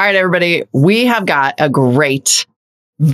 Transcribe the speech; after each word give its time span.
All 0.00 0.06
right, 0.06 0.16
everybody, 0.16 0.64
we 0.72 1.04
have 1.04 1.26
got 1.26 1.56
a 1.58 1.68
great 1.68 2.46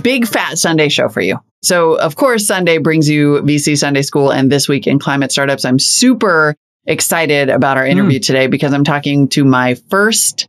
big 0.01 0.25
fat 0.25 0.57
Sunday 0.57 0.87
show 0.87 1.09
for 1.09 1.19
you. 1.19 1.37
So, 1.61 1.99
of 1.99 2.15
course, 2.15 2.47
Sunday 2.47 2.77
brings 2.77 3.09
you 3.09 3.41
VC 3.41 3.77
Sunday 3.77 4.03
School 4.03 4.31
and 4.31 4.49
this 4.49 4.69
week 4.69 4.87
in 4.87 4.97
climate 4.97 5.33
startups. 5.33 5.65
I'm 5.65 5.79
super 5.79 6.55
excited 6.85 7.49
about 7.49 7.75
our 7.75 7.85
interview 7.85 8.19
mm. 8.19 8.25
today 8.25 8.47
because 8.47 8.71
I'm 8.71 8.85
talking 8.85 9.27
to 9.31 9.43
my 9.43 9.75
first 9.89 10.47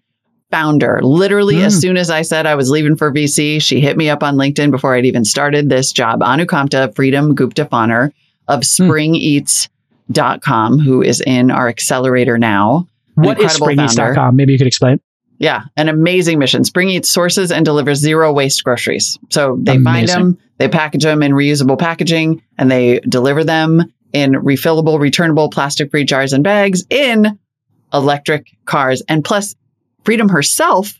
founder. 0.53 1.01
Literally, 1.03 1.57
mm. 1.57 1.65
as 1.65 1.81
soon 1.81 1.97
as 1.97 2.09
I 2.09 2.23
said 2.23 2.47
I 2.47 2.55
was 2.55 2.71
leaving 2.71 2.95
for 2.95 3.13
VC, 3.13 3.61
she 3.61 3.81
hit 3.81 3.97
me 3.97 4.09
up 4.09 4.23
on 4.23 4.37
LinkedIn 4.37 4.71
before 4.71 4.95
I'd 4.95 5.07
even 5.07 5.25
started 5.25 5.69
this 5.69 5.91
job. 5.91 6.21
Anukamta 6.21 6.95
Freedom 6.95 7.35
Gupta-Fanner 7.35 8.13
of 8.47 8.61
springeats.com, 8.61 10.79
who 10.79 11.03
is 11.03 11.21
in 11.21 11.51
our 11.51 11.67
accelerator 11.67 12.39
now. 12.39 12.87
What 13.17 13.41
is 13.41 13.59
springeats.com? 13.59 14.37
Maybe 14.37 14.53
you 14.53 14.59
could 14.59 14.69
explain. 14.69 15.01
Yeah, 15.39 15.65
an 15.77 15.89
amazing 15.89 16.39
mission. 16.39 16.65
Spring 16.65 16.89
Eats 16.91 17.09
sources 17.09 17.53
and 17.53 17.65
delivers 17.65 17.99
zero 17.99 18.33
waste 18.33 18.65
groceries. 18.65 19.19
So 19.31 19.57
they 19.61 19.77
amazing. 19.77 19.85
find 19.85 20.09
them, 20.09 20.39
they 20.59 20.69
package 20.69 21.05
them 21.05 21.23
in 21.23 21.33
reusable 21.33 21.79
packaging, 21.79 22.43
and 22.59 22.71
they 22.71 22.99
deliver 23.01 23.45
them 23.45 23.93
in 24.13 24.33
refillable, 24.33 24.99
returnable, 24.99 25.49
plastic 25.51 25.91
free 25.91 26.05
jars 26.05 26.33
and 26.33 26.43
bags 26.43 26.85
in 26.91 27.39
electric 27.93 28.49
cars. 28.65 29.03
And 29.09 29.25
plus, 29.25 29.55
Freedom 30.09 30.31
herself 30.31 30.99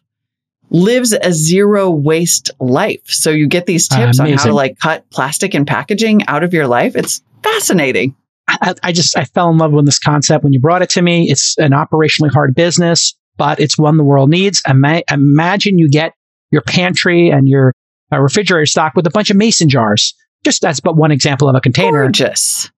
lives 0.69 1.13
a 1.15 1.33
zero 1.33 1.89
waste 1.89 2.51
life. 2.61 3.01
So 3.07 3.31
you 3.31 3.47
get 3.47 3.65
these 3.65 3.89
tips 3.89 4.21
on 4.21 4.31
how 4.33 4.45
to 4.45 4.53
like 4.53 4.79
cut 4.79 5.09
plastic 5.11 5.55
and 5.55 5.67
packaging 5.67 6.27
out 6.27 6.43
of 6.43 6.53
your 6.53 6.67
life. 6.67 6.95
It's 6.95 7.23
fascinating. 7.43 8.15
I, 8.49 8.75
I, 8.83 8.93
just 8.93 9.17
I 9.17 9.25
fell 9.25 9.49
in 9.49 9.57
love 9.57 9.73
with 9.73 9.87
this 9.87 9.99
concept 9.99 10.45
when 10.45 10.53
you 10.53 10.61
brought 10.61 10.83
it 10.83 10.91
to 10.91 11.01
me. 11.01 11.31
It's 11.31 11.57
an 11.57 11.71
operationally 11.71 12.31
hard 12.31 12.55
business, 12.55 13.15
but 13.39 13.61
it's 13.61 13.79
one 13.79 13.97
the 13.97 14.05
world 14.05 14.29
needs. 14.29 14.61
Ima- 14.69 15.03
imagine 15.11 15.79
you 15.79 15.89
get 15.89 16.13
your 16.51 16.63
pantry 16.63 17.31
and 17.31 17.49
your 17.49 17.73
uh, 18.13 18.21
refrigerator 18.21 18.67
stocked 18.67 18.97
with 18.97 19.07
a 19.07 19.11
bunch 19.11 19.31
of 19.31 19.37
mason 19.37 19.69
jars. 19.69 20.15
Just 20.45 20.61
that's 20.61 20.81
but 20.81 20.97
one 20.97 21.11
example 21.11 21.49
of 21.49 21.55
a 21.55 21.61
container. 21.61 22.05
Gorgeous. 22.05 22.71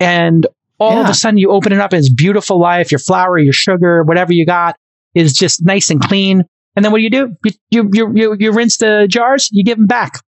And 0.00 0.46
all 0.78 0.94
yeah. 0.94 1.02
of 1.02 1.08
a 1.08 1.14
sudden 1.14 1.38
you 1.38 1.50
open 1.50 1.72
it 1.72 1.78
up 1.78 1.92
and 1.92 2.00
it's 2.00 2.12
beautiful 2.12 2.58
life, 2.58 2.90
your 2.90 2.98
flour, 2.98 3.38
your 3.38 3.52
sugar, 3.52 4.02
whatever 4.02 4.32
you 4.32 4.44
got 4.44 4.76
is 5.14 5.32
just 5.32 5.64
nice 5.64 5.90
and 5.90 6.00
clean. 6.00 6.42
And 6.74 6.84
then 6.84 6.90
what 6.90 6.98
do 6.98 7.04
you 7.04 7.10
do? 7.10 7.36
You, 7.44 7.52
you, 7.70 7.90
you, 7.92 8.12
you, 8.14 8.36
you 8.38 8.52
rinse 8.52 8.78
the 8.78 9.06
jars, 9.08 9.48
you 9.52 9.64
give 9.64 9.78
them 9.78 9.86
back. 9.86 10.18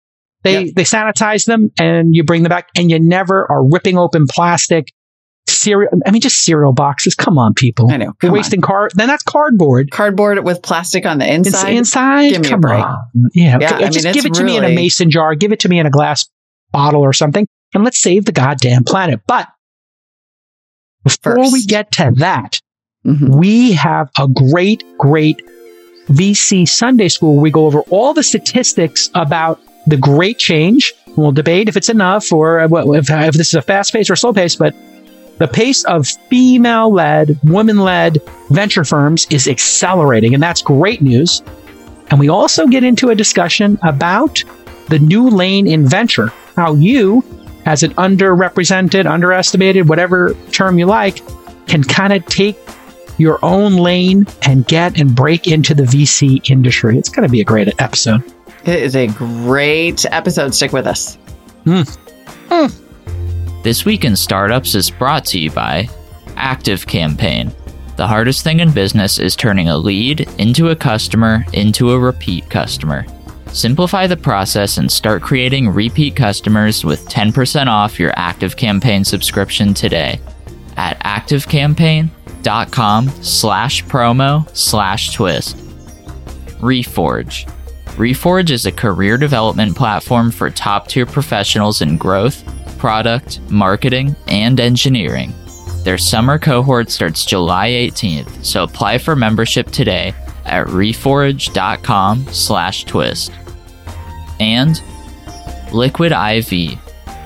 They, 0.42 0.64
yep. 0.64 0.74
they 0.74 0.84
sanitize 0.84 1.46
them 1.46 1.70
and 1.80 2.14
you 2.14 2.22
bring 2.22 2.42
them 2.42 2.50
back 2.50 2.68
and 2.76 2.90
you 2.90 3.00
never 3.00 3.50
are 3.50 3.66
ripping 3.66 3.96
open 3.96 4.26
plastic 4.28 4.92
cereal. 5.64 5.90
I 6.06 6.10
mean, 6.10 6.20
just 6.20 6.44
cereal 6.44 6.72
boxes. 6.72 7.14
Come 7.14 7.38
on, 7.38 7.54
people. 7.54 7.90
I 7.90 7.96
know. 7.96 8.12
You're 8.22 8.32
wasting 8.32 8.60
card. 8.60 8.92
Then 8.94 9.08
that's 9.08 9.22
cardboard. 9.22 9.90
Cardboard 9.90 10.44
with 10.44 10.62
plastic 10.62 11.06
on 11.06 11.18
the 11.18 11.32
inside. 11.32 11.70
Inside. 11.70 12.30
Give 12.30 12.42
me 12.42 12.48
Come 12.48 12.58
a 12.58 12.60
break. 12.60 12.84
On. 12.84 12.98
Yeah. 13.34 13.58
yeah 13.60 13.76
I 13.76 13.88
just 13.88 14.04
mean, 14.04 14.14
give 14.14 14.26
it 14.26 14.34
to 14.34 14.44
really... 14.44 14.60
me 14.60 14.66
in 14.66 14.72
a 14.72 14.74
mason 14.74 15.10
jar. 15.10 15.34
Give 15.34 15.52
it 15.52 15.60
to 15.60 15.68
me 15.68 15.78
in 15.78 15.86
a 15.86 15.90
glass 15.90 16.28
bottle 16.70 17.00
or 17.00 17.12
something. 17.12 17.46
And 17.72 17.82
let's 17.82 18.00
save 18.00 18.24
the 18.24 18.32
goddamn 18.32 18.84
planet. 18.84 19.20
But 19.26 19.48
before 21.02 21.36
First. 21.36 21.52
we 21.52 21.64
get 21.64 21.92
to 21.92 22.12
that, 22.16 22.60
mm-hmm. 23.04 23.36
we 23.36 23.72
have 23.72 24.10
a 24.18 24.28
great, 24.28 24.84
great 24.98 25.42
VC 26.08 26.68
Sunday 26.68 27.08
school 27.08 27.36
we 27.36 27.50
go 27.50 27.66
over 27.66 27.80
all 27.82 28.12
the 28.12 28.22
statistics 28.22 29.10
about 29.14 29.60
the 29.86 29.96
great 29.96 30.38
change. 30.38 30.92
We'll 31.16 31.32
debate 31.32 31.68
if 31.68 31.76
it's 31.76 31.88
enough 31.88 32.32
or 32.32 32.60
if, 32.60 33.10
if 33.10 33.34
this 33.34 33.48
is 33.48 33.54
a 33.54 33.62
fast 33.62 33.92
pace 33.92 34.10
or 34.10 34.16
slow 34.16 34.32
pace, 34.32 34.56
but 34.56 34.74
the 35.38 35.48
pace 35.48 35.84
of 35.84 36.06
female 36.28 36.92
led, 36.92 37.38
woman 37.44 37.78
led 37.78 38.22
venture 38.50 38.84
firms 38.84 39.26
is 39.30 39.48
accelerating, 39.48 40.34
and 40.34 40.42
that's 40.42 40.62
great 40.62 41.02
news. 41.02 41.42
And 42.10 42.20
we 42.20 42.28
also 42.28 42.66
get 42.66 42.84
into 42.84 43.10
a 43.10 43.14
discussion 43.14 43.78
about 43.82 44.44
the 44.88 44.98
new 44.98 45.28
lane 45.28 45.66
in 45.66 45.88
venture, 45.88 46.28
how 46.56 46.74
you 46.74 47.24
as 47.66 47.82
an 47.82 47.92
underrepresented, 47.94 49.06
underestimated, 49.06 49.88
whatever 49.88 50.34
term 50.52 50.78
you 50.78 50.86
like, 50.86 51.20
can 51.66 51.82
kind 51.82 52.12
of 52.12 52.24
take 52.26 52.58
your 53.16 53.38
own 53.42 53.76
lane 53.76 54.26
and 54.42 54.66
get 54.66 55.00
and 55.00 55.14
break 55.14 55.46
into 55.46 55.74
the 55.74 55.84
VC 55.84 56.48
industry. 56.50 56.98
It's 56.98 57.08
going 57.08 57.26
to 57.26 57.32
be 57.32 57.40
a 57.40 57.44
great 57.44 57.72
episode. 57.80 58.22
It 58.64 58.82
is 58.82 58.96
a 58.96 59.06
great 59.08 60.04
episode. 60.06 60.54
Stick 60.54 60.72
with 60.72 60.86
us. 60.86 61.16
Mm. 61.64 61.98
Mm. 62.48 62.83
This 63.64 63.84
Week 63.86 64.04
in 64.04 64.14
Startups 64.14 64.74
is 64.74 64.90
brought 64.90 65.24
to 65.24 65.38
you 65.38 65.50
by 65.50 65.88
Active 66.36 66.86
Campaign. 66.86 67.50
The 67.96 68.06
hardest 68.06 68.44
thing 68.44 68.60
in 68.60 68.72
business 68.72 69.18
is 69.18 69.34
turning 69.34 69.70
a 69.70 69.78
lead 69.78 70.28
into 70.38 70.68
a 70.68 70.76
customer 70.76 71.46
into 71.54 71.92
a 71.92 71.98
repeat 71.98 72.50
customer. 72.50 73.06
Simplify 73.46 74.06
the 74.06 74.18
process 74.18 74.76
and 74.76 74.92
start 74.92 75.22
creating 75.22 75.70
repeat 75.70 76.14
customers 76.14 76.84
with 76.84 77.08
10% 77.08 77.68
off 77.68 77.98
your 77.98 78.12
Active 78.16 78.54
Campaign 78.54 79.02
subscription 79.02 79.72
today 79.72 80.20
at 80.76 81.02
activecampaign.com 81.02 83.08
slash 83.22 83.82
promo 83.86 84.54
slash 84.54 85.14
twist. 85.14 85.56
Reforge. 86.60 87.50
Reforge 87.96 88.50
is 88.50 88.66
a 88.66 88.72
career 88.72 89.16
development 89.16 89.74
platform 89.74 90.30
for 90.30 90.50
top 90.50 90.88
tier 90.88 91.06
professionals 91.06 91.80
in 91.80 91.96
growth, 91.96 92.44
product, 92.84 93.40
marketing, 93.48 94.14
and 94.28 94.60
engineering. 94.60 95.32
Their 95.84 95.96
summer 95.96 96.38
cohort 96.38 96.90
starts 96.90 97.24
July 97.24 97.70
18th, 97.70 98.44
so 98.44 98.62
apply 98.62 98.98
for 98.98 99.16
membership 99.16 99.70
today 99.70 100.12
at 100.44 100.66
reforge.com 100.66 102.26
slash 102.30 102.84
twist 102.84 103.32
and 104.38 104.82
Liquid 105.72 106.12
IV. 106.12 106.78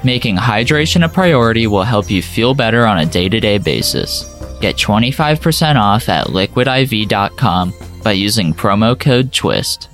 Making 0.04 0.36
hydration 0.36 1.04
a 1.04 1.08
priority 1.08 1.66
will 1.66 1.82
help 1.82 2.08
you 2.08 2.22
feel 2.22 2.54
better 2.54 2.86
on 2.86 2.98
a 2.98 3.06
day 3.06 3.28
to 3.28 3.40
day 3.40 3.58
basis. 3.58 4.22
Get 4.60 4.76
25% 4.76 5.74
off 5.74 6.08
at 6.08 6.28
liquidiv.com 6.28 7.74
by 8.04 8.12
using 8.12 8.54
promo 8.54 8.96
code 8.96 9.32
TWIST. 9.32 9.88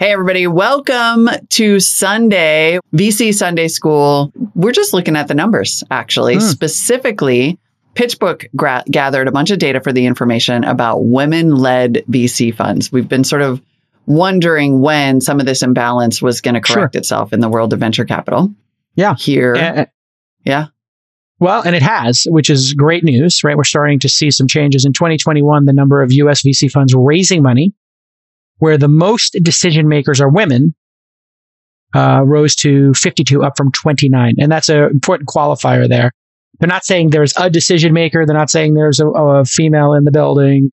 Hey, 0.00 0.12
everybody, 0.12 0.46
welcome 0.46 1.28
to 1.50 1.78
Sunday, 1.78 2.78
VC 2.94 3.34
Sunday 3.34 3.68
School. 3.68 4.32
We're 4.54 4.72
just 4.72 4.94
looking 4.94 5.14
at 5.14 5.28
the 5.28 5.34
numbers, 5.34 5.84
actually. 5.90 6.36
Mm. 6.36 6.40
Specifically, 6.40 7.58
PitchBook 7.96 8.46
gra- 8.56 8.82
gathered 8.90 9.28
a 9.28 9.30
bunch 9.30 9.50
of 9.50 9.58
data 9.58 9.78
for 9.82 9.92
the 9.92 10.06
information 10.06 10.64
about 10.64 11.00
women 11.04 11.54
led 11.54 12.02
VC 12.10 12.54
funds. 12.54 12.90
We've 12.90 13.10
been 13.10 13.24
sort 13.24 13.42
of 13.42 13.60
wondering 14.06 14.80
when 14.80 15.20
some 15.20 15.38
of 15.38 15.44
this 15.44 15.62
imbalance 15.62 16.22
was 16.22 16.40
going 16.40 16.54
to 16.54 16.62
correct 16.62 16.94
sure. 16.94 16.98
itself 16.98 17.34
in 17.34 17.40
the 17.40 17.50
world 17.50 17.74
of 17.74 17.80
venture 17.80 18.06
capital. 18.06 18.54
Yeah. 18.94 19.16
Here. 19.16 19.54
Uh, 19.54 19.84
yeah. 20.46 20.68
Well, 21.40 21.60
and 21.62 21.76
it 21.76 21.82
has, 21.82 22.26
which 22.30 22.48
is 22.48 22.72
great 22.72 23.04
news, 23.04 23.44
right? 23.44 23.54
We're 23.54 23.64
starting 23.64 23.98
to 23.98 24.08
see 24.08 24.30
some 24.30 24.48
changes. 24.48 24.86
In 24.86 24.94
2021, 24.94 25.66
the 25.66 25.74
number 25.74 26.02
of 26.02 26.10
US 26.10 26.42
VC 26.42 26.70
funds 26.70 26.94
raising 26.94 27.42
money, 27.42 27.74
where 28.60 28.78
the 28.78 28.88
most 28.88 29.36
decision 29.42 29.88
makers 29.88 30.20
are 30.20 30.28
women, 30.28 30.74
uh, 31.94 32.22
rose 32.24 32.54
to 32.56 32.94
52, 32.94 33.42
up 33.42 33.56
from 33.56 33.72
29. 33.72 34.36
And 34.38 34.50
that's 34.50 34.68
an 34.68 34.84
important 34.84 35.28
qualifier 35.28 35.88
there. 35.88 36.12
They're 36.58 36.68
not 36.68 36.84
saying 36.84 37.10
there's 37.10 37.34
a 37.36 37.50
decision 37.50 37.92
maker. 37.92 38.24
They're 38.24 38.36
not 38.36 38.50
saying 38.50 38.74
there's 38.74 39.00
a, 39.00 39.08
a 39.08 39.44
female 39.44 39.94
in 39.94 40.04
the 40.04 40.12
building 40.12 40.70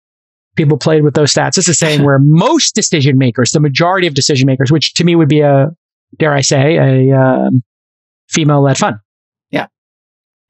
people 0.56 0.78
played 0.78 1.02
with 1.02 1.14
those 1.14 1.32
stats. 1.32 1.54
This 1.54 1.68
is 1.68 1.78
saying 1.78 2.04
where 2.04 2.18
most 2.18 2.74
decision 2.74 3.18
makers, 3.18 3.52
the 3.52 3.60
majority 3.60 4.06
of 4.06 4.14
decision 4.14 4.46
makers, 4.46 4.70
which 4.70 4.94
to 4.94 5.04
me 5.04 5.16
would 5.16 5.28
be 5.28 5.40
a, 5.40 5.68
dare 6.18 6.32
I 6.32 6.40
say, 6.40 6.76
a 6.76 7.18
um, 7.18 7.62
female 8.28 8.62
led 8.62 8.78
fund. 8.78 8.96
Yeah. 9.50 9.66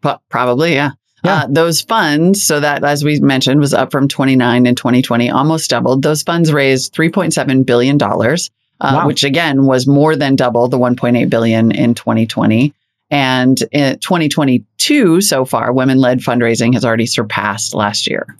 But 0.00 0.20
probably, 0.28 0.74
yeah. 0.74 0.92
Yeah. 1.24 1.44
Uh, 1.44 1.46
those 1.48 1.80
funds, 1.80 2.42
so 2.42 2.60
that, 2.60 2.84
as 2.84 3.02
we 3.02 3.18
mentioned, 3.20 3.60
was 3.60 3.72
up 3.72 3.90
from 3.90 4.08
29 4.08 4.66
in 4.66 4.74
2020, 4.74 5.30
almost 5.30 5.70
doubled. 5.70 6.02
Those 6.02 6.22
funds 6.22 6.52
raised 6.52 6.94
$3.7 6.94 7.64
billion, 7.64 8.00
uh, 8.02 8.38
wow. 8.82 9.06
which 9.06 9.24
again 9.24 9.64
was 9.64 9.86
more 9.86 10.16
than 10.16 10.36
double 10.36 10.68
the 10.68 10.78
1.8 10.78 11.30
billion 11.30 11.70
in 11.70 11.94
2020. 11.94 12.74
And 13.10 13.62
in 13.72 13.98
2022 14.00 15.20
so 15.20 15.44
far, 15.44 15.72
women 15.72 15.98
led 15.98 16.20
fundraising 16.20 16.74
has 16.74 16.84
already 16.84 17.06
surpassed 17.06 17.74
last 17.74 18.06
year. 18.06 18.36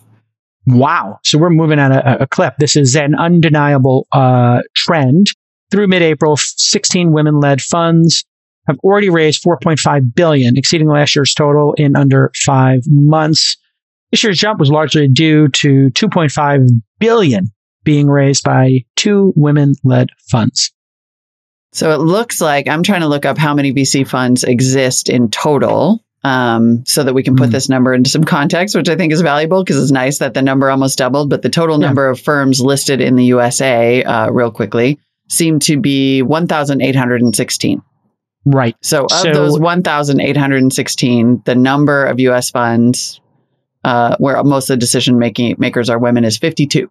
Wow. 0.67 1.19
So 1.23 1.37
we're 1.37 1.49
moving 1.49 1.79
at 1.79 1.91
a, 1.91 2.23
a 2.23 2.27
clip. 2.27 2.55
This 2.57 2.75
is 2.75 2.95
an 2.95 3.15
undeniable 3.15 4.07
uh, 4.11 4.61
trend. 4.75 5.31
Through 5.71 5.87
mid-April, 5.87 6.37
16 6.37 7.11
women-led 7.11 7.61
funds 7.61 8.23
have 8.67 8.77
already 8.83 9.09
raised 9.09 9.43
4.5 9.43 10.15
billion, 10.15 10.57
exceeding 10.57 10.87
last 10.87 11.15
year's 11.15 11.33
total 11.33 11.73
in 11.73 11.95
under 11.95 12.31
five 12.45 12.83
months. 12.87 13.57
This 14.11 14.23
year's 14.23 14.39
jump 14.39 14.59
was 14.59 14.69
largely 14.69 15.07
due 15.07 15.47
to 15.49 15.89
2.5 15.91 16.69
billion 16.99 17.51
being 17.83 18.07
raised 18.07 18.43
by 18.43 18.83
two 18.95 19.33
women-led 19.35 20.09
funds. 20.31 20.71
So 21.73 21.91
it 21.91 21.99
looks 21.99 22.41
like 22.41 22.67
I'm 22.67 22.83
trying 22.83 23.01
to 23.01 23.07
look 23.07 23.25
up 23.25 23.37
how 23.37 23.53
many 23.53 23.73
VC 23.73 24.07
funds 24.07 24.43
exist 24.43 25.09
in 25.09 25.29
total. 25.29 26.01
um, 26.25 26.83
so 26.87 27.03
that 27.03 27.13
we 27.13 27.21
can 27.21 27.35
put 27.35 27.49
mm. 27.49 27.51
this 27.51 27.69
number 27.69 27.93
into 27.93 28.09
some 28.09 28.23
context, 28.23 28.75
which 28.75 28.89
I 28.89 28.95
think 28.95 29.13
is 29.13 29.21
valuable 29.21 29.63
because 29.63 29.79
it's 29.79 29.91
nice 29.91 30.17
that 30.17 30.33
the 30.33 30.41
number 30.41 30.71
almost 30.71 30.97
doubled. 30.97 31.29
But 31.29 31.43
the 31.43 31.49
total 31.49 31.79
yeah. 31.79 31.85
number 31.85 32.09
of 32.09 32.19
firms 32.19 32.59
listed 32.59 32.99
in 32.99 33.15
the 33.15 33.25
USA, 33.25 34.03
uh, 34.03 34.31
real 34.31 34.49
quickly, 34.49 34.97
seemed 35.29 35.61
to 35.63 35.79
be 35.79 36.23
1,816. 36.23 37.81
Right. 38.45 38.75
So, 38.81 39.05
of 39.05 39.11
so, 39.11 39.33
those 39.33 39.59
1,816, 39.59 41.41
the 41.45 41.55
number 41.55 42.05
of 42.05 42.19
US 42.19 42.51
funds 42.51 43.19
uh, 43.83 44.15
where 44.17 44.43
most 44.43 44.69
of 44.69 44.75
the 44.75 44.79
decision 44.79 45.19
making 45.19 45.55
makers 45.57 45.89
are 45.89 45.99
women 45.99 46.23
is 46.23 46.37
52. 46.37 46.89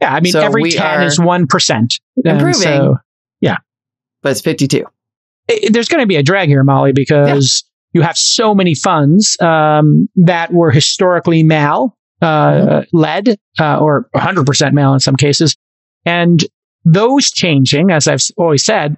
Yeah. 0.00 0.14
I 0.14 0.20
mean, 0.20 0.32
so 0.32 0.40
every 0.40 0.70
10 0.70 1.02
is 1.02 1.18
1%. 1.18 2.00
Improving. 2.24 2.54
So, 2.54 2.96
yeah. 3.40 3.56
But 4.22 4.32
it's 4.32 4.40
52. 4.40 4.84
It, 5.48 5.72
there's 5.72 5.88
going 5.88 6.02
to 6.02 6.06
be 6.06 6.16
a 6.16 6.22
drag 6.22 6.48
here, 6.48 6.64
Molly, 6.64 6.92
because 6.92 7.64
you 7.92 8.02
have 8.02 8.16
so 8.16 8.54
many 8.54 8.74
funds 8.74 9.36
um, 9.40 10.08
that 10.16 10.52
were 10.52 10.70
historically 10.70 11.42
male 11.42 11.96
uh, 12.22 12.52
mm-hmm. 12.52 12.96
led 12.96 13.36
uh, 13.58 13.78
or 13.78 14.08
100% 14.14 14.72
male 14.72 14.94
in 14.94 15.00
some 15.00 15.16
cases. 15.16 15.56
And 16.04 16.44
those 16.84 17.30
changing, 17.30 17.90
as 17.90 18.08
I've 18.08 18.22
always 18.36 18.64
said, 18.64 18.96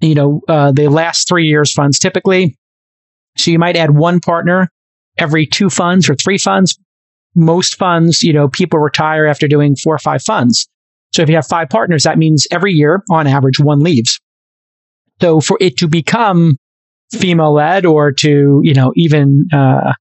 you 0.00 0.14
know, 0.14 0.40
uh, 0.48 0.72
the 0.72 0.88
last 0.88 1.28
three 1.28 1.46
years 1.46 1.72
funds 1.72 1.98
typically. 1.98 2.56
So 3.36 3.50
you 3.50 3.58
might 3.58 3.76
add 3.76 3.90
one 3.90 4.20
partner 4.20 4.68
every 5.18 5.46
two 5.46 5.70
funds 5.70 6.08
or 6.08 6.14
three 6.14 6.38
funds. 6.38 6.78
Most 7.34 7.76
funds, 7.76 8.22
you 8.22 8.32
know, 8.32 8.48
people 8.48 8.78
retire 8.78 9.26
after 9.26 9.46
doing 9.46 9.76
four 9.76 9.94
or 9.94 9.98
five 9.98 10.22
funds. 10.22 10.68
So 11.12 11.22
if 11.22 11.28
you 11.28 11.36
have 11.36 11.46
five 11.46 11.68
partners, 11.68 12.04
that 12.04 12.18
means 12.18 12.46
every 12.50 12.72
year, 12.72 13.02
on 13.10 13.26
average, 13.26 13.60
one 13.60 13.80
leaves. 13.80 14.20
So 15.20 15.40
for 15.40 15.58
it 15.60 15.76
to 15.78 15.88
become 15.88 16.56
female 17.12 17.52
led 17.52 17.84
or 17.84 18.12
to, 18.12 18.60
you 18.62 18.74
know, 18.74 18.92
even, 18.96 19.46
uh, 19.52 19.92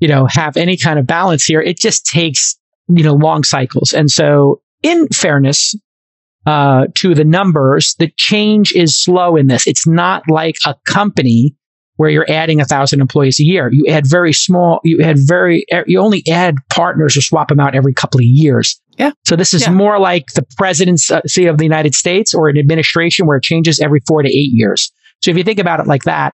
you 0.00 0.08
know, 0.08 0.26
have 0.28 0.56
any 0.56 0.76
kind 0.76 0.98
of 0.98 1.06
balance 1.06 1.44
here, 1.44 1.60
it 1.60 1.78
just 1.78 2.06
takes, 2.06 2.56
you 2.88 3.04
know, 3.04 3.14
long 3.14 3.44
cycles. 3.44 3.92
And 3.92 4.10
so 4.10 4.60
in 4.82 5.08
fairness, 5.08 5.74
uh, 6.46 6.86
to 6.94 7.14
the 7.14 7.24
numbers, 7.24 7.94
the 7.98 8.10
change 8.16 8.72
is 8.72 8.96
slow 8.96 9.36
in 9.36 9.46
this. 9.46 9.66
It's 9.66 9.86
not 9.86 10.22
like 10.28 10.56
a 10.66 10.74
company 10.86 11.54
where 11.96 12.10
you're 12.10 12.28
adding 12.28 12.60
a 12.60 12.64
thousand 12.64 13.00
employees 13.00 13.38
a 13.38 13.44
year. 13.44 13.70
You 13.72 13.86
add 13.86 14.04
very 14.06 14.32
small, 14.32 14.80
you 14.82 15.00
add 15.00 15.16
very, 15.18 15.64
you 15.86 16.00
only 16.00 16.24
add 16.28 16.56
partners 16.68 17.16
or 17.16 17.20
swap 17.20 17.48
them 17.48 17.60
out 17.60 17.74
every 17.74 17.94
couple 17.94 18.18
of 18.18 18.24
years. 18.24 18.80
Yeah. 18.98 19.12
So 19.24 19.36
this 19.36 19.54
is 19.54 19.62
yeah. 19.62 19.72
more 19.72 19.98
like 19.98 20.26
the 20.34 20.44
presidency 20.56 21.46
of 21.46 21.58
the 21.58 21.64
United 21.64 21.94
States 21.94 22.34
or 22.34 22.48
an 22.48 22.58
administration 22.58 23.26
where 23.26 23.36
it 23.36 23.42
changes 23.42 23.80
every 23.80 24.00
four 24.06 24.22
to 24.22 24.28
eight 24.28 24.50
years. 24.52 24.92
So 25.22 25.30
if 25.30 25.36
you 25.36 25.44
think 25.44 25.60
about 25.60 25.80
it 25.80 25.86
like 25.86 26.04
that, 26.04 26.32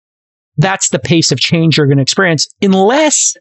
that's 0.57 0.89
the 0.89 0.99
pace 0.99 1.31
of 1.31 1.39
change 1.39 1.77
you're 1.77 1.87
going 1.87 1.97
to 1.97 2.03
experience 2.03 2.47
unless 2.61 3.35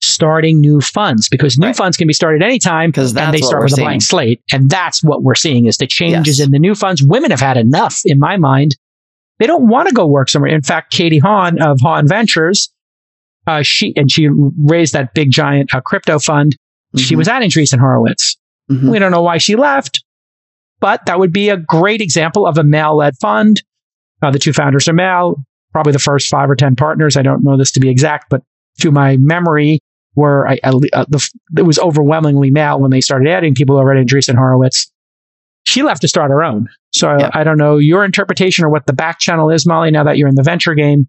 starting 0.00 0.60
new 0.60 0.80
funds 0.80 1.28
because 1.28 1.58
new 1.58 1.68
right. 1.68 1.76
funds 1.76 1.96
can 1.96 2.06
be 2.06 2.12
started 2.12 2.42
anytime 2.42 2.90
because 2.90 3.14
they 3.14 3.40
start 3.40 3.64
with 3.64 3.72
seeing. 3.72 3.86
a 3.86 3.88
blank 3.88 4.02
slate. 4.02 4.42
And 4.52 4.70
that's 4.70 5.02
what 5.02 5.22
we're 5.22 5.34
seeing 5.34 5.66
is 5.66 5.76
the 5.76 5.86
changes 5.86 6.38
yes. 6.38 6.46
in 6.46 6.52
the 6.52 6.58
new 6.58 6.74
funds. 6.74 7.02
Women 7.02 7.30
have 7.30 7.40
had 7.40 7.56
enough 7.56 8.00
in 8.04 8.18
my 8.18 8.36
mind. 8.36 8.76
They 9.38 9.46
don't 9.46 9.68
want 9.68 9.88
to 9.88 9.94
go 9.94 10.06
work 10.06 10.28
somewhere. 10.28 10.52
In 10.52 10.62
fact, 10.62 10.92
Katie 10.92 11.18
Haun 11.18 11.60
of 11.60 11.80
Haun 11.80 12.06
Ventures, 12.06 12.72
uh, 13.46 13.62
she, 13.62 13.92
and 13.96 14.10
she 14.10 14.28
raised 14.28 14.92
that 14.92 15.14
big 15.14 15.30
giant 15.30 15.72
uh, 15.74 15.80
crypto 15.80 16.18
fund. 16.18 16.52
Mm-hmm. 16.52 16.98
She 16.98 17.16
was 17.16 17.28
at 17.28 17.42
Andreessen 17.42 17.78
Horowitz. 17.78 18.36
Mm-hmm. 18.70 18.90
We 18.90 18.98
don't 18.98 19.12
know 19.12 19.22
why 19.22 19.38
she 19.38 19.56
left, 19.56 20.04
but 20.80 21.06
that 21.06 21.18
would 21.18 21.32
be 21.32 21.48
a 21.48 21.56
great 21.56 22.00
example 22.00 22.46
of 22.46 22.58
a 22.58 22.64
male 22.64 22.96
led 22.96 23.16
fund. 23.20 23.62
Uh, 24.20 24.30
the 24.30 24.38
two 24.38 24.52
founders 24.52 24.88
are 24.88 24.92
male, 24.92 25.36
probably 25.72 25.92
the 25.92 25.98
first 25.98 26.28
five 26.28 26.50
or 26.50 26.56
10 26.56 26.76
partners. 26.76 27.16
I 27.16 27.22
don't 27.22 27.42
know 27.44 27.56
this 27.56 27.70
to 27.72 27.80
be 27.80 27.88
exact, 27.88 28.26
but 28.28 28.42
to 28.80 28.90
my 28.90 29.16
memory, 29.16 29.80
were 30.18 30.48
I, 30.48 30.58
uh, 30.62 31.04
the, 31.08 31.30
it 31.56 31.62
was 31.62 31.78
overwhelmingly 31.78 32.50
male 32.50 32.80
when 32.80 32.90
they 32.90 33.00
started 33.00 33.28
adding 33.28 33.54
people 33.54 33.78
over 33.78 33.92
at 33.92 34.04
Andreessen 34.04 34.34
Horowitz. 34.34 34.90
She 35.64 35.82
left 35.82 36.02
to 36.02 36.08
start 36.08 36.30
her 36.30 36.42
own. 36.42 36.68
So 36.92 37.16
yeah. 37.16 37.30
I, 37.32 37.40
I, 37.40 37.44
don't 37.44 37.58
know 37.58 37.76
your 37.76 38.04
interpretation 38.04 38.64
or 38.64 38.70
what 38.70 38.86
the 38.86 38.92
back 38.92 39.18
channel 39.18 39.50
is, 39.50 39.66
Molly. 39.66 39.90
Now 39.90 40.04
that 40.04 40.16
you're 40.16 40.28
in 40.28 40.34
the 40.34 40.42
venture 40.42 40.74
game, 40.74 41.08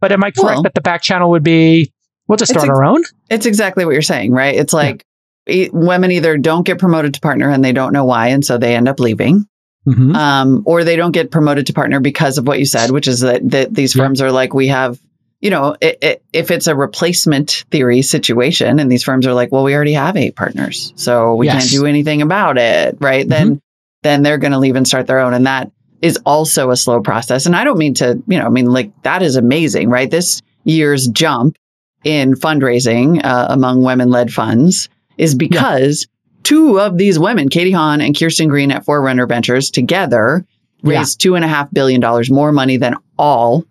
but 0.00 0.12
am 0.12 0.22
I 0.24 0.30
correct 0.30 0.56
well, 0.56 0.62
that 0.62 0.74
the 0.74 0.80
back 0.80 1.02
channel 1.02 1.30
would 1.30 1.44
be 1.44 1.92
we'll 2.26 2.36
just 2.36 2.52
start 2.52 2.68
ex- 2.68 2.76
our 2.76 2.84
own? 2.84 3.02
It's 3.30 3.46
exactly 3.46 3.84
what 3.84 3.92
you're 3.92 4.02
saying, 4.02 4.32
right? 4.32 4.54
It's 4.54 4.72
like 4.72 5.04
yeah. 5.46 5.68
women 5.72 6.12
either 6.12 6.36
don't 6.38 6.66
get 6.66 6.78
promoted 6.78 7.14
to 7.14 7.20
partner 7.20 7.50
and 7.50 7.64
they 7.64 7.72
don't 7.72 7.92
know 7.92 8.04
why, 8.04 8.28
and 8.28 8.44
so 8.44 8.58
they 8.58 8.74
end 8.74 8.88
up 8.88 9.00
leaving. 9.00 9.46
Mm-hmm. 9.86 10.14
Um, 10.14 10.62
or 10.66 10.84
they 10.84 10.96
don't 10.96 11.12
get 11.12 11.30
promoted 11.30 11.66
to 11.68 11.72
partner 11.72 11.98
because 11.98 12.36
of 12.36 12.46
what 12.46 12.58
you 12.58 12.66
said, 12.66 12.90
which 12.90 13.08
is 13.08 13.20
that, 13.20 13.48
that 13.50 13.72
these 13.72 13.94
firms 13.94 14.20
yeah. 14.20 14.26
are 14.26 14.32
like, 14.32 14.52
we 14.52 14.68
have 14.68 15.00
you 15.40 15.50
know, 15.50 15.76
it, 15.80 15.98
it, 16.02 16.24
if 16.32 16.50
it's 16.50 16.66
a 16.66 16.74
replacement 16.74 17.64
theory 17.70 18.02
situation 18.02 18.78
and 18.80 18.90
these 18.90 19.04
firms 19.04 19.26
are 19.26 19.34
like, 19.34 19.52
well, 19.52 19.62
we 19.62 19.74
already 19.74 19.92
have 19.92 20.16
eight 20.16 20.34
partners, 20.36 20.92
so 20.96 21.34
we 21.34 21.46
yes. 21.46 21.62
can't 21.62 21.70
do 21.70 21.86
anything 21.86 22.22
about 22.22 22.58
it, 22.58 22.96
right? 23.00 23.22
Mm-hmm. 23.22 23.30
Then, 23.30 23.62
then 24.02 24.22
they're 24.22 24.38
going 24.38 24.52
to 24.52 24.58
leave 24.58 24.76
and 24.76 24.86
start 24.86 25.06
their 25.06 25.20
own. 25.20 25.34
And 25.34 25.46
that 25.46 25.70
is 26.02 26.18
also 26.24 26.70
a 26.70 26.76
slow 26.76 27.00
process. 27.00 27.46
And 27.46 27.56
I 27.56 27.64
don't 27.64 27.78
mean 27.78 27.94
to, 27.94 28.22
you 28.26 28.38
know, 28.38 28.46
I 28.46 28.48
mean, 28.48 28.66
like 28.66 28.90
that 29.02 29.22
is 29.22 29.36
amazing, 29.36 29.90
right? 29.90 30.10
This 30.10 30.42
year's 30.64 31.08
jump 31.08 31.56
in 32.04 32.34
fundraising 32.34 33.24
uh, 33.24 33.46
among 33.50 33.82
women 33.82 34.10
led 34.10 34.32
funds 34.32 34.88
is 35.16 35.34
because 35.34 36.06
yeah. 36.06 36.40
two 36.44 36.80
of 36.80 36.96
these 36.96 37.18
women, 37.18 37.48
Katie 37.48 37.72
Haun 37.72 38.00
and 38.00 38.16
Kirsten 38.16 38.48
Green 38.48 38.70
at 38.70 38.84
Forerunner 38.84 39.26
Ventures 39.26 39.70
together 39.70 40.44
raised 40.82 41.22
yeah. 41.22 41.28
two 41.28 41.34
and 41.34 41.44
a 41.44 41.48
half 41.48 41.70
billion 41.72 42.00
dollars 42.00 42.30
more 42.30 42.52
money 42.52 42.76
than 42.76 42.94
all 43.18 43.64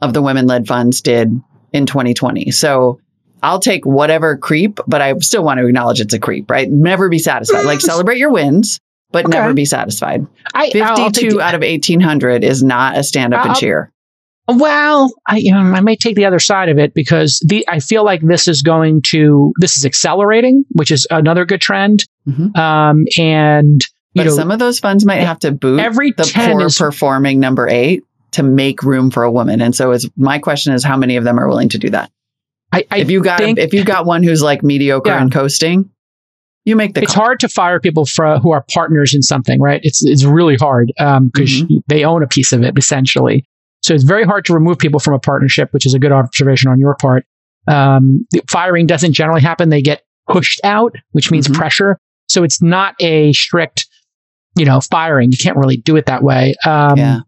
of 0.00 0.12
the 0.12 0.22
women 0.22 0.46
led 0.46 0.66
funds 0.66 1.00
did 1.00 1.40
in 1.72 1.86
2020. 1.86 2.50
So 2.50 3.00
I'll 3.42 3.60
take 3.60 3.84
whatever 3.84 4.36
creep, 4.36 4.80
but 4.86 5.02
I 5.02 5.16
still 5.18 5.44
want 5.44 5.58
to 5.58 5.66
acknowledge 5.66 6.00
it's 6.00 6.14
a 6.14 6.18
creep, 6.18 6.50
right? 6.50 6.70
Never 6.70 7.08
be 7.08 7.18
satisfied. 7.18 7.66
like 7.66 7.80
celebrate 7.82 8.18
your 8.18 8.30
wins, 8.30 8.80
but 9.12 9.26
okay. 9.26 9.38
never 9.38 9.52
be 9.52 9.66
satisfied. 9.66 10.26
I, 10.54 10.70
52 10.70 11.40
out 11.40 11.54
of 11.54 11.60
1800 11.60 12.42
is 12.42 12.62
not 12.62 12.96
a 12.96 13.04
stand 13.04 13.34
up 13.34 13.44
and 13.44 13.54
cheer. 13.54 13.92
Well, 14.46 15.10
I, 15.26 15.38
you 15.38 15.52
know, 15.52 15.58
I 15.58 15.80
may 15.80 15.96
take 15.96 16.16
the 16.16 16.26
other 16.26 16.38
side 16.38 16.68
of 16.68 16.78
it 16.78 16.92
because 16.92 17.42
the, 17.46 17.66
I 17.68 17.80
feel 17.80 18.04
like 18.04 18.20
this 18.20 18.46
is 18.46 18.62
going 18.62 19.02
to, 19.10 19.52
this 19.58 19.76
is 19.76 19.86
accelerating, 19.86 20.64
which 20.72 20.90
is 20.90 21.06
another 21.10 21.46
good 21.46 21.62
trend. 21.62 22.04
Mm-hmm. 22.28 22.58
Um, 22.58 23.06
and, 23.18 23.80
you 24.12 24.22
but 24.22 24.24
know, 24.24 24.36
some 24.36 24.50
of 24.50 24.58
those 24.58 24.78
funds 24.78 25.04
might 25.06 25.16
have 25.16 25.38
to 25.40 25.52
boot 25.52 25.80
every 25.80 26.12
the 26.12 26.30
poor 26.34 26.66
is, 26.66 26.78
performing 26.78 27.40
number 27.40 27.68
eight 27.68 28.04
to 28.34 28.42
make 28.42 28.82
room 28.82 29.10
for 29.10 29.22
a 29.22 29.30
woman. 29.30 29.60
And 29.60 29.74
so 29.74 29.92
is 29.92 30.08
my 30.16 30.38
question 30.38 30.72
is 30.74 30.84
how 30.84 30.96
many 30.96 31.16
of 31.16 31.24
them 31.24 31.38
are 31.38 31.48
willing 31.48 31.68
to 31.70 31.78
do 31.78 31.90
that? 31.90 32.10
I, 32.72 32.84
I 32.90 32.98
if 32.98 33.10
you 33.10 33.22
got 33.22 33.38
think, 33.38 33.58
if 33.58 33.72
you 33.72 33.84
got 33.84 34.06
one 34.06 34.22
who's 34.22 34.42
like 34.42 34.62
mediocre 34.62 35.10
yeah. 35.10 35.22
and 35.22 35.32
coasting, 35.32 35.90
you 36.64 36.76
make 36.76 36.94
the. 36.94 37.02
It's 37.02 37.14
call. 37.14 37.24
hard 37.24 37.40
to 37.40 37.48
fire 37.48 37.78
people 37.78 38.06
for, 38.06 38.38
who 38.38 38.50
are 38.52 38.64
partners 38.72 39.14
in 39.14 39.22
something, 39.22 39.60
right? 39.60 39.80
It's 39.84 40.04
it's 40.04 40.24
really 40.24 40.56
hard 40.56 40.88
because 40.96 41.06
um, 41.06 41.30
mm-hmm. 41.30 41.76
they 41.88 42.04
own 42.04 42.22
a 42.22 42.26
piece 42.26 42.52
of 42.52 42.62
it 42.62 42.76
essentially. 42.76 43.46
So 43.82 43.94
it's 43.94 44.04
very 44.04 44.24
hard 44.24 44.46
to 44.46 44.54
remove 44.54 44.78
people 44.78 44.98
from 44.98 45.14
a 45.14 45.18
partnership, 45.18 45.72
which 45.72 45.84
is 45.84 45.94
a 45.94 45.98
good 45.98 46.12
observation 46.12 46.70
on 46.70 46.80
your 46.80 46.96
part. 46.96 47.26
Um, 47.68 48.26
firing 48.48 48.86
doesn't 48.86 49.12
generally 49.12 49.42
happen; 49.42 49.68
they 49.68 49.82
get 49.82 50.02
pushed 50.28 50.60
out, 50.64 50.94
which 51.12 51.30
means 51.30 51.46
mm-hmm. 51.46 51.56
pressure. 51.56 51.98
So 52.28 52.42
it's 52.42 52.62
not 52.62 52.94
a 53.00 53.32
strict, 53.34 53.86
you 54.56 54.64
know, 54.64 54.80
firing. 54.80 55.30
You 55.30 55.38
can't 55.38 55.56
really 55.56 55.76
do 55.76 55.96
it 55.96 56.06
that 56.06 56.22
way. 56.22 56.54
Um, 56.64 56.96
yeah. 56.96 57.20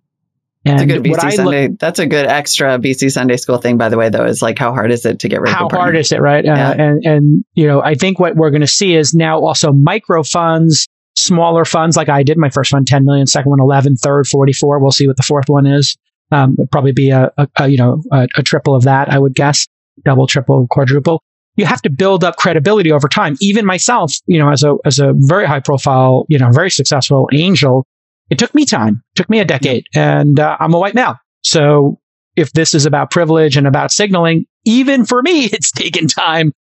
That's 0.67 0.83
a 0.83 0.87
good 0.87 1.03
VC 1.03 1.33
Sunday. 1.33 1.69
Look, 1.69 1.79
that's 1.79 1.99
a 1.99 2.07
good 2.07 2.27
extra 2.27 2.79
VC 2.79 3.11
Sunday 3.11 3.37
school 3.37 3.59
thing, 3.59 3.77
by 3.77 3.89
the 3.89 3.97
way. 3.97 4.09
Though, 4.09 4.25
is 4.25 4.43
like 4.43 4.59
how 4.59 4.73
hard 4.73 4.91
is 4.91 5.05
it 5.05 5.21
to 5.21 5.29
get 5.29 5.41
rid 5.41 5.51
of? 5.51 5.57
How 5.57 5.69
hard 5.69 5.97
is 5.97 6.13
it, 6.13 6.21
right? 6.21 6.45
Uh, 6.45 6.55
yeah. 6.55 6.69
Uh, 6.69 6.75
and 6.75 7.05
and 7.05 7.45
you 7.55 7.67
know, 7.67 7.83
I 7.83 7.95
think 7.95 8.19
what 8.19 8.37
we're 8.37 8.51
going 8.51 8.63
to 8.63 8.67
see 8.67 8.95
is 8.95 9.15
now 9.15 9.39
also 9.39 9.73
micro 9.73 10.23
funds, 10.23 10.89
smaller 11.15 11.65
funds, 11.65 11.97
like 11.97 12.09
I 12.09 12.23
did 12.23 12.37
my 12.37 12.51
first 12.51 12.71
fund, 12.71 12.87
10 12.87 13.05
million, 13.05 13.27
second 13.27 13.51
one, 13.51 13.61
11, 13.61 13.97
third, 13.97 14.27
44. 14.27 14.79
We'll 14.81 14.91
see 14.91 15.07
what 15.07 15.17
the 15.17 15.23
fourth 15.23 15.49
one 15.49 15.67
is. 15.67 15.97
Um, 16.33 16.57
probably 16.73 16.93
be 16.93 17.11
a, 17.11 17.31
a, 17.39 17.49
a 17.61 17.69
you 17.69 17.77
know 17.77 18.03
a, 18.13 18.27
a 18.37 18.43
triple 18.43 18.75
of 18.75 18.83
that, 18.85 19.13
I 19.13 19.19
would 19.19 19.35
guess, 19.35 19.67
double, 20.05 20.27
triple, 20.27 20.67
quadruple. 20.69 21.23
You 21.57 21.65
have 21.65 21.81
to 21.83 21.91
build 21.91 22.23
up 22.23 22.37
credibility 22.37 22.93
over 22.93 23.09
time. 23.09 23.37
Even 23.41 23.65
myself, 23.65 24.15
you 24.27 24.39
know, 24.39 24.51
as 24.51 24.63
a 24.63 24.77
as 24.85 24.99
a 24.99 25.13
very 25.15 25.47
high 25.47 25.61
profile, 25.61 26.27
you 26.29 26.39
know, 26.39 26.51
very 26.51 26.71
successful 26.71 27.29
angel, 27.33 27.87
it 28.31 28.39
took 28.39 28.55
me 28.55 28.65
time, 28.65 29.03
it 29.15 29.17
took 29.17 29.31
me 29.31 29.41
a 29.41 29.45
decade, 29.45 29.87
and 29.95 30.39
uh, 30.41 30.57
I'm 30.61 30.75
a 30.75 30.79
white 30.79 30.95
male. 30.95 31.17
So 31.43 31.99
if 32.37 32.53
this 32.53 32.75
is 32.75 32.87
about 32.87 33.11
privilege 33.11 33.57
and 33.57 33.67
about 33.67 33.91
signaling, 33.91 34.47
even 34.65 35.05
for 35.05 35.23
me, 35.23 35.45
it's 35.53 35.73
taken 35.73 36.07
time. 36.07 36.53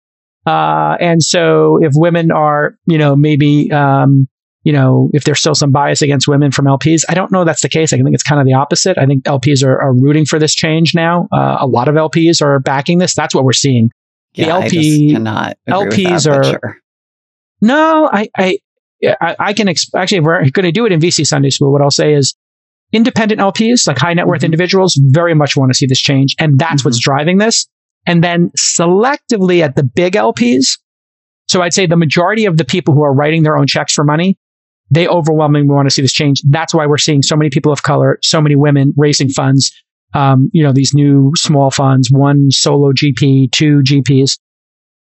Uh, 0.46 0.96
and 1.00 1.22
so 1.24 1.80
if 1.84 1.92
women 1.96 2.32
are, 2.32 2.78
you 2.86 2.98
know, 2.98 3.16
maybe, 3.16 3.72
um, 3.72 4.28
you 4.64 4.72
know, 4.72 5.10
if 5.14 5.24
there's 5.24 5.40
still 5.40 5.56
some 5.56 5.72
bias 5.72 6.02
against 6.02 6.28
women 6.28 6.52
from 6.52 6.66
LPs, 6.66 7.04
I 7.10 7.14
don't 7.14 7.32
know 7.32 7.44
that's 7.44 7.62
the 7.62 7.70
case. 7.70 7.94
I 7.94 7.98
think 7.98 8.14
it's 8.14 8.24
kind 8.24 8.40
of 8.40 8.48
the 8.48 8.54
opposite. 8.54 8.98
I 8.98 9.06
think 9.06 9.24
LPs 9.24 9.64
are, 9.64 9.80
are 9.80 9.94
rooting 9.94 10.26
for 10.26 10.40
this 10.40 10.54
change 10.54 10.94
now. 10.94 11.28
Uh, 11.32 11.58
a 11.60 11.68
lot 11.68 11.88
of 11.88 11.96
LPs 11.96 12.42
are 12.42 12.60
backing 12.60 13.00
this. 13.00 13.16
That's 13.16 13.34
what 13.34 13.44
we're 13.44 13.54
seeing. 13.54 13.92
The 14.36 14.44
yeah, 14.44 14.56
LP, 14.56 15.14
cannot 15.14 15.58
LPs 15.68 16.30
are. 16.32 16.44
Sure. 16.44 16.80
No, 17.62 18.10
I, 18.12 18.30
I, 18.38 18.58
I, 19.04 19.36
I 19.40 19.54
can 19.54 19.68
exp- 19.68 19.98
actually, 19.98 20.22
we're 20.22 20.50
going 20.50 20.66
to 20.66 20.72
do 20.72 20.86
it 20.86 20.92
in 20.92 21.00
VC 21.00 21.26
Sunday 21.26 21.50
School, 21.50 21.72
what 21.72 21.82
I'll 21.82 21.92
say 21.92 22.14
is 22.14 22.36
independent 22.92 23.42
LPs, 23.42 23.88
like 23.88 23.98
high 23.98 24.14
net 24.14 24.28
worth 24.28 24.40
mm-hmm. 24.40 24.46
individuals, 24.46 25.00
very 25.04 25.34
much 25.34 25.56
want 25.56 25.72
to 25.72 25.78
see 25.78 25.86
this 25.86 26.00
change. 26.00 26.36
And 26.40 26.58
that's 26.58 26.82
mm-hmm. 26.82 26.90
what's 26.90 27.00
driving 27.00 27.38
this. 27.38 27.68
And 28.08 28.24
then 28.24 28.52
selectively 28.58 29.62
at 29.62 29.76
the 29.76 29.84
big 29.84 30.14
LPs. 30.14 30.78
So 31.48 31.62
I'd 31.62 31.74
say 31.74 31.86
the 31.86 31.98
majority 31.98 32.46
of 32.46 32.58
the 32.58 32.66
people 32.66 32.94
who 32.94 33.04
are 33.04 33.14
writing 33.14 33.44
their 33.44 33.58
own 33.58 33.68
checks 33.68 33.94
for 33.94 34.04
money, 34.04 34.38
they 34.92 35.08
overwhelmingly 35.08 35.74
want 35.74 35.88
to 35.88 35.94
see 35.94 36.02
this 36.02 36.14
change. 36.14 36.42
That's 36.50 36.74
why 36.74 36.86
we're 36.86 36.98
seeing 36.98 37.22
so 37.22 37.36
many 37.36 37.50
people 37.50 37.72
of 37.72 37.84
color, 37.84 38.20
so 38.22 38.40
many 38.42 38.56
women 38.56 38.94
raising 38.96 39.30
funds. 39.30 39.72
Um, 40.14 40.50
you 40.54 40.64
know, 40.64 40.72
these 40.72 40.94
new 40.94 41.34
small 41.36 41.72
funds, 41.72 42.10
one 42.10 42.50
solo 42.52 42.94
GP, 42.94 43.52
two 43.52 43.80
GPs. 43.80 44.38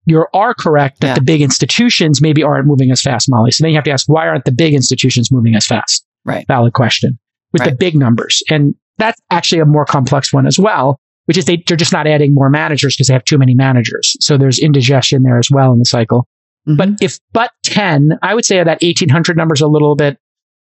You 0.08 0.26
are 0.32 0.54
correct 0.54 1.00
that 1.00 1.08
yeah. 1.08 1.14
the 1.14 1.20
big 1.20 1.42
institutions 1.42 2.22
maybe 2.22 2.42
aren't 2.42 2.66
moving 2.66 2.90
as 2.90 3.02
fast, 3.02 3.28
Molly. 3.30 3.50
So 3.50 3.62
then 3.62 3.70
you 3.70 3.76
have 3.76 3.84
to 3.84 3.90
ask, 3.90 4.08
why 4.08 4.26
aren't 4.26 4.44
the 4.44 4.52
big 4.52 4.74
institutions 4.74 5.30
moving 5.30 5.54
as 5.54 5.66
fast? 5.66 6.04
Right. 6.24 6.46
Valid 6.48 6.72
question 6.72 7.18
with 7.52 7.60
right. 7.60 7.70
the 7.70 7.76
big 7.76 7.94
numbers. 7.94 8.42
And 8.50 8.74
that's 8.96 9.20
actually 9.30 9.60
a 9.60 9.66
more 9.66 9.84
complex 9.84 10.32
one 10.32 10.46
as 10.46 10.58
well, 10.58 10.98
which 11.26 11.36
is 11.36 11.44
they, 11.44 11.62
they're 11.66 11.76
just 11.76 11.92
not 11.92 12.06
adding 12.06 12.34
more 12.34 12.50
managers 12.50 12.96
because 12.96 13.08
they 13.08 13.14
have 13.14 13.24
too 13.24 13.38
many 13.38 13.54
managers. 13.54 14.16
So 14.20 14.36
there's 14.36 14.58
indigestion 14.58 15.22
there 15.22 15.38
as 15.38 15.50
well 15.50 15.72
in 15.72 15.78
the 15.78 15.84
cycle. 15.84 16.26
Mm-hmm. 16.66 16.76
But 16.76 17.02
if 17.02 17.18
but 17.32 17.50
10, 17.64 18.18
I 18.22 18.34
would 18.34 18.44
say 18.44 18.56
that 18.56 18.82
1800 18.82 19.36
number 19.36 19.54
is 19.54 19.60
a 19.60 19.68
little 19.68 19.94
bit 19.94 20.18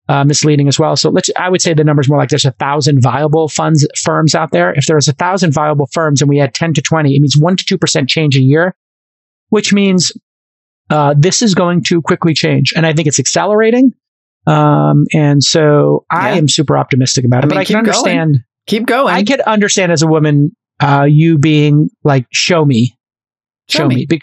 uh, 0.10 0.24
misleading 0.24 0.68
as 0.68 0.80
well. 0.80 0.96
So 0.96 1.10
let's, 1.10 1.30
I 1.38 1.50
would 1.50 1.62
say 1.62 1.74
the 1.74 1.84
number's 1.84 2.10
more 2.10 2.18
like 2.18 2.30
there's 2.30 2.46
a 2.46 2.52
thousand 2.52 3.02
viable 3.02 3.50
funds 3.50 3.86
firms 4.02 4.36
out 4.36 4.52
there. 4.52 4.74
If 4.74 4.86
there's 4.86 5.08
a 5.08 5.14
thousand 5.14 5.54
viable 5.54 5.88
firms 5.92 6.22
and 6.22 6.30
we 6.30 6.38
had 6.38 6.54
10 6.54 6.74
to 6.76 6.82
20, 6.82 7.16
it 7.16 7.20
means 7.20 7.38
one 7.38 7.58
to 7.58 7.78
2% 7.78 8.08
change 8.08 8.38
a 8.38 8.42
year, 8.42 8.76
which 9.50 9.74
means 9.74 10.12
uh, 10.90 11.14
this 11.18 11.42
is 11.42 11.56
going 11.56 11.84
to 11.84 12.02
quickly 12.02 12.34
change. 12.34 12.74
And 12.76 12.86
I 12.86 12.94
think 12.94 13.08
it's 13.08 13.20
accelerating. 13.20 13.94
Um, 14.46 15.06
and 15.14 15.44
so 15.44 16.06
I 16.10 16.38
am 16.38 16.48
super 16.48 16.78
optimistic 16.78 17.26
about 17.26 17.44
it, 17.44 17.48
I 17.48 17.48
mean, 17.48 17.56
but 17.56 17.62
I 17.62 17.66
can 17.66 17.76
understand. 17.76 18.34
Going. 18.34 18.44
Keep 18.68 18.86
going. 18.86 19.14
I 19.14 19.24
can 19.24 19.42
understand 19.42 19.92
as 19.92 20.02
a 20.02 20.08
woman, 20.08 20.56
uh, 20.82 21.06
you 21.10 21.38
being 21.38 21.90
like, 22.04 22.28
show 22.32 22.64
me, 22.64 22.98
show, 23.68 23.80
show 23.80 23.88
me. 23.88 23.96
me. 23.96 24.06
Be- 24.06 24.22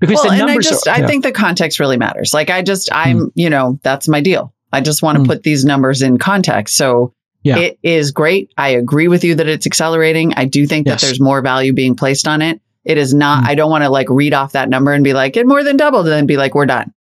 because 0.00 0.20
well, 0.22 0.32
the 0.32 0.38
numbers. 0.38 0.66
I 0.66 0.70
just, 0.70 0.88
are, 0.88 0.94
I 0.94 1.06
think 1.06 1.24
the 1.24 1.32
context 1.32 1.80
really 1.80 1.96
matters. 1.96 2.34
Like 2.34 2.50
I 2.50 2.62
just, 2.62 2.92
I'm, 2.92 3.18
mm. 3.18 3.32
you 3.34 3.50
know, 3.50 3.78
that's 3.82 4.06
my 4.08 4.20
deal. 4.20 4.52
I 4.72 4.80
just 4.80 5.02
want 5.02 5.16
to 5.16 5.24
mm. 5.24 5.26
put 5.26 5.42
these 5.42 5.64
numbers 5.64 6.02
in 6.02 6.18
context. 6.18 6.76
So 6.76 7.14
yeah. 7.42 7.58
it 7.58 7.78
is 7.82 8.10
great. 8.10 8.52
I 8.56 8.70
agree 8.70 9.08
with 9.08 9.24
you 9.24 9.36
that 9.36 9.48
it's 9.48 9.66
accelerating. 9.66 10.34
I 10.34 10.44
do 10.44 10.66
think 10.66 10.86
yes. 10.86 11.00
that 11.00 11.06
there's 11.06 11.20
more 11.20 11.40
value 11.42 11.72
being 11.72 11.94
placed 11.94 12.28
on 12.28 12.42
it. 12.42 12.60
It 12.84 12.98
is 12.98 13.14
not, 13.14 13.44
mm. 13.44 13.48
I 13.48 13.54
don't 13.54 13.70
want 13.70 13.84
to 13.84 13.90
like 13.90 14.08
read 14.10 14.34
off 14.34 14.52
that 14.52 14.68
number 14.68 14.92
and 14.92 15.02
be 15.02 15.14
like, 15.14 15.36
it 15.36 15.46
more 15.46 15.64
than 15.64 15.76
doubled 15.76 16.06
and 16.06 16.12
then 16.12 16.26
be 16.26 16.36
like, 16.36 16.54
we're 16.54 16.66
done 16.66 16.92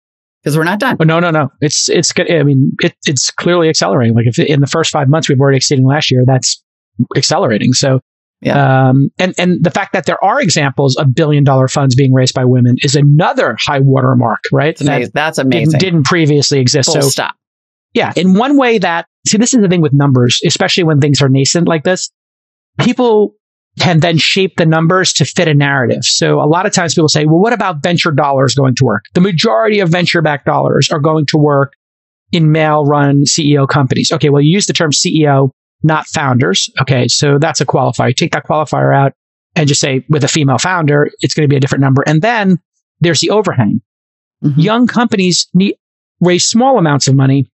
because 0.42 0.56
we're 0.56 0.64
not 0.64 0.78
done. 0.78 0.96
Oh, 1.00 1.04
no, 1.04 1.20
no, 1.20 1.30
no. 1.30 1.50
It's 1.60 1.88
it's 1.88 2.12
good. 2.12 2.30
I 2.30 2.42
mean, 2.42 2.72
it, 2.82 2.94
it's 3.06 3.30
clearly 3.30 3.68
accelerating. 3.68 4.14
Like 4.14 4.26
if 4.26 4.38
in 4.38 4.60
the 4.60 4.66
first 4.66 4.90
five 4.90 5.08
months 5.08 5.28
we've 5.28 5.40
already 5.40 5.56
exceeding 5.56 5.86
last 5.86 6.10
year, 6.10 6.24
that's 6.26 6.62
accelerating. 7.16 7.72
So, 7.72 8.00
yeah. 8.40 8.88
Um, 8.88 9.10
and 9.18 9.34
and 9.38 9.62
the 9.62 9.70
fact 9.70 9.92
that 9.92 10.06
there 10.06 10.22
are 10.22 10.40
examples 10.40 10.96
of 10.96 11.14
billion 11.14 11.44
dollar 11.44 11.68
funds 11.68 11.94
being 11.94 12.12
raised 12.12 12.34
by 12.34 12.44
women 12.44 12.76
is 12.82 12.96
another 12.96 13.56
high 13.60 13.78
watermark, 13.80 14.40
right? 14.52 14.76
That 14.78 15.12
that's 15.12 15.38
amazing. 15.38 15.78
Didn't, 15.78 15.80
didn't 15.80 16.04
previously 16.04 16.58
exist. 16.58 16.92
Full 16.92 17.02
so 17.02 17.08
stop. 17.08 17.36
Yeah, 17.94 18.12
in 18.16 18.34
one 18.34 18.56
way 18.56 18.78
that 18.78 19.06
see, 19.26 19.38
this 19.38 19.54
is 19.54 19.60
the 19.60 19.68
thing 19.68 19.80
with 19.80 19.92
numbers, 19.92 20.40
especially 20.44 20.84
when 20.84 21.00
things 21.00 21.22
are 21.22 21.28
nascent 21.28 21.68
like 21.68 21.84
this. 21.84 22.10
People 22.80 23.34
can 23.78 24.00
then 24.00 24.18
shape 24.18 24.56
the 24.56 24.66
numbers 24.66 25.12
to 25.14 25.24
fit 25.24 25.48
a 25.48 25.54
narrative. 25.54 26.04
So 26.04 26.40
a 26.40 26.46
lot 26.46 26.66
of 26.66 26.72
times 26.72 26.94
people 26.94 27.08
say, 27.08 27.24
well, 27.24 27.38
what 27.38 27.52
about 27.52 27.82
venture 27.82 28.10
dollars 28.10 28.54
going 28.54 28.74
to 28.76 28.84
work? 28.84 29.04
The 29.14 29.20
majority 29.20 29.80
of 29.80 29.88
venture 29.88 30.20
backed 30.20 30.44
dollars 30.44 30.90
are 30.90 31.00
going 31.00 31.26
to 31.26 31.38
work 31.38 31.72
in 32.32 32.52
male 32.52 32.84
run 32.84 33.24
CEO 33.24 33.66
companies. 33.66 34.12
Okay. 34.12 34.28
Well, 34.28 34.42
you 34.42 34.50
use 34.50 34.66
the 34.66 34.72
term 34.72 34.90
CEO, 34.90 35.50
not 35.82 36.06
founders. 36.06 36.70
Okay. 36.80 37.08
So 37.08 37.38
that's 37.38 37.60
a 37.60 37.66
qualifier. 37.66 38.14
take 38.14 38.32
that 38.32 38.46
qualifier 38.46 38.94
out 38.94 39.12
and 39.56 39.68
just 39.68 39.80
say 39.80 40.04
with 40.08 40.24
a 40.24 40.28
female 40.28 40.58
founder, 40.58 41.10
it's 41.20 41.34
going 41.34 41.44
to 41.44 41.52
be 41.52 41.56
a 41.56 41.60
different 41.60 41.82
number. 41.82 42.02
And 42.06 42.20
then 42.20 42.58
there's 43.00 43.20
the 43.20 43.30
overhang. 43.30 43.80
Mm-hmm. 44.44 44.60
Young 44.60 44.86
companies 44.86 45.48
need 45.54 45.76
raise 46.20 46.46
small 46.46 46.78
amounts 46.78 47.08
of 47.08 47.14
money. 47.14 47.50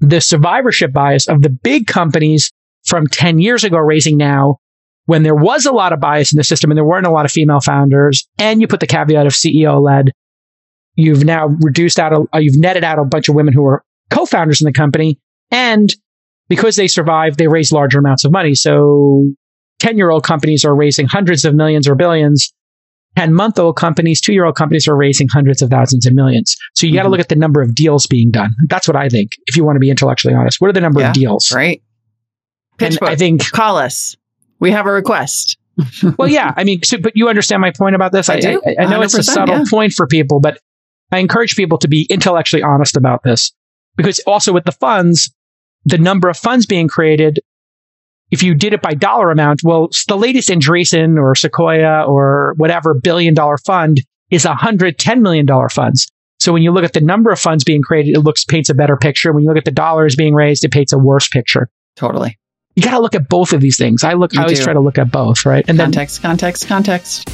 The 0.00 0.20
survivorship 0.20 0.92
bias 0.92 1.28
of 1.28 1.42
the 1.42 1.50
big 1.50 1.86
companies 1.86 2.52
from 2.84 3.06
10 3.06 3.40
years 3.40 3.64
ago 3.64 3.78
raising 3.78 4.16
now 4.16 4.58
when 5.08 5.22
there 5.22 5.34
was 5.34 5.64
a 5.64 5.72
lot 5.72 5.94
of 5.94 6.00
bias 6.00 6.34
in 6.34 6.36
the 6.36 6.44
system 6.44 6.70
and 6.70 6.76
there 6.76 6.84
weren't 6.84 7.06
a 7.06 7.10
lot 7.10 7.24
of 7.24 7.32
female 7.32 7.60
founders, 7.60 8.28
and 8.38 8.60
you 8.60 8.68
put 8.68 8.80
the 8.80 8.86
caveat 8.86 9.26
of 9.26 9.32
CEO 9.32 9.82
led, 9.82 10.12
you've 10.96 11.24
now 11.24 11.46
reduced 11.62 11.98
out, 11.98 12.12
a, 12.12 12.26
uh, 12.34 12.38
you've 12.38 12.58
netted 12.58 12.84
out 12.84 12.98
a 12.98 13.04
bunch 13.06 13.26
of 13.26 13.34
women 13.34 13.54
who 13.54 13.64
are 13.64 13.82
co-founders 14.10 14.60
in 14.60 14.66
the 14.66 14.72
company. 14.72 15.18
And 15.50 15.90
because 16.50 16.76
they 16.76 16.88
survived, 16.88 17.38
they 17.38 17.48
raise 17.48 17.72
larger 17.72 17.98
amounts 18.00 18.26
of 18.26 18.32
money. 18.32 18.54
So 18.54 19.30
10 19.78 19.96
year 19.96 20.10
old 20.10 20.24
companies 20.24 20.62
are 20.62 20.76
raising 20.76 21.06
hundreds 21.06 21.46
of 21.46 21.54
millions 21.54 21.88
or 21.88 21.94
billions. 21.94 22.52
10 23.16 23.32
month 23.32 23.58
old 23.58 23.76
companies, 23.76 24.20
two 24.20 24.34
year 24.34 24.44
old 24.44 24.56
companies 24.56 24.86
are 24.86 24.94
raising 24.94 25.26
hundreds 25.32 25.62
of 25.62 25.70
thousands 25.70 26.04
and 26.04 26.14
millions. 26.14 26.54
So 26.74 26.84
you 26.84 26.90
mm-hmm. 26.90 26.98
got 26.98 27.02
to 27.04 27.08
look 27.08 27.20
at 27.20 27.30
the 27.30 27.36
number 27.36 27.62
of 27.62 27.74
deals 27.74 28.06
being 28.06 28.30
done. 28.30 28.54
That's 28.66 28.86
what 28.86 28.94
I 28.94 29.08
think. 29.08 29.32
If 29.46 29.56
you 29.56 29.64
want 29.64 29.76
to 29.76 29.80
be 29.80 29.88
intellectually 29.88 30.34
honest, 30.34 30.60
what 30.60 30.68
are 30.68 30.74
the 30.74 30.82
number 30.82 31.00
yeah, 31.00 31.08
of 31.08 31.14
deals? 31.14 31.50
Right. 31.50 31.82
Pitch 32.76 32.98
I 33.00 33.16
think 33.16 33.50
call 33.50 33.78
us 33.78 34.14
we 34.60 34.70
have 34.70 34.86
a 34.86 34.92
request. 34.92 35.58
well, 36.18 36.28
yeah. 36.28 36.52
I 36.56 36.64
mean, 36.64 36.82
so, 36.82 36.98
but 36.98 37.16
you 37.16 37.28
understand 37.28 37.60
my 37.60 37.70
point 37.70 37.94
about 37.94 38.12
this. 38.12 38.28
I, 38.28 38.34
I, 38.34 38.58
I, 38.66 38.76
I 38.80 38.86
know 38.86 39.02
it's 39.02 39.14
a 39.14 39.22
subtle 39.22 39.58
yeah. 39.58 39.64
point 39.70 39.92
for 39.92 40.06
people, 40.06 40.40
but 40.40 40.58
I 41.12 41.18
encourage 41.18 41.56
people 41.56 41.78
to 41.78 41.88
be 41.88 42.06
intellectually 42.10 42.62
honest 42.62 42.96
about 42.96 43.22
this 43.22 43.52
because 43.96 44.18
also 44.20 44.52
with 44.52 44.64
the 44.64 44.72
funds, 44.72 45.32
the 45.84 45.98
number 45.98 46.28
of 46.28 46.36
funds 46.36 46.66
being 46.66 46.88
created, 46.88 47.40
if 48.30 48.42
you 48.42 48.54
did 48.54 48.72
it 48.72 48.82
by 48.82 48.94
dollar 48.94 49.30
amount, 49.30 49.62
well, 49.62 49.88
the 50.08 50.16
latest 50.16 50.50
Andreessen 50.50 51.18
or 51.18 51.34
Sequoia 51.34 52.04
or 52.04 52.54
whatever 52.56 52.94
billion 52.94 53.34
dollar 53.34 53.56
fund 53.58 54.02
is 54.30 54.44
a 54.44 54.54
hundred 54.54 54.98
ten 54.98 55.22
million 55.22 55.46
dollar 55.46 55.68
funds. 55.68 56.08
So 56.40 56.52
when 56.52 56.62
you 56.62 56.70
look 56.70 56.84
at 56.84 56.92
the 56.92 57.00
number 57.00 57.30
of 57.30 57.40
funds 57.40 57.64
being 57.64 57.82
created, 57.82 58.16
it 58.16 58.20
looks 58.20 58.44
paints 58.44 58.68
a 58.68 58.74
better 58.74 58.96
picture. 58.96 59.32
When 59.32 59.42
you 59.42 59.48
look 59.48 59.58
at 59.58 59.64
the 59.64 59.70
dollars 59.70 60.14
being 60.14 60.34
raised, 60.34 60.64
it 60.64 60.72
paints 60.72 60.92
a 60.92 60.98
worse 60.98 61.28
picture. 61.28 61.68
Totally 61.96 62.38
you 62.78 62.84
got 62.84 62.92
to 62.92 63.00
look 63.00 63.16
at 63.16 63.28
both 63.28 63.52
of 63.52 63.60
these 63.60 63.76
things. 63.76 64.04
I 64.04 64.12
look, 64.12 64.32
you 64.32 64.38
I 64.38 64.44
always 64.44 64.60
do. 64.60 64.64
try 64.66 64.72
to 64.72 64.78
look 64.78 64.98
at 64.98 65.10
both, 65.10 65.44
right? 65.44 65.64
And 65.66 65.76
context, 65.76 66.22
then, 66.22 66.30
context, 66.30 66.68
context. 66.68 67.28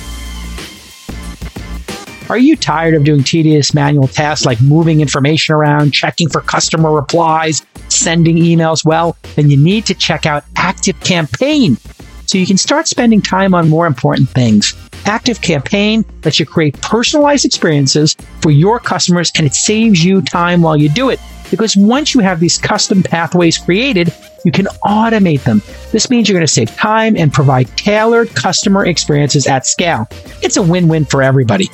Are 2.30 2.38
you 2.38 2.56
tired 2.56 2.94
of 2.94 3.04
doing 3.04 3.22
tedious 3.22 3.74
manual 3.74 4.08
tasks 4.08 4.46
like 4.46 4.58
moving 4.62 5.02
information 5.02 5.54
around, 5.54 5.90
checking 5.92 6.30
for 6.30 6.40
customer 6.40 6.90
replies, 6.90 7.60
sending 7.90 8.36
emails? 8.36 8.86
Well, 8.86 9.18
then 9.34 9.50
you 9.50 9.58
need 9.58 9.84
to 9.84 9.92
check 9.92 10.24
out 10.24 10.44
Active 10.56 10.98
Campaign 11.00 11.76
so 12.26 12.38
you 12.38 12.46
can 12.46 12.56
start 12.56 12.88
spending 12.88 13.20
time 13.20 13.54
on 13.54 13.68
more 13.68 13.86
important 13.86 14.28
things. 14.30 14.74
Active 15.06 15.40
Campaign 15.40 16.04
lets 16.24 16.40
you 16.40 16.46
create 16.46 16.80
personalized 16.80 17.44
experiences 17.44 18.16
for 18.40 18.50
your 18.50 18.78
customers 18.80 19.30
and 19.36 19.46
it 19.46 19.54
saves 19.54 20.04
you 20.04 20.22
time 20.22 20.62
while 20.62 20.76
you 20.76 20.88
do 20.88 21.10
it. 21.10 21.20
Because 21.50 21.76
once 21.76 22.14
you 22.14 22.20
have 22.20 22.40
these 22.40 22.58
custom 22.58 23.02
pathways 23.02 23.58
created, 23.58 24.12
you 24.44 24.52
can 24.52 24.66
automate 24.84 25.42
them. 25.44 25.62
This 25.92 26.10
means 26.10 26.28
you're 26.28 26.36
going 26.36 26.46
to 26.46 26.52
save 26.52 26.74
time 26.76 27.16
and 27.16 27.32
provide 27.32 27.68
tailored 27.76 28.34
customer 28.34 28.86
experiences 28.86 29.46
at 29.46 29.66
scale. 29.66 30.08
It's 30.42 30.56
a 30.56 30.62
win-win 30.62 31.04
for 31.04 31.22
everybody. 31.22 31.68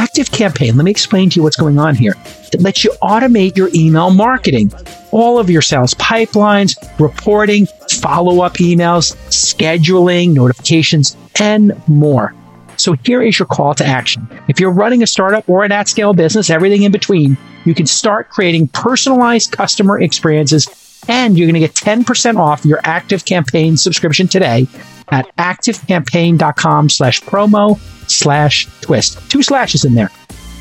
Active 0.00 0.30
Campaign, 0.30 0.78
let 0.78 0.84
me 0.84 0.90
explain 0.90 1.28
to 1.28 1.36
you 1.36 1.42
what's 1.42 1.58
going 1.58 1.78
on 1.78 1.94
here. 1.94 2.14
It 2.54 2.62
lets 2.62 2.84
you 2.84 2.90
automate 3.02 3.54
your 3.54 3.68
email 3.74 4.08
marketing, 4.08 4.72
all 5.10 5.38
of 5.38 5.50
your 5.50 5.60
sales 5.60 5.92
pipelines, 5.92 6.74
reporting, 6.98 7.66
follow-up 8.00 8.54
emails, 8.54 9.14
scheduling, 9.28 10.32
notifications, 10.32 11.18
and 11.38 11.78
more. 11.86 12.34
So 12.78 12.94
here 13.04 13.20
is 13.20 13.38
your 13.38 13.44
call 13.44 13.74
to 13.74 13.84
action. 13.84 14.26
If 14.48 14.58
you're 14.58 14.72
running 14.72 15.02
a 15.02 15.06
startup 15.06 15.46
or 15.50 15.64
an 15.64 15.72
at-scale 15.72 16.14
business, 16.14 16.48
everything 16.48 16.82
in 16.84 16.92
between, 16.92 17.36
you 17.66 17.74
can 17.74 17.86
start 17.86 18.30
creating 18.30 18.68
personalized 18.68 19.52
customer 19.52 20.00
experiences 20.00 20.66
and 21.08 21.36
you're 21.36 21.46
going 21.46 21.60
to 21.60 21.66
get 21.68 21.74
10% 21.74 22.36
off 22.36 22.64
your 22.64 22.80
active 22.84 23.26
campaign 23.26 23.76
subscription 23.76 24.28
today 24.28 24.66
at 25.10 25.34
activecampaign.com 25.36 26.88
slash 26.88 27.20
promo 27.22 27.78
slash 28.10 28.66
twist. 28.80 29.30
Two 29.30 29.42
slashes 29.42 29.84
in 29.84 29.94
there. 29.94 30.10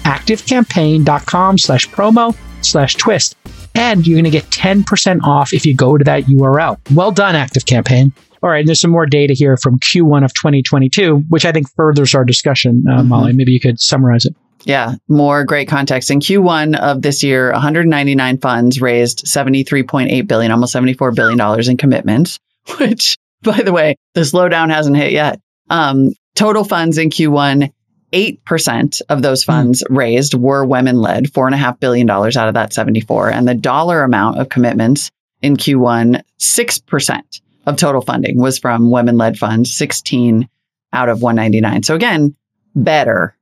activecampaign.com 0.03 1.57
slash 1.57 1.87
promo 1.89 2.35
slash 2.61 2.95
twist. 2.95 3.35
And 3.75 4.05
you're 4.05 4.15
going 4.15 4.25
to 4.25 4.29
get 4.29 4.45
10% 4.45 5.21
off 5.23 5.53
if 5.53 5.65
you 5.65 5.75
go 5.75 5.97
to 5.97 6.03
that 6.03 6.23
URL. 6.23 6.77
Well 6.93 7.11
done, 7.11 7.35
Active 7.35 7.65
Campaign. 7.65 8.11
All 8.41 8.49
right, 8.49 8.59
and 8.59 8.67
there's 8.67 8.79
some 8.79 8.91
more 8.91 9.05
data 9.05 9.33
here 9.33 9.57
from 9.57 9.79
Q1 9.79 10.23
of 10.23 10.33
2022, 10.33 11.25
which 11.29 11.45
I 11.45 11.51
think 11.51 11.69
furthers 11.75 12.15
our 12.15 12.23
discussion. 12.23 12.85
Uh, 12.87 12.99
mm-hmm. 12.99 13.09
Molly, 13.09 13.33
maybe 13.33 13.51
you 13.51 13.59
could 13.59 13.79
summarize 13.79 14.25
it. 14.25 14.35
Yeah, 14.63 14.95
more 15.07 15.43
great 15.45 15.67
context. 15.67 16.11
In 16.11 16.19
Q1 16.19 16.77
of 16.77 17.01
this 17.01 17.23
year, 17.23 17.51
199 17.51 18.37
funds 18.39 18.81
raised 18.81 19.25
73.8 19.25 20.27
billion, 20.27 20.51
almost 20.51 20.73
74 20.73 21.11
billion 21.11 21.37
dollars 21.37 21.67
in 21.67 21.77
commitments. 21.77 22.39
Which, 22.79 23.17
by 23.43 23.61
the 23.61 23.71
way, 23.71 23.95
the 24.13 24.21
slowdown 24.21 24.69
hasn't 24.69 24.97
hit 24.97 25.11
yet. 25.11 25.39
Um, 25.69 26.11
total 26.35 26.63
funds 26.63 26.97
in 26.97 27.09
Q1, 27.09 27.71
eight 28.13 28.43
percent 28.45 29.01
of 29.09 29.21
those 29.21 29.43
hmm. 29.43 29.51
funds 29.51 29.83
mm. 29.83 29.95
raised 29.95 30.33
were 30.33 30.65
women 30.65 30.99
led, 30.99 31.31
four 31.33 31.45
and 31.45 31.55
a 31.55 31.57
half 31.57 31.79
billion 31.79 32.07
dollars 32.07 32.37
out 32.37 32.47
of 32.47 32.55
that 32.55 32.73
74, 32.73 33.29
and 33.29 33.47
the 33.47 33.55
dollar 33.55 34.03
amount 34.03 34.39
of 34.39 34.49
commitments 34.49 35.11
in 35.41 35.55
Q1, 35.55 36.21
6% 36.39 37.41
of 37.65 37.77
total 37.77 38.01
funding 38.01 38.39
was 38.39 38.59
from 38.59 38.91
women 38.91 39.17
led 39.17 39.37
funds, 39.37 39.73
16 39.73 40.49
out 40.91 41.09
of 41.09 41.21
199. 41.21 41.83
So 41.83 41.95
again, 41.95 42.35
better. 42.75 43.37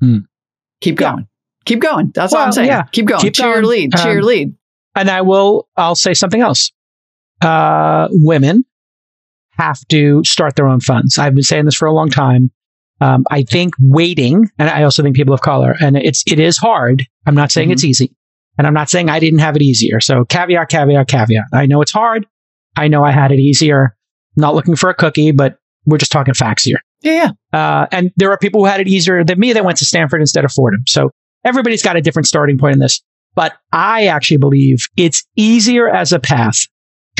Hmm. 0.00 0.18
Keep 0.80 0.96
going. 0.96 1.18
Yeah. 1.18 1.24
Keep 1.64 1.80
going. 1.80 2.12
That's 2.14 2.32
well, 2.32 2.42
all 2.42 2.46
I'm 2.46 2.52
saying. 2.52 2.68
Yeah. 2.68 2.84
Keep 2.84 3.06
going. 3.06 3.20
Keep 3.20 3.34
cheer 3.34 3.54
going. 3.54 3.64
lead. 3.64 3.96
Cheer 3.96 4.18
um, 4.18 4.24
lead. 4.24 4.54
And 4.94 5.10
I 5.10 5.22
will, 5.22 5.68
I'll 5.76 5.94
say 5.94 6.14
something 6.14 6.40
else. 6.40 6.72
Uh, 7.40 8.08
women 8.10 8.64
have 9.60 9.80
to 9.88 10.22
start 10.24 10.56
their 10.56 10.66
own 10.66 10.80
funds. 10.80 11.18
I've 11.18 11.34
been 11.34 11.42
saying 11.42 11.66
this 11.66 11.74
for 11.74 11.86
a 11.86 11.92
long 11.92 12.08
time. 12.08 12.50
Um, 13.00 13.24
I 13.30 13.42
think 13.42 13.74
waiting, 13.80 14.50
and 14.58 14.68
I 14.68 14.82
also 14.82 15.02
think 15.02 15.16
people 15.16 15.34
of 15.34 15.40
color, 15.40 15.74
and 15.80 15.96
it's 15.96 16.22
it 16.26 16.38
is 16.38 16.58
hard. 16.58 17.06
I'm 17.26 17.34
not 17.34 17.50
saying 17.50 17.68
mm-hmm. 17.68 17.74
it's 17.74 17.84
easy, 17.84 18.14
and 18.58 18.66
I'm 18.66 18.74
not 18.74 18.90
saying 18.90 19.08
I 19.08 19.20
didn't 19.20 19.38
have 19.38 19.56
it 19.56 19.62
easier. 19.62 20.00
So 20.00 20.24
caveat, 20.24 20.68
caveat, 20.68 21.08
caveat. 21.08 21.44
I 21.52 21.66
know 21.66 21.80
it's 21.80 21.92
hard. 21.92 22.26
I 22.76 22.88
know 22.88 23.02
I 23.04 23.10
had 23.10 23.32
it 23.32 23.38
easier. 23.38 23.96
not 24.36 24.54
looking 24.54 24.76
for 24.76 24.90
a 24.90 24.94
cookie, 24.94 25.32
but 25.32 25.58
we're 25.86 25.98
just 25.98 26.12
talking 26.12 26.34
facts 26.34 26.64
here. 26.64 26.80
Yeah. 27.02 27.30
Uh, 27.52 27.86
and 27.90 28.12
there 28.16 28.30
are 28.30 28.38
people 28.38 28.60
who 28.60 28.66
had 28.66 28.80
it 28.80 28.88
easier 28.88 29.24
than 29.24 29.38
me 29.38 29.52
that 29.52 29.64
went 29.64 29.78
to 29.78 29.84
Stanford 29.84 30.20
instead 30.20 30.44
of 30.44 30.52
Fordham. 30.52 30.82
So 30.86 31.10
everybody's 31.44 31.82
got 31.82 31.96
a 31.96 32.02
different 32.02 32.26
starting 32.26 32.58
point 32.58 32.74
in 32.74 32.78
this. 32.78 33.02
But 33.34 33.54
I 33.72 34.06
actually 34.06 34.36
believe 34.38 34.86
it's 34.96 35.24
easier 35.36 35.88
as 35.88 36.12
a 36.12 36.18
path 36.18 36.66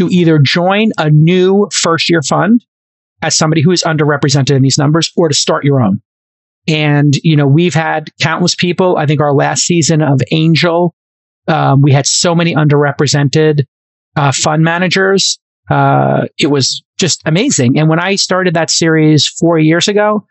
to 0.01 0.09
either 0.09 0.39
join 0.39 0.91
a 0.97 1.11
new 1.11 1.69
first 1.73 2.09
year 2.09 2.23
fund 2.23 2.65
as 3.21 3.37
somebody 3.37 3.61
who 3.61 3.71
is 3.71 3.83
underrepresented 3.83 4.57
in 4.57 4.63
these 4.63 4.79
numbers 4.79 5.13
or 5.15 5.29
to 5.29 5.35
start 5.35 5.63
your 5.63 5.83
own. 5.83 6.01
And, 6.67 7.15
you 7.23 7.37
know, 7.37 7.47
we've 7.47 7.75
had 7.75 8.09
countless 8.19 8.55
people. 8.55 8.97
I 8.97 9.05
think 9.05 9.21
our 9.21 9.35
last 9.35 9.65
season 9.65 10.01
of 10.01 10.23
Angel, 10.31 10.95
um, 11.49 11.83
we 11.83 11.93
had 11.93 12.07
so 12.07 12.35
many 12.35 12.55
underrepresented 12.55 13.67
uh, 14.17 14.33
fund 14.33 14.65
managers. 14.65 15.39
Uh, 15.71 16.23
it 16.39 16.47
was 16.47 16.83
just 16.99 17.21
amazing. 17.27 17.79
And 17.79 17.91
when 17.91 18.01
I 18.01 18.15
started 18.15 18.55
that 18.55 18.71
series 18.71 19.27
four 19.27 19.59
years 19.59 19.87
ago, 19.87 20.27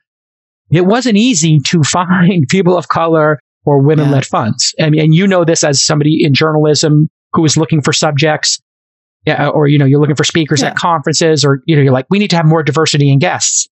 it 0.71 0.87
wasn't 0.87 1.17
easy 1.17 1.59
to 1.59 1.83
find 1.83 2.47
people 2.49 2.75
of 2.75 2.87
color 2.87 3.39
or 3.65 3.83
women 3.83 4.09
led 4.09 4.23
yeah. 4.23 4.29
funds. 4.31 4.73
I 4.79 4.89
mean, 4.89 4.99
and 4.99 5.13
you 5.13 5.27
know 5.27 5.45
this 5.45 5.63
as 5.63 5.85
somebody 5.85 6.23
in 6.23 6.33
journalism 6.33 7.07
who 7.33 7.45
is 7.45 7.55
looking 7.55 7.83
for 7.83 7.93
subjects 7.93 8.59
yeah, 9.25 9.49
or 9.49 9.67
you 9.67 9.77
know, 9.77 9.85
you're 9.85 9.99
looking 9.99 10.15
for 10.15 10.23
speakers 10.23 10.61
yeah. 10.61 10.69
at 10.69 10.75
conferences, 10.75 11.43
or 11.43 11.61
you 11.65 11.75
know, 11.75 11.81
you're 11.81 11.93
like, 11.93 12.07
we 12.09 12.19
need 12.19 12.29
to 12.29 12.35
have 12.35 12.45
more 12.45 12.63
diversity 12.63 13.11
in 13.11 13.19
guests. 13.19 13.67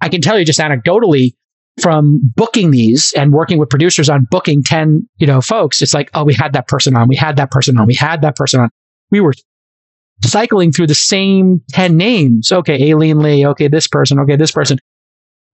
I 0.00 0.08
can 0.08 0.20
tell 0.20 0.38
you 0.38 0.44
just 0.44 0.60
anecdotally 0.60 1.32
from 1.80 2.20
booking 2.34 2.70
these 2.70 3.12
and 3.16 3.32
working 3.32 3.58
with 3.58 3.68
producers 3.68 4.08
on 4.08 4.26
booking 4.30 4.62
10, 4.62 5.08
you 5.18 5.26
know, 5.26 5.40
folks, 5.40 5.80
it's 5.80 5.94
like, 5.94 6.10
oh, 6.14 6.24
we 6.24 6.34
had 6.34 6.52
that 6.52 6.68
person 6.68 6.96
on, 6.96 7.08
we 7.08 7.16
had 7.16 7.36
that 7.36 7.50
person 7.50 7.78
on, 7.78 7.86
we 7.86 7.94
had 7.94 8.22
that 8.22 8.36
person 8.36 8.60
on. 8.60 8.70
We 9.10 9.20
were 9.20 9.32
cycling 10.24 10.72
through 10.72 10.88
the 10.88 10.94
same 10.94 11.62
10 11.70 11.96
names. 11.96 12.52
Okay, 12.52 12.90
Aileen 12.90 13.20
Lee. 13.20 13.46
Okay, 13.46 13.68
this 13.68 13.86
person. 13.86 14.18
Okay, 14.20 14.36
this 14.36 14.52
person. 14.52 14.78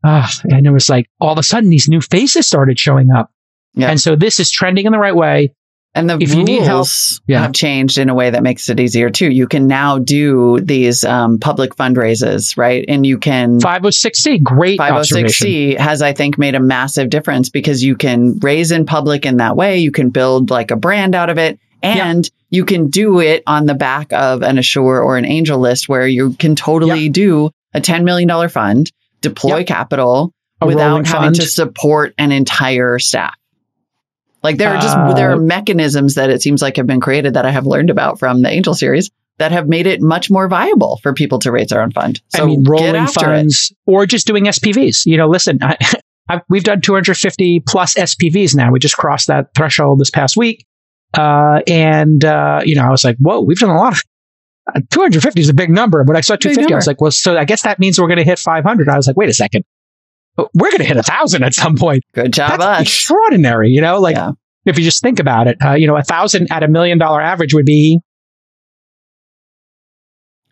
Uh, 0.02 0.26
and 0.44 0.66
it 0.66 0.70
was 0.70 0.88
like 0.88 1.08
all 1.20 1.32
of 1.32 1.38
a 1.38 1.42
sudden 1.42 1.70
these 1.70 1.88
new 1.88 2.00
faces 2.00 2.46
started 2.46 2.78
showing 2.78 3.10
up. 3.10 3.30
Yeah. 3.74 3.90
And 3.90 4.00
so 4.00 4.16
this 4.16 4.38
is 4.38 4.50
trending 4.50 4.86
in 4.86 4.92
the 4.92 4.98
right 4.98 5.14
way. 5.14 5.54
And 5.96 6.10
the 6.10 6.14
if 6.14 6.34
rules 6.34 6.34
you 6.34 6.44
need 6.44 6.62
help, 6.62 6.88
yeah. 7.28 7.42
have 7.42 7.52
changed 7.52 7.98
in 7.98 8.08
a 8.08 8.14
way 8.14 8.28
that 8.28 8.42
makes 8.42 8.68
it 8.68 8.80
easier 8.80 9.10
too. 9.10 9.30
You 9.30 9.46
can 9.46 9.68
now 9.68 9.98
do 9.98 10.58
these 10.60 11.04
um, 11.04 11.38
public 11.38 11.76
fundraisers, 11.76 12.56
right? 12.56 12.84
And 12.88 13.06
you 13.06 13.16
can 13.16 13.60
506c, 13.60 14.42
great 14.42 14.80
506c 14.80 15.78
has, 15.78 16.02
I 16.02 16.12
think, 16.12 16.36
made 16.36 16.56
a 16.56 16.60
massive 16.60 17.10
difference 17.10 17.48
because 17.48 17.84
you 17.84 17.94
can 17.94 18.38
raise 18.40 18.72
in 18.72 18.86
public 18.86 19.24
in 19.24 19.36
that 19.36 19.56
way. 19.56 19.78
You 19.78 19.92
can 19.92 20.10
build 20.10 20.50
like 20.50 20.72
a 20.72 20.76
brand 20.76 21.14
out 21.14 21.30
of 21.30 21.38
it, 21.38 21.60
and 21.80 22.24
yeah. 22.24 22.30
you 22.50 22.64
can 22.64 22.88
do 22.88 23.20
it 23.20 23.44
on 23.46 23.66
the 23.66 23.74
back 23.74 24.12
of 24.12 24.42
an 24.42 24.58
Assure 24.58 25.00
or 25.00 25.16
an 25.16 25.24
AngelList 25.24 25.88
where 25.88 26.08
you 26.08 26.32
can 26.32 26.56
totally 26.56 27.04
yeah. 27.04 27.12
do 27.12 27.50
a 27.72 27.80
$10 27.80 28.04
million 28.04 28.48
fund, 28.48 28.90
deploy 29.20 29.64
capital 29.64 30.32
a 30.60 30.66
without 30.66 31.06
having 31.06 31.26
fund. 31.26 31.34
to 31.36 31.46
support 31.46 32.14
an 32.18 32.32
entire 32.32 32.98
staff. 32.98 33.34
Like 34.44 34.58
there 34.58 34.68
are 34.68 34.80
just 34.80 34.96
uh, 34.96 35.14
there 35.14 35.32
are 35.32 35.38
mechanisms 35.38 36.16
that 36.16 36.28
it 36.28 36.42
seems 36.42 36.60
like 36.60 36.76
have 36.76 36.86
been 36.86 37.00
created 37.00 37.32
that 37.32 37.46
I 37.46 37.50
have 37.50 37.66
learned 37.66 37.88
about 37.88 38.18
from 38.18 38.42
the 38.42 38.50
Angel 38.50 38.74
series 38.74 39.10
that 39.38 39.52
have 39.52 39.68
made 39.68 39.86
it 39.86 40.02
much 40.02 40.30
more 40.30 40.48
viable 40.48 41.00
for 41.02 41.14
people 41.14 41.38
to 41.40 41.50
raise 41.50 41.68
their 41.68 41.80
own 41.80 41.90
fund. 41.90 42.20
So 42.28 42.42
I 42.42 42.46
mean, 42.46 42.62
rolling 42.62 43.06
funds 43.06 43.72
it. 43.72 43.90
or 43.90 44.04
just 44.04 44.26
doing 44.26 44.44
SPVs. 44.44 45.06
You 45.06 45.16
know, 45.16 45.28
listen, 45.28 45.58
I, 45.62 45.78
I, 46.28 46.42
we've 46.50 46.62
done 46.62 46.82
250 46.82 47.60
plus 47.66 47.94
SPVs 47.94 48.54
now. 48.54 48.70
We 48.70 48.78
just 48.78 48.98
crossed 48.98 49.28
that 49.28 49.48
threshold 49.56 49.98
this 49.98 50.10
past 50.10 50.36
week. 50.36 50.66
Uh, 51.14 51.60
and, 51.66 52.24
uh, 52.24 52.60
you 52.64 52.74
know, 52.74 52.84
I 52.84 52.90
was 52.90 53.02
like, 53.02 53.16
whoa, 53.18 53.40
we've 53.40 53.58
done 53.58 53.70
a 53.70 53.76
lot 53.76 53.94
of, 53.94 54.02
uh, 54.74 54.80
250 54.90 55.40
is 55.40 55.48
a 55.48 55.54
big 55.54 55.70
number, 55.70 56.04
but 56.04 56.16
I 56.16 56.20
saw 56.20 56.36
250. 56.36 56.72
I 56.72 56.76
was 56.76 56.86
like, 56.86 57.00
well, 57.00 57.10
so 57.10 57.36
I 57.36 57.44
guess 57.44 57.62
that 57.62 57.78
means 57.78 58.00
we're 58.00 58.08
going 58.08 58.18
to 58.18 58.24
hit 58.24 58.38
500. 58.38 58.88
I 58.88 58.96
was 58.96 59.06
like, 59.06 59.16
wait 59.16 59.28
a 59.28 59.34
second 59.34 59.64
we're 60.36 60.70
going 60.70 60.78
to 60.78 60.84
hit 60.84 60.96
a 60.96 61.02
thousand 61.02 61.42
at 61.44 61.54
some 61.54 61.76
point. 61.76 62.04
Good 62.12 62.32
job, 62.32 62.58
That's 62.58 62.62
us. 62.62 62.82
Extraordinary, 62.82 63.70
you 63.70 63.80
know, 63.80 64.00
like 64.00 64.16
yeah. 64.16 64.32
If 64.64 64.78
you 64.78 64.84
just 64.84 65.02
think 65.02 65.18
about 65.18 65.46
it, 65.46 65.58
uh, 65.64 65.72
you 65.72 65.86
know, 65.86 65.96
a 65.96 66.02
thousand 66.02 66.48
at 66.50 66.62
a 66.62 66.68
million 66.68 66.98
dollar 66.98 67.20
average 67.20 67.54
would 67.54 67.66
be. 67.66 68.00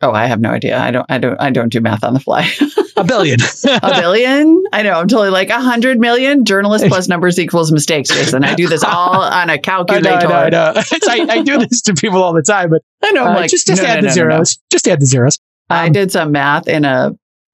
Oh, 0.01 0.11
I 0.11 0.27
have 0.27 0.40
no 0.40 0.51
idea. 0.51 0.79
I 0.79 0.90
don't. 0.90 1.07
I 1.09 1.18
don't. 1.18 1.40
I 1.40 1.51
don't 1.51 1.68
do 1.68 1.81
math 1.81 2.03
on 2.03 2.12
the 2.12 2.20
fly. 2.20 2.51
a 2.96 3.05
billion. 3.05 3.38
a 3.40 4.01
billion. 4.01 4.64
I 4.72 4.83
know. 4.83 4.94
I'm 4.94 5.07
totally 5.07 5.31
like 5.31 5.48
a 5.51 5.61
hundred 5.61 6.01
million. 6.01 6.44
Journalist 6.44 6.87
plus 6.87 7.07
numbers 7.07 7.38
equals 7.38 7.70
mistakes, 7.70 8.09
Jason. 8.09 8.42
I 8.42 8.55
do 8.55 8.68
this 8.68 8.83
all 8.83 9.22
on 9.22 9.48
a 9.48 9.61
calculator. 9.61 10.09
I, 10.09 10.22
know, 10.22 10.29
I, 10.29 10.48
know, 10.51 10.64
I, 10.64 10.72
know. 10.72 10.83
I, 11.09 11.38
I, 11.38 11.42
do 11.42 11.59
this 11.59 11.83
to 11.83 11.94
people 11.94 12.20
all 12.20 12.33
the 12.33 12.42
time, 12.42 12.70
but 12.70 12.83
I 13.03 13.12
know. 13.12 13.27
Uh, 13.27 13.35
like, 13.35 13.51
just 13.51 13.68
just 13.68 13.81
no, 13.81 13.88
add 13.88 13.94
no, 13.96 14.01
the 14.01 14.07
no, 14.09 14.12
zeros. 14.12 14.59
Just 14.72 14.88
add 14.88 15.01
the 15.01 15.07
zeros. 15.07 15.38
Um, 15.70 15.79
I 15.79 15.88
did 15.88 16.11
some 16.11 16.33
math 16.33 16.66
in 16.66 16.85
a 16.85 17.12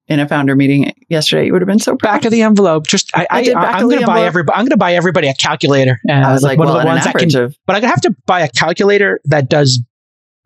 in 0.08 0.20
a 0.20 0.28
founder 0.28 0.56
meeting 0.56 0.92
yesterday, 1.08 1.46
you 1.46 1.52
would 1.52 1.60
have 1.60 1.66
been 1.66 1.78
so 1.78 1.94
proud. 1.94 2.12
Back 2.12 2.24
of 2.24 2.32
the 2.32 2.42
envelope. 2.42 2.86
Just 2.86 3.10
I, 3.14 3.26
I, 3.30 3.38
I 3.40 3.78
am 3.78 3.88
going 3.88 4.00
to 4.00 4.06
buy 4.06 4.22
everybody. 4.22 4.56
I'm 4.56 4.64
going 4.64 4.70
to 4.70 4.76
buy 4.78 4.94
everybody 4.94 5.28
a 5.28 5.34
calculator. 5.34 6.00
And 6.08 6.24
I 6.24 6.32
was 6.32 6.42
like, 6.42 6.58
one 6.58 6.68
well, 6.68 6.78
of 6.78 6.82
the 6.82 6.86
ones 6.86 7.04
that 7.04 7.14
can. 7.14 7.36
Of- 7.36 7.56
but 7.66 7.76
I'm 7.76 7.82
going 7.82 7.90
to 7.90 7.94
have 7.94 8.00
to 8.02 8.16
buy 8.26 8.40
a 8.40 8.48
calculator 8.48 9.20
that 9.26 9.48
does 9.50 9.80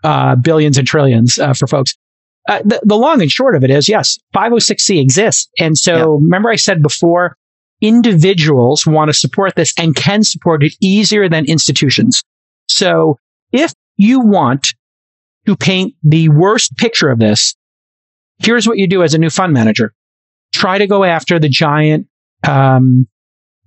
uh, 0.03 0.35
billions 0.37 0.79
and 0.79 0.87
trillions 0.87 1.39
uh, 1.39 1.55
for 1.55 1.67
folks. 1.67 1.97
Uh, 2.49 2.61
the, 2.65 2.81
the, 2.83 2.97
long 2.97 3.23
and 3.23 3.31
short 3.31 3.55
of 3.55 3.63
it 3.63 3.71
is, 3.71 3.89
yes, 3.89 4.19
506c 4.35 5.01
exists, 5.01 5.49
and 5.61 5.79
so 5.79 5.95
yeah. 5.95 6.05
remember 6.05 6.51
I 6.51 6.57
said 6.57 6.83
before, 6.83 7.37
individuals 7.81 8.85
want 8.85 9.11
to 9.11 9.15
support 9.15 9.55
this 9.55 9.73
and 9.79 9.95
can 9.95 10.25
support 10.25 10.65
it 10.65 10.75
easier 10.81 11.29
than 11.29 11.45
institutions. 11.45 12.25
So 12.69 13.17
if 13.53 13.73
you 13.97 14.19
want 14.19 14.75
to 15.47 15.57
paint 15.57 15.95
the 16.03 16.31
worst 16.31 16.77
picture 16.77 17.11
of 17.11 17.21
this, 17.21 17.55
here's 18.45 18.67
what 18.67 18.79
you 18.79 18.87
do 18.87 19.03
as 19.03 19.15
a 19.15 19.19
new 19.19 19.31
fund 19.31 19.53
manager 19.53 19.93
try 20.53 20.79
to 20.79 20.87
go 20.87 21.03
after 21.03 21.39
the 21.39 21.49
giant 21.49 22.07
um, 22.47 23.09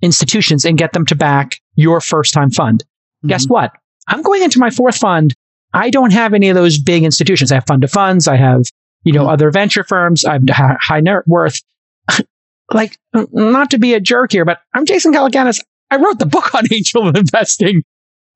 institutions 0.02 0.64
and 0.64 0.78
get 0.78 0.92
them 0.92 1.04
to 1.06 1.14
back 1.14 1.60
your 1.74 2.00
first 2.00 2.32
time 2.32 2.50
fund. 2.50 2.82
Mm-hmm. 2.82 3.28
Guess 3.28 3.48
what? 3.48 3.72
I'm 4.08 4.22
going 4.22 4.42
into 4.42 4.58
my 4.58 4.70
fourth 4.70 4.96
fund. 4.96 5.34
I 5.74 5.90
don't 5.90 6.12
have 6.12 6.32
any 6.32 6.48
of 6.48 6.54
those 6.54 6.78
big 6.78 7.02
institutions. 7.02 7.50
I 7.50 7.56
have 7.56 7.66
fund 7.66 7.84
of 7.84 7.90
funds. 7.90 8.28
I 8.28 8.36
have, 8.36 8.62
you 9.04 9.12
know, 9.12 9.22
mm-hmm. 9.22 9.30
other 9.30 9.50
venture 9.50 9.84
firms. 9.84 10.24
I 10.24 10.38
have 10.48 10.76
high 10.80 11.00
net 11.00 11.26
worth. 11.26 11.60
like, 12.72 12.96
not 13.12 13.70
to 13.70 13.78
be 13.78 13.94
a 13.94 14.00
jerk 14.00 14.32
here, 14.32 14.44
but 14.44 14.60
I'm 14.72 14.86
Jason 14.86 15.12
Calacanis. 15.12 15.60
I 15.90 15.96
wrote 15.96 16.18
the 16.18 16.26
book 16.26 16.54
on 16.54 16.64
angel 16.72 17.08
investing. 17.08 17.82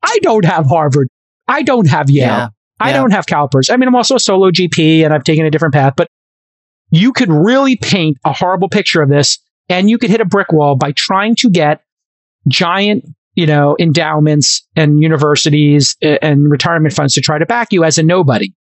I 0.02 0.18
don't 0.22 0.44
have 0.44 0.66
Harvard. 0.66 1.08
I 1.46 1.62
don't 1.62 1.88
have 1.88 2.10
Yale. 2.10 2.26
Yeah. 2.26 2.48
I 2.78 2.90
yeah. 2.90 2.96
don't 2.96 3.10
have 3.10 3.26
CalPERS. 3.26 3.70
I 3.70 3.76
mean, 3.76 3.88
I'm 3.88 3.94
also 3.94 4.14
a 4.14 4.20
solo 4.20 4.50
GP 4.50 5.04
and 5.04 5.12
I've 5.12 5.24
taken 5.24 5.44
a 5.44 5.50
different 5.50 5.74
path, 5.74 5.94
but 5.96 6.08
you 6.90 7.12
could 7.12 7.30
really 7.30 7.76
paint 7.76 8.18
a 8.24 8.32
horrible 8.32 8.68
picture 8.68 9.02
of 9.02 9.08
this 9.08 9.38
and 9.68 9.88
you 9.88 9.98
could 9.98 10.10
hit 10.10 10.20
a 10.20 10.24
brick 10.24 10.52
wall 10.52 10.76
by 10.76 10.92
trying 10.92 11.36
to 11.36 11.50
get 11.50 11.82
giant, 12.48 13.04
you 13.34 13.46
know, 13.46 13.76
endowments 13.78 14.66
and 14.76 15.00
universities 15.00 15.96
and 16.02 16.50
retirement 16.50 16.94
funds 16.94 17.14
to 17.14 17.20
try 17.20 17.38
to 17.38 17.46
back 17.46 17.72
you 17.72 17.84
as 17.84 17.98
a 17.98 18.02
nobody. 18.02 18.52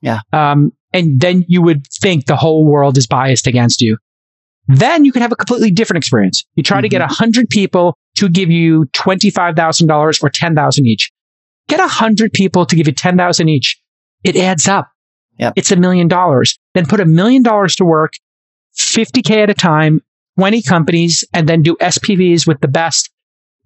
Yeah. 0.00 0.20
Um, 0.32 0.72
and 0.92 1.20
then 1.20 1.44
you 1.48 1.60
would 1.62 1.86
think 1.88 2.26
the 2.26 2.36
whole 2.36 2.64
world 2.64 2.96
is 2.96 3.06
biased 3.06 3.46
against 3.46 3.80
you. 3.82 3.98
Then 4.66 5.04
you 5.04 5.12
could 5.12 5.22
have 5.22 5.32
a 5.32 5.36
completely 5.36 5.70
different 5.70 5.98
experience. 5.98 6.44
You 6.54 6.62
try 6.62 6.78
mm-hmm. 6.78 6.82
to 6.82 6.88
get 6.88 7.00
a 7.02 7.04
mm-hmm. 7.04 7.14
hundred 7.14 7.48
people 7.50 7.98
to 8.16 8.28
give 8.28 8.50
you 8.50 8.86
$25,000 8.92 10.22
or 10.22 10.30
10,000 10.30 10.86
each. 10.86 11.10
Get 11.68 11.80
a 11.80 11.88
hundred 11.88 12.32
people 12.32 12.64
to 12.66 12.76
give 12.76 12.86
you 12.86 12.92
10,000 12.92 13.48
each. 13.48 13.80
It 14.22 14.36
adds 14.36 14.68
up. 14.68 14.88
Yep. 15.38 15.54
It's 15.56 15.72
a 15.72 15.76
million 15.76 16.08
dollars. 16.08 16.58
Then 16.74 16.86
put 16.86 17.00
a 17.00 17.04
million 17.04 17.42
dollars 17.42 17.74
to 17.76 17.84
work, 17.84 18.14
50K 18.76 19.42
at 19.42 19.50
a 19.50 19.54
time, 19.54 20.00
20 20.38 20.62
companies, 20.62 21.24
and 21.32 21.48
then 21.48 21.62
do 21.62 21.76
SPVs 21.76 22.46
with 22.46 22.60
the 22.60 22.68
best. 22.68 23.10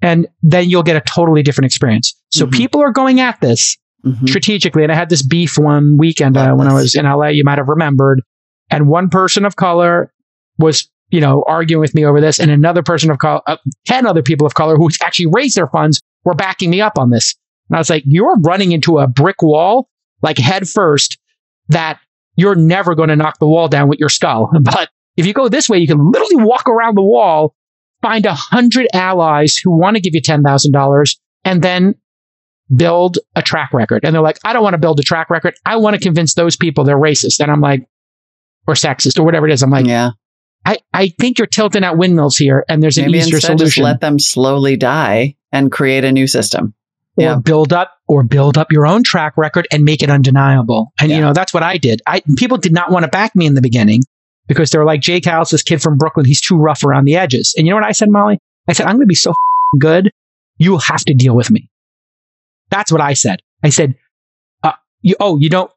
And 0.00 0.28
then 0.42 0.70
you'll 0.70 0.82
get 0.82 0.96
a 0.96 1.00
totally 1.00 1.42
different 1.42 1.66
experience. 1.66 2.14
So 2.30 2.44
mm-hmm. 2.44 2.56
people 2.56 2.82
are 2.82 2.92
going 2.92 3.20
at 3.20 3.40
this 3.40 3.76
mm-hmm. 4.04 4.26
strategically. 4.26 4.82
And 4.82 4.92
I 4.92 4.94
had 4.94 5.08
this 5.08 5.22
beef 5.22 5.58
one 5.58 5.96
weekend 5.96 6.36
uh, 6.36 6.54
when 6.54 6.68
I 6.68 6.74
was 6.74 6.94
in 6.94 7.04
LA, 7.04 7.28
you 7.28 7.44
might 7.44 7.58
have 7.58 7.68
remembered. 7.68 8.22
And 8.70 8.88
one 8.88 9.08
person 9.08 9.44
of 9.44 9.56
color 9.56 10.12
was, 10.58 10.88
you 11.10 11.20
know, 11.20 11.44
arguing 11.48 11.80
with 11.80 11.94
me 11.94 12.04
over 12.04 12.20
this. 12.20 12.38
And 12.38 12.50
another 12.50 12.82
person 12.82 13.10
of 13.10 13.18
color, 13.18 13.40
uh, 13.46 13.56
10 13.86 14.06
other 14.06 14.22
people 14.22 14.46
of 14.46 14.54
color 14.54 14.76
who 14.76 14.88
actually 15.02 15.28
raised 15.32 15.56
their 15.56 15.68
funds 15.68 16.00
were 16.24 16.34
backing 16.34 16.70
me 16.70 16.80
up 16.80 16.98
on 16.98 17.10
this. 17.10 17.34
And 17.68 17.76
I 17.76 17.80
was 17.80 17.90
like, 17.90 18.04
you're 18.06 18.36
running 18.40 18.72
into 18.72 18.98
a 18.98 19.06
brick 19.06 19.42
wall 19.42 19.88
like 20.22 20.38
head 20.38 20.68
first 20.68 21.18
that 21.68 22.00
you're 22.36 22.54
never 22.54 22.94
going 22.94 23.08
to 23.08 23.16
knock 23.16 23.38
the 23.38 23.48
wall 23.48 23.68
down 23.68 23.88
with 23.88 23.98
your 23.98 24.08
skull. 24.08 24.50
But 24.62 24.90
if 25.16 25.26
you 25.26 25.32
go 25.32 25.48
this 25.48 25.68
way, 25.68 25.78
you 25.78 25.88
can 25.88 26.10
literally 26.12 26.44
walk 26.44 26.68
around 26.68 26.96
the 26.96 27.02
wall, 27.02 27.54
find 28.02 28.24
a 28.24 28.34
hundred 28.34 28.86
allies 28.94 29.56
who 29.56 29.76
want 29.76 29.96
to 29.96 30.00
give 30.00 30.14
you 30.14 30.22
$10,000 30.22 31.16
and 31.44 31.62
then 31.62 31.96
build 32.74 33.18
a 33.34 33.42
track 33.42 33.72
record. 33.72 34.04
And 34.04 34.14
they're 34.14 34.22
like, 34.22 34.38
I 34.44 34.52
don't 34.52 34.62
want 34.62 34.74
to 34.74 34.78
build 34.78 35.00
a 35.00 35.02
track 35.02 35.30
record. 35.30 35.54
I 35.66 35.76
want 35.76 35.96
to 35.96 36.00
convince 36.00 36.34
those 36.34 36.56
people 36.56 36.84
they're 36.84 36.96
racist. 36.96 37.40
And 37.40 37.50
I'm 37.50 37.60
like, 37.60 37.88
or 38.68 38.74
sexist 38.74 39.18
or 39.18 39.24
whatever 39.24 39.48
it 39.48 39.52
is. 39.52 39.62
I'm 39.62 39.70
like, 39.70 39.86
yeah. 39.86 40.10
I, 40.64 40.78
I 40.92 41.08
think 41.08 41.38
you're 41.38 41.46
tilting 41.46 41.82
at 41.82 41.96
windmills 41.96 42.36
here 42.36 42.64
and 42.68 42.82
there's 42.82 42.98
an 42.98 43.06
Maybe 43.06 43.18
easier 43.18 43.40
solution. 43.40 43.66
Just 43.66 43.78
let 43.78 44.00
them 44.00 44.18
slowly 44.18 44.76
die 44.76 45.36
and 45.50 45.72
create 45.72 46.04
a 46.04 46.12
new 46.12 46.26
system. 46.26 46.74
Or 47.16 47.24
yeah. 47.24 47.36
build 47.36 47.72
up 47.72 47.97
or 48.08 48.22
build 48.22 48.56
up 48.56 48.72
your 48.72 48.86
own 48.86 49.04
track 49.04 49.36
record 49.36 49.68
and 49.70 49.84
make 49.84 50.02
it 50.02 50.10
undeniable. 50.10 50.92
And 51.00 51.10
yeah. 51.10 51.16
you 51.16 51.22
know, 51.22 51.32
that's 51.32 51.52
what 51.52 51.62
I 51.62 51.76
did. 51.76 52.02
I 52.06 52.22
people 52.36 52.56
did 52.56 52.72
not 52.72 52.90
want 52.90 53.04
to 53.04 53.08
back 53.08 53.36
me 53.36 53.46
in 53.46 53.54
the 53.54 53.62
beginning 53.62 54.02
because 54.48 54.70
they 54.70 54.78
were 54.78 54.84
like, 54.84 55.00
Jake 55.00 55.26
House, 55.26 55.50
this 55.50 55.62
kid 55.62 55.80
from 55.80 55.98
Brooklyn, 55.98 56.26
he's 56.26 56.40
too 56.40 56.56
rough 56.56 56.82
around 56.82 57.04
the 57.04 57.16
edges. 57.16 57.54
And 57.56 57.66
you 57.66 57.72
know 57.72 57.76
what 57.76 57.84
I 57.84 57.92
said, 57.92 58.08
Molly? 58.08 58.38
I 58.66 58.72
said, 58.72 58.86
I'm 58.86 58.94
going 58.94 59.02
to 59.02 59.06
be 59.06 59.14
so 59.14 59.34
good. 59.78 60.10
You 60.56 60.72
will 60.72 60.78
have 60.78 61.04
to 61.04 61.14
deal 61.14 61.36
with 61.36 61.50
me. 61.50 61.70
That's 62.70 62.90
what 62.90 63.00
I 63.00 63.12
said. 63.12 63.40
I 63.62 63.68
said, 63.68 63.94
uh, 64.62 64.72
you, 65.02 65.14
oh, 65.20 65.38
you 65.38 65.48
don't, 65.48 65.70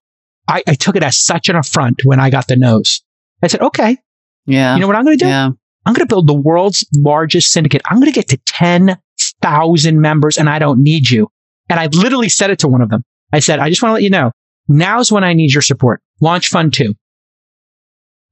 I, 0.47 0.63
I 0.67 0.73
took 0.75 0.95
it 0.95 1.03
as 1.03 1.19
such 1.19 1.49
an 1.49 1.55
affront 1.55 2.01
when 2.03 2.19
I 2.19 2.29
got 2.29 2.47
the 2.47 2.55
nose. 2.55 3.01
I 3.43 3.47
said, 3.47 3.61
okay. 3.61 3.97
Yeah. 4.45 4.75
You 4.75 4.81
know 4.81 4.87
what 4.87 4.95
I'm 4.95 5.05
going 5.05 5.17
to 5.17 5.23
do? 5.23 5.29
Yeah. 5.29 5.49
I'm 5.85 5.93
going 5.93 6.05
to 6.07 6.13
build 6.13 6.27
the 6.27 6.33
world's 6.33 6.85
largest 6.95 7.51
syndicate. 7.51 7.81
I'm 7.85 7.97
going 7.97 8.11
to 8.11 8.15
get 8.15 8.29
to 8.29 8.37
10,000 8.45 10.01
members 10.01 10.37
and 10.37 10.49
I 10.49 10.59
don't 10.59 10.81
need 10.81 11.09
you. 11.09 11.29
And 11.69 11.79
I 11.79 11.87
literally 11.87 12.29
said 12.29 12.49
it 12.49 12.59
to 12.59 12.67
one 12.67 12.81
of 12.81 12.89
them. 12.89 13.03
I 13.33 13.39
said, 13.39 13.59
I 13.59 13.69
just 13.69 13.81
want 13.81 13.91
to 13.91 13.93
let 13.93 14.03
you 14.03 14.09
know, 14.09 14.31
now's 14.67 15.11
when 15.11 15.23
I 15.23 15.33
need 15.33 15.53
your 15.53 15.61
support. 15.61 16.01
Launch 16.19 16.49
fund 16.49 16.73
two. 16.73 16.95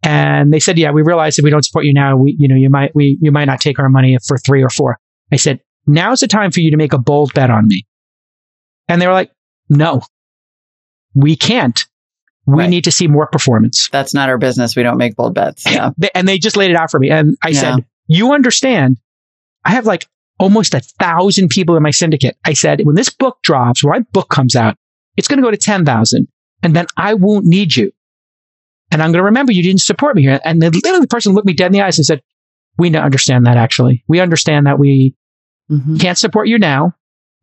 And 0.03 0.53
they 0.53 0.59
said, 0.59 0.77
yeah, 0.77 0.91
we 0.91 1.01
realize 1.01 1.37
if 1.37 1.43
we 1.43 1.49
don't 1.49 1.63
support 1.63 1.85
you 1.85 1.93
now, 1.93 2.15
we, 2.15 2.35
you 2.39 2.47
know, 2.47 2.55
you 2.55 2.69
might, 2.69 2.95
we, 2.95 3.17
you 3.21 3.31
might 3.31 3.45
not 3.45 3.59
take 3.59 3.79
our 3.79 3.89
money 3.89 4.17
for 4.25 4.37
three 4.37 4.63
or 4.63 4.69
four. 4.69 4.97
I 5.31 5.35
said, 5.35 5.59
now's 5.87 6.21
the 6.21 6.27
time 6.27 6.51
for 6.51 6.61
you 6.61 6.71
to 6.71 6.77
make 6.77 6.93
a 6.93 6.97
bold 6.97 7.33
bet 7.33 7.49
on 7.49 7.67
me. 7.67 7.85
And 8.87 9.01
they 9.01 9.07
were 9.07 9.13
like, 9.13 9.31
no, 9.69 10.01
we 11.13 11.35
can't. 11.35 11.85
We 12.45 12.63
right. 12.63 12.69
need 12.69 12.85
to 12.85 12.91
see 12.91 13.07
more 13.07 13.27
performance. 13.27 13.89
That's 13.91 14.13
not 14.13 14.29
our 14.29 14.37
business. 14.37 14.75
We 14.75 14.83
don't 14.83 14.97
make 14.97 15.15
bold 15.15 15.35
bets. 15.35 15.65
Yeah. 15.69 15.91
and 16.15 16.27
they 16.27 16.39
just 16.39 16.57
laid 16.57 16.71
it 16.71 16.77
out 16.77 16.89
for 16.89 16.99
me. 16.99 17.11
And 17.11 17.37
I 17.43 17.49
yeah. 17.49 17.59
said, 17.59 17.85
you 18.07 18.33
understand, 18.33 18.97
I 19.65 19.71
have 19.71 19.85
like 19.85 20.07
almost 20.39 20.73
a 20.73 20.79
thousand 20.79 21.49
people 21.49 21.75
in 21.75 21.83
my 21.83 21.91
syndicate. 21.91 22.37
I 22.45 22.53
said, 22.53 22.81
when 22.83 22.95
this 22.95 23.09
book 23.09 23.37
drops, 23.43 23.83
when 23.83 23.91
my 23.91 23.99
book 24.11 24.29
comes 24.29 24.55
out, 24.55 24.75
it's 25.17 25.27
going 25.27 25.37
to 25.37 25.43
go 25.43 25.51
to 25.51 25.57
10,000 25.57 26.27
and 26.63 26.75
then 26.75 26.87
I 26.97 27.13
won't 27.13 27.45
need 27.45 27.75
you. 27.75 27.91
And 28.91 29.03
I'm 29.03 29.11
going 29.11 29.19
to 29.19 29.25
remember 29.25 29.51
you 29.51 29.61
didn't 29.61 29.81
support 29.81 30.15
me 30.15 30.23
here. 30.23 30.39
And 30.43 30.61
then 30.61 30.71
literally 30.71 31.01
the 31.01 31.07
person 31.07 31.33
looked 31.33 31.45
me 31.45 31.53
dead 31.53 31.67
in 31.67 31.73
the 31.73 31.81
eyes 31.81 31.99
and 31.99 32.05
said, 32.05 32.21
we 32.77 32.89
don't 32.89 33.03
understand 33.03 33.45
that 33.45 33.57
actually. 33.57 34.03
We 34.07 34.19
understand 34.19 34.65
that 34.65 34.79
we 34.79 35.15
mm-hmm. 35.69 35.97
can't 35.97 36.17
support 36.17 36.47
you 36.47 36.57
now, 36.57 36.95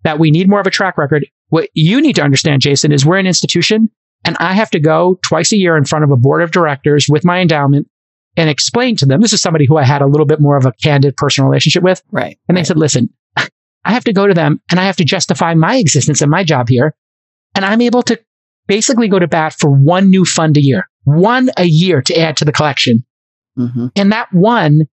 that 0.02 0.18
we 0.18 0.30
need 0.30 0.48
more 0.48 0.60
of 0.60 0.66
a 0.66 0.70
track 0.70 0.98
record. 0.98 1.26
What 1.48 1.68
you 1.74 2.00
need 2.00 2.16
to 2.16 2.22
understand, 2.22 2.62
Jason, 2.62 2.90
is 2.90 3.06
we're 3.06 3.18
an 3.18 3.26
institution 3.26 3.90
and 4.24 4.36
I 4.40 4.54
have 4.54 4.70
to 4.70 4.80
go 4.80 5.20
twice 5.22 5.52
a 5.52 5.56
year 5.56 5.76
in 5.76 5.84
front 5.84 6.04
of 6.04 6.10
a 6.10 6.16
board 6.16 6.42
of 6.42 6.50
directors 6.50 7.06
with 7.08 7.24
my 7.24 7.40
endowment 7.40 7.88
and 8.36 8.50
explain 8.50 8.96
to 8.96 9.06
them. 9.06 9.20
This 9.20 9.32
is 9.32 9.40
somebody 9.40 9.66
who 9.66 9.76
I 9.76 9.84
had 9.84 10.02
a 10.02 10.06
little 10.06 10.26
bit 10.26 10.40
more 10.40 10.56
of 10.56 10.66
a 10.66 10.72
candid 10.72 11.16
personal 11.16 11.48
relationship 11.48 11.82
with. 11.82 12.02
Right. 12.10 12.38
And 12.48 12.56
they 12.56 12.60
right. 12.60 12.66
said, 12.66 12.78
listen, 12.78 13.08
I 13.36 13.92
have 13.92 14.04
to 14.04 14.12
go 14.12 14.26
to 14.26 14.34
them 14.34 14.60
and 14.70 14.80
I 14.80 14.84
have 14.84 14.96
to 14.96 15.04
justify 15.04 15.54
my 15.54 15.76
existence 15.76 16.20
and 16.20 16.30
my 16.30 16.44
job 16.44 16.68
here. 16.68 16.94
And 17.54 17.64
I'm 17.64 17.80
able 17.80 18.02
to 18.04 18.20
basically 18.66 19.08
go 19.08 19.18
to 19.18 19.28
bat 19.28 19.54
for 19.58 19.70
one 19.70 20.10
new 20.10 20.24
fund 20.24 20.56
a 20.56 20.60
year, 20.60 20.88
one 21.04 21.50
a 21.56 21.64
year 21.64 22.02
to 22.02 22.18
add 22.18 22.36
to 22.38 22.44
the 22.44 22.52
collection. 22.52 23.04
Mm-hmm. 23.56 23.86
And 23.94 24.12
that 24.12 24.32
one, 24.32 24.86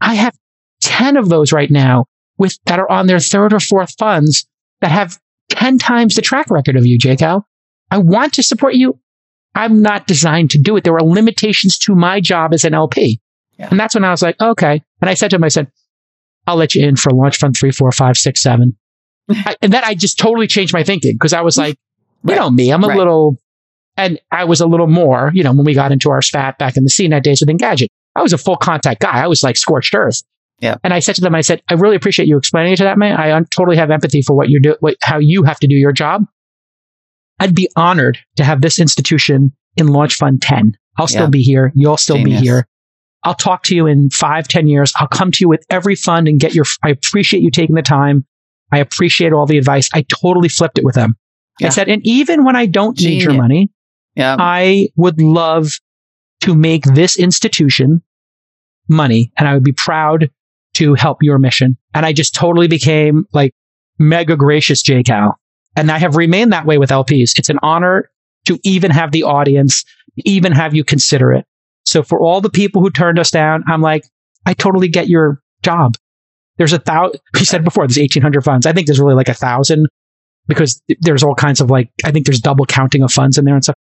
I 0.00 0.14
have 0.14 0.36
10 0.82 1.16
of 1.16 1.28
those 1.28 1.52
right 1.52 1.70
now 1.70 2.06
with 2.36 2.58
that 2.66 2.80
are 2.80 2.90
on 2.90 3.06
their 3.06 3.20
third 3.20 3.52
or 3.52 3.60
fourth 3.60 3.94
funds 3.96 4.46
that 4.80 4.90
have 4.90 5.18
10 5.50 5.78
times 5.78 6.16
the 6.16 6.22
track 6.22 6.50
record 6.50 6.76
of 6.76 6.84
you, 6.84 6.98
Al. 7.20 7.46
I 7.90 7.98
want 7.98 8.34
to 8.34 8.42
support 8.42 8.74
you. 8.74 8.98
I'm 9.54 9.82
not 9.82 10.06
designed 10.06 10.50
to 10.52 10.58
do 10.58 10.76
it. 10.76 10.84
There 10.84 10.94
are 10.94 11.02
limitations 11.02 11.78
to 11.80 11.94
my 11.94 12.20
job 12.20 12.54
as 12.54 12.64
an 12.64 12.74
LP. 12.74 13.20
Yeah. 13.58 13.68
And 13.70 13.78
that's 13.78 13.94
when 13.94 14.04
I 14.04 14.10
was 14.10 14.22
like, 14.22 14.40
okay. 14.40 14.82
And 15.00 15.10
I 15.10 15.14
said 15.14 15.30
to 15.30 15.36
him, 15.36 15.44
I 15.44 15.48
said, 15.48 15.70
I'll 16.46 16.56
let 16.56 16.74
you 16.74 16.86
in 16.86 16.96
for 16.96 17.10
launch 17.10 17.38
fund 17.38 17.56
three, 17.56 17.70
four, 17.70 17.92
five, 17.92 18.16
six, 18.16 18.42
seven. 18.42 18.76
I, 19.30 19.56
and 19.62 19.72
then 19.72 19.84
I 19.84 19.94
just 19.94 20.18
totally 20.18 20.46
changed 20.46 20.72
my 20.72 20.82
thinking 20.82 21.12
because 21.12 21.32
I 21.32 21.42
was 21.42 21.58
like, 21.58 21.76
you 22.24 22.34
right. 22.34 22.40
know 22.40 22.50
me, 22.50 22.70
I'm 22.70 22.82
a 22.82 22.88
right. 22.88 22.98
little, 22.98 23.38
and 23.96 24.18
I 24.30 24.44
was 24.44 24.60
a 24.60 24.66
little 24.66 24.86
more, 24.86 25.30
you 25.34 25.42
know, 25.42 25.52
when 25.52 25.64
we 25.64 25.74
got 25.74 25.92
into 25.92 26.10
our 26.10 26.22
spat 26.22 26.58
back 26.58 26.76
in 26.76 26.84
the 26.84 26.90
CNET 26.90 27.22
days 27.22 27.40
with 27.40 27.48
Engadget, 27.48 27.88
I 28.16 28.22
was 28.22 28.32
a 28.32 28.38
full 28.38 28.56
contact 28.56 29.00
guy. 29.00 29.22
I 29.22 29.26
was 29.26 29.42
like 29.42 29.56
scorched 29.56 29.94
earth. 29.94 30.22
Yeah. 30.60 30.76
And 30.84 30.94
I 30.94 31.00
said 31.00 31.16
to 31.16 31.20
them, 31.20 31.34
I 31.34 31.40
said, 31.40 31.62
I 31.68 31.74
really 31.74 31.96
appreciate 31.96 32.28
you 32.28 32.36
explaining 32.36 32.72
it 32.72 32.76
to 32.76 32.84
that 32.84 32.96
man. 32.96 33.16
I 33.16 33.32
un- 33.32 33.46
totally 33.46 33.76
have 33.76 33.90
empathy 33.90 34.22
for 34.22 34.36
what 34.36 34.48
you 34.48 34.60
do, 34.60 34.76
what, 34.80 34.96
how 35.02 35.18
you 35.18 35.42
have 35.42 35.58
to 35.60 35.66
do 35.66 35.74
your 35.74 35.92
job. 35.92 36.24
I'd 37.42 37.56
be 37.56 37.68
honored 37.74 38.18
to 38.36 38.44
have 38.44 38.60
this 38.60 38.78
institution 38.78 39.52
in 39.76 39.88
Launch 39.88 40.14
Fund 40.14 40.40
10. 40.40 40.76
I'll 40.96 41.08
still 41.08 41.22
yeah. 41.22 41.30
be 41.30 41.42
here. 41.42 41.72
You'll 41.74 41.96
still 41.96 42.16
Genius. 42.16 42.40
be 42.40 42.46
here. 42.46 42.68
I'll 43.24 43.34
talk 43.34 43.64
to 43.64 43.74
you 43.74 43.86
in 43.86 44.10
five, 44.10 44.46
ten 44.46 44.68
years. 44.68 44.92
I'll 44.96 45.08
come 45.08 45.32
to 45.32 45.38
you 45.40 45.48
with 45.48 45.64
every 45.68 45.96
fund 45.96 46.28
and 46.28 46.38
get 46.38 46.54
your, 46.54 46.64
I 46.84 46.90
appreciate 46.90 47.42
you 47.42 47.50
taking 47.50 47.74
the 47.74 47.82
time. 47.82 48.24
I 48.70 48.78
appreciate 48.78 49.32
all 49.32 49.46
the 49.46 49.58
advice. 49.58 49.88
I 49.92 50.02
totally 50.02 50.48
flipped 50.48 50.78
it 50.78 50.84
with 50.84 50.94
them. 50.94 51.16
Yeah. 51.58 51.66
I 51.66 51.70
said, 51.70 51.88
and 51.88 52.00
even 52.04 52.44
when 52.44 52.54
I 52.54 52.66
don't 52.66 52.96
Genius. 52.96 53.24
need 53.26 53.32
your 53.32 53.40
money, 53.40 53.70
yeah. 54.14 54.36
I 54.38 54.90
would 54.96 55.20
love 55.20 55.72
to 56.42 56.54
make 56.54 56.84
this 56.84 57.18
institution 57.18 58.02
money 58.88 59.32
and 59.36 59.48
I 59.48 59.54
would 59.54 59.64
be 59.64 59.72
proud 59.72 60.30
to 60.74 60.94
help 60.94 61.18
your 61.22 61.38
mission. 61.38 61.76
And 61.92 62.06
I 62.06 62.12
just 62.12 62.34
totally 62.36 62.68
became 62.68 63.26
like 63.32 63.52
mega 63.98 64.36
gracious 64.36 64.80
J 64.80 65.02
Cal. 65.02 65.38
And 65.76 65.90
I 65.90 65.98
have 65.98 66.16
remained 66.16 66.52
that 66.52 66.66
way 66.66 66.78
with 66.78 66.90
LPs. 66.90 67.38
It's 67.38 67.48
an 67.48 67.58
honor 67.62 68.10
to 68.44 68.58
even 68.62 68.90
have 68.90 69.12
the 69.12 69.22
audience, 69.22 69.84
even 70.18 70.52
have 70.52 70.74
you 70.74 70.84
consider 70.84 71.32
it. 71.32 71.46
So 71.84 72.02
for 72.02 72.20
all 72.20 72.40
the 72.40 72.50
people 72.50 72.82
who 72.82 72.90
turned 72.90 73.18
us 73.18 73.30
down, 73.30 73.64
I'm 73.66 73.80
like, 73.80 74.04
I 74.46 74.54
totally 74.54 74.88
get 74.88 75.08
your 75.08 75.40
job. 75.62 75.96
There's 76.58 76.72
a 76.72 76.78
thousand, 76.78 77.20
you 77.36 77.44
said 77.44 77.64
before, 77.64 77.86
there's 77.86 77.98
1800 77.98 78.42
funds. 78.42 78.66
I 78.66 78.72
think 78.72 78.86
there's 78.86 79.00
really 79.00 79.14
like 79.14 79.28
a 79.28 79.34
thousand 79.34 79.86
because 80.46 80.82
there's 81.00 81.22
all 81.22 81.34
kinds 81.34 81.60
of 81.60 81.70
like, 81.70 81.90
I 82.04 82.10
think 82.10 82.26
there's 82.26 82.40
double 82.40 82.66
counting 82.66 83.02
of 83.02 83.12
funds 83.12 83.38
in 83.38 83.44
there 83.44 83.54
and 83.54 83.62
stuff. 83.62 83.76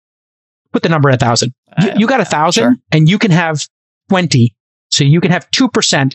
Put 0.71 0.84
the 0.84 0.89
number 0.89 1.10
at 1.10 1.15
a 1.15 1.25
thousand. 1.25 1.54
You, 1.82 1.89
uh, 1.89 1.95
you 1.97 2.08
got 2.08 2.21
a 2.21 2.25
thousand 2.25 2.63
sure. 2.63 2.75
and 2.91 3.10
you 3.10 3.17
can 3.17 3.32
have 3.32 3.65
20. 4.10 4.54
So 4.91 5.04
you 5.04 5.21
can 5.21 5.32
have 5.32 5.49
2% 5.52 6.13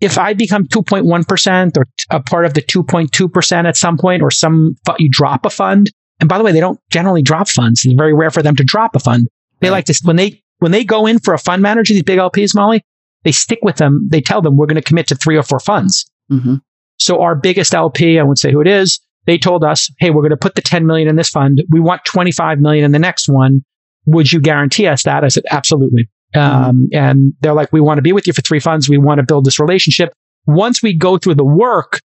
if 0.00 0.18
I 0.18 0.34
become 0.34 0.66
2.1% 0.66 1.76
or 1.76 1.86
a 2.10 2.22
part 2.22 2.44
of 2.44 2.54
the 2.54 2.62
2.2% 2.62 3.64
at 3.64 3.76
some 3.76 3.98
point, 3.98 4.22
or 4.22 4.30
some, 4.30 4.76
you 4.98 5.08
drop 5.10 5.44
a 5.44 5.50
fund. 5.50 5.90
And 6.20 6.28
by 6.28 6.38
the 6.38 6.44
way, 6.44 6.52
they 6.52 6.60
don't 6.60 6.80
generally 6.90 7.22
drop 7.22 7.48
funds. 7.48 7.84
It's 7.84 7.94
very 7.94 8.14
rare 8.14 8.30
for 8.30 8.42
them 8.42 8.56
to 8.56 8.64
drop 8.64 8.94
a 8.94 9.00
fund. 9.00 9.28
They 9.60 9.68
right. 9.68 9.76
like 9.76 9.84
to, 9.86 10.00
when 10.04 10.16
they, 10.16 10.42
when 10.58 10.72
they 10.72 10.84
go 10.84 11.06
in 11.06 11.18
for 11.18 11.34
a 11.34 11.38
fund 11.38 11.62
manager, 11.62 11.94
these 11.94 12.02
big 12.02 12.18
LPs, 12.18 12.54
Molly, 12.54 12.82
they 13.24 13.32
stick 13.32 13.58
with 13.62 13.76
them. 13.76 14.08
They 14.10 14.20
tell 14.20 14.40
them 14.40 14.56
we're 14.56 14.66
going 14.66 14.76
to 14.76 14.82
commit 14.82 15.08
to 15.08 15.14
three 15.14 15.36
or 15.36 15.42
four 15.42 15.60
funds. 15.60 16.08
Mm-hmm. 16.30 16.56
So 16.98 17.20
our 17.22 17.34
biggest 17.34 17.74
LP, 17.74 18.18
I 18.18 18.22
won't 18.22 18.38
say 18.38 18.52
who 18.52 18.60
it 18.60 18.66
is, 18.66 19.00
they 19.26 19.38
told 19.38 19.64
us, 19.64 19.90
Hey, 19.98 20.10
we're 20.10 20.22
going 20.22 20.30
to 20.30 20.36
put 20.36 20.54
the 20.54 20.62
10 20.62 20.86
million 20.86 21.08
in 21.08 21.16
this 21.16 21.28
fund. 21.28 21.62
We 21.70 21.80
want 21.80 22.04
25 22.04 22.60
million 22.60 22.84
in 22.84 22.92
the 22.92 22.98
next 22.98 23.28
one. 23.28 23.62
Would 24.06 24.32
you 24.32 24.40
guarantee 24.40 24.86
us 24.86 25.02
that? 25.02 25.22
I 25.22 25.28
said, 25.28 25.44
absolutely. 25.50 26.08
Mm-hmm. 26.34 26.64
Um, 26.64 26.88
and 26.92 27.32
they're 27.40 27.54
like, 27.54 27.72
we 27.72 27.80
want 27.80 27.98
to 27.98 28.02
be 28.02 28.12
with 28.12 28.26
you 28.26 28.32
for 28.32 28.42
three 28.42 28.60
funds. 28.60 28.88
We 28.88 28.98
want 28.98 29.18
to 29.18 29.24
build 29.24 29.44
this 29.44 29.58
relationship. 29.58 30.12
Once 30.46 30.82
we 30.82 30.94
go 30.94 31.18
through 31.18 31.34
the 31.34 31.44
work 31.44 32.00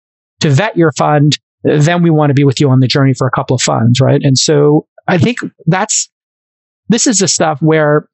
to 0.41 0.49
vet 0.49 0.75
your 0.77 0.91
fund, 0.93 1.37
then 1.63 2.03
we 2.03 2.09
want 2.09 2.29
to 2.29 2.33
be 2.33 2.43
with 2.43 2.59
you 2.59 2.69
on 2.69 2.79
the 2.79 2.87
journey 2.87 3.13
for 3.13 3.27
a 3.27 3.31
couple 3.31 3.55
of 3.55 3.61
funds, 3.61 3.99
right? 3.99 4.21
And 4.23 4.37
so 4.37 4.87
I 5.07 5.17
think 5.17 5.39
that's, 5.65 6.09
this 6.87 7.07
is 7.07 7.19
the 7.19 7.27
stuff 7.27 7.61
where 7.61 8.07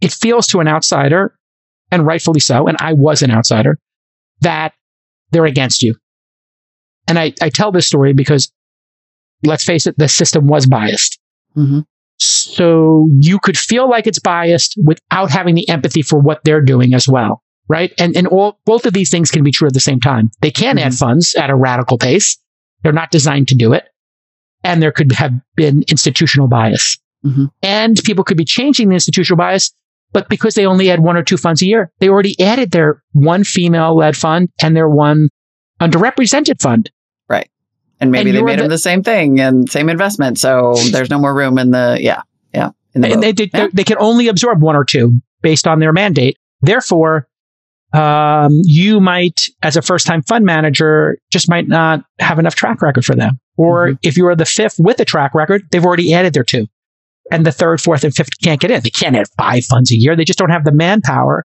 it 0.00 0.12
feels 0.12 0.46
to 0.48 0.60
an 0.60 0.68
outsider, 0.68 1.34
and 1.90 2.06
rightfully 2.06 2.40
so, 2.40 2.66
and 2.66 2.76
I 2.80 2.92
was 2.92 3.22
an 3.22 3.30
outsider, 3.30 3.78
that 4.40 4.74
they're 5.30 5.46
against 5.46 5.82
you. 5.82 5.94
And 7.08 7.18
I, 7.18 7.32
I 7.40 7.48
tell 7.48 7.72
this 7.72 7.86
story 7.86 8.12
because 8.12 8.52
let's 9.44 9.64
face 9.64 9.86
it, 9.86 9.96
the 9.98 10.08
system 10.08 10.46
was 10.46 10.66
biased. 10.66 11.18
Mm-hmm. 11.56 11.80
So 12.52 13.08
you 13.18 13.38
could 13.38 13.56
feel 13.56 13.88
like 13.88 14.06
it's 14.06 14.18
biased 14.18 14.78
without 14.84 15.30
having 15.30 15.54
the 15.54 15.68
empathy 15.68 16.02
for 16.02 16.18
what 16.18 16.44
they're 16.44 16.60
doing 16.60 16.94
as 16.94 17.08
well. 17.08 17.42
Right. 17.68 17.92
And, 17.98 18.14
and 18.16 18.26
all, 18.26 18.58
both 18.66 18.84
of 18.84 18.92
these 18.92 19.10
things 19.10 19.30
can 19.30 19.42
be 19.42 19.50
true 19.50 19.66
at 19.66 19.72
the 19.72 19.80
same 19.80 20.00
time. 20.00 20.30
They 20.42 20.50
can 20.50 20.76
mm-hmm. 20.76 20.86
add 20.86 20.94
funds 20.94 21.34
at 21.34 21.48
a 21.48 21.54
radical 21.54 21.96
pace. 21.96 22.36
They're 22.82 22.92
not 22.92 23.10
designed 23.10 23.48
to 23.48 23.54
do 23.54 23.72
it. 23.72 23.84
And 24.64 24.82
there 24.82 24.92
could 24.92 25.12
have 25.12 25.32
been 25.56 25.82
institutional 25.88 26.48
bias. 26.48 26.98
Mm-hmm. 27.24 27.46
And 27.62 27.96
people 28.04 28.24
could 28.24 28.36
be 28.36 28.44
changing 28.44 28.88
the 28.88 28.94
institutional 28.94 29.38
bias, 29.38 29.72
but 30.12 30.28
because 30.28 30.54
they 30.54 30.66
only 30.66 30.90
add 30.90 31.00
one 31.00 31.16
or 31.16 31.22
two 31.22 31.38
funds 31.38 31.62
a 31.62 31.66
year, 31.66 31.90
they 32.00 32.08
already 32.08 32.38
added 32.40 32.72
their 32.72 33.02
one 33.12 33.44
female 33.44 33.96
led 33.96 34.16
fund 34.16 34.50
and 34.60 34.76
their 34.76 34.88
one 34.88 35.28
underrepresented 35.80 36.60
fund. 36.60 36.90
Right. 37.28 37.48
And 38.00 38.10
maybe 38.10 38.30
and 38.30 38.38
they 38.38 38.42
made 38.42 38.58
the, 38.58 38.64
them 38.64 38.70
the 38.70 38.78
same 38.78 39.02
thing 39.02 39.40
and 39.40 39.70
same 39.70 39.88
investment. 39.88 40.38
So 40.38 40.74
there's 40.90 41.10
no 41.10 41.18
more 41.18 41.34
room 41.34 41.56
in 41.56 41.70
the, 41.70 41.96
yeah, 42.00 42.22
yeah. 42.54 42.70
The 42.94 43.12
and 43.12 43.22
they, 43.22 43.32
they, 43.32 43.50
yeah. 43.52 43.68
they 43.72 43.84
can 43.84 43.96
only 43.98 44.28
absorb 44.28 44.60
one 44.60 44.76
or 44.76 44.84
two 44.84 45.12
based 45.40 45.66
on 45.66 45.80
their 45.80 45.92
mandate. 45.92 46.36
Therefore, 46.60 47.26
um, 47.94 48.52
you 48.64 49.00
might, 49.00 49.42
as 49.62 49.76
a 49.76 49.82
first 49.82 50.06
time 50.06 50.22
fund 50.22 50.44
manager, 50.44 51.18
just 51.30 51.48
might 51.48 51.68
not 51.68 52.04
have 52.18 52.38
enough 52.38 52.54
track 52.54 52.82
record 52.82 53.04
for 53.04 53.14
them. 53.14 53.38
Or 53.56 53.88
mm-hmm. 53.88 53.96
if 54.02 54.16
you 54.16 54.26
are 54.26 54.36
the 54.36 54.44
fifth 54.44 54.76
with 54.78 55.00
a 55.00 55.04
track 55.04 55.34
record, 55.34 55.62
they've 55.70 55.84
already 55.84 56.12
added 56.14 56.34
their 56.34 56.44
two. 56.44 56.66
And 57.30 57.46
the 57.46 57.52
third, 57.52 57.80
fourth, 57.80 58.04
and 58.04 58.14
fifth 58.14 58.40
can't 58.42 58.60
get 58.60 58.70
in. 58.70 58.82
They 58.82 58.90
can't 58.90 59.16
add 59.16 59.26
five 59.38 59.64
funds 59.64 59.90
a 59.90 59.96
year. 59.96 60.16
They 60.16 60.24
just 60.24 60.38
don't 60.38 60.50
have 60.50 60.64
the 60.64 60.72
manpower, 60.72 61.44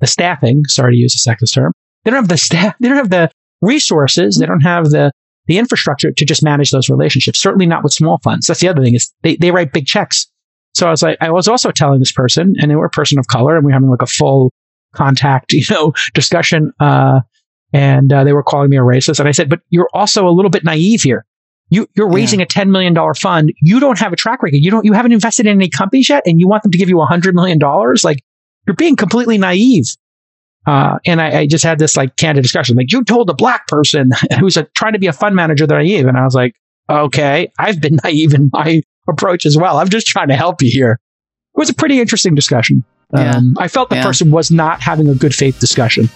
the 0.00 0.06
staffing. 0.06 0.64
Sorry 0.66 0.94
to 0.94 0.98
use 0.98 1.14
a 1.14 1.28
sexist 1.28 1.54
term. 1.54 1.72
They 2.04 2.10
don't 2.10 2.20
have 2.20 2.28
the 2.28 2.36
staff. 2.36 2.74
They 2.80 2.88
don't 2.88 2.98
have 2.98 3.10
the 3.10 3.30
resources. 3.60 4.36
They 4.38 4.46
don't 4.46 4.60
have 4.60 4.90
the 4.90 5.10
the 5.46 5.58
infrastructure 5.58 6.10
to 6.10 6.24
just 6.24 6.42
manage 6.42 6.70
those 6.70 6.88
relationships. 6.88 7.38
Certainly 7.38 7.66
not 7.66 7.82
with 7.82 7.92
small 7.92 8.18
funds. 8.22 8.46
That's 8.46 8.60
the 8.60 8.68
other 8.68 8.82
thing 8.82 8.94
is 8.94 9.12
they, 9.22 9.36
they 9.36 9.50
write 9.50 9.72
big 9.72 9.86
checks. 9.86 10.26
So 10.74 10.86
I 10.86 10.90
was 10.90 11.02
like, 11.02 11.18
I 11.20 11.30
was 11.30 11.48
also 11.48 11.70
telling 11.70 12.00
this 12.00 12.12
person, 12.12 12.54
and 12.60 12.70
they 12.70 12.76
were 12.76 12.86
a 12.86 12.90
person 12.90 13.18
of 13.18 13.28
color, 13.28 13.56
and 13.56 13.64
we 13.64 13.70
were 13.70 13.74
having 13.74 13.90
like 13.90 14.02
a 14.02 14.06
full 14.06 14.52
contact, 14.94 15.52
you 15.52 15.64
know, 15.70 15.92
discussion. 16.14 16.72
Uh, 16.80 17.20
and 17.72 18.12
uh, 18.12 18.22
they 18.22 18.32
were 18.32 18.42
calling 18.42 18.70
me 18.70 18.76
a 18.76 18.82
racist. 18.82 19.18
And 19.18 19.28
I 19.28 19.32
said, 19.32 19.48
but 19.48 19.60
you're 19.68 19.88
also 19.92 20.28
a 20.28 20.30
little 20.30 20.50
bit 20.50 20.64
naive 20.64 21.02
here. 21.02 21.26
You, 21.70 21.88
you're 21.96 22.10
raising 22.10 22.38
yeah. 22.38 22.44
a 22.44 22.48
$10 22.48 22.68
million 22.68 22.94
fund. 23.14 23.52
You 23.60 23.80
don't 23.80 23.98
have 23.98 24.12
a 24.12 24.16
track 24.16 24.42
record. 24.42 24.58
You 24.58 24.70
don't, 24.70 24.84
you 24.84 24.92
haven't 24.92 25.12
invested 25.12 25.46
in 25.46 25.56
any 25.56 25.68
companies 25.68 26.08
yet, 26.08 26.22
and 26.24 26.38
you 26.38 26.46
want 26.46 26.62
them 26.62 26.70
to 26.70 26.78
give 26.78 26.88
you 26.88 26.96
$100 26.96 27.34
million. 27.34 27.58
Like 28.04 28.22
you're 28.66 28.76
being 28.76 28.94
completely 28.96 29.38
naive. 29.38 29.86
Uh, 30.66 30.98
and 31.04 31.20
I, 31.20 31.40
I, 31.40 31.46
just 31.46 31.62
had 31.62 31.78
this 31.78 31.94
like 31.94 32.16
candid 32.16 32.42
discussion. 32.42 32.76
Like 32.76 32.90
you 32.90 33.04
told 33.04 33.28
a 33.28 33.34
black 33.34 33.66
person 33.66 34.10
who's 34.38 34.56
a, 34.56 34.64
trying 34.76 34.94
to 34.94 34.98
be 34.98 35.08
a 35.08 35.12
fund 35.12 35.36
manager 35.36 35.66
that 35.66 35.74
naive. 35.74 36.06
And 36.06 36.16
I 36.16 36.24
was 36.24 36.34
like, 36.34 36.54
okay, 36.88 37.52
I've 37.58 37.80
been 37.80 37.98
naive 38.04 38.32
in 38.32 38.50
my 38.52 38.82
approach 39.08 39.46
as 39.46 39.56
well. 39.56 39.78
I'm 39.78 39.88
just 39.88 40.06
trying 40.06 40.28
to 40.28 40.36
help 40.36 40.62
you 40.62 40.70
here. 40.70 40.92
It 41.54 41.58
was 41.58 41.70
a 41.70 41.74
pretty 41.74 42.00
interesting 42.00 42.34
discussion. 42.34 42.84
Yeah. 43.14 43.36
Um, 43.36 43.54
I 43.58 43.68
felt 43.68 43.90
the 43.90 43.96
yeah. 43.96 44.02
person 44.04 44.30
was 44.30 44.50
not 44.50 44.80
having 44.80 45.08
a 45.08 45.14
good 45.14 45.34
faith 45.34 45.60
discussion. 45.60 46.08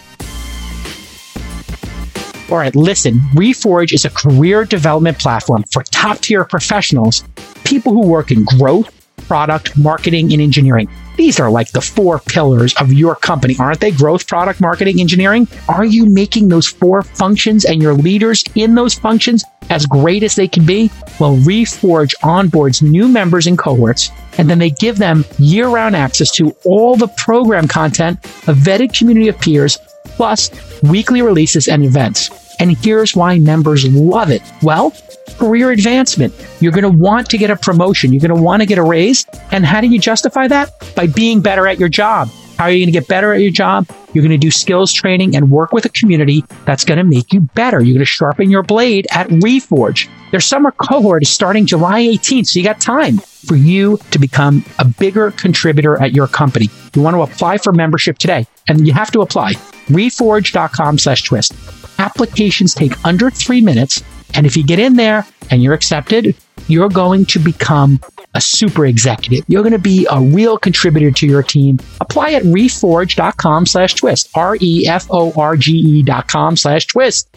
All 2.50 2.56
right, 2.56 2.74
listen, 2.74 3.20
Reforge 3.34 3.92
is 3.92 4.06
a 4.06 4.10
career 4.10 4.64
development 4.64 5.18
platform 5.18 5.64
for 5.70 5.82
top 5.82 6.18
tier 6.18 6.44
professionals, 6.44 7.22
people 7.64 7.92
who 7.92 8.06
work 8.06 8.30
in 8.30 8.44
growth, 8.44 8.90
product, 9.28 9.76
marketing, 9.76 10.32
and 10.32 10.40
engineering. 10.40 10.88
These 11.18 11.38
are 11.38 11.50
like 11.50 11.72
the 11.72 11.82
four 11.82 12.20
pillars 12.20 12.74
of 12.76 12.92
your 12.92 13.16
company, 13.16 13.54
aren't 13.58 13.80
they? 13.80 13.90
Growth, 13.90 14.26
product, 14.26 14.62
marketing, 14.62 14.98
engineering. 14.98 15.46
Are 15.68 15.84
you 15.84 16.06
making 16.06 16.48
those 16.48 16.66
four 16.66 17.02
functions 17.02 17.66
and 17.66 17.82
your 17.82 17.92
leaders 17.92 18.42
in 18.54 18.74
those 18.74 18.94
functions 18.94 19.44
as 19.70 19.86
great 19.86 20.22
as 20.22 20.36
they 20.36 20.48
can 20.48 20.64
be? 20.64 20.90
Well, 21.20 21.36
Reforge 21.36 22.14
onboards 22.22 22.82
new 22.82 23.08
members 23.08 23.46
and 23.46 23.58
cohorts, 23.58 24.10
and 24.38 24.48
then 24.48 24.58
they 24.58 24.70
give 24.70 24.98
them 24.98 25.24
year 25.38 25.68
round 25.68 25.96
access 25.96 26.30
to 26.32 26.54
all 26.64 26.96
the 26.96 27.08
program 27.08 27.68
content, 27.68 28.18
a 28.46 28.52
vetted 28.52 28.96
community 28.96 29.28
of 29.28 29.38
peers, 29.40 29.78
plus 30.04 30.50
weekly 30.82 31.22
releases 31.22 31.68
and 31.68 31.84
events. 31.84 32.30
And 32.60 32.76
here's 32.78 33.14
why 33.14 33.38
members 33.38 33.86
love 33.92 34.30
it. 34.30 34.42
Well, 34.62 34.92
career 35.38 35.70
advancement. 35.70 36.34
You're 36.60 36.72
going 36.72 36.82
to 36.82 36.98
want 36.98 37.30
to 37.30 37.38
get 37.38 37.50
a 37.50 37.56
promotion. 37.56 38.12
You're 38.12 38.20
going 38.20 38.36
to 38.36 38.42
want 38.42 38.62
to 38.62 38.66
get 38.66 38.78
a 38.78 38.82
raise. 38.82 39.24
And 39.52 39.64
how 39.64 39.80
do 39.80 39.86
you 39.86 40.00
justify 40.00 40.48
that? 40.48 40.70
By 40.96 41.06
being 41.06 41.40
better 41.40 41.68
at 41.68 41.78
your 41.78 41.88
job. 41.88 42.28
How 42.56 42.64
are 42.64 42.70
you 42.70 42.84
going 42.84 42.92
to 42.92 43.00
get 43.00 43.06
better 43.06 43.32
at 43.32 43.40
your 43.40 43.52
job? 43.52 43.86
You're 44.12 44.22
going 44.22 44.30
to 44.30 44.38
do 44.38 44.50
skills 44.50 44.92
training 44.92 45.36
and 45.36 45.50
work 45.50 45.72
with 45.72 45.84
a 45.84 45.90
community 45.90 46.44
that's 46.64 46.84
going 46.84 46.98
to 46.98 47.04
make 47.04 47.32
you 47.32 47.40
better. 47.40 47.80
You're 47.80 47.94
going 47.94 47.98
to 48.00 48.04
sharpen 48.04 48.50
your 48.50 48.62
blade 48.62 49.06
at 49.12 49.28
Reforge. 49.28 50.08
Their 50.30 50.40
summer 50.40 50.72
cohort 50.72 51.22
is 51.22 51.30
starting 51.30 51.66
July 51.66 52.02
18th, 52.02 52.48
so 52.48 52.58
you 52.58 52.64
got 52.64 52.80
time 52.80 53.18
for 53.18 53.56
you 53.56 53.98
to 54.10 54.18
become 54.18 54.64
a 54.78 54.84
bigger 54.84 55.30
contributor 55.32 56.00
at 56.02 56.12
your 56.12 56.26
company. 56.26 56.68
You 56.94 57.02
want 57.02 57.14
to 57.14 57.22
apply 57.22 57.58
for 57.58 57.72
membership 57.72 58.18
today, 58.18 58.46
and 58.66 58.86
you 58.86 58.92
have 58.92 59.10
to 59.12 59.20
apply. 59.20 59.54
Reforge.com 59.88 60.98
slash 60.98 61.22
twist. 61.24 61.54
Applications 61.98 62.74
take 62.74 63.04
under 63.04 63.30
three 63.30 63.60
minutes, 63.60 64.02
and 64.34 64.46
if 64.46 64.56
you 64.56 64.64
get 64.64 64.78
in 64.78 64.96
there 64.96 65.26
and 65.50 65.62
you're 65.62 65.74
accepted, 65.74 66.36
you're 66.66 66.88
going 66.88 67.24
to 67.26 67.38
become 67.38 68.00
a 68.34 68.40
super 68.40 68.86
executive. 68.86 69.44
You're 69.48 69.62
going 69.62 69.72
to 69.72 69.78
be 69.78 70.06
a 70.10 70.20
real 70.20 70.58
contributor 70.58 71.10
to 71.10 71.26
your 71.26 71.42
team. 71.42 71.78
Apply 72.00 72.32
at 72.32 72.42
reforge.com 72.42 73.66
slash 73.66 73.94
twist. 73.94 74.28
R-E-F-O-R-G-E 74.34 76.02
dot 76.02 76.28
com 76.28 76.56
slash 76.56 76.86
twist. 76.86 77.34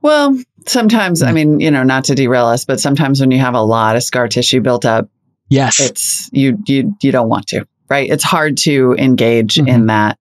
Well, 0.00 0.40
sometimes, 0.66 1.22
I 1.22 1.32
mean, 1.32 1.60
you 1.60 1.70
know, 1.70 1.82
not 1.82 2.04
to 2.04 2.14
derail 2.14 2.46
us, 2.46 2.64
but 2.64 2.80
sometimes 2.80 3.20
when 3.20 3.30
you 3.30 3.38
have 3.38 3.54
a 3.54 3.62
lot 3.62 3.96
of 3.96 4.02
scar 4.02 4.28
tissue 4.28 4.60
built 4.60 4.84
up, 4.84 5.08
yes, 5.48 5.80
it's 5.80 6.30
you, 6.32 6.58
you, 6.66 6.94
you 7.02 7.12
don't 7.12 7.28
want 7.28 7.48
to, 7.48 7.66
right? 7.88 8.10
It's 8.10 8.24
hard 8.24 8.56
to 8.58 8.94
engage 8.98 9.54
mm-hmm. 9.54 9.68
in 9.68 9.86
that. 9.86 10.18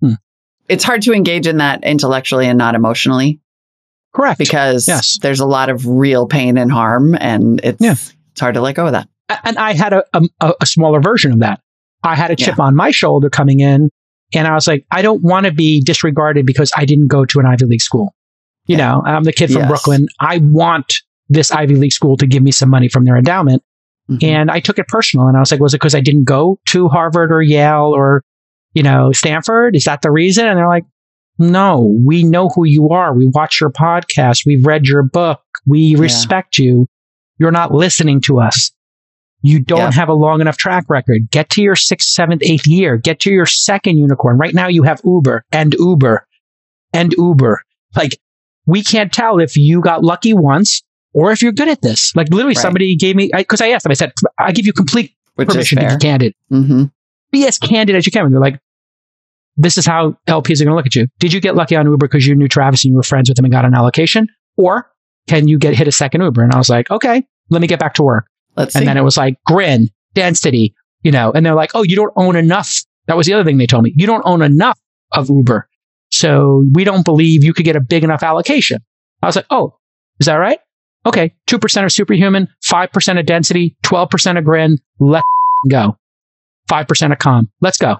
Hmm. 0.00 0.14
It's 0.68 0.84
hard 0.84 1.02
to 1.02 1.12
engage 1.12 1.46
in 1.46 1.58
that 1.58 1.84
intellectually 1.84 2.46
and 2.46 2.58
not 2.58 2.74
emotionally. 2.74 3.40
Correct. 4.12 4.38
Because 4.38 4.86
yes. 4.86 5.18
there's 5.18 5.40
a 5.40 5.46
lot 5.46 5.68
of 5.68 5.86
real 5.86 6.26
pain 6.26 6.56
and 6.56 6.70
harm 6.70 7.16
and 7.18 7.60
it's, 7.64 7.80
yeah. 7.80 7.94
It's 8.34 8.40
hard 8.40 8.54
to 8.54 8.60
let 8.60 8.74
go 8.74 8.86
of 8.86 8.92
that. 8.92 9.08
And 9.44 9.56
I 9.58 9.72
had 9.72 9.92
a, 9.92 10.04
a, 10.12 10.54
a 10.60 10.66
smaller 10.66 11.00
version 11.00 11.32
of 11.32 11.38
that. 11.38 11.60
I 12.02 12.16
had 12.16 12.30
a 12.32 12.36
chip 12.36 12.58
yeah. 12.58 12.64
on 12.64 12.74
my 12.74 12.90
shoulder 12.90 13.30
coming 13.30 13.60
in 13.60 13.90
and 14.34 14.48
I 14.48 14.54
was 14.54 14.66
like, 14.66 14.84
I 14.90 15.02
don't 15.02 15.22
want 15.22 15.46
to 15.46 15.52
be 15.52 15.80
disregarded 15.80 16.44
because 16.44 16.72
I 16.76 16.84
didn't 16.84 17.06
go 17.06 17.24
to 17.24 17.38
an 17.38 17.46
Ivy 17.46 17.66
League 17.66 17.80
school. 17.80 18.14
You 18.66 18.76
yeah. 18.76 18.88
know, 18.88 19.02
I'm 19.04 19.22
the 19.22 19.32
kid 19.32 19.52
from 19.52 19.62
yes. 19.62 19.68
Brooklyn. 19.68 20.08
I 20.20 20.38
want 20.38 21.00
this 21.28 21.52
Ivy 21.52 21.76
League 21.76 21.92
school 21.92 22.16
to 22.16 22.26
give 22.26 22.42
me 22.42 22.50
some 22.50 22.68
money 22.68 22.88
from 22.88 23.04
their 23.04 23.16
endowment. 23.16 23.62
Mm-hmm. 24.10 24.24
And 24.26 24.50
I 24.50 24.60
took 24.60 24.78
it 24.78 24.88
personal 24.88 25.28
and 25.28 25.36
I 25.36 25.40
was 25.40 25.50
like, 25.50 25.60
was 25.60 25.74
it 25.74 25.78
because 25.78 25.94
I 25.94 26.00
didn't 26.00 26.24
go 26.24 26.58
to 26.70 26.88
Harvard 26.88 27.30
or 27.30 27.40
Yale 27.40 27.92
or, 27.94 28.22
you 28.74 28.82
know, 28.82 29.12
Stanford? 29.12 29.76
Is 29.76 29.84
that 29.84 30.02
the 30.02 30.10
reason? 30.10 30.46
And 30.46 30.58
they're 30.58 30.68
like, 30.68 30.84
no, 31.38 31.94
we 32.04 32.24
know 32.24 32.48
who 32.48 32.64
you 32.64 32.90
are. 32.90 33.14
We 33.14 33.26
watch 33.26 33.60
your 33.60 33.70
podcast. 33.70 34.44
We've 34.44 34.64
read 34.66 34.86
your 34.86 35.02
book. 35.02 35.40
We 35.66 35.94
respect 35.94 36.58
yeah. 36.58 36.66
you. 36.66 36.86
You're 37.38 37.50
not 37.50 37.72
listening 37.72 38.20
to 38.22 38.40
us. 38.40 38.70
You 39.42 39.60
don't 39.60 39.78
yeah. 39.78 39.92
have 39.92 40.08
a 40.08 40.14
long 40.14 40.40
enough 40.40 40.56
track 40.56 40.84
record. 40.88 41.30
Get 41.30 41.50
to 41.50 41.62
your 41.62 41.76
sixth, 41.76 42.08
seventh, 42.08 42.42
eighth 42.42 42.66
year. 42.66 42.96
Get 42.96 43.20
to 43.20 43.30
your 43.30 43.44
second 43.44 43.98
unicorn. 43.98 44.38
Right 44.38 44.54
now 44.54 44.68
you 44.68 44.84
have 44.84 45.02
Uber 45.04 45.44
and 45.52 45.74
Uber 45.74 46.26
and 46.94 47.12
Uber. 47.18 47.60
Like 47.94 48.18
we 48.66 48.82
can't 48.82 49.12
tell 49.12 49.38
if 49.40 49.56
you 49.56 49.82
got 49.82 50.02
lucky 50.02 50.32
once 50.32 50.82
or 51.12 51.30
if 51.30 51.42
you're 51.42 51.52
good 51.52 51.68
at 51.68 51.82
this. 51.82 52.16
Like 52.16 52.28
literally 52.30 52.54
right. 52.54 52.62
somebody 52.62 52.96
gave 52.96 53.16
me, 53.16 53.30
because 53.36 53.60
I, 53.60 53.66
I, 53.66 53.70
asked 53.70 53.82
them, 53.82 53.90
I 53.90 53.94
said, 53.94 54.12
I 54.38 54.52
give 54.52 54.64
you 54.64 54.72
complete 54.72 55.12
Which 55.34 55.48
permission 55.48 55.78
to 55.78 55.88
be 55.88 55.96
candid. 55.98 56.34
Mm-hmm. 56.50 56.84
Be 57.30 57.46
as 57.46 57.58
candid 57.58 57.96
as 57.96 58.06
you 58.06 58.12
can. 58.12 58.24
And 58.24 58.32
they're 58.32 58.40
like, 58.40 58.58
this 59.56 59.76
is 59.76 59.86
how 59.86 60.16
LPs 60.26 60.60
are 60.60 60.64
going 60.64 60.72
to 60.72 60.74
look 60.74 60.86
at 60.86 60.94
you. 60.94 61.06
Did 61.18 61.32
you 61.32 61.40
get 61.40 61.54
lucky 61.54 61.76
on 61.76 61.84
Uber 61.84 62.06
because 62.08 62.26
you 62.26 62.34
knew 62.34 62.48
Travis 62.48 62.84
and 62.84 62.92
you 62.92 62.96
were 62.96 63.02
friends 63.02 63.28
with 63.28 63.38
him 63.38 63.44
and 63.44 63.52
got 63.52 63.64
an 63.64 63.74
allocation? 63.74 64.26
Or 64.56 64.90
can 65.28 65.48
you 65.48 65.58
get 65.58 65.74
hit 65.74 65.88
a 65.88 65.92
second 65.92 66.22
Uber? 66.22 66.42
And 66.42 66.52
I 66.52 66.58
was 66.58 66.68
like, 66.68 66.90
okay, 66.90 67.22
let 67.50 67.60
me 67.60 67.66
get 67.66 67.78
back 67.78 67.94
to 67.94 68.02
work. 68.02 68.26
Let's 68.56 68.74
and 68.74 68.82
see. 68.82 68.86
then 68.86 68.96
it 68.96 69.02
was 69.02 69.16
like 69.16 69.36
grin, 69.46 69.88
density, 70.14 70.74
you 71.02 71.10
know, 71.10 71.32
and 71.32 71.44
they're 71.44 71.54
like, 71.54 71.70
oh, 71.74 71.82
you 71.82 71.96
don't 71.96 72.12
own 72.16 72.36
enough. 72.36 72.80
That 73.06 73.16
was 73.16 73.26
the 73.26 73.34
other 73.34 73.44
thing 73.44 73.58
they 73.58 73.66
told 73.66 73.84
me. 73.84 73.92
You 73.96 74.06
don't 74.06 74.22
own 74.24 74.42
enough 74.42 74.78
of 75.12 75.28
Uber. 75.28 75.68
So 76.10 76.64
we 76.72 76.84
don't 76.84 77.04
believe 77.04 77.44
you 77.44 77.52
could 77.52 77.64
get 77.64 77.76
a 77.76 77.80
big 77.80 78.04
enough 78.04 78.22
allocation. 78.22 78.78
I 79.22 79.26
was 79.26 79.36
like, 79.36 79.46
oh, 79.50 79.76
is 80.20 80.26
that 80.26 80.36
right? 80.36 80.58
Okay. 81.06 81.34
2% 81.48 81.84
of 81.84 81.92
superhuman, 81.92 82.48
5% 82.64 83.20
of 83.20 83.26
density, 83.26 83.76
12% 83.84 84.38
of 84.38 84.44
grin. 84.44 84.78
Let's 84.98 85.26
go. 85.70 85.98
5% 86.70 87.12
of 87.12 87.18
calm. 87.18 87.50
Let's 87.60 87.78
go. 87.78 87.96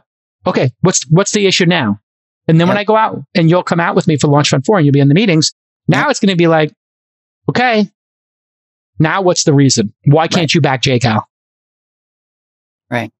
Okay. 0.47 0.71
What's, 0.81 1.05
what's 1.11 1.33
the 1.33 1.47
issue 1.47 1.67
now? 1.67 1.99
And 2.47 2.61
then 2.61 2.67
yep. 2.67 2.75
when 2.75 2.79
I 2.79 2.85
go 2.85 2.97
out 2.97 3.21
and 3.35 3.51
you'll 3.51 3.63
come 3.63 3.81
out 3.81 3.97
with 3.97 4.07
me 4.07 4.17
for 4.17 4.29
Launch 4.29 4.51
Fund 4.51 4.65
4 4.65 4.79
and 4.79 4.87
you'll 4.87 4.93
be 4.93 5.01
in 5.01 5.09
the 5.09 5.15
meetings, 5.15 5.53
now 5.89 6.03
yep. 6.03 6.11
it's 6.11 6.21
going 6.21 6.31
to 6.31 6.37
be 6.37 6.47
like, 6.47 6.73
okay, 7.49 7.89
now 8.99 9.23
what's 9.23 9.45
the 9.45 9.55
reason? 9.55 9.93
Why 10.05 10.29
can't 10.29 10.43
right. 10.43 10.55
you 10.55 10.61
back 10.61 10.83
JCal? 10.83 11.23
Right. 12.91 13.11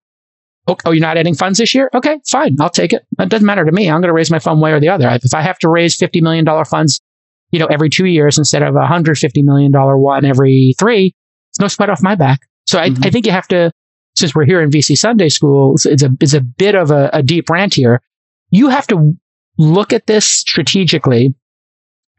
Oh, 0.67 0.77
oh, 0.87 0.93
you're 0.93 1.03
not 1.03 1.19
adding 1.19 1.35
funds 1.35 1.59
this 1.59 1.75
year? 1.75 1.91
Okay, 1.95 2.21
fine. 2.31 2.57
I'll 2.59 2.71
take 2.71 2.93
it. 2.93 3.05
It 3.19 3.29
doesn't 3.29 3.47
matter 3.47 3.65
to 3.65 3.73
me. 3.73 3.91
I'm 3.91 4.01
going 4.01 4.09
to 4.09 4.15
raise 4.15 4.31
my 4.31 4.39
fund 4.39 4.61
way 4.61 4.73
or 4.73 4.81
the 4.81 4.89
other. 4.89 5.09
If 5.09 5.35
I 5.35 5.43
have 5.43 5.59
to 5.59 5.69
raise 5.69 5.99
$50 5.99 6.23
million 6.23 6.47
funds, 6.65 7.01
you 7.51 7.59
know, 7.59 7.67
every 7.67 7.91
two 7.91 8.07
years 8.07 8.39
instead 8.39 8.63
of 8.63 8.75
a 8.75 8.81
$150 8.81 9.45
million 9.45 9.73
one 9.73 10.01
one 10.01 10.25
every 10.25 10.75
three, 10.79 11.15
it's 11.51 11.61
no 11.61 11.69
sweat 11.69 11.91
off 11.91 12.03
my 12.03 12.15
back. 12.15 12.41
So 12.67 12.79
I, 12.79 12.91
mm-hmm. 12.91 13.05
I 13.05 13.11
think 13.11 13.27
you 13.27 13.33
have 13.33 13.49
to, 13.49 13.71
since 14.17 14.35
we're 14.35 14.47
here 14.47 14.63
in 14.63 14.71
VC 14.71 14.97
Sunday 14.97 15.29
school, 15.29 15.75
it's 15.75 16.03
a, 16.03 16.11
it's 16.21 16.35
a 16.35 16.41
bit 16.41 16.75
of 16.75 16.91
a, 16.91 17.11
a 17.13 17.23
deep 17.23 17.51
rant 17.51 17.75
here. 17.75 18.01
You 18.51 18.71
have 18.71 18.87
to 18.87 19.15
look 19.59 19.93
at 19.93 20.07
this 20.07 20.25
strategically 20.25 21.35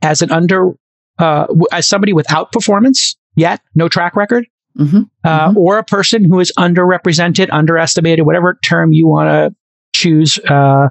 as 0.02 0.22
an 0.22 0.32
under, 0.32 0.74
uh, 1.20 1.48
as 1.72 1.88
somebody 1.88 2.14
without 2.14 2.52
performance 2.52 3.16
yet, 3.36 3.62
no 3.74 3.88
track 3.88 4.16
record, 4.16 4.48
mm-hmm. 4.78 5.04
Uh, 5.24 5.50
mm-hmm. 5.50 5.58
or 5.58 5.78
a 5.78 5.84
person 5.84 6.24
who 6.24 6.40
is 6.40 6.52
underrepresented, 6.58 7.50
underestimated, 7.52 8.26
whatever 8.26 8.58
term 8.64 8.92
you 8.92 9.08
want 9.08 9.30
to 9.30 9.56
choose 9.94 10.40
uh, 10.50 10.90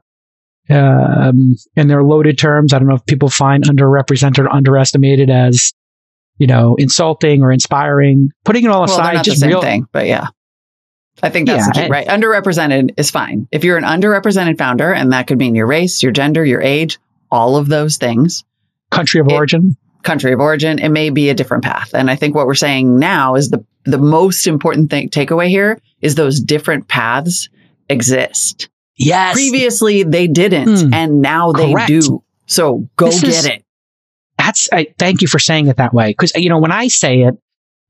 um, 0.71 1.57
in 1.77 1.89
their 1.89 2.03
loaded 2.03 2.39
terms. 2.39 2.73
I 2.73 2.79
don't 2.79 2.89
know 2.89 2.95
if 2.95 3.07
people 3.07 3.29
find 3.29 3.65
underrepresented 3.65 4.41
or 4.41 4.53
underestimated 4.53 5.31
as, 5.31 5.73
you 6.39 6.47
know, 6.47 6.75
insulting 6.77 7.43
or 7.43 7.53
inspiring. 7.53 8.31
Putting 8.45 8.65
it 8.65 8.71
all 8.71 8.87
well, 8.87 8.93
aside, 8.93 9.25
just 9.25 9.41
the 9.41 9.49
real 9.49 9.61
thing. 9.61 9.87
But 9.93 10.07
yeah, 10.07 10.29
I 11.23 11.31
think 11.31 11.49
that's 11.49 11.67
yeah, 11.67 11.83
the 11.83 11.87
key, 11.87 11.93
right? 11.93 12.07
Underrepresented 12.07 12.95
is 12.97 13.11
fine. 13.11 13.47
If 13.53 13.63
you're 13.65 13.77
an 13.77 13.85
underrepresented 13.85 14.59
founder, 14.59 14.93
and 14.93 15.13
that 15.13 15.27
could 15.27 15.39
mean 15.39 15.55
your 15.55 15.67
race, 15.67 16.03
your 16.03 16.13
gender, 16.13 16.45
your 16.45 16.63
age, 16.63 16.99
all 17.31 17.57
of 17.57 17.69
those 17.69 17.99
things. 17.99 18.45
Country 18.91 19.21
of 19.21 19.29
origin. 19.29 19.77
Country 20.05 20.33
of 20.33 20.41
origin. 20.41 20.79
It 20.79 20.91
may 20.91 21.11
be 21.11 21.29
a 21.29 21.35
different 21.35 21.65
path. 21.65 21.95
And 21.95 22.11
I 22.11 22.17
think 22.17 22.35
what 22.35 22.47
we're 22.47 22.55
saying 22.55 22.99
now 22.99 23.35
is 23.35 23.51
the 23.51 23.65
the 23.85 23.99
most 23.99 24.47
important 24.47 24.91
thing 24.91 25.11
takeaway 25.11 25.49
here 25.49 25.81
is 26.01 26.15
those 26.15 26.41
different 26.41 26.89
paths 26.89 27.49
exist. 27.89 28.69
Yes. 28.97 29.35
Previously 29.35 30.05
they 30.05 30.27
didn't, 30.27 30.69
mm, 30.69 30.95
and 30.95 31.21
now 31.21 31.53
they 31.53 31.73
correct. 31.73 31.89
do. 31.89 32.23
So 32.47 32.89
go 32.97 33.07
this 33.07 33.21
get 33.21 33.31
is, 33.31 33.47
it. 33.47 33.65
That's 34.39 34.69
I 34.73 34.87
thank 34.99 35.23
you 35.23 35.29
for 35.29 35.39
saying 35.39 35.67
it 35.67 35.77
that 35.77 35.93
way. 35.93 36.11
Because 36.11 36.33
you 36.35 36.49
know, 36.49 36.59
when 36.59 36.73
I 36.73 36.89
say 36.89 37.23
it, 37.23 37.35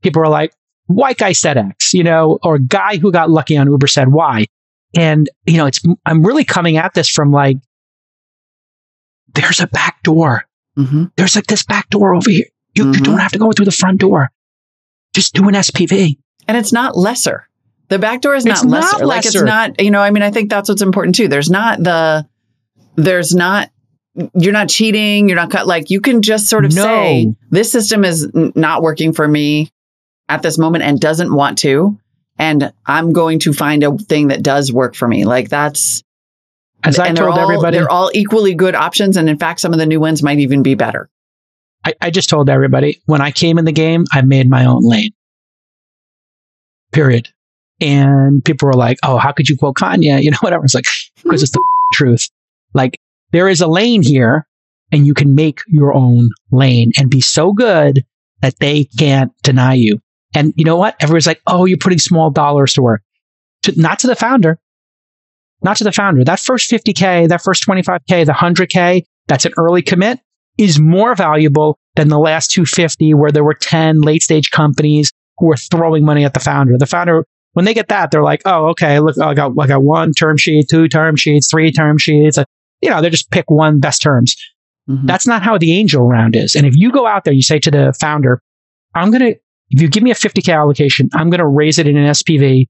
people 0.03 0.23
are 0.23 0.29
like, 0.29 0.53
white 0.87 1.19
guy 1.19 1.33
said 1.33 1.57
X, 1.57 1.95
you 1.95 2.05
know, 2.05 2.39
or 2.43 2.59
guy 2.59 2.97
who 2.97 3.13
got 3.13 3.31
lucky 3.31 3.57
on 3.57 3.71
Uber 3.71 3.87
said 3.87 4.09
Y. 4.09 4.47
And, 4.97 5.29
you 5.47 5.57
know, 5.57 5.67
it's 5.67 5.81
I'm 6.07 6.25
really 6.25 6.45
coming 6.45 6.77
at 6.77 6.95
this 6.95 7.09
from 7.09 7.33
like 7.33 7.57
there's 9.35 9.61
a 9.61 9.67
back 9.67 10.03
door. 10.03 10.45
Mm-hmm. 10.79 11.05
There's 11.17 11.37
like 11.37 11.47
this 11.47 11.65
back 11.65 11.89
door 11.91 12.15
over 12.15 12.31
here. 12.31 12.47
You, 12.75 12.85
mm-hmm. 12.85 12.95
you 12.95 13.01
don't 13.01 13.19
have 13.19 13.33
to 13.33 13.39
go 13.39 13.53
through 13.53 13.67
the 13.67 13.71
front 13.71 14.01
door. 14.01 14.31
Just 15.15 15.35
do 15.35 15.47
an 15.49 15.55
SPV. 15.55 16.19
And 16.49 16.57
it's 16.57 16.73
not 16.73 16.97
lesser. 16.97 17.49
The 17.89 17.99
back 17.99 18.21
door 18.21 18.35
is 18.35 18.45
not, 18.45 18.57
it's 18.57 18.65
lesser. 18.65 18.99
not 18.99 19.07
Like 19.07 19.27
it's 19.27 19.41
not, 19.41 19.81
you 19.81 19.91
know, 19.91 20.01
I 20.01 20.11
mean, 20.11 20.23
I 20.23 20.31
think 20.31 20.51
that's 20.51 20.69
what's 20.69 20.83
important 20.83 21.15
too. 21.15 21.29
There's 21.29 21.51
not 21.51 21.83
the, 21.83 22.27
there's 22.97 23.35
not, 23.35 23.71
you're 24.35 24.53
not 24.53 24.69
cheating. 24.69 25.29
You're 25.29 25.37
not 25.37 25.51
cut. 25.51 25.67
Like 25.67 25.91
you 25.91 26.01
can 26.01 26.23
just 26.23 26.49
sort 26.49 26.65
of 26.65 26.75
no. 26.75 26.83
say, 26.83 27.35
this 27.51 27.71
system 27.71 28.05
is 28.05 28.29
not 28.35 28.83
working 28.83 29.13
for 29.13 29.27
me 29.27 29.71
at 30.29 30.43
this 30.43 30.59
moment 30.59 30.85
and 30.85 31.01
doesn't 31.01 31.33
want 31.33 31.59
to. 31.59 31.99
And 32.39 32.73
I'm 32.87 33.13
going 33.13 33.39
to 33.41 33.53
find 33.53 33.85
a 33.85 33.97
thing 33.97 34.29
that 34.29 34.43
does 34.43 34.73
work 34.73 34.97
for 34.97 35.07
me. 35.07 35.25
Like 35.25 35.49
that's, 35.49 36.03
as 36.85 36.99
I 36.99 37.13
told 37.13 37.31
all, 37.31 37.39
everybody, 37.39 37.79
they're 37.79 37.91
all 37.91 38.11
equally 38.15 38.55
good 38.55 38.75
options. 38.75 39.17
And 39.17 39.29
in 39.29 39.39
fact, 39.39 39.61
some 39.61 39.73
of 39.73 39.79
the 39.79 39.87
new 39.87 40.01
ones 40.01 40.23
might 40.23 40.39
even 40.39 40.63
be 40.63 40.75
better. 40.75 41.09
I, 41.85 41.95
I 42.01 42.11
just 42.11 42.29
told 42.29 42.49
everybody 42.49 43.01
when 43.07 43.21
I 43.21 43.31
came 43.31 43.59
in 43.59 43.65
the 43.65 43.73
game, 43.73 44.05
I 44.13 44.23
made 44.23 44.49
my 44.49 44.65
own 44.65 44.83
lane. 44.83 45.11
Period. 46.93 47.29
And 47.81 48.45
people 48.45 48.67
were 48.67 48.75
like, 48.75 48.99
"Oh, 49.03 49.19
how 49.19 49.33
could 49.33 49.49
you 49.49 49.57
quote 49.57 49.77
Kanye?" 49.77 50.23
You 50.23 50.31
know, 50.31 50.39
whatever. 50.41 50.65
It's 50.65 50.75
like 50.75 50.87
because 51.23 51.43
it's 51.43 51.53
the 51.53 51.65
truth. 51.93 52.29
Like 52.73 52.99
there 53.33 53.49
is 53.49 53.61
a 53.61 53.67
lane 53.67 54.03
here, 54.03 54.47
and 54.93 55.07
you 55.07 55.15
can 55.15 55.35
make 55.35 55.61
your 55.67 55.93
own 55.93 56.31
lane 56.53 56.93
and 56.99 57.11
be 57.11 57.21
so 57.21 57.53
good 57.53 58.05
that 58.43 58.59
they 58.61 58.85
can't 58.85 59.33
deny 59.43 59.75
you. 59.75 60.01
And 60.35 60.53
you 60.57 60.65
know 60.65 60.77
what? 60.77 60.97
Everyone's 61.01 61.27
like, 61.27 61.43
"Oh, 61.47 61.65
you're 61.65 61.79
putting 61.79 61.99
small 61.99 62.31
dollars 62.31 62.75
to 62.75 62.83
work." 62.83 63.03
To, 63.65 63.81
not 63.81 63.99
to 64.01 64.07
the 64.07 64.15
founder, 64.15 64.59
not 65.65 65.79
to 65.79 65.85
the 65.85 65.93
founder. 65.93 66.23
That 66.23 66.39
first 66.39 66.71
50K, 66.71 67.29
that 67.29 67.43
first 67.43 67.67
25K, 67.67 68.27
the 68.27 68.33
100K, 68.33 69.03
that's 69.27 69.47
an 69.47 69.53
early 69.57 69.83
commit 69.83 70.21
is 70.59 70.79
more 70.79 71.15
valuable 71.15 71.79
than 71.97 72.09
the 72.09 72.19
last 72.19 72.51
250 72.51 73.15
where 73.15 73.33
there 73.33 73.43
were 73.43 73.55
10 73.55 74.03
late 74.03 74.23
stage 74.23 74.51
companies 74.51 75.11
who 75.39 75.47
were 75.47 75.57
throwing 75.57 76.05
money 76.05 76.25
at 76.25 76.35
the 76.35 76.41
founder. 76.41 76.79
The 76.79 76.87
founder, 76.87 77.25
when 77.55 77.65
they 77.65 77.75
get 77.75 77.89
that, 77.89 78.11
they're 78.11 78.23
like, 78.23 78.43
oh, 78.45 78.67
okay, 78.69 79.01
look, 79.01 79.19
I 79.19 79.35
got, 79.35 79.53
I 79.59 79.67
got 79.67 79.83
one 79.83 80.13
term 80.13 80.37
sheet, 80.37 80.69
two 80.69 80.87
term 80.87 81.17
sheets, 81.17 81.49
three 81.51 81.73
term 81.73 81.99
sheets. 81.99 82.39
You 82.83 82.91
know, 82.91 83.01
they 83.01 83.11
just 83.11 83.31
pick 83.31 83.51
one 83.51 83.81
best 83.81 84.03
terms. 84.03 84.37
Mm-hmm. 84.89 85.07
That's 85.07 85.27
not 85.27 85.43
how 85.43 85.57
the 85.57 85.73
angel 85.73 86.07
round 86.07 86.37
is. 86.37 86.55
And 86.55 86.67
if 86.67 86.77
you 86.77 86.93
go 86.93 87.07
out 87.07 87.25
there, 87.25 87.33
you 87.33 87.43
say 87.43 87.59
to 87.61 87.71
the 87.71 87.95
founder, 87.99 88.41
I'm 88.95 89.11
going 89.11 89.23
to, 89.23 89.39
if 89.71 89.81
you 89.81 89.89
give 89.89 90.03
me 90.03 90.11
a 90.11 90.15
50K 90.15 90.55
allocation, 90.55 91.09
I'm 91.15 91.31
going 91.31 91.41
to 91.41 91.47
raise 91.47 91.79
it 91.79 91.87
in 91.87 91.97
an 91.97 92.11
SPV 92.11 92.67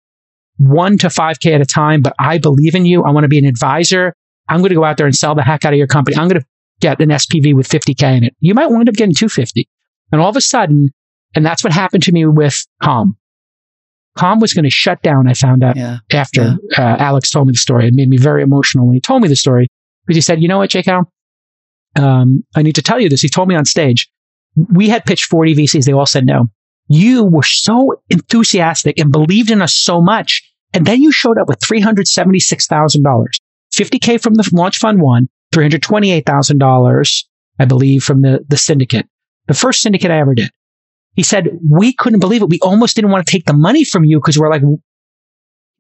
one 0.56 0.98
to 0.98 1.08
5K 1.08 1.54
at 1.54 1.60
a 1.60 1.66
time, 1.66 2.00
but 2.02 2.14
I 2.18 2.38
believe 2.38 2.74
in 2.74 2.86
you. 2.86 3.02
I 3.02 3.10
want 3.10 3.24
to 3.24 3.28
be 3.28 3.38
an 3.38 3.44
advisor. 3.44 4.14
I'm 4.48 4.58
going 4.58 4.70
to 4.70 4.74
go 4.74 4.84
out 4.84 4.96
there 4.96 5.06
and 5.06 5.14
sell 5.14 5.34
the 5.34 5.42
heck 5.42 5.64
out 5.64 5.72
of 5.72 5.78
your 5.78 5.86
company. 5.86 6.16
I'm 6.16 6.28
going 6.28 6.40
to 6.40 6.46
get 6.80 7.00
an 7.00 7.08
SPV 7.08 7.54
with 7.54 7.68
50K 7.68 8.16
in 8.16 8.24
it. 8.24 8.34
You 8.40 8.54
might 8.54 8.70
wind 8.70 8.88
up 8.88 8.94
getting 8.94 9.14
250. 9.14 9.68
And 10.12 10.20
all 10.20 10.28
of 10.28 10.36
a 10.36 10.40
sudden, 10.40 10.90
and 11.34 11.44
that's 11.44 11.64
what 11.64 11.72
happened 11.72 12.02
to 12.04 12.12
me 12.12 12.26
with 12.26 12.64
Calm. 12.82 13.16
Calm 14.16 14.38
was 14.38 14.54
going 14.54 14.64
to 14.64 14.70
shut 14.70 15.02
down, 15.02 15.26
I 15.26 15.34
found 15.34 15.64
out 15.64 15.76
yeah. 15.76 15.98
after 16.12 16.56
yeah. 16.70 16.94
Uh, 16.94 16.96
Alex 16.98 17.30
told 17.30 17.48
me 17.48 17.52
the 17.52 17.58
story. 17.58 17.88
It 17.88 17.94
made 17.94 18.08
me 18.08 18.16
very 18.16 18.42
emotional 18.42 18.86
when 18.86 18.94
he 18.94 19.00
told 19.00 19.22
me 19.22 19.28
the 19.28 19.34
story 19.34 19.66
because 20.06 20.16
he 20.16 20.20
said, 20.20 20.40
you 20.40 20.46
know 20.46 20.58
what, 20.58 20.70
Jake 20.70 20.86
um, 21.96 22.44
I 22.54 22.62
need 22.62 22.74
to 22.74 22.82
tell 22.82 23.00
you 23.00 23.08
this. 23.08 23.22
He 23.22 23.28
told 23.28 23.48
me 23.48 23.54
on 23.54 23.64
stage, 23.64 24.08
we 24.72 24.88
had 24.88 25.04
pitched 25.04 25.24
40 25.26 25.54
VCs. 25.54 25.84
They 25.84 25.92
all 25.92 26.06
said 26.06 26.26
no 26.26 26.48
you 26.94 27.24
were 27.24 27.42
so 27.42 27.94
enthusiastic 28.08 28.98
and 28.98 29.10
believed 29.10 29.50
in 29.50 29.60
us 29.60 29.74
so 29.74 30.00
much. 30.00 30.42
And 30.72 30.86
then 30.86 31.02
you 31.02 31.12
showed 31.12 31.38
up 31.38 31.48
with 31.48 31.60
$376,000, 31.60 33.26
50K 33.74 34.22
from 34.22 34.34
the 34.34 34.48
launch 34.52 34.78
fund 34.78 35.00
one, 35.00 35.28
$328,000, 35.52 37.24
I 37.58 37.64
believe, 37.64 38.02
from 38.02 38.22
the, 38.22 38.44
the 38.48 38.56
syndicate, 38.56 39.06
the 39.46 39.54
first 39.54 39.82
syndicate 39.82 40.10
I 40.10 40.18
ever 40.18 40.34
did. 40.34 40.50
He 41.14 41.22
said, 41.22 41.48
we 41.70 41.92
couldn't 41.92 42.20
believe 42.20 42.42
it. 42.42 42.48
We 42.48 42.58
almost 42.60 42.96
didn't 42.96 43.12
want 43.12 43.26
to 43.26 43.30
take 43.30 43.46
the 43.46 43.52
money 43.52 43.84
from 43.84 44.04
you 44.04 44.18
because 44.18 44.36
we're 44.36 44.50
like, 44.50 44.62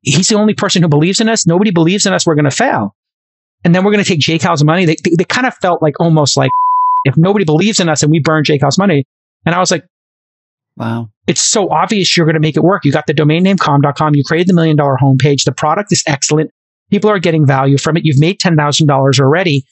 he's 0.02 0.28
the 0.28 0.36
only 0.36 0.54
person 0.54 0.82
who 0.82 0.88
believes 0.88 1.20
in 1.20 1.28
us. 1.28 1.46
Nobody 1.46 1.72
believes 1.72 2.06
in 2.06 2.12
us. 2.12 2.24
We're 2.24 2.36
going 2.36 2.44
to 2.44 2.52
fail. 2.52 2.94
And 3.64 3.74
then 3.74 3.84
we're 3.84 3.90
going 3.90 4.04
to 4.04 4.08
take 4.08 4.20
J 4.20 4.38
Cal's 4.38 4.62
money. 4.62 4.84
They, 4.84 4.96
they, 5.02 5.16
they 5.18 5.24
kind 5.24 5.46
of 5.46 5.54
felt 5.56 5.82
like 5.82 5.98
almost 5.98 6.36
like 6.36 6.50
if 7.04 7.16
nobody 7.16 7.44
believes 7.44 7.80
in 7.80 7.88
us 7.88 8.02
and 8.02 8.12
we 8.12 8.20
burn 8.20 8.44
J 8.44 8.58
Cal's 8.58 8.78
money. 8.78 9.04
And 9.44 9.54
I 9.54 9.58
was 9.58 9.70
like, 9.70 9.84
Wow. 10.76 11.10
It's 11.26 11.42
so 11.42 11.70
obvious 11.70 12.16
you're 12.16 12.26
going 12.26 12.34
to 12.34 12.40
make 12.40 12.56
it 12.56 12.62
work. 12.62 12.84
You 12.84 12.92
got 12.92 13.06
the 13.06 13.14
domain 13.14 13.44
name 13.44 13.56
calm.com. 13.56 14.14
You 14.14 14.24
created 14.24 14.48
the 14.48 14.54
million 14.54 14.76
dollar 14.76 14.96
homepage. 15.00 15.44
The 15.44 15.52
product 15.52 15.92
is 15.92 16.02
excellent. 16.06 16.50
People 16.90 17.10
are 17.10 17.18
getting 17.18 17.46
value 17.46 17.78
from 17.78 17.96
it. 17.96 18.04
You've 18.04 18.20
made 18.20 18.40
$10,000 18.40 19.20
already. 19.20 19.64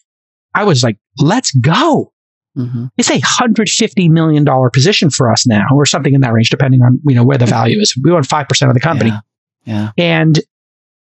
I 0.55 0.65
was 0.65 0.83
like, 0.83 0.99
let's 1.19 1.53
go. 1.53 2.13
Mm-hmm. 2.57 2.87
It's 2.97 3.11
a 3.11 3.21
$150 3.21 4.11
million 4.11 4.47
position 4.73 5.11
for 5.11 5.31
us 5.31 5.47
now 5.47 5.67
or 5.75 5.87
something 5.87 6.15
in 6.15 6.21
that 6.21 6.33
range, 6.33 6.51
depending 6.51 6.83
on, 6.83 7.01
you 7.07 7.15
know, 7.15 7.25
where 7.25 7.39
the 7.39 7.47
value 7.59 7.81
is. 7.81 7.95
We 8.03 8.13
own 8.13 8.23
5% 8.23 8.69
of 8.69 8.75
the 8.75 8.81
company. 8.81 9.11
Yeah. 9.11 9.21
yeah. 9.65 9.91
And 9.99 10.41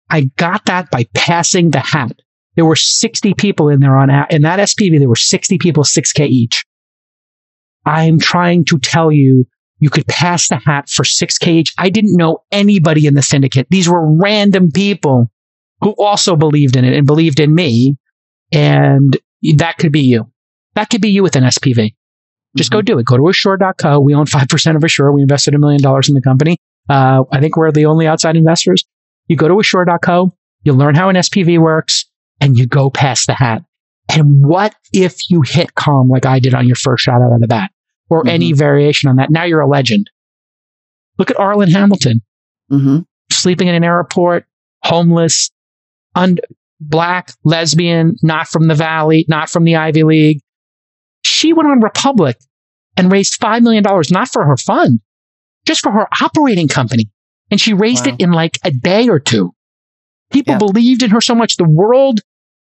I 0.09 0.29
got 0.37 0.65
that 0.65 0.91
by 0.91 1.05
passing 1.13 1.71
the 1.71 1.79
hat. 1.79 2.13
There 2.55 2.65
were 2.65 2.75
60 2.75 3.33
people 3.35 3.69
in 3.69 3.79
there 3.79 3.95
on, 3.95 4.09
in 4.29 4.41
that 4.41 4.59
SPV, 4.59 4.99
there 4.99 5.07
were 5.07 5.15
60 5.15 5.57
people, 5.57 5.83
6K 5.83 6.27
each. 6.27 6.65
I'm 7.85 8.19
trying 8.19 8.65
to 8.65 8.77
tell 8.77 9.11
you 9.11 9.47
you 9.81 9.89
could 9.89 10.07
pass 10.07 10.47
the 10.47 10.57
hat 10.57 10.87
for 10.89 11.03
6K 11.03 11.47
each. 11.47 11.73
I 11.77 11.89
didn't 11.89 12.15
know 12.15 12.43
anybody 12.51 13.07
in 13.07 13.15
the 13.15 13.23
syndicate. 13.23 13.67
These 13.69 13.89
were 13.89 14.15
random 14.15 14.71
people 14.71 15.29
who 15.81 15.95
also 15.97 16.35
believed 16.35 16.75
in 16.75 16.85
it 16.85 16.93
and 16.93 17.05
believed 17.05 17.39
in 17.39 17.53
me. 17.53 17.97
And 18.51 19.17
that 19.55 19.79
could 19.79 19.91
be 19.91 20.01
you. 20.01 20.31
That 20.75 20.89
could 20.89 21.01
be 21.01 21.09
you 21.09 21.23
with 21.23 21.35
an 21.35 21.43
SPV. 21.43 21.95
Just 22.55 22.69
mm-hmm. 22.69 22.77
go 22.77 22.81
do 22.83 22.99
it. 22.99 23.05
Go 23.05 23.17
to 23.17 23.27
assure.co. 23.27 23.99
We 23.99 24.13
own 24.13 24.27
5% 24.27 24.75
of 24.75 24.83
Assure. 24.83 25.11
We 25.11 25.23
invested 25.23 25.55
a 25.55 25.59
million 25.59 25.81
dollars 25.81 26.07
in 26.07 26.15
the 26.15 26.21
company. 26.21 26.57
Uh, 26.87 27.23
I 27.31 27.39
think 27.39 27.57
we're 27.57 27.71
the 27.71 27.87
only 27.87 28.05
outside 28.05 28.35
investors. 28.35 28.85
You 29.27 29.35
go 29.35 29.47
to 29.47 29.59
assure.co. 29.59 30.35
You 30.63 30.73
learn 30.73 30.93
how 30.93 31.09
an 31.09 31.15
SPV 31.15 31.59
works 31.59 32.05
and 32.39 32.55
you 32.55 32.67
go 32.67 32.91
past 32.91 33.25
the 33.25 33.33
hat. 33.33 33.63
And 34.09 34.45
what 34.45 34.75
if 34.93 35.29
you 35.31 35.41
hit 35.41 35.73
calm 35.73 36.09
like 36.09 36.25
I 36.27 36.39
did 36.39 36.53
on 36.53 36.67
your 36.67 36.75
first 36.75 37.03
shot 37.03 37.21
out 37.21 37.33
of 37.33 37.41
the 37.41 37.47
bat? 37.47 37.71
Or 38.11 38.19
mm-hmm. 38.19 38.29
any 38.29 38.53
variation 38.53 39.09
on 39.09 39.15
that. 39.15 39.31
Now 39.31 39.45
you're 39.45 39.61
a 39.61 39.67
legend. 39.67 40.11
Look 41.17 41.31
at 41.31 41.37
Arlan 41.37 41.71
Hamilton, 41.71 42.21
mm-hmm. 42.71 42.99
sleeping 43.31 43.67
in 43.67 43.75
an 43.75 43.83
airport, 43.83 44.45
homeless, 44.83 45.49
un- 46.15 46.39
black, 46.79 47.31
lesbian, 47.43 48.17
not 48.21 48.47
from 48.47 48.67
the 48.67 48.75
Valley, 48.75 49.25
not 49.27 49.49
from 49.49 49.63
the 49.63 49.77
Ivy 49.77 50.03
League. 50.03 50.41
She 51.23 51.53
went 51.53 51.69
on 51.69 51.79
Republic 51.79 52.37
and 52.97 53.11
raised 53.11 53.39
$5 53.39 53.61
million, 53.61 53.83
not 54.11 54.27
for 54.27 54.45
her 54.45 54.57
fund, 54.57 54.99
just 55.65 55.81
for 55.81 55.91
her 55.91 56.07
operating 56.21 56.67
company. 56.67 57.09
And 57.49 57.61
she 57.61 57.73
raised 57.73 58.07
wow. 58.07 58.13
it 58.13 58.21
in 58.21 58.31
like 58.31 58.57
a 58.65 58.71
day 58.71 59.07
or 59.07 59.19
two. 59.19 59.53
People 60.31 60.53
yeah. 60.53 60.59
believed 60.59 61.03
in 61.03 61.11
her 61.11 61.21
so 61.21 61.35
much. 61.35 61.57
The 61.57 61.69
world 61.69 62.21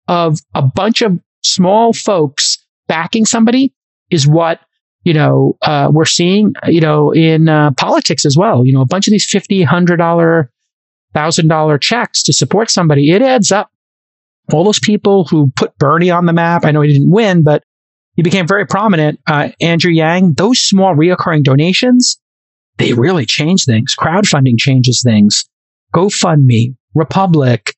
of 0.07 0.39
a 0.53 0.61
bunch 0.61 1.01
of 1.01 1.19
small 1.43 1.93
folks 1.93 2.57
backing 2.87 3.25
somebody 3.25 3.73
is 4.09 4.27
what 4.27 4.59
you 5.05 5.13
know, 5.13 5.55
uh, 5.61 5.89
we're 5.93 6.03
seeing, 6.03 6.53
you 6.67 6.81
know, 6.81 7.11
in 7.11 7.47
uh, 7.47 7.71
politics 7.77 8.25
as 8.25 8.35
well. 8.35 8.65
You 8.65 8.73
know, 8.73 8.81
a 8.81 8.85
bunch 8.85 9.07
of 9.07 9.11
these 9.11 9.29
fifty, 9.29 9.63
hundred 9.63 9.97
dollar, 9.97 10.51
thousand 11.13 11.47
dollar 11.47 11.77
checks 11.77 12.23
to 12.23 12.33
support 12.33 12.69
somebody, 12.69 13.11
it 13.11 13.21
adds 13.21 13.51
up. 13.51 13.71
All 14.51 14.63
those 14.63 14.79
people 14.79 15.25
who 15.25 15.51
put 15.55 15.77
Bernie 15.77 16.11
on 16.11 16.25
the 16.25 16.33
map. 16.33 16.65
I 16.65 16.71
know 16.71 16.81
he 16.81 16.91
didn't 16.91 17.11
win, 17.11 17.43
but 17.43 17.63
he 18.15 18.23
became 18.23 18.47
very 18.47 18.65
prominent. 18.65 19.19
Uh, 19.25 19.49
Andrew 19.61 19.91
Yang. 19.91 20.33
Those 20.33 20.59
small 20.59 20.95
reoccurring 20.95 21.43
donations, 21.43 22.19
they 22.77 22.93
really 22.93 23.25
change 23.25 23.65
things. 23.65 23.95
Crowdfunding 23.97 24.57
changes 24.57 25.01
things. 25.03 25.45
GoFundMe, 25.93 26.75
Republic, 26.93 27.75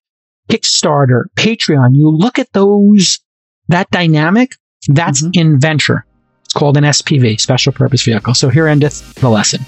Kickstarter, 0.50 1.26
Patreon, 1.36 1.90
you 1.94 2.10
look 2.10 2.40
at 2.40 2.52
those, 2.54 3.20
that 3.68 3.90
dynamic, 3.92 4.56
that's 4.88 5.22
mm-hmm. 5.22 5.40
in 5.40 5.60
venture. 5.60 6.06
It's 6.48 6.54
called 6.54 6.78
an 6.78 6.86
SPV, 6.86 7.42
special 7.42 7.74
purpose 7.74 8.04
vehicle. 8.04 8.34
So 8.34 8.48
here 8.48 8.68
endeth 8.68 9.16
the 9.16 9.30
lesson. 9.30 9.66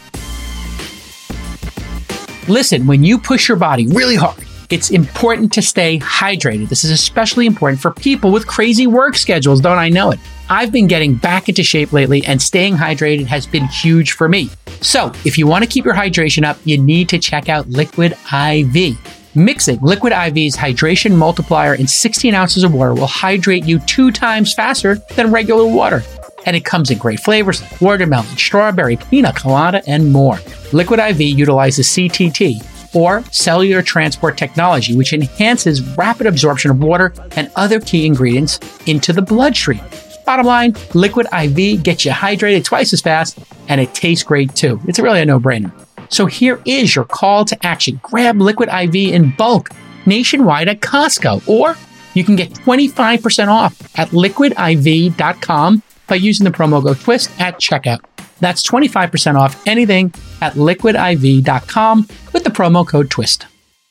Listen, 2.48 2.88
when 2.88 3.04
you 3.04 3.20
push 3.20 3.50
your 3.50 3.58
body 3.58 3.86
really 3.88 4.16
hard, 4.16 4.42
it's 4.70 4.90
important 4.90 5.52
to 5.54 5.62
stay 5.62 6.00
hydrated. 6.00 6.70
This 6.70 6.86
is 6.86 6.92
especially 6.92 7.48
important 7.48 7.82
for 7.82 7.92
people 7.92 8.32
with 8.32 8.48
crazy 8.48 8.88
work 8.88 9.18
schedules, 9.18 9.60
don't 9.60 9.78
I 9.78 9.90
know 9.90 10.12
it? 10.12 10.20
I've 10.50 10.72
been 10.72 10.88
getting 10.88 11.16
back 11.16 11.50
into 11.50 11.64
shape 11.64 11.92
lately 11.92 12.26
and 12.26 12.42
staying 12.42 12.76
hydrated 12.76 13.26
has 13.26 13.46
been 13.46 13.66
huge 13.66 14.14
for 14.14 14.30
me. 14.30 14.50
So, 14.80 15.12
if 15.26 15.38
you 15.38 15.48
want 15.48 15.66
to 15.66 15.70
keep 15.70 15.84
your 15.84 15.96
hydration 15.96 16.46
up, 16.46 16.58
you 16.64 16.78
need 16.78 17.10
to 17.10 17.20
check 17.20 17.50
out 17.50 17.68
Liquid 17.68 18.14
IV. 18.14 18.98
Mixing 19.36 19.82
Liquid 19.82 20.14
IV's 20.14 20.56
hydration 20.56 21.14
multiplier 21.14 21.76
in 21.76 21.88
16 21.88 22.34
ounces 22.34 22.64
of 22.64 22.74
water 22.74 22.94
will 22.94 23.06
hydrate 23.06 23.66
you 23.66 23.80
two 23.80 24.12
times 24.12 24.54
faster 24.54 24.96
than 25.18 25.30
regular 25.30 25.68
water. 25.68 26.04
And 26.46 26.56
it 26.56 26.66
comes 26.66 26.92
in 26.92 26.98
great 26.98 27.20
flavors 27.20 27.62
like 27.62 27.82
watermelon, 27.82 28.38
strawberry, 28.38 28.98
pina 28.98 29.34
colada, 29.34 29.82
and 29.88 30.12
more. 30.12 30.40
Liquid 30.72 31.00
IV 31.00 31.22
utilizes 31.22 31.88
CTT, 31.88 32.96
or 32.96 33.24
cellular 33.32 33.82
transport 33.82 34.38
technology, 34.38 34.96
which 34.96 35.14
enhances 35.14 35.82
rapid 35.98 36.28
absorption 36.28 36.72
of 36.72 36.80
water 36.80 37.14
and 37.36 37.52
other 37.56 37.80
key 37.80 38.06
ingredients 38.06 38.60
into 38.86 39.14
the 39.14 39.22
bloodstream. 39.22 39.82
Bottom 40.26 40.46
line, 40.46 40.76
Liquid 40.94 41.28
IV 41.34 41.84
gets 41.84 42.06
you 42.06 42.12
hydrated 42.12 42.64
twice 42.64 42.94
as 42.94 43.02
fast, 43.02 43.40
and 43.68 43.82
it 43.82 43.94
tastes 43.94 44.24
great 44.24 44.54
too. 44.56 44.80
It's 44.88 45.00
really 45.00 45.22
a 45.22 45.26
no 45.26 45.40
brainer. 45.40 45.72
So 46.10 46.26
here 46.26 46.62
is 46.66 46.96
your 46.96 47.06
call 47.06 47.46
to 47.46 47.66
action 47.66 48.00
grab 48.04 48.40
Liquid 48.42 48.70
IV 48.70 48.96
in 48.96 49.32
bulk 49.38 49.70
nationwide 50.06 50.68
at 50.68 50.82
Costco, 50.82 51.48
or 51.48 51.76
you 52.14 52.24
can 52.24 52.36
get 52.36 52.52
25% 52.52 53.48
off 53.48 53.80
at 53.98 54.10
liquidiv.com 54.10 55.84
by 56.10 56.16
using 56.16 56.44
the 56.44 56.52
promo 56.52 56.84
code 56.84 56.98
TWIST 56.98 57.40
at 57.40 57.60
checkout. 57.60 58.00
That's 58.40 58.68
25% 58.68 59.36
off 59.36 59.62
anything 59.68 60.14
at 60.42 60.54
liquidiv.com 60.54 62.08
with 62.34 62.44
the 62.44 62.50
promo 62.50 62.88
code 62.88 63.10
TWIST 63.10 63.46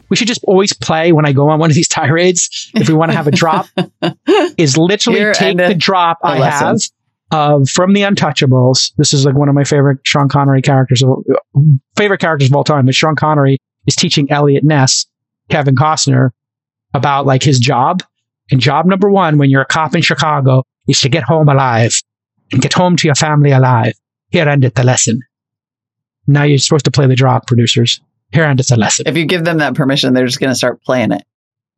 we 0.08 0.16
should 0.16 0.28
just 0.28 0.42
always 0.44 0.72
play 0.72 1.12
when 1.12 1.26
I 1.26 1.32
go 1.32 1.48
on 1.50 1.58
one 1.58 1.70
of 1.70 1.74
these 1.74 1.88
tirades. 1.88 2.70
If 2.74 2.88
we 2.88 2.94
want 2.94 3.10
to 3.10 3.16
have 3.16 3.26
a 3.26 3.30
drop, 3.30 3.66
is 4.56 4.76
literally 4.76 5.18
Here 5.20 5.34
take 5.34 5.56
the 5.56 5.74
drop 5.74 6.18
I 6.22 6.38
lessons. 6.38 6.90
have 7.30 7.60
uh, 7.60 7.64
from 7.70 7.92
the 7.92 8.02
Untouchables. 8.02 8.92
This 8.96 9.12
is 9.12 9.26
like 9.26 9.34
one 9.34 9.48
of 9.48 9.54
my 9.54 9.64
favorite 9.64 9.98
Sean 10.04 10.28
Connery 10.28 10.62
characters, 10.62 11.02
of, 11.02 11.24
favorite 11.96 12.20
characters 12.20 12.48
of 12.48 12.56
all 12.56 12.64
time. 12.64 12.86
But 12.86 12.94
Sean 12.94 13.16
Connery 13.16 13.58
is 13.86 13.96
teaching 13.96 14.30
Eliot 14.30 14.64
Ness, 14.64 15.06
Kevin 15.50 15.74
Costner, 15.74 16.30
about 16.94 17.26
like 17.26 17.42
his 17.42 17.58
job. 17.58 18.02
And 18.50 18.60
job 18.60 18.86
number 18.86 19.10
one, 19.10 19.36
when 19.36 19.50
you're 19.50 19.62
a 19.62 19.66
cop 19.66 19.94
in 19.94 20.00
Chicago, 20.00 20.64
is 20.86 21.00
to 21.02 21.10
get 21.10 21.22
home 21.22 21.50
alive 21.50 21.94
and 22.52 22.62
get 22.62 22.72
home 22.72 22.96
to 22.96 23.08
your 23.08 23.14
family 23.14 23.50
alive. 23.50 23.94
Here 24.30 24.48
ended 24.48 24.74
the 24.74 24.84
lesson. 24.84 25.22
Now 26.26 26.42
you're 26.42 26.58
supposed 26.58 26.84
to 26.84 26.90
play 26.90 27.06
the 27.06 27.16
drop, 27.16 27.46
producers. 27.46 28.00
Here 28.32 28.44
endeth 28.44 28.68
the 28.68 28.76
lesson. 28.76 29.06
If 29.06 29.16
you 29.16 29.24
give 29.24 29.44
them 29.44 29.58
that 29.58 29.74
permission, 29.74 30.12
they're 30.12 30.26
just 30.26 30.40
going 30.40 30.50
to 30.50 30.54
start 30.54 30.82
playing 30.82 31.12
it. 31.12 31.24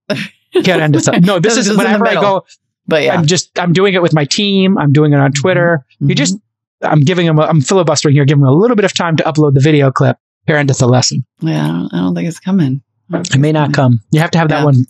Here 0.51 0.81
endeth 0.81 1.07
a, 1.07 1.21
no, 1.21 1.39
this 1.39 1.57
is 1.69 1.77
whenever 1.77 2.07
I 2.09 2.15
go, 2.15 2.45
but 2.89 3.05
yeah, 3.05 3.15
I'm 3.15 3.27
just, 3.27 3.57
I'm 3.57 3.73
doing 3.73 3.95
it 3.95 4.03
with 4.03 4.13
my 4.13 4.25
team. 4.25 4.77
I'm 4.79 4.93
doing 4.93 5.13
it 5.13 5.21
on 5.21 5.31
Twitter. 5.31 5.87
Mm-hmm. 5.95 6.09
You 6.09 6.15
just, 6.17 6.37
I'm 6.83 7.03
giving 7.03 7.27
them, 7.27 7.39
a, 7.39 7.43
I'm 7.43 7.61
filibustering 7.61 8.17
here, 8.17 8.25
giving 8.25 8.43
them 8.43 8.51
a 8.51 8.57
little 8.57 8.75
bit 8.75 8.85
of 8.85 8.93
time 8.93 9.17
to 9.19 9.23
upload 9.23 9.55
the 9.55 9.61
video 9.61 9.93
clip. 9.93 10.17
Here 10.47 10.57
endeth 10.57 10.79
the 10.79 10.89
lesson. 10.89 11.25
Yeah, 11.39 11.63
I 11.63 11.69
don't, 11.69 11.95
I 11.95 11.99
don't 11.99 12.15
think 12.17 12.29
it's 12.29 12.41
coming. 12.41 12.83
It 13.13 13.39
may 13.39 13.53
not 13.53 13.73
come. 13.73 14.01
You 14.11 14.21
have 14.21 14.33
to 14.33 14.39
have 14.39 14.49
that 14.49 14.65
one. 14.65 14.87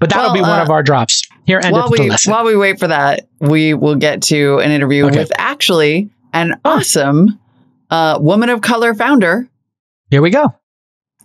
But 0.00 0.08
that'll 0.08 0.32
well, 0.32 0.34
be 0.34 0.40
one 0.40 0.58
uh, 0.58 0.62
of 0.62 0.70
our 0.70 0.82
drops. 0.82 1.22
Here 1.44 1.60
endeth 1.62 1.72
while 1.72 1.90
we, 1.90 2.08
lesson. 2.08 2.32
While 2.32 2.44
we 2.44 2.56
wait 2.56 2.80
for 2.80 2.88
that, 2.88 3.28
we 3.38 3.74
will 3.74 3.96
get 3.96 4.22
to 4.22 4.58
an 4.58 4.70
interview 4.70 5.06
okay. 5.06 5.18
with 5.18 5.30
actually 5.36 6.10
an 6.32 6.58
awesome 6.64 7.38
uh, 7.90 8.18
woman 8.20 8.48
of 8.48 8.62
color 8.62 8.94
founder. 8.94 9.46
Here 10.10 10.22
we 10.22 10.30
go 10.30 10.54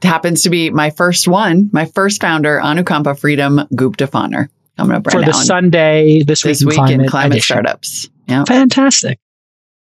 It 0.02 0.08
happens 0.08 0.44
to 0.44 0.50
be 0.50 0.70
my 0.70 0.90
first 0.90 1.28
one, 1.28 1.70
my 1.72 1.86
first 1.86 2.22
founder, 2.22 2.60
Anukampa 2.62 3.18
Freedom 3.18 3.62
Gupta 3.76 4.08
Coming 4.08 4.98
up 4.98 5.08
right 5.08 5.12
For 5.12 5.22
now 5.22 5.28
the 5.28 5.34
Sunday 5.34 6.24
this, 6.24 6.42
this 6.44 6.64
week, 6.66 6.78
in 6.78 6.86
climate, 6.86 7.10
climate 7.10 7.44
startups. 7.44 8.10
Yeah, 8.28 8.44
fantastic. 8.44 9.20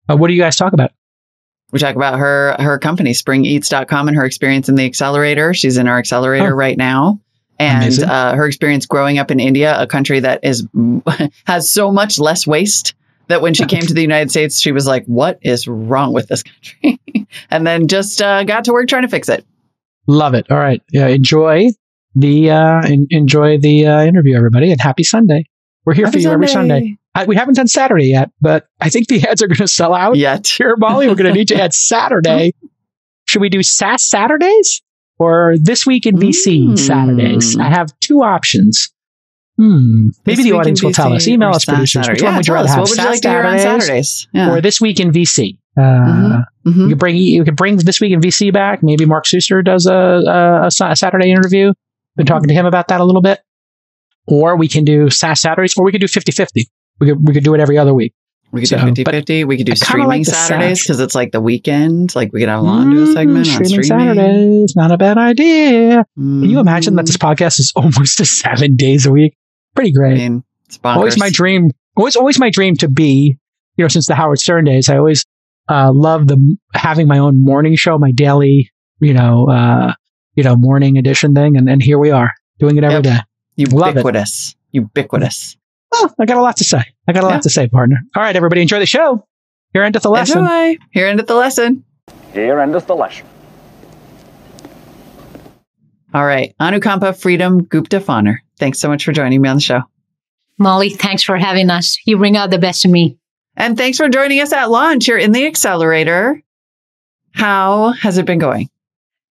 Uh, 0.08 0.16
what 0.16 0.28
do 0.28 0.36
you 0.36 0.42
guys 0.42 0.58
talk 0.58 0.74
about? 0.74 0.92
We 1.72 1.80
talk 1.80 1.96
about 1.96 2.20
her 2.20 2.56
her 2.60 2.78
company, 2.78 3.12
SpringEats.com, 3.12 4.08
and 4.08 4.16
her 4.16 4.26
experience 4.26 4.70
in 4.70 4.76
the 4.76 4.86
accelerator. 4.86 5.56
She's 5.56 5.78
in 5.78 5.88
our 5.88 5.98
accelerator 5.98 6.54
oh. 6.54 6.56
right 6.56 6.78
now, 6.78 7.20
and 7.60 8.04
uh, 8.04 8.36
her 8.36 8.46
experience 8.46 8.86
growing 8.86 9.18
up 9.18 9.32
in 9.32 9.40
India, 9.40 9.80
a 9.80 9.88
country 9.88 10.20
that 10.20 10.40
is 10.44 10.68
has 11.46 11.72
so 11.72 11.92
much 11.92 12.20
less 12.20 12.46
waste 12.46 12.94
that 13.28 13.42
when 13.42 13.54
she 13.54 13.66
came 13.66 13.82
to 13.82 13.94
the 13.94 14.02
United 14.02 14.30
States, 14.32 14.60
she 14.60 14.72
was 14.72 14.88
like, 14.88 15.06
"What 15.06 15.40
is 15.42 15.68
wrong 15.68 16.14
with 16.14 16.28
this 16.28 16.44
country?" 16.44 17.00
and 17.50 17.66
then 17.66 17.88
just 17.88 18.22
uh, 18.22 18.44
got 18.44 18.66
to 18.66 18.74
work 18.74 18.88
trying 18.88 19.04
to 19.04 19.08
fix 19.08 19.30
it. 19.30 19.46
Love 20.08 20.34
it. 20.34 20.50
All 20.52 20.58
right. 20.58 20.82
Yeah. 20.92 21.08
Enjoy 21.08 21.70
the, 22.14 22.52
uh, 22.52 22.88
enjoy 23.10 23.58
the, 23.58 23.88
uh, 23.88 24.04
interview, 24.04 24.38
everybody, 24.38 24.72
and 24.72 24.80
happy 24.80 25.04
Sunday. 25.04 25.46
We're 25.84 25.96
here 25.96 26.06
happy 26.06 26.18
for 26.18 26.20
you 26.20 26.24
Sunday. 26.24 26.34
every 26.34 26.48
Sunday. 26.48 26.98
I, 27.16 27.26
we 27.26 27.36
haven't 27.36 27.56
done 27.56 27.68
Saturday 27.68 28.08
yet, 28.08 28.30
but 28.42 28.68
I 28.82 28.90
think 28.90 29.08
the 29.08 29.26
ads 29.28 29.42
are 29.42 29.48
going 29.48 29.58
to 29.58 29.68
sell 29.68 29.94
out 29.94 30.16
yet. 30.18 30.48
Here, 30.48 30.76
Molly, 30.78 31.08
we're 31.08 31.16
going 31.16 31.32
to 31.32 31.34
need 31.34 31.48
to 31.48 31.62
add 31.62 31.74
Saturday. 31.74 32.54
Should 33.28 33.42
we 33.42 33.50
do 33.50 33.64
SaaS 33.64 34.04
Saturdays 34.04 34.82
or 35.18 35.56
this 35.60 35.86
week 35.86 36.06
in 36.06 36.16
VC 36.18 36.68
mm. 36.68 36.80
Saturdays? 36.80 37.58
I 37.58 37.70
have 37.70 37.98
two 38.00 38.24
options. 38.24 38.92
Hmm. 39.58 40.10
Maybe 40.26 40.38
this 40.38 40.46
the 40.46 40.52
audience 40.52 40.84
will 40.84 40.92
tell 40.92 41.14
us. 41.14 41.28
Email 41.28 41.52
us, 41.52 41.64
producers. 41.64 42.10
Which 42.10 42.22
yeah, 42.22 42.28
one 42.28 42.36
would 42.38 42.48
you 42.48 42.54
rather 42.54 42.68
have? 42.68 42.80
What 42.80 42.90
would 42.90 42.98
you 42.98 43.06
like 43.06 43.22
to 43.22 43.30
hear 43.30 43.44
on 43.44 43.58
Saturdays? 43.58 44.28
Yeah. 44.34 44.52
Or 44.52 44.60
this 44.60 44.82
week 44.82 45.00
in 45.00 45.12
VC? 45.12 45.58
Uh, 45.78 45.82
mm-hmm. 45.82 46.70
Mm-hmm. 46.70 46.82
You 46.82 46.90
could 46.90 47.00
bring 47.00 47.16
you 47.16 47.44
could 47.46 47.56
bring 47.56 47.78
this 47.78 48.02
week 48.02 48.12
in 48.12 48.20
VC 48.20 48.52
back. 48.52 48.84
Maybe 48.84 49.06
Mark 49.06 49.26
Suster 49.26 49.64
does 49.64 49.86
a, 49.86 49.94
a, 49.94 50.68
a 50.68 50.96
Saturday 50.96 51.32
interview. 51.32 51.72
Been 52.18 52.26
talking 52.26 52.48
to 52.50 52.54
him 52.54 52.66
about 52.66 52.90
that 52.90 53.00
a 53.00 53.06
little 53.06 53.22
bit. 53.22 53.42
Or 54.28 54.58
we 54.58 54.68
can 54.68 54.84
do 54.84 55.10
SaaS 55.10 55.42
Saturdays, 55.42 55.78
or 55.78 55.86
we 55.86 55.92
could 55.92 56.02
do 56.02 56.08
50-50. 56.08 56.64
We 57.00 57.08
could 57.08 57.28
we 57.28 57.34
could 57.34 57.44
do 57.44 57.54
it 57.54 57.62
every 57.62 57.78
other 57.78 57.94
week. 57.94 58.14
We 58.52 58.62
could 58.62 58.70
do 58.70 58.78
50 58.78 59.04
50. 59.04 59.44
We 59.44 59.58
could 59.58 59.66
do 59.66 59.76
streaming 59.76 60.08
like 60.08 60.26
Saturdays 60.26 60.82
because 60.82 61.00
it's 61.00 61.16
like 61.16 61.32
the 61.32 61.42
weekend. 61.42 62.16
Like 62.16 62.32
we 62.32 62.40
could 62.40 62.50
have 62.50 62.62
Alon 62.62 62.92
do 62.92 63.04
a 63.04 63.14
segment 63.14 63.48
mm, 63.48 63.58
on 63.58 63.66
streaming. 63.66 63.84
Saturdays, 63.84 64.76
not 64.76 64.92
a 64.92 64.98
bad 64.98 65.18
idea. 65.18 66.06
Mm. 66.18 66.42
Can 66.42 66.50
you 66.50 66.60
imagine 66.60 66.96
that 66.96 67.06
this 67.06 67.18
podcast 67.18 67.60
is 67.60 67.74
almost 67.76 68.20
a 68.20 68.26
seven 68.26 68.76
days 68.76 69.06
a 69.06 69.12
week? 69.12 69.36
Pretty 69.76 69.92
great. 69.92 70.14
I 70.14 70.30
mean, 70.30 70.44
always 70.84 71.20
my 71.20 71.30
dream. 71.30 71.72
Always, 71.98 72.16
always 72.16 72.40
my 72.40 72.50
dream 72.50 72.76
to 72.78 72.90
be, 72.90 73.38
you 73.78 73.84
know, 73.84 73.88
since 73.88 74.08
the 74.08 74.16
Howard 74.16 74.40
Stern 74.40 74.66
days, 74.66 74.90
I 74.90 74.98
always 74.98 75.26
uh, 75.70 75.92
love 75.94 76.28
the 76.28 76.58
having 76.74 77.08
my 77.08 77.18
own 77.18 77.44
morning 77.44 77.76
show, 77.76 77.98
my 77.98 78.12
daily, 78.12 78.72
you 79.00 79.14
know, 79.14 79.50
uh, 79.50 79.94
you 80.36 80.44
know, 80.44 80.56
morning 80.56 80.98
edition 80.98 81.34
thing, 81.34 81.58
and, 81.58 81.70
and 81.70 81.82
here 81.82 81.98
we 81.98 82.12
are 82.12 82.32
doing 82.60 82.78
it 82.78 82.84
every 82.84 82.96
yep. 82.96 83.04
day. 83.04 83.20
Ubiquitous, 83.58 84.56
ubiquitous. 84.72 85.58
Oh, 85.98 86.10
I 86.20 86.26
got 86.26 86.38
a 86.38 86.42
lot 86.42 86.58
to 86.58 86.66
say. 86.66 86.82
I 87.08 87.14
got 87.14 87.24
a 87.24 87.28
lot 87.28 87.44
to 87.44 87.50
say, 87.50 87.70
partner. 87.70 88.02
All 88.16 88.22
right, 88.22 88.36
everybody, 88.36 88.62
enjoy 88.62 88.80
the 88.80 88.86
show. 88.86 89.26
Here 89.72 89.84
endeth 89.84 90.04
the 90.04 90.10
lesson. 90.10 90.40
Enjoy. 90.40 90.78
Here 90.92 91.08
endeth 91.08 91.28
the 91.28 91.36
lesson. 91.36 91.86
Here 92.34 92.60
endeth 92.60 92.88
the 92.88 92.96
lesson. 92.96 93.26
All 96.14 96.26
right, 96.26 96.54
Anukampa 96.60 97.20
Freedom 97.20 97.64
Gupta 97.64 98.00
Phaner. 98.00 98.38
Thanks 98.60 98.80
so 98.80 98.90
much 98.90 99.06
for 99.06 99.12
joining 99.14 99.42
me 99.42 99.50
on 99.50 99.56
the 99.56 99.62
show. 99.62 99.82
Molly, 100.58 100.90
thanks 100.90 101.24
for 101.24 101.38
having 101.38 101.70
us. 101.70 101.98
You 102.06 102.18
bring 102.18 102.38
out 102.38 102.50
the 102.50 102.58
best 102.58 102.86
in 102.86 102.92
me. 102.92 103.18
And 103.58 103.78
thanks 103.78 103.98
for 103.98 104.10
joining 104.10 104.42
us 104.42 104.52
at 104.52 104.70
launch. 104.70 105.08
You're 105.08 105.18
in 105.18 105.32
the 105.32 105.46
accelerator. 105.46 106.42
How 107.34 107.92
has 107.92 108.18
it 108.18 108.26
been 108.26 108.40
going? 108.40 108.70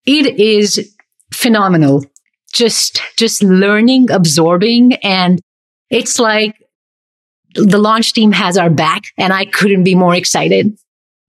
It 0.06 0.38
is 0.38 0.94
phenomenal. 1.32 2.04
Just, 2.52 3.00
just 3.16 3.42
learning, 3.42 4.10
absorbing. 4.10 4.94
And 5.02 5.40
it's 5.90 6.18
like 6.18 6.56
the 7.54 7.78
launch 7.78 8.12
team 8.12 8.32
has 8.32 8.56
our 8.56 8.70
back 8.70 9.04
and 9.16 9.32
I 9.32 9.44
couldn't 9.44 9.84
be 9.84 9.94
more 9.94 10.14
excited. 10.14 10.76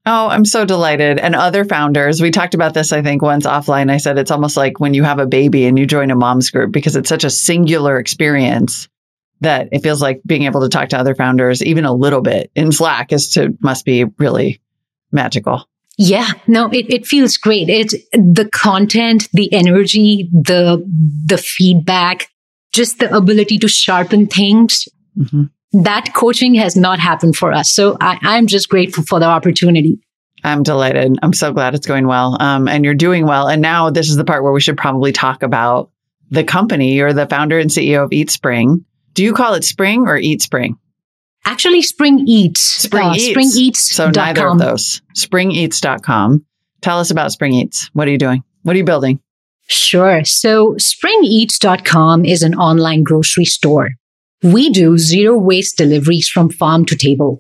Oh, 0.07 0.27
I'm 0.27 0.45
so 0.45 0.65
delighted. 0.65 1.17
And 1.17 1.35
other 1.35 1.65
founders, 1.65 2.21
we 2.21 2.29
talked 2.29 2.53
about 2.53 2.75
this, 2.75 2.91
I 2.91 3.01
think, 3.01 3.23
once 3.23 3.45
offline. 3.45 3.89
I 3.89 3.97
said 3.97 4.19
it's 4.19 4.31
almost 4.31 4.55
like 4.55 4.79
when 4.79 4.93
you 4.93 5.03
have 5.03 5.17
a 5.17 5.25
baby 5.25 5.65
and 5.65 5.79
you 5.79 5.87
join 5.87 6.11
a 6.11 6.15
mom's 6.15 6.51
group 6.51 6.71
because 6.71 6.95
it's 6.95 7.09
such 7.09 7.23
a 7.23 7.29
singular 7.29 7.97
experience 7.97 8.87
that 9.41 9.69
it 9.71 9.81
feels 9.81 10.01
like 10.01 10.21
being 10.25 10.43
able 10.43 10.61
to 10.61 10.69
talk 10.69 10.89
to 10.89 10.97
other 10.97 11.15
founders 11.15 11.63
even 11.63 11.85
a 11.85 11.93
little 11.93 12.21
bit 12.21 12.51
in 12.55 12.71
Slack 12.71 13.11
is 13.11 13.29
to 13.31 13.57
must 13.61 13.83
be 13.83 14.05
really 14.19 14.61
magical. 15.11 15.67
Yeah, 15.97 16.29
no, 16.45 16.67
it, 16.69 16.93
it 16.93 17.07
feels 17.07 17.37
great. 17.37 17.69
It's 17.69 17.95
the 18.11 18.49
content, 18.51 19.29
the 19.33 19.51
energy, 19.53 20.29
the 20.31 20.85
the 21.25 21.37
feedback, 21.37 22.29
just 22.75 22.99
the 22.99 23.15
ability 23.15 23.57
to 23.59 23.67
sharpen 23.67 24.27
things. 24.27 24.87
Mm-hmm. 25.17 25.45
That 25.83 26.13
coaching 26.13 26.55
has 26.55 26.75
not 26.75 26.99
happened 26.99 27.35
for 27.35 27.51
us. 27.51 27.73
So 27.73 27.97
I, 27.99 28.17
I'm 28.21 28.47
just 28.47 28.69
grateful 28.69 29.03
for 29.03 29.19
the 29.19 29.25
opportunity. 29.25 29.99
I'm 30.43 30.63
delighted. 30.63 31.17
I'm 31.23 31.33
so 31.33 31.51
glad 31.51 31.73
it's 31.73 31.87
going 31.87 32.07
well. 32.07 32.37
Um, 32.39 32.67
and 32.67 32.85
you're 32.85 32.93
doing 32.93 33.25
well. 33.25 33.47
And 33.47 33.61
now 33.61 33.89
this 33.89 34.09
is 34.09 34.15
the 34.15 34.23
part 34.23 34.43
where 34.43 34.51
we 34.51 34.61
should 34.61 34.77
probably 34.77 35.11
talk 35.11 35.41
about 35.41 35.89
the 36.29 36.43
company. 36.43 36.93
You're 36.93 37.13
the 37.13 37.25
founder 37.25 37.59
and 37.59 37.69
CEO 37.69 38.03
of 38.03 38.13
Eat 38.13 38.29
Spring. 38.29 38.85
Do 39.13 39.23
you 39.23 39.33
call 39.33 39.55
it 39.55 39.63
Spring 39.63 40.07
or 40.07 40.17
Eat 40.17 40.41
Spring? 40.41 40.77
Actually, 41.45 41.81
Spring 41.81 42.23
Eats. 42.27 42.59
Spring 42.59 43.07
uh, 43.07 43.13
Eats. 43.13 43.29
Spring 43.29 43.49
Eats. 43.55 43.95
So 43.95 44.09
neither 44.09 44.41
com. 44.41 44.59
of 44.59 44.67
those. 44.67 45.01
SpringEats.com. 45.15 46.45
Tell 46.81 46.99
us 46.99 47.11
about 47.11 47.31
Spring 47.31 47.53
Eats. 47.53 47.89
What 47.93 48.07
are 48.07 48.11
you 48.11 48.17
doing? 48.17 48.43
What 48.63 48.75
are 48.75 48.77
you 48.77 48.83
building? 48.83 49.19
Sure. 49.67 50.23
So 50.23 50.75
SpringEats.com 50.75 52.25
is 52.25 52.43
an 52.43 52.55
online 52.55 53.03
grocery 53.03 53.45
store. 53.45 53.91
We 54.43 54.69
do 54.69 54.97
zero 54.97 55.37
waste 55.37 55.77
deliveries 55.77 56.29
from 56.29 56.49
farm 56.49 56.85
to 56.85 56.95
table. 56.95 57.39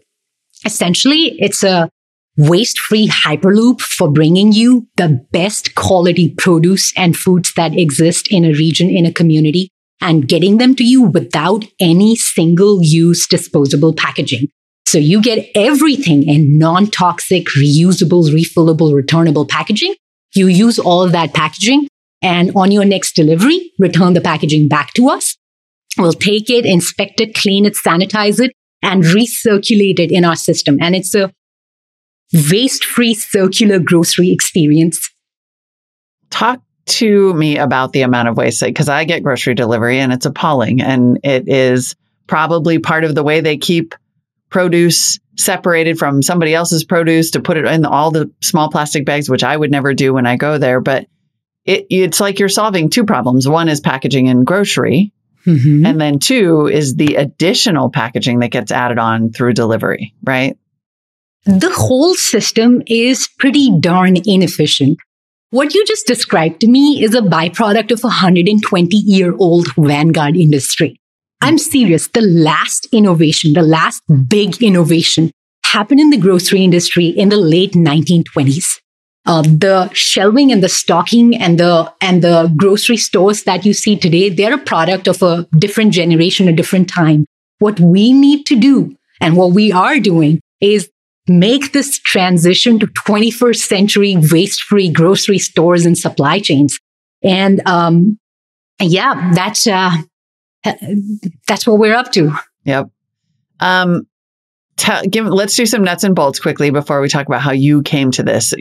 Essentially, 0.65 1.35
it's 1.37 1.63
a 1.63 1.89
waste 2.37 2.79
free 2.79 3.07
hyperloop 3.07 3.79
for 3.79 4.11
bringing 4.11 4.51
you 4.51 4.87
the 4.97 5.23
best 5.31 5.75
quality 5.75 6.33
produce 6.35 6.91
and 6.97 7.15
foods 7.15 7.53
that 7.55 7.77
exist 7.77 8.27
in 8.31 8.43
a 8.43 8.49
region, 8.49 8.89
in 8.89 9.05
a 9.05 9.13
community, 9.13 9.69
and 10.01 10.27
getting 10.27 10.57
them 10.57 10.75
to 10.75 10.83
you 10.83 11.03
without 11.03 11.63
any 11.79 12.15
single 12.15 12.79
use 12.81 13.27
disposable 13.27 13.93
packaging. 13.93 14.47
So 14.87 14.97
you 14.97 15.21
get 15.21 15.47
everything 15.55 16.27
in 16.27 16.57
non 16.57 16.87
toxic, 16.87 17.47
reusable, 17.57 18.23
refillable, 18.33 18.93
returnable 18.93 19.45
packaging. 19.45 19.95
You 20.33 20.47
use 20.47 20.79
all 20.79 21.03
of 21.03 21.11
that 21.11 21.33
packaging 21.33 21.87
and 22.25 22.51
on 22.55 22.71
your 22.71 22.85
next 22.85 23.15
delivery, 23.15 23.71
return 23.77 24.13
the 24.13 24.19
packaging 24.19 24.67
back 24.67 24.93
to 24.95 25.09
us. 25.09 25.37
We'll 25.95 26.11
take 26.11 26.49
it, 26.49 26.65
inspect 26.65 27.21
it, 27.21 27.35
clean 27.35 27.65
it, 27.65 27.75
sanitize 27.75 28.43
it, 28.43 28.51
and 28.81 29.03
recirculate 29.03 29.99
it 29.99 30.11
in 30.11 30.25
our 30.25 30.35
system. 30.35 30.77
And 30.81 30.95
it's 30.95 31.13
a 31.13 31.31
waste 32.51 32.83
free 32.83 33.13
circular 33.13 33.77
grocery 33.77 34.31
experience. 34.31 35.07
Talk 36.31 36.61
to 36.87 37.33
me 37.35 37.59
about 37.59 37.93
the 37.93 38.01
amount 38.01 38.27
of 38.27 38.37
waste 38.37 38.63
because 38.63 38.89
I 38.89 39.03
get 39.05 39.21
grocery 39.21 39.53
delivery 39.53 39.99
and 39.99 40.11
it's 40.11 40.25
appalling. 40.25 40.81
And 40.81 41.19
it 41.23 41.47
is 41.47 41.95
probably 42.25 42.79
part 42.79 43.03
of 43.03 43.13
the 43.13 43.23
way 43.23 43.41
they 43.41 43.57
keep 43.57 43.93
produce 44.49 45.19
separated 45.37 45.99
from 45.99 46.23
somebody 46.23 46.55
else's 46.55 46.85
produce 46.85 47.31
to 47.31 47.39
put 47.39 47.57
it 47.57 47.65
in 47.65 47.85
all 47.85 48.09
the 48.09 48.31
small 48.41 48.71
plastic 48.71 49.05
bags, 49.05 49.29
which 49.29 49.43
I 49.43 49.55
would 49.55 49.69
never 49.69 49.93
do 49.93 50.13
when 50.13 50.25
I 50.25 50.37
go 50.37 50.57
there. 50.57 50.81
But 50.81 51.05
it, 51.65 51.87
it's 51.89 52.19
like 52.19 52.39
you're 52.39 52.49
solving 52.49 52.89
two 52.89 53.05
problems. 53.05 53.47
One 53.47 53.69
is 53.69 53.79
packaging 53.79 54.29
and 54.29 54.45
grocery. 54.45 55.11
Mm-hmm. 55.45 55.85
And 55.85 56.01
then 56.01 56.19
two 56.19 56.67
is 56.67 56.95
the 56.95 57.15
additional 57.15 57.89
packaging 57.89 58.39
that 58.39 58.49
gets 58.49 58.71
added 58.71 58.97
on 58.97 59.31
through 59.31 59.53
delivery, 59.53 60.13
right? 60.23 60.57
The 61.45 61.71
whole 61.71 62.15
system 62.15 62.81
is 62.87 63.27
pretty 63.37 63.71
darn 63.79 64.17
inefficient. 64.25 64.97
What 65.51 65.75
you 65.75 65.85
just 65.85 66.07
described 66.07 66.61
to 66.61 66.67
me 66.67 67.03
is 67.03 67.13
a 67.13 67.21
byproduct 67.21 67.91
of 67.91 68.03
a 68.03 68.07
120 68.07 68.97
year 68.97 69.35
old 69.37 69.67
vanguard 69.77 70.35
industry. 70.35 70.99
I'm 71.41 71.59
serious. 71.59 72.07
The 72.07 72.21
last 72.21 72.87
innovation, 72.91 73.53
the 73.53 73.61
last 73.61 74.01
big 74.27 74.63
innovation 74.63 75.29
happened 75.63 75.99
in 75.99 76.09
the 76.09 76.17
grocery 76.17 76.63
industry 76.63 77.07
in 77.07 77.29
the 77.29 77.37
late 77.37 77.73
1920s. 77.73 78.79
Uh, 79.27 79.41
the 79.41 79.89
shelving 79.91 80.51
and 80.51 80.61
the 80.61 80.69
stocking 80.69 81.35
and 81.35 81.59
the 81.59 81.91
and 81.99 82.21
the 82.21 82.53
grocery 82.55 82.97
stores 82.97 83.43
that 83.43 83.65
you 83.65 83.73
see 83.73 83.97
today 83.97 84.29
they're 84.29 84.53
a 84.53 84.57
product 84.59 85.07
of 85.07 85.23
a 85.23 85.47
different 85.57 85.91
generation 85.93 86.47
a 86.47 86.53
different 86.53 86.87
time. 86.87 87.25
What 87.57 87.79
we 87.79 88.13
need 88.13 88.45
to 88.45 88.55
do 88.55 88.95
and 89.19 89.35
what 89.35 89.51
we 89.51 89.71
are 89.71 89.99
doing 89.99 90.41
is 90.61 90.89
make 91.27 91.71
this 91.71 91.97
transition 91.97 92.77
to 92.77 92.85
21st 92.85 93.55
century 93.55 94.15
waste 94.31 94.61
free 94.61 94.89
grocery 94.89 95.39
stores 95.39 95.87
and 95.87 95.97
supply 95.97 96.39
chains. 96.39 96.77
And 97.23 97.67
um, 97.67 98.19
yeah 98.79 99.31
that's 99.33 99.65
uh, 99.65 99.91
that's 101.47 101.65
what 101.65 101.79
we're 101.79 101.95
up 101.95 102.11
to. 102.11 102.31
Yep. 102.65 102.89
Um, 103.59 104.07
give, 105.09 105.25
let's 105.25 105.55
do 105.55 105.65
some 105.65 105.83
nuts 105.83 106.03
and 106.03 106.15
bolts 106.15 106.39
quickly 106.39 106.69
before 106.69 107.01
we 107.01 107.07
talk 107.07 107.25
about 107.27 107.41
how 107.41 107.51
you 107.51 107.81
came 107.81 108.11
to 108.11 108.23
this 108.23 108.53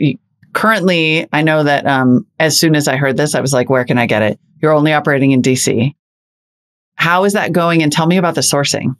currently, 0.55 1.27
I 1.31 1.43
know 1.43 1.63
that 1.63 1.85
um, 1.85 2.25
as 2.39 2.57
soon 2.57 2.75
as 2.75 2.87
I 2.87 2.95
heard 2.95 3.17
this, 3.17 3.35
I 3.35 3.41
was 3.41 3.53
like, 3.53 3.69
where 3.69 3.85
can 3.85 3.99
I 3.99 4.07
get 4.07 4.23
it? 4.23 4.39
You're 4.59 4.73
only 4.73 4.93
operating 4.93 5.31
in 5.31 5.43
DC. 5.43 5.93
How 6.95 7.25
is 7.25 7.33
that 7.33 7.51
going? 7.51 7.83
And 7.83 7.91
tell 7.91 8.07
me 8.07 8.17
about 8.17 8.33
the 8.33 8.41
sourcing. 8.41 8.95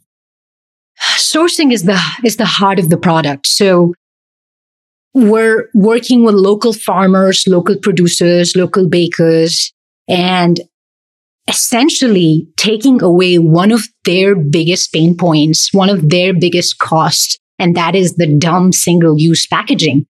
Sourcing 1.16 1.74
is 1.74 1.84
the 1.84 1.99
is 2.24 2.38
the 2.38 2.45
heart 2.45 2.78
of 2.78 2.89
the 2.89 2.97
product. 2.97 3.47
So 3.47 3.93
we're 5.14 5.70
working 5.74 6.24
with 6.24 6.36
local 6.36 6.74
farmers, 6.74 7.45
local 7.47 7.78
producers, 7.78 8.56
local 8.56 8.88
bakers, 8.88 9.74
and 10.08 10.60
essentially 11.47 12.47
taking 12.58 13.01
away 13.01 13.39
one 13.39 13.72
of 13.72 13.88
their 14.03 14.36
biggest 14.36 14.91
pain 14.91 15.16
points, 15.16 15.74
one 15.74 15.89
of 15.89 16.10
their 16.10 16.34
biggest 16.34 16.80
costs, 16.80 17.38
and 17.60 17.76
that 17.76 17.95
is 17.95 18.16
the 18.16 18.28
dumb 18.38 18.74
single 18.74 19.18
use 19.18 19.47
packaging 19.47 20.06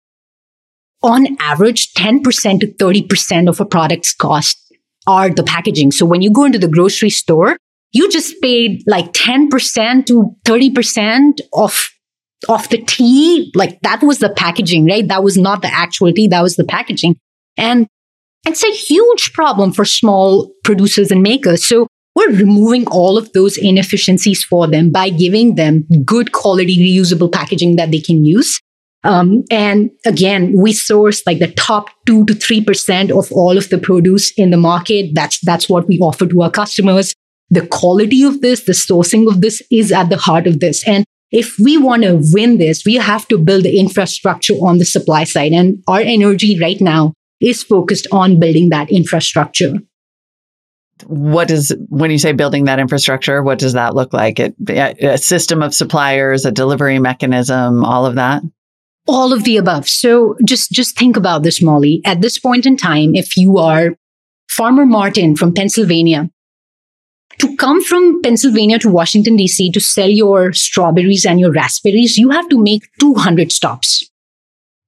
on 1.03 1.37
average, 1.41 1.93
10% 1.95 2.61
to 2.61 2.67
30% 2.67 3.49
of 3.49 3.61
a 3.61 3.65
product's 3.65 4.15
cost 4.15 4.59
are 5.07 5.31
the 5.31 5.43
packaging. 5.43 5.91
So 5.93 6.07
when 6.07 6.23
you 6.23 6.31
go 6.31 6.45
into 6.45 6.59
the 6.59 6.69
grocery 6.69 7.11
store, 7.11 7.57
you 7.93 8.11
just 8.11 8.41
paid 8.41 8.83
like 8.87 9.13
10% 9.13 10.07
to 10.07 10.37
30% 10.45 11.41
of 11.53 11.89
of 12.49 12.69
the 12.71 12.79
tea. 12.79 13.53
Like 13.55 13.81
that 13.83 14.03
was 14.03 14.19
the 14.19 14.31
packaging, 14.31 14.87
right? 14.87 15.07
That 15.07 15.23
was 15.23 15.37
not 15.37 15.63
the 15.63 15.73
actual 15.73 16.13
tea. 16.13 16.27
That 16.27 16.43
was 16.43 16.57
the 16.57 16.65
packaging. 16.65 17.17
And 17.57 17.87
it's 18.45 18.65
a 18.65 18.73
huge 18.73 19.33
problem 19.33 19.73
for 19.73 19.85
small 19.85 20.53
producers 20.65 21.13
and 21.13 21.23
makers. 21.23 21.65
So 21.65 21.87
we're 22.15 22.33
removing 22.33 22.87
all 22.89 23.17
of 23.17 23.33
those 23.33 23.57
inefficiencies 23.57 24.43
for 24.43 24.67
them 24.67 24.91
by 24.91 25.11
giving 25.11 25.55
them 25.55 25.87
good 26.05 26.33
quality 26.33 26.77
reusable 26.77 27.33
packaging 27.33 27.77
that 27.77 27.91
they 27.91 28.01
can 28.01 28.25
use. 28.25 28.61
Um, 29.05 29.43
and 29.51 29.91
again, 30.07 30.53
we 30.57 30.73
source 30.73 31.23
like 31.27 31.41
the 31.41 31.53
top 31.53 31.89
two 32.07 32.25
to 32.27 32.35
three 32.35 32.63
percent 32.63 33.11
of 33.11 33.31
all 33.33 33.59
of 33.59 33.69
the 33.69 33.79
produce 33.79 34.33
in 34.33 34.51
the 34.51 34.57
market. 34.57 35.11
That's 35.15 35.41
that's 35.41 35.69
what 35.69 35.89
we 35.89 35.99
offer 35.99 36.27
to 36.27 36.43
our 36.43 36.51
customers. 36.51 37.15
The 37.51 37.67
quality 37.67 38.23
of 38.23 38.41
this, 38.41 38.65
the 38.65 38.73
sourcing 38.73 39.29
of 39.29 39.41
this, 39.41 39.63
is 39.71 39.93
at 39.93 40.09
the 40.09 40.17
heart 40.17 40.47
of 40.47 40.61
this. 40.61 40.87
And 40.87 41.05
if 41.33 41.59
we 41.59 41.79
want 41.79 42.05
to 42.05 42.21
win 42.33 42.59
this, 42.59 42.85
we 42.85 42.95
have 42.95 43.27
to 43.29 43.39
build 43.39 43.65
the 43.65 43.79
infrastructure 43.79 44.55
on 44.55 44.79
the 44.79 44.85
supply 44.85 45.25
side. 45.25 45.53
And 45.53 45.83
our 45.89 46.01
energy 46.01 46.59
right 46.61 46.81
now 46.81 47.13
is 47.41 47.63
focused 47.63 48.07
on 48.13 48.39
building 48.39 48.69
that 48.69 48.91
infrastructure. 48.91 49.75
What 51.07 51.49
does 51.49 51.75
when 51.89 52.13
you 52.13 52.19
say 52.19 52.33
building 52.33 52.65
that 52.67 52.79
infrastructure? 52.79 53.43
What 53.43 53.59
does 53.59 53.73
that 53.73 53.97
look 53.97 54.13
like? 54.13 54.39
It, 54.39 54.55
a 54.69 55.19
system 55.19 55.61
of 55.61 55.75
suppliers, 55.75 56.45
a 56.45 56.53
delivery 56.53 57.01
mechanism, 57.01 57.85
all 57.85 58.07
of 58.07 58.15
that 58.15 58.43
all 59.07 59.33
of 59.33 59.45
the 59.45 59.57
above. 59.57 59.89
So 59.89 60.37
just, 60.45 60.71
just 60.71 60.99
think 60.99 61.17
about 61.17 61.43
this, 61.43 61.61
Molly. 61.63 62.01
At 62.05 62.21
this 62.21 62.39
point 62.39 62.67
in 62.67 62.77
time, 62.77 63.15
if 63.15 63.37
you 63.37 63.59
are 63.59 63.97
Farmer 64.49 64.87
Martin 64.87 65.37
from 65.37 65.55
Pennsylvania, 65.55 66.31
to 67.39 67.57
come 67.57 67.83
from 67.83 68.21
Pennsylvania 68.23 68.79
to 68.81 68.91
Washington, 68.91 69.37
DC 69.37 69.73
to 69.73 69.81
sell 69.81 70.09
your 70.09 70.53
strawberries 70.53 71.25
and 71.25 71.41
your 71.41 71.53
raspberries, 71.53 72.19
you 72.19 72.31
have 72.31 72.49
to 72.51 72.63
make 72.63 72.89
200 73.01 73.51
stops. 73.51 74.09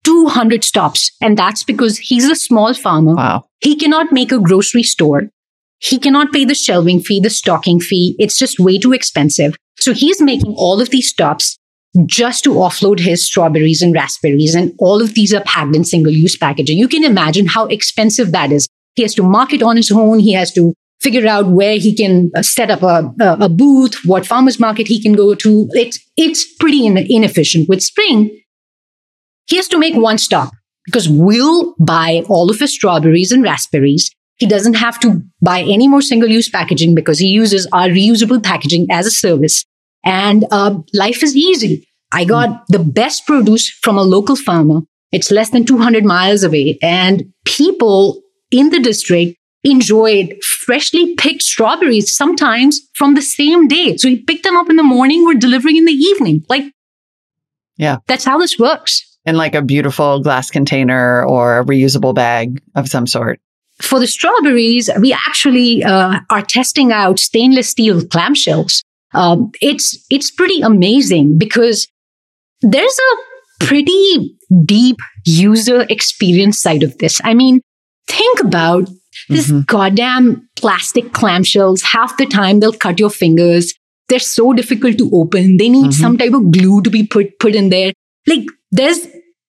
200 0.04 0.62
stops. 0.62 1.10
And 1.20 1.36
that's 1.36 1.64
because 1.64 1.98
he's 1.98 2.28
a 2.28 2.36
small 2.36 2.74
farmer. 2.74 3.14
Wow. 3.14 3.44
He 3.60 3.74
cannot 3.74 4.12
make 4.12 4.30
a 4.30 4.38
grocery 4.38 4.82
store. 4.82 5.30
He 5.78 5.98
cannot 5.98 6.32
pay 6.32 6.44
the 6.44 6.54
shelving 6.54 7.00
fee, 7.00 7.20
the 7.20 7.30
stocking 7.30 7.80
fee. 7.80 8.14
It's 8.18 8.38
just 8.38 8.60
way 8.60 8.78
too 8.78 8.92
expensive. 8.92 9.56
So 9.78 9.92
he's 9.92 10.20
making 10.20 10.54
all 10.56 10.80
of 10.80 10.90
these 10.90 11.08
stops 11.08 11.58
just 12.06 12.44
to 12.44 12.50
offload 12.50 12.98
his 12.98 13.24
strawberries 13.24 13.82
and 13.82 13.94
raspberries. 13.94 14.54
And 14.54 14.72
all 14.78 15.00
of 15.00 15.14
these 15.14 15.32
are 15.32 15.42
packed 15.42 15.76
in 15.76 15.84
single 15.84 16.12
use 16.12 16.36
packaging. 16.36 16.78
You 16.78 16.88
can 16.88 17.04
imagine 17.04 17.46
how 17.46 17.66
expensive 17.66 18.32
that 18.32 18.50
is. 18.50 18.68
He 18.94 19.02
has 19.02 19.14
to 19.14 19.22
market 19.22 19.62
on 19.62 19.76
his 19.76 19.90
own. 19.90 20.18
He 20.18 20.32
has 20.32 20.52
to 20.54 20.74
figure 21.00 21.26
out 21.26 21.48
where 21.48 21.76
he 21.76 21.94
can 21.94 22.30
uh, 22.34 22.42
set 22.42 22.70
up 22.70 22.82
a, 22.82 23.12
a, 23.20 23.48
booth, 23.48 23.94
what 24.04 24.26
farmer's 24.26 24.58
market 24.58 24.88
he 24.88 25.02
can 25.02 25.12
go 25.12 25.34
to. 25.34 25.68
It's, 25.72 25.98
it's 26.16 26.44
pretty 26.56 26.86
in, 26.86 26.96
inefficient. 26.96 27.68
With 27.68 27.82
Spring, 27.82 28.30
he 29.46 29.56
has 29.56 29.68
to 29.68 29.78
make 29.78 29.94
one 29.94 30.18
stop 30.18 30.52
because 30.86 31.08
we'll 31.08 31.74
buy 31.78 32.22
all 32.28 32.50
of 32.50 32.58
his 32.58 32.72
strawberries 32.72 33.32
and 33.32 33.42
raspberries. 33.42 34.10
He 34.36 34.46
doesn't 34.46 34.74
have 34.74 34.98
to 35.00 35.22
buy 35.42 35.60
any 35.60 35.86
more 35.86 36.02
single 36.02 36.28
use 36.28 36.48
packaging 36.48 36.94
because 36.94 37.18
he 37.18 37.26
uses 37.26 37.68
our 37.72 37.88
reusable 37.88 38.42
packaging 38.42 38.86
as 38.90 39.06
a 39.06 39.10
service 39.10 39.64
and 40.04 40.44
uh, 40.50 40.78
life 40.92 41.22
is 41.22 41.36
easy. 41.36 41.86
I 42.12 42.24
got 42.24 42.64
the 42.68 42.78
best 42.78 43.26
produce 43.26 43.68
from 43.68 43.98
a 43.98 44.02
local 44.02 44.36
farmer. 44.36 44.82
It's 45.10 45.30
less 45.30 45.50
than 45.50 45.64
200 45.64 46.04
miles 46.04 46.42
away. 46.42 46.78
And 46.82 47.32
people 47.44 48.22
in 48.50 48.70
the 48.70 48.80
district 48.80 49.36
enjoyed 49.64 50.36
freshly 50.42 51.14
picked 51.16 51.42
strawberries 51.42 52.14
sometimes 52.14 52.80
from 52.94 53.14
the 53.14 53.22
same 53.22 53.66
day. 53.66 53.96
So 53.96 54.08
we 54.08 54.22
picked 54.22 54.44
them 54.44 54.56
up 54.56 54.70
in 54.70 54.76
the 54.76 54.82
morning, 54.82 55.24
we're 55.24 55.34
delivering 55.34 55.76
in 55.76 55.86
the 55.86 55.92
evening. 55.92 56.44
Like, 56.48 56.64
yeah, 57.76 57.98
that's 58.06 58.24
how 58.24 58.38
this 58.38 58.58
works. 58.58 59.02
In 59.24 59.36
like 59.36 59.54
a 59.54 59.62
beautiful 59.62 60.20
glass 60.20 60.50
container 60.50 61.24
or 61.24 61.60
a 61.60 61.64
reusable 61.64 62.14
bag 62.14 62.60
of 62.74 62.88
some 62.88 63.06
sort. 63.06 63.40
for 63.80 63.98
the 63.98 64.06
strawberries, 64.06 64.90
we 65.00 65.12
actually 65.12 65.82
uh, 65.82 66.20
are 66.30 66.42
testing 66.42 66.92
out 66.92 67.18
stainless 67.18 67.70
steel 67.70 68.02
clamshells. 68.02 68.84
Um, 69.14 69.52
it's 69.60 70.04
it's 70.10 70.30
pretty 70.30 70.60
amazing 70.60 71.38
because 71.38 71.88
there's 72.60 72.98
a 72.98 73.64
pretty 73.64 74.36
deep 74.64 74.96
user 75.24 75.86
experience 75.88 76.60
side 76.60 76.82
of 76.82 76.98
this. 76.98 77.20
I 77.24 77.34
mean, 77.34 77.60
think 78.08 78.40
about 78.40 78.88
this 79.28 79.48
mm-hmm. 79.48 79.60
goddamn 79.62 80.48
plastic 80.56 81.06
clamshells. 81.12 81.82
Half 81.82 82.16
the 82.16 82.26
time 82.26 82.60
they'll 82.60 82.72
cut 82.72 82.98
your 82.98 83.10
fingers. 83.10 83.74
They're 84.08 84.18
so 84.18 84.52
difficult 84.52 84.98
to 84.98 85.10
open. 85.12 85.56
They 85.56 85.68
need 85.68 85.86
mm-hmm. 85.86 86.02
some 86.02 86.18
type 86.18 86.34
of 86.34 86.50
glue 86.50 86.82
to 86.82 86.90
be 86.90 87.06
put 87.06 87.38
put 87.38 87.54
in 87.54 87.70
there. 87.70 87.92
Like 88.26 88.46
there's 88.70 89.06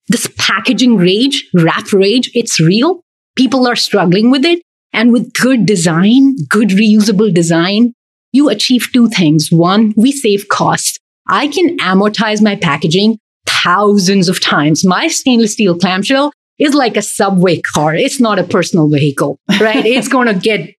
this 0.08 0.32
packaging 0.38 0.98
rage, 0.98 1.50
wrap 1.54 1.92
rage. 1.92 2.30
It's 2.34 2.60
real. 2.60 3.02
People 3.36 3.68
are 3.68 3.76
struggling 3.76 4.32
with 4.32 4.46
it. 4.46 4.62
And 4.94 5.12
with 5.12 5.34
good 5.34 5.66
design, 5.66 6.38
good 6.48 6.70
reusable 6.70 7.34
design, 7.34 7.94
you 8.36 8.50
achieve 8.50 8.90
two 8.92 9.08
things. 9.08 9.50
One, 9.52 9.94
we 9.96 10.12
save 10.12 10.50
costs. 10.50 11.00
I 11.28 11.48
can 11.48 11.78
amortize 11.78 12.42
my 12.42 12.56
packaging 12.56 13.18
thousands 13.46 14.30
of 14.30 14.42
times. 14.42 14.86
My 14.86 15.08
stainless 15.08 15.54
steel 15.54 15.78
clamshell 15.78 16.32
is 16.60 16.74
like 16.74 16.98
a 16.98 17.02
subway 17.02 17.62
car. 17.62 17.96
It's 17.96 18.20
not 18.20 18.38
a 18.38 18.44
personal 18.44 18.90
vehicle, 18.90 19.40
right? 19.60 19.86
it's 19.86 20.08
going 20.08 20.28
to 20.28 20.34
get, 20.34 20.70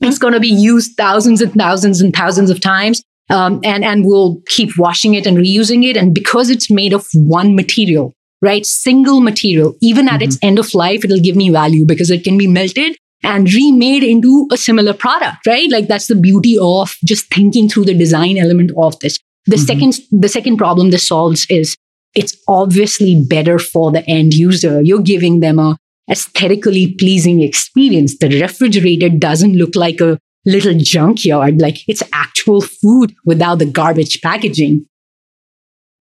it's 0.00 0.18
going 0.18 0.34
to 0.34 0.40
be 0.40 0.48
used 0.48 0.96
thousands 0.96 1.40
and 1.40 1.52
thousands 1.54 2.00
and 2.00 2.14
thousands 2.14 2.50
of 2.50 2.60
times. 2.60 3.02
Um, 3.28 3.60
and, 3.64 3.84
and 3.84 4.04
we'll 4.04 4.40
keep 4.46 4.78
washing 4.78 5.14
it 5.14 5.26
and 5.26 5.36
reusing 5.36 5.84
it. 5.84 5.96
And 5.96 6.14
because 6.14 6.48
it's 6.50 6.70
made 6.70 6.92
of 6.92 7.08
one 7.14 7.56
material, 7.56 8.12
right? 8.40 8.64
Single 8.64 9.20
material, 9.20 9.74
even 9.80 10.06
at 10.06 10.14
mm-hmm. 10.14 10.22
its 10.22 10.38
end 10.42 10.58
of 10.58 10.74
life, 10.74 11.04
it'll 11.04 11.18
give 11.18 11.34
me 11.34 11.50
value 11.50 11.84
because 11.86 12.10
it 12.10 12.22
can 12.22 12.38
be 12.38 12.46
melted 12.46 12.96
and 13.26 13.52
remade 13.52 14.04
into 14.04 14.48
a 14.52 14.56
similar 14.56 14.94
product, 14.94 15.46
right? 15.46 15.68
Like 15.68 15.88
that's 15.88 16.06
the 16.06 16.14
beauty 16.14 16.56
of 16.60 16.94
just 17.04 17.26
thinking 17.34 17.68
through 17.68 17.86
the 17.86 17.94
design 17.94 18.38
element 18.38 18.70
of 18.78 18.98
this. 19.00 19.18
The 19.46 19.56
mm-hmm. 19.56 19.64
second, 19.64 19.94
the 20.12 20.28
second 20.28 20.56
problem 20.58 20.90
this 20.90 21.08
solves 21.08 21.44
is 21.50 21.76
it's 22.14 22.36
obviously 22.46 23.22
better 23.28 23.58
for 23.58 23.90
the 23.90 24.08
end 24.08 24.32
user. 24.32 24.80
You're 24.80 25.02
giving 25.02 25.40
them 25.40 25.58
a 25.58 25.76
aesthetically 26.08 26.94
pleasing 26.94 27.42
experience. 27.42 28.16
The 28.18 28.40
refrigerator 28.40 29.08
doesn't 29.08 29.54
look 29.54 29.74
like 29.74 30.00
a 30.00 30.20
little 30.44 30.74
junkyard, 30.78 31.60
like 31.60 31.78
it's 31.88 32.04
actual 32.12 32.60
food 32.60 33.12
without 33.24 33.58
the 33.58 33.66
garbage 33.66 34.20
packaging. 34.22 34.86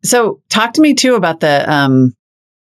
So 0.03 0.41
talk 0.49 0.73
to 0.73 0.81
me 0.81 0.93
too 0.93 1.15
about 1.15 1.39
the 1.39 1.69
um 1.71 2.13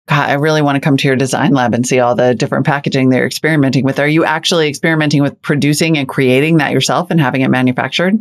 God, 0.08 0.30
I 0.30 0.34
really 0.34 0.62
want 0.62 0.76
to 0.76 0.80
come 0.80 0.96
to 0.96 1.08
your 1.08 1.16
design 1.16 1.52
lab 1.52 1.74
and 1.74 1.86
see 1.86 1.98
all 1.98 2.14
the 2.14 2.34
different 2.34 2.64
packaging 2.64 3.10
they're 3.10 3.26
experimenting 3.26 3.84
with. 3.84 3.98
Are 3.98 4.06
you 4.06 4.24
actually 4.24 4.68
experimenting 4.68 5.20
with 5.20 5.40
producing 5.42 5.98
and 5.98 6.08
creating 6.08 6.58
that 6.58 6.72
yourself 6.72 7.10
and 7.10 7.20
having 7.20 7.40
it 7.40 7.48
manufactured? 7.48 8.14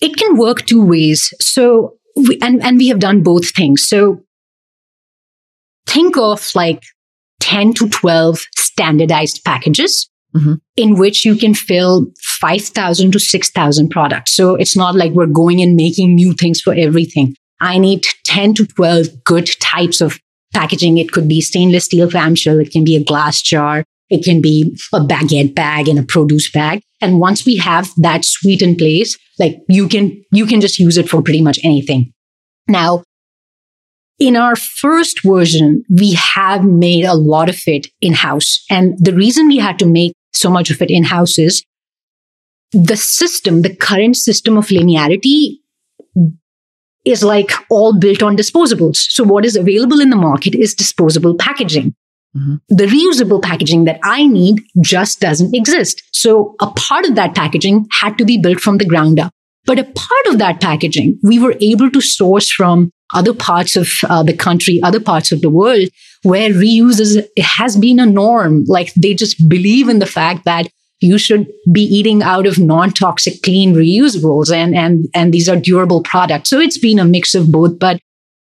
It 0.00 0.16
can 0.16 0.36
work 0.36 0.66
two 0.66 0.84
ways. 0.84 1.32
So 1.40 1.98
we, 2.16 2.38
and, 2.42 2.62
and 2.64 2.78
we 2.78 2.88
have 2.88 2.98
done 2.98 3.22
both 3.22 3.50
things. 3.50 3.86
So 3.86 4.22
think 5.86 6.16
of 6.16 6.50
like 6.56 6.82
10 7.40 7.74
to 7.74 7.88
12 7.88 8.44
standardized 8.56 9.44
packages 9.44 10.10
mm-hmm. 10.34 10.54
in 10.76 10.98
which 10.98 11.24
you 11.24 11.36
can 11.36 11.54
fill 11.54 12.06
5,000 12.20 13.12
to 13.12 13.20
6,000 13.20 13.88
products. 13.88 14.34
So 14.34 14.56
it's 14.56 14.76
not 14.76 14.96
like 14.96 15.12
we're 15.12 15.26
going 15.26 15.62
and 15.62 15.76
making 15.76 16.14
new 16.14 16.32
things 16.32 16.60
for 16.60 16.74
everything. 16.74 17.36
I 17.60 17.78
need 17.78 18.04
10 18.24 18.54
to 18.54 18.66
12 18.66 19.24
good 19.24 19.48
types 19.60 20.00
of 20.00 20.18
packaging. 20.56 20.98
It 20.98 21.12
could 21.12 21.28
be 21.28 21.40
stainless 21.40 21.84
steel 21.84 22.10
clamshell. 22.10 22.58
It 22.60 22.70
can 22.70 22.84
be 22.84 22.96
a 22.96 23.04
glass 23.04 23.42
jar. 23.42 23.84
It 24.08 24.24
can 24.24 24.40
be 24.40 24.76
a 24.92 25.00
baguette 25.00 25.54
bag 25.54 25.88
and 25.88 25.98
a 25.98 26.02
produce 26.02 26.50
bag. 26.50 26.82
And 27.00 27.20
once 27.20 27.44
we 27.44 27.56
have 27.56 27.90
that 27.98 28.24
suite 28.24 28.62
in 28.62 28.76
place, 28.76 29.18
like 29.38 29.58
you 29.68 29.88
can, 29.88 30.24
you 30.32 30.46
can 30.46 30.60
just 30.60 30.78
use 30.78 30.96
it 30.96 31.08
for 31.08 31.22
pretty 31.22 31.42
much 31.42 31.58
anything. 31.62 32.12
Now, 32.68 33.02
in 34.18 34.36
our 34.36 34.56
first 34.56 35.22
version, 35.22 35.84
we 35.90 36.14
have 36.14 36.64
made 36.64 37.04
a 37.04 37.14
lot 37.14 37.50
of 37.50 37.60
it 37.66 37.88
in 38.00 38.14
house. 38.14 38.64
And 38.70 38.96
the 38.98 39.14
reason 39.14 39.48
we 39.48 39.58
had 39.58 39.78
to 39.80 39.86
make 39.86 40.12
so 40.32 40.48
much 40.48 40.70
of 40.70 40.80
it 40.80 40.90
in 40.90 41.04
house 41.04 41.38
is 41.38 41.62
the 42.72 42.96
system, 42.96 43.62
the 43.62 43.74
current 43.74 44.16
system 44.16 44.56
of 44.56 44.68
linearity 44.68 45.58
is 47.06 47.22
like 47.24 47.52
all 47.70 47.98
built 47.98 48.22
on 48.22 48.36
disposables. 48.36 48.96
So 48.96 49.24
what 49.24 49.44
is 49.44 49.56
available 49.56 50.00
in 50.00 50.10
the 50.10 50.16
market 50.16 50.54
is 50.54 50.74
disposable 50.74 51.36
packaging. 51.36 51.94
Mm-hmm. 52.36 52.56
The 52.68 52.86
reusable 52.86 53.42
packaging 53.42 53.84
that 53.84 53.98
I 54.02 54.26
need 54.26 54.60
just 54.82 55.20
doesn't 55.20 55.54
exist. 55.54 56.02
So 56.12 56.54
a 56.60 56.66
part 56.72 57.06
of 57.06 57.14
that 57.14 57.34
packaging 57.34 57.86
had 58.00 58.18
to 58.18 58.24
be 58.24 58.36
built 58.36 58.60
from 58.60 58.78
the 58.78 58.84
ground 58.84 59.18
up. 59.18 59.32
But 59.64 59.78
a 59.78 59.84
part 59.84 60.26
of 60.26 60.38
that 60.38 60.60
packaging, 60.60 61.18
we 61.22 61.38
were 61.38 61.54
able 61.60 61.90
to 61.90 62.00
source 62.00 62.50
from 62.50 62.90
other 63.14 63.32
parts 63.32 63.76
of 63.76 63.88
uh, 64.08 64.22
the 64.22 64.36
country, 64.36 64.80
other 64.82 65.00
parts 65.00 65.32
of 65.32 65.40
the 65.40 65.50
world 65.50 65.88
where 66.22 66.50
reuse 66.50 67.00
is, 67.00 67.24
has 67.38 67.76
been 67.76 68.00
a 68.00 68.06
norm. 68.06 68.64
Like 68.66 68.92
they 68.94 69.14
just 69.14 69.48
believe 69.48 69.88
in 69.88 70.00
the 70.00 70.06
fact 70.06 70.44
that 70.44 70.68
you 71.00 71.18
should 71.18 71.46
be 71.72 71.82
eating 71.82 72.22
out 72.22 72.46
of 72.46 72.58
non-toxic 72.58 73.42
clean 73.42 73.74
reusables 73.74 74.52
and, 74.52 74.74
and, 74.74 75.06
and 75.14 75.32
these 75.32 75.48
are 75.48 75.56
durable 75.56 76.02
products. 76.02 76.48
So 76.48 76.58
it's 76.58 76.78
been 76.78 76.98
a 76.98 77.04
mix 77.04 77.34
of 77.34 77.52
both, 77.52 77.78
but 77.78 78.00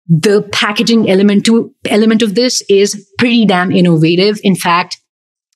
the 0.09 0.43
packaging 0.51 1.09
element 1.09 1.47
to 1.47 1.72
element 1.88 2.22
of 2.22 2.34
this 2.34 2.62
is 2.68 3.07
pretty 3.18 3.47
damn 3.47 3.70
innovative. 3.70 4.41
In 4.43 4.57
fact, 4.57 4.99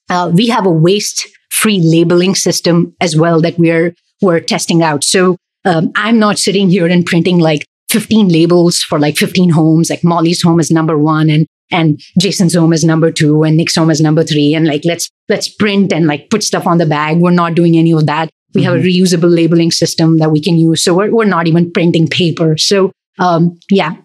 uh, 0.08 0.30
we 0.32 0.48
have 0.48 0.66
a 0.66 0.70
waste 0.70 1.26
free 1.50 1.80
labeling 1.80 2.34
system 2.34 2.94
as 3.00 3.16
well 3.16 3.40
that 3.40 3.58
we're 3.58 3.94
we're 4.22 4.40
testing 4.40 4.82
out. 4.82 5.02
So 5.02 5.36
um, 5.64 5.90
I'm 5.96 6.18
not 6.18 6.38
sitting 6.38 6.70
here 6.70 6.86
and 6.86 7.04
printing 7.04 7.38
like 7.38 7.66
15 7.88 8.28
labels 8.28 8.80
for 8.82 8.98
like 8.98 9.16
15 9.16 9.50
homes. 9.50 9.90
Like 9.90 10.04
Molly's 10.04 10.42
home 10.42 10.60
is 10.60 10.70
number 10.70 10.96
one, 10.96 11.30
and 11.30 11.46
and 11.70 12.00
Jason's 12.20 12.54
home 12.54 12.72
is 12.72 12.84
number 12.84 13.10
two, 13.10 13.42
and 13.42 13.56
Nick's 13.56 13.76
home 13.76 13.90
is 13.90 14.00
number 14.00 14.24
three. 14.24 14.54
And 14.54 14.66
like 14.66 14.82
let's 14.84 15.10
let's 15.28 15.48
print 15.48 15.92
and 15.92 16.06
like 16.06 16.30
put 16.30 16.42
stuff 16.42 16.66
on 16.66 16.78
the 16.78 16.86
bag. 16.86 17.18
We're 17.18 17.30
not 17.30 17.54
doing 17.54 17.76
any 17.76 17.92
of 17.92 18.06
that. 18.06 18.30
We 18.54 18.62
mm-hmm. 18.62 18.70
have 18.70 18.80
a 18.80 18.82
mm-hmm. 18.82 19.04
reusable 19.04 19.34
labeling 19.34 19.70
system 19.70 20.18
that 20.18 20.30
we 20.30 20.40
can 20.40 20.56
use. 20.56 20.84
So 20.84 20.94
we're 20.94 21.10
we're 21.10 21.24
not 21.24 21.46
even 21.46 21.72
printing 21.72 22.08
paper. 22.08 22.56
So 22.56 22.92
um, 23.18 23.58
yeah, 23.70 23.96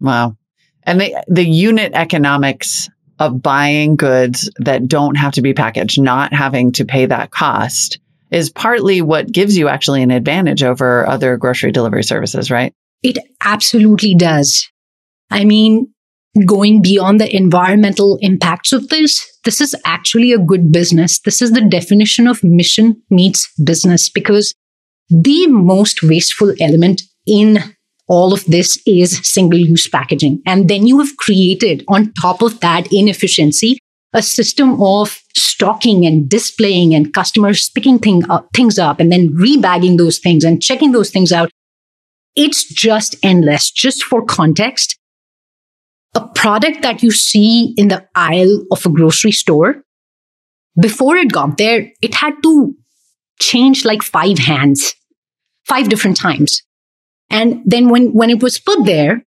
Wow. 0.00 0.36
And 0.82 1.00
the, 1.00 1.24
the 1.28 1.44
unit 1.44 1.92
economics 1.94 2.88
of 3.18 3.42
buying 3.42 3.96
goods 3.96 4.50
that 4.58 4.88
don't 4.88 5.16
have 5.16 5.34
to 5.34 5.42
be 5.42 5.52
packaged, 5.52 6.00
not 6.00 6.32
having 6.32 6.72
to 6.72 6.86
pay 6.86 7.06
that 7.06 7.30
cost 7.30 7.98
is 8.30 8.50
partly 8.50 9.02
what 9.02 9.30
gives 9.30 9.58
you 9.58 9.68
actually 9.68 10.02
an 10.02 10.10
advantage 10.10 10.62
over 10.62 11.06
other 11.06 11.36
grocery 11.36 11.70
delivery 11.70 12.04
services, 12.04 12.50
right? 12.50 12.72
It 13.02 13.18
absolutely 13.42 14.14
does. 14.14 14.68
I 15.30 15.44
mean, 15.44 15.92
going 16.46 16.80
beyond 16.80 17.20
the 17.20 17.34
environmental 17.34 18.18
impacts 18.20 18.72
of 18.72 18.88
this, 18.88 19.26
this 19.44 19.60
is 19.60 19.74
actually 19.84 20.32
a 20.32 20.38
good 20.38 20.70
business. 20.70 21.20
This 21.20 21.42
is 21.42 21.52
the 21.52 21.60
definition 21.60 22.26
of 22.26 22.44
mission 22.44 23.02
meets 23.10 23.52
business 23.62 24.08
because 24.08 24.54
the 25.08 25.46
most 25.48 26.02
wasteful 26.02 26.54
element 26.60 27.02
in 27.26 27.58
all 28.06 28.32
of 28.32 28.44
this 28.46 28.80
is 28.86 29.20
single 29.22 29.58
use 29.58 29.88
packaging. 29.88 30.42
And 30.46 30.68
then 30.68 30.86
you 30.86 30.98
have 31.00 31.16
created 31.16 31.84
on 31.88 32.12
top 32.14 32.42
of 32.42 32.60
that 32.60 32.92
inefficiency, 32.92 33.78
a 34.12 34.22
system 34.22 34.80
of 34.82 35.20
stocking 35.36 36.04
and 36.06 36.28
displaying 36.28 36.94
and 36.94 37.12
customers 37.14 37.70
picking 37.70 37.98
thing 37.98 38.28
up, 38.28 38.48
things 38.54 38.78
up 38.78 38.98
and 38.98 39.12
then 39.12 39.30
rebagging 39.30 39.96
those 39.96 40.18
things 40.18 40.44
and 40.44 40.62
checking 40.62 40.92
those 40.92 41.10
things 41.10 41.32
out. 41.32 41.50
It's 42.36 42.64
just 42.64 43.16
endless. 43.22 43.70
Just 43.70 44.02
for 44.04 44.24
context, 44.24 44.96
a 46.14 46.26
product 46.34 46.82
that 46.82 47.02
you 47.02 47.10
see 47.10 47.74
in 47.76 47.88
the 47.88 48.06
aisle 48.14 48.64
of 48.70 48.84
a 48.84 48.88
grocery 48.88 49.32
store, 49.32 49.82
before 50.80 51.16
it 51.16 51.32
got 51.32 51.58
there, 51.58 51.90
it 52.00 52.14
had 52.14 52.34
to 52.42 52.74
change 53.40 53.84
like 53.84 54.02
five 54.02 54.38
hands, 54.38 54.94
five 55.66 55.88
different 55.88 56.16
times. 56.16 56.62
And 57.30 57.62
then 57.64 57.88
when, 57.88 58.12
when 58.12 58.30
it 58.30 58.42
was 58.42 58.58
put 58.58 58.84
there, 58.84 59.24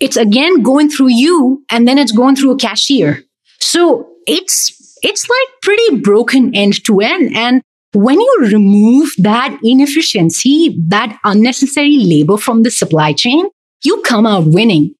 it's 0.00 0.16
again 0.16 0.62
going 0.62 0.90
through 0.90 1.08
you 1.08 1.64
and 1.70 1.88
then 1.88 1.98
it's 1.98 2.12
going 2.12 2.36
through 2.36 2.52
a 2.52 2.58
cashier. 2.58 3.22
So 3.60 4.08
it's, 4.26 4.98
it's 5.02 5.28
like 5.28 5.60
pretty 5.62 5.96
broken 6.00 6.54
end 6.54 6.84
to 6.84 7.00
end. 7.00 7.34
And 7.34 7.62
when 7.92 8.20
you 8.20 8.36
remove 8.40 9.10
that 9.18 9.58
inefficiency, 9.62 10.76
that 10.88 11.18
unnecessary 11.24 11.96
labor 11.96 12.36
from 12.36 12.62
the 12.62 12.70
supply 12.70 13.14
chain, 13.14 13.46
you 13.82 14.02
come 14.02 14.26
out 14.26 14.44
winning. 14.46 14.94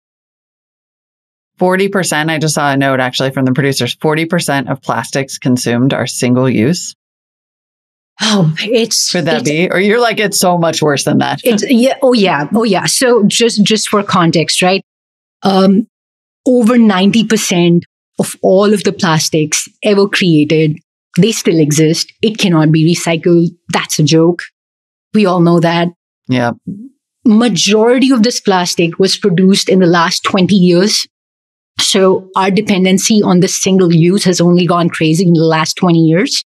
40%, 1.58 2.30
I 2.30 2.38
just 2.38 2.54
saw 2.54 2.70
a 2.70 2.76
note 2.76 3.00
actually 3.00 3.30
from 3.30 3.44
the 3.44 3.52
producers 3.52 3.96
40% 3.96 4.70
of 4.70 4.82
plastics 4.82 5.38
consumed 5.38 5.94
are 5.94 6.06
single 6.06 6.48
use. 6.48 6.94
Oh, 8.20 8.54
it's 8.60 9.12
could 9.12 9.26
that 9.26 9.40
it's, 9.40 9.50
be? 9.50 9.70
Or 9.70 9.78
you're 9.78 10.00
like 10.00 10.18
it's 10.18 10.38
so 10.38 10.56
much 10.56 10.80
worse 10.80 11.04
than 11.04 11.18
that. 11.18 11.40
it's 11.44 11.68
yeah. 11.68 11.98
Oh 12.02 12.14
yeah. 12.14 12.48
Oh 12.54 12.64
yeah. 12.64 12.86
So 12.86 13.24
just 13.24 13.62
just 13.62 13.88
for 13.88 14.02
context, 14.02 14.62
right? 14.62 14.82
Um, 15.42 15.86
over 16.46 16.78
ninety 16.78 17.24
percent 17.24 17.84
of 18.18 18.34
all 18.42 18.72
of 18.72 18.84
the 18.84 18.92
plastics 18.92 19.68
ever 19.82 20.08
created 20.08 20.78
They 21.18 21.32
still 21.32 21.58
exist. 21.58 22.12
It 22.22 22.38
cannot 22.38 22.72
be 22.72 22.94
recycled. 22.94 23.48
That's 23.68 23.98
a 23.98 24.02
joke. 24.02 24.42
We 25.14 25.26
all 25.26 25.40
know 25.40 25.60
that. 25.60 25.88
Yeah. 26.28 26.52
Majority 27.24 28.10
of 28.12 28.22
this 28.22 28.40
plastic 28.40 28.98
was 28.98 29.16
produced 29.16 29.68
in 29.68 29.80
the 29.80 29.86
last 29.86 30.22
20 30.24 30.54
years. 30.54 31.06
So 31.78 32.30
our 32.36 32.50
dependency 32.50 33.22
on 33.22 33.40
the 33.40 33.48
single 33.48 33.92
use 33.92 34.24
has 34.24 34.40
only 34.40 34.66
gone 34.66 34.88
crazy 34.88 35.26
in 35.26 35.34
the 35.34 35.44
last 35.44 35.74
20 35.74 35.98
years. 35.98 36.42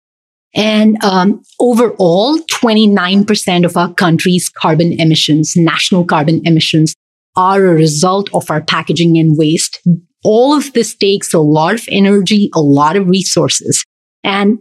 And 0.53 1.03
um, 1.03 1.43
overall, 1.59 2.37
29% 2.39 3.65
of 3.65 3.75
our 3.75 3.93
country's 3.93 4.49
carbon 4.49 4.93
emissions, 4.93 5.53
national 5.57 6.05
carbon 6.05 6.41
emissions, 6.45 6.95
are 7.35 7.65
a 7.65 7.73
result 7.73 8.29
of 8.33 8.49
our 8.49 8.61
packaging 8.61 9.17
and 9.17 9.37
waste. 9.37 9.81
All 10.23 10.55
of 10.55 10.71
this 10.73 10.95
takes 10.95 11.33
a 11.33 11.39
lot 11.39 11.73
of 11.73 11.85
energy, 11.89 12.49
a 12.55 12.61
lot 12.61 12.95
of 12.95 13.09
resources. 13.09 13.83
And 14.23 14.59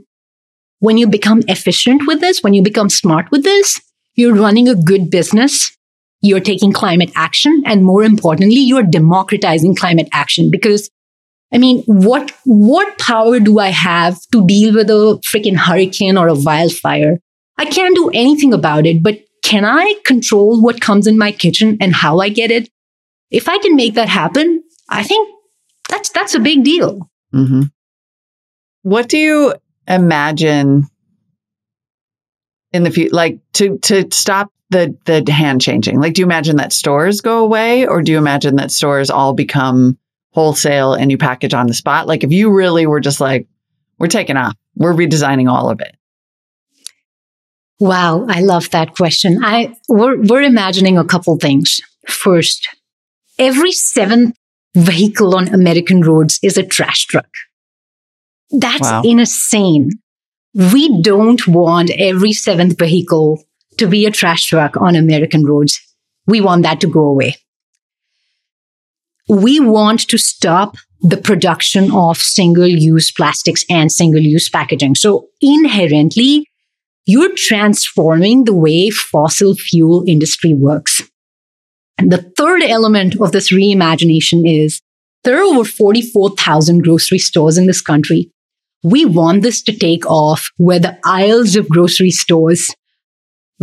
when 0.81 0.99
you 0.99 1.07
become 1.07 1.43
efficient 1.47 2.03
with 2.07 2.21
this, 2.21 2.43
when 2.43 2.55
you 2.55 2.63
become 2.63 2.91
smart 2.91 3.31
with 3.31 3.45
this, 3.45 3.81
you're 4.17 4.35
running 4.35 4.69
a 4.69 4.75
good 4.75 5.11
business. 5.11 5.77
You're 6.25 6.41
taking 6.41 6.73
climate 6.73 7.13
action. 7.15 7.63
And 7.67 7.85
more 7.85 8.03
importantly, 8.03 8.61
you're 8.61 8.83
democratizing 8.83 9.77
climate 9.77 10.09
action 10.13 10.51
because 10.51 10.91
I 11.53 11.59
mean, 11.59 11.85
what, 11.87 12.33
what 12.45 12.99
power 12.99 13.39
do 13.39 13.61
I 13.61 13.69
have 13.69 14.19
to 14.33 14.45
deal 14.45 14.75
with 14.75 14.91
a 14.91 15.21
freaking 15.25 15.57
hurricane 15.57 16.19
or 16.19 16.27
a 16.27 16.35
wildfire? 16.35 17.21
I 17.57 17.67
can't 17.67 17.95
do 17.95 18.11
anything 18.13 18.53
about 18.53 18.87
it, 18.87 19.05
but 19.05 19.21
can 19.45 19.65
I 19.65 19.95
control 20.05 20.61
what 20.61 20.81
comes 20.81 21.07
in 21.07 21.17
my 21.17 21.31
kitchen 21.31 21.77
and 21.81 21.95
how 21.95 22.19
I 22.19 22.31
get 22.31 22.51
it? 22.51 22.69
If 23.31 23.49
I 23.49 23.59
can 23.59 23.77
make 23.77 23.95
that 23.95 24.09
happen, 24.09 24.65
I 24.89 25.05
think 25.05 25.29
that's, 25.89 26.09
that's 26.09 26.35
a 26.35 26.41
big 26.41 26.65
deal. 26.65 27.09
Mm-hmm. 27.33 27.65
What 28.83 29.09
do 29.09 29.19
you 29.19 29.55
imagine 29.87 30.89
in 32.73 32.83
the 32.83 32.91
future, 32.91 33.15
like 33.15 33.39
to, 33.53 33.79
to 33.79 34.09
stop 34.11 34.51
the, 34.71 34.97
the 35.05 35.33
hand 35.33 35.61
changing? 35.61 36.01
Like, 36.01 36.15
do 36.15 36.23
you 36.23 36.27
imagine 36.27 36.57
that 36.57 36.73
stores 36.73 37.21
go 37.21 37.45
away 37.45 37.87
or 37.87 38.03
do 38.03 38.13
you 38.13 38.19
imagine 38.19 38.57
that 38.57 38.71
stores 38.71 39.11
all 39.11 39.33
become 39.33 39.99
wholesale 40.33 40.95
and 40.95 41.11
you 41.11 41.19
package 41.19 41.55
on 41.55 41.67
the 41.67 41.75
spot? 41.75 42.07
Like 42.07 42.25
if 42.25 42.33
you 42.33 42.51
really 42.53 42.87
were 42.87 43.01
just 43.01 43.21
like, 43.21 43.47
we're 43.99 44.09
taking 44.09 44.37
off, 44.37 44.55
we're 44.75 44.95
redesigning 44.95 45.51
all 45.51 45.71
of 45.71 45.81
it. 45.81 45.97
Wow, 47.81 48.27
I 48.29 48.41
love 48.41 48.71
that 48.71 48.95
question. 48.95 49.41
I 49.43 49.75
we're 49.89 50.21
we're 50.23 50.43
imagining 50.43 50.97
a 50.97 51.05
couple 51.05 51.37
things. 51.39 51.81
First, 52.09 52.69
every 53.39 53.73
seventh 53.73 54.37
vehicle 54.75 55.37
on 55.37 55.49
American 55.49 56.01
roads 56.03 56.39
is 56.43 56.57
a 56.57 56.63
trash 56.63 57.07
truck. 57.07 57.29
That's 58.51 58.91
wow. 58.91 59.03
insane. 59.05 59.91
We 60.55 61.03
don't 61.03 61.47
want 61.49 61.91
every 61.99 62.33
seventh 62.33 62.79
vehicle 62.79 63.43
to 63.79 63.87
be 63.87 64.07
a 64.07 64.11
trash 64.11 64.47
truck 64.47 64.77
on 64.77 64.97
American 64.97 65.45
roads. 65.45 65.81
We 66.27 66.41
want 66.41 66.63
that 66.63 66.81
to 66.81 66.87
go 66.87 67.05
away 67.05 67.37
we 69.29 69.59
want 69.61 70.01
to 70.09 70.19
stop 70.19 70.77
the 71.01 71.17
production 71.17 71.93
of 71.93 72.17
single 72.17 72.67
use 72.67 73.11
plastics 73.11 73.65
and 73.69 73.91
single 73.91 74.21
use 74.21 74.49
packaging. 74.49 74.95
So 74.95 75.29
inherently, 75.41 76.47
you're 77.07 77.35
transforming 77.35 78.45
the 78.45 78.55
way 78.55 78.91
fossil 78.91 79.55
fuel 79.55 80.05
industry 80.07 80.55
works. 80.55 81.03
And 81.99 82.11
the 82.11 82.33
third 82.37 82.63
element 82.63 83.21
of 83.21 83.33
this 83.33 83.51
reimagination 83.51 84.43
is 84.45 84.81
there 85.23 85.39
are 85.39 85.43
over 85.43 85.65
44,000 85.65 86.83
grocery 86.83 87.19
stores 87.19 87.57
in 87.59 87.67
this 87.67 87.81
country. 87.81 88.31
We 88.83 89.05
want 89.05 89.43
this 89.43 89.63
to 89.63 89.77
take 89.77 90.05
off 90.07 90.51
where 90.57 90.79
the 90.79 90.99
aisles 91.05 91.57
of 91.57 91.69
grocery 91.69 92.11
stores 92.11 92.75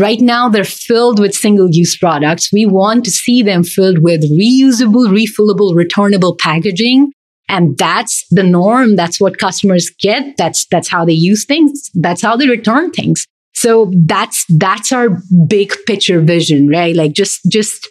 Right 0.01 0.19
now, 0.19 0.49
they're 0.49 0.63
filled 0.63 1.19
with 1.19 1.35
single 1.35 1.67
use 1.69 1.95
products. 1.95 2.51
We 2.51 2.65
want 2.65 3.05
to 3.05 3.11
see 3.11 3.43
them 3.43 3.63
filled 3.63 3.99
with 3.99 4.23
reusable, 4.31 5.15
refillable, 5.15 5.75
returnable 5.75 6.35
packaging. 6.35 7.11
And 7.47 7.77
that's 7.77 8.25
the 8.31 8.41
norm. 8.41 8.95
That's 8.95 9.21
what 9.21 9.37
customers 9.37 9.91
get. 9.99 10.37
That's, 10.37 10.65
that's 10.71 10.89
how 10.89 11.05
they 11.05 11.13
use 11.13 11.45
things. 11.45 11.91
That's 11.93 12.23
how 12.23 12.35
they 12.35 12.47
return 12.47 12.89
things. 12.89 13.27
So 13.53 13.91
that's, 14.07 14.43
that's 14.49 14.91
our 14.91 15.21
big 15.47 15.71
picture 15.85 16.19
vision, 16.19 16.67
right? 16.67 16.95
Like 16.95 17.13
just, 17.13 17.39
just 17.51 17.87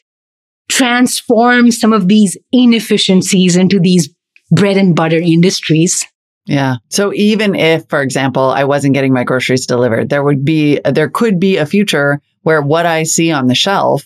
transform 0.68 1.70
some 1.70 1.92
of 1.92 2.08
these 2.08 2.36
inefficiencies 2.50 3.54
into 3.54 3.78
these 3.78 4.12
bread 4.50 4.76
and 4.76 4.96
butter 4.96 5.18
industries 5.18 6.04
yeah. 6.50 6.78
So 6.88 7.12
even 7.14 7.54
if, 7.54 7.88
for 7.88 8.02
example, 8.02 8.42
I 8.42 8.64
wasn't 8.64 8.94
getting 8.94 9.12
my 9.12 9.22
groceries 9.22 9.66
delivered, 9.66 10.08
there 10.08 10.24
would 10.24 10.44
be, 10.44 10.80
there 10.84 11.08
could 11.08 11.38
be 11.38 11.58
a 11.58 11.64
future 11.64 12.20
where 12.42 12.60
what 12.60 12.86
I 12.86 13.04
see 13.04 13.30
on 13.30 13.46
the 13.46 13.54
shelf 13.54 14.02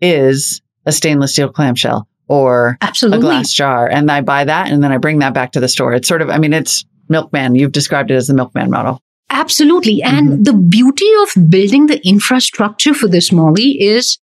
is 0.00 0.62
a 0.86 0.92
stainless 0.92 1.32
steel 1.32 1.48
clamshell 1.48 2.06
or 2.28 2.78
Absolutely. 2.80 3.18
a 3.18 3.20
glass 3.22 3.52
jar. 3.52 3.88
And 3.90 4.12
I 4.12 4.20
buy 4.20 4.44
that 4.44 4.70
and 4.70 4.80
then 4.80 4.92
I 4.92 4.98
bring 4.98 5.18
that 5.18 5.34
back 5.34 5.50
to 5.52 5.60
the 5.60 5.68
store. 5.68 5.92
It's 5.92 6.06
sort 6.06 6.22
of, 6.22 6.30
I 6.30 6.38
mean, 6.38 6.52
it's 6.52 6.84
milkman. 7.08 7.56
You've 7.56 7.72
described 7.72 8.12
it 8.12 8.14
as 8.14 8.28
the 8.28 8.34
milkman 8.34 8.70
model. 8.70 9.02
Absolutely. 9.28 10.04
And 10.04 10.28
mm-hmm. 10.28 10.42
the 10.44 10.52
beauty 10.52 11.10
of 11.22 11.50
building 11.50 11.86
the 11.86 12.00
infrastructure 12.06 12.94
for 12.94 13.08
this, 13.08 13.32
Molly, 13.32 13.82
is 13.82 14.18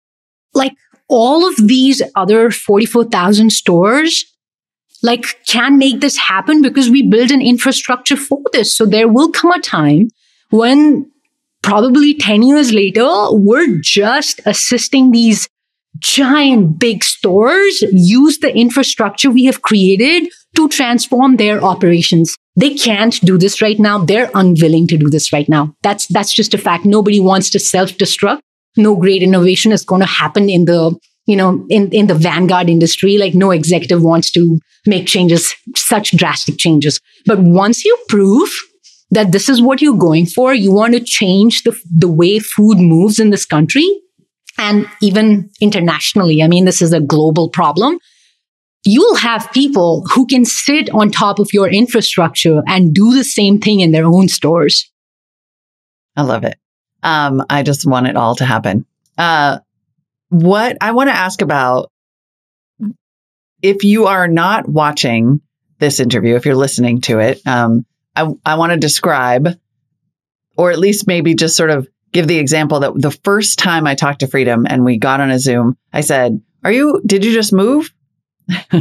like 0.55 0.73
all 1.07 1.49
of 1.49 1.55
these 1.69 2.03
other 2.17 2.51
44,000 2.51 3.51
stores 3.51 4.25
like 5.03 5.45
can 5.47 5.79
make 5.79 6.01
this 6.01 6.17
happen 6.17 6.63
because 6.63 6.91
we 6.91 7.09
build 7.09 7.31
an 7.31 7.43
infrastructure 7.43 8.17
for 8.17 8.41
this. 8.53 8.77
So 8.77 8.87
there 8.87 9.09
will 9.09 9.31
come 9.31 9.51
a 9.51 9.61
time 9.61 10.09
when 10.51 11.11
probably 11.63 12.15
10 12.15 12.43
years 12.43 12.73
later, 12.73 13.09
we're 13.31 13.79
just 13.81 14.41
assisting 14.47 15.11
these 15.11 15.49
giant 15.99 16.79
big 16.79 17.05
stores 17.05 17.83
use 17.93 18.39
the 18.39 18.55
infrastructure 18.55 19.31
we 19.31 19.45
have 19.45 19.63
created 19.63 20.29
to 20.57 20.69
transform 20.69 21.37
their 21.37 21.63
operations. 21.63 22.37
They 22.57 22.75
can't 22.75 23.19
do 23.21 23.39
this 23.39 23.63
right 23.63 23.79
now. 23.79 24.05
They're 24.05 24.31
unwilling 24.35 24.87
to 24.89 24.99
do 24.99 25.09
this 25.09 25.33
right 25.33 25.49
now. 25.49 25.75
That's, 25.83 26.07
that's 26.09 26.33
just 26.33 26.55
a 26.55 26.59
fact. 26.59 26.85
Nobody 26.85 27.21
wants 27.21 27.51
to 27.51 27.59
self 27.59 27.93
destruct. 27.93 28.41
No 28.77 28.97
great 28.97 29.23
innovation 29.23 29.73
is 29.73 29.85
going 29.85 30.01
to 30.01 30.07
happen 30.07 30.49
in 30.49 30.65
the 30.65 30.99
you 31.27 31.37
know, 31.37 31.65
in, 31.69 31.91
in 31.91 32.07
the 32.07 32.15
vanguard 32.15 32.69
industry, 32.69 33.19
like 33.19 33.35
no 33.35 33.51
executive 33.51 34.03
wants 34.03 34.31
to 34.33 34.59
make 34.87 35.07
changes, 35.07 35.55
such 35.77 36.17
drastic 36.17 36.59
changes. 36.59 37.01
But 37.27 37.39
once 37.39 37.85
you 37.85 37.97
prove 38.09 38.51
that 39.11 39.31
this 39.31 39.49
is 39.49 39.61
what 39.61 39.81
you're 39.81 39.97
going 39.97 40.27
for, 40.27 40.55
you 40.55 40.73
want 40.73 40.95
to 40.95 41.01
change 41.01 41.63
the, 41.63 41.79
the 41.97 42.11
way 42.11 42.39
food 42.39 42.79
moves 42.79 43.21
in 43.21 43.31
this 43.31 43.45
country 43.45 43.89
and 44.59 44.87
even 45.01 45.51
internationally. 45.61 46.43
I 46.43 46.49
mean, 46.49 46.65
this 46.65 46.83
is 46.83 46.93
a 46.93 47.01
global 47.01 47.49
problem. 47.49 47.99
You'll 48.85 49.17
have 49.17 49.53
people 49.53 50.05
who 50.13 50.27
can 50.27 50.45
sit 50.45 50.91
on 50.91 51.11
top 51.11 51.39
of 51.39 51.51
your 51.53 51.69
infrastructure 51.69 52.63
and 52.67 52.93
do 52.93 53.15
the 53.15 53.23
same 53.23 53.61
thing 53.61 53.81
in 53.81 53.93
their 53.93 54.07
own 54.07 54.29
stores. 54.29 54.91
I 56.17 56.23
love 56.23 56.45
it. 56.45 56.57
Um, 57.03 57.45
I 57.49 57.63
just 57.63 57.87
want 57.87 58.07
it 58.07 58.17
all 58.17 58.35
to 58.37 58.45
happen. 58.45 58.87
Uh, 59.17 59.59
what 60.33 60.79
I 60.81 60.93
want 60.93 61.11
to 61.11 61.15
ask 61.15 61.43
about 61.43 61.93
if 63.61 63.85
you 63.85 64.07
are 64.07 64.27
not 64.27 64.67
watching 64.67 65.43
this 65.79 66.01
interview, 66.01 66.37
if 66.37 66.47
you're 66.47 66.57
listening 66.57 67.03
to 67.03 67.19
it, 67.19 67.47
um, 67.47 67.85
I, 68.17 68.29
I 68.45 68.55
want 68.55 68.73
to 68.73 68.79
describe, 68.79 69.49
or 70.57 70.71
at 70.71 70.79
least 70.79 71.07
maybe 71.07 71.35
just 71.35 71.55
sort 71.55 71.69
of 71.69 71.87
give 72.13 72.29
the 72.29 72.39
example 72.39 72.81
that 72.81 72.93
the 72.97 73.11
first 73.11 73.59
time 73.59 73.87
I 73.87 73.95
talked 73.95 74.21
to 74.21 74.27
Freedom 74.27 74.67
and 74.67 74.85
we 74.85 74.97
got 74.97 75.21
on 75.21 75.31
a 75.31 75.39
Zoom, 75.39 75.77
I 75.93 76.01
said, 76.01 76.41
"Are 76.65 76.73
you? 76.73 77.03
Did 77.05 77.27
you 77.27 77.35
just 77.35 77.53
move? 77.53 77.93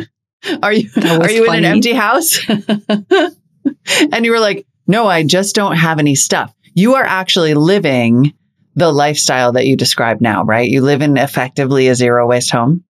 are 0.64 0.74
you? 0.74 0.90
Are 0.96 1.30
you 1.30 1.46
funny. 1.46 1.58
in 1.58 1.66
an 1.66 1.66
empty 1.66 1.94
house?" 1.94 2.40
and 2.50 4.26
you 4.26 4.32
were 4.32 4.40
like, 4.40 4.66
"No, 4.88 5.06
I 5.06 5.24
just 5.24 5.54
don't 5.54 5.76
have 5.76 6.00
any 6.00 6.16
stuff." 6.16 6.54
You 6.74 6.96
are 6.96 7.04
actually 7.04 7.56
living 7.56 8.34
the 8.76 8.92
lifestyle 8.92 9.54
that 9.54 9.66
you 9.66 9.76
describe 9.76 10.22
now, 10.22 10.44
right? 10.44 10.70
You 10.70 10.82
live 10.82 11.02
in 11.02 11.18
effectively 11.18 11.88
a 11.88 11.96
zero 11.96 12.28
waste 12.28 12.52
home. 12.52 12.84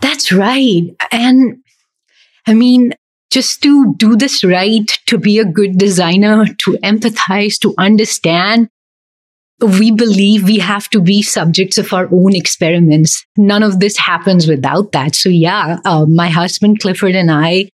That's 0.00 0.30
right. 0.30 0.94
And 1.10 1.62
I 2.46 2.54
mean, 2.54 2.94
just 3.30 3.62
to 3.62 3.94
do 3.94 4.16
this 4.16 4.44
right, 4.44 4.86
to 5.06 5.18
be 5.18 5.38
a 5.38 5.44
good 5.44 5.76
designer, 5.76 6.46
to 6.46 6.78
empathize, 6.82 7.58
to 7.60 7.74
understand, 7.76 8.68
we 9.60 9.90
believe 9.90 10.44
we 10.44 10.58
have 10.58 10.88
to 10.90 11.00
be 11.00 11.20
subjects 11.22 11.78
of 11.78 11.92
our 11.92 12.08
own 12.12 12.34
experiments. 12.34 13.26
None 13.36 13.62
of 13.62 13.80
this 13.80 13.96
happens 13.98 14.46
without 14.46 14.92
that. 14.92 15.14
So 15.16 15.28
yeah, 15.28 15.78
uh, 15.84 16.06
my 16.06 16.28
husband 16.28 16.80
Clifford 16.80 17.16
and 17.16 17.30
I 17.30 17.68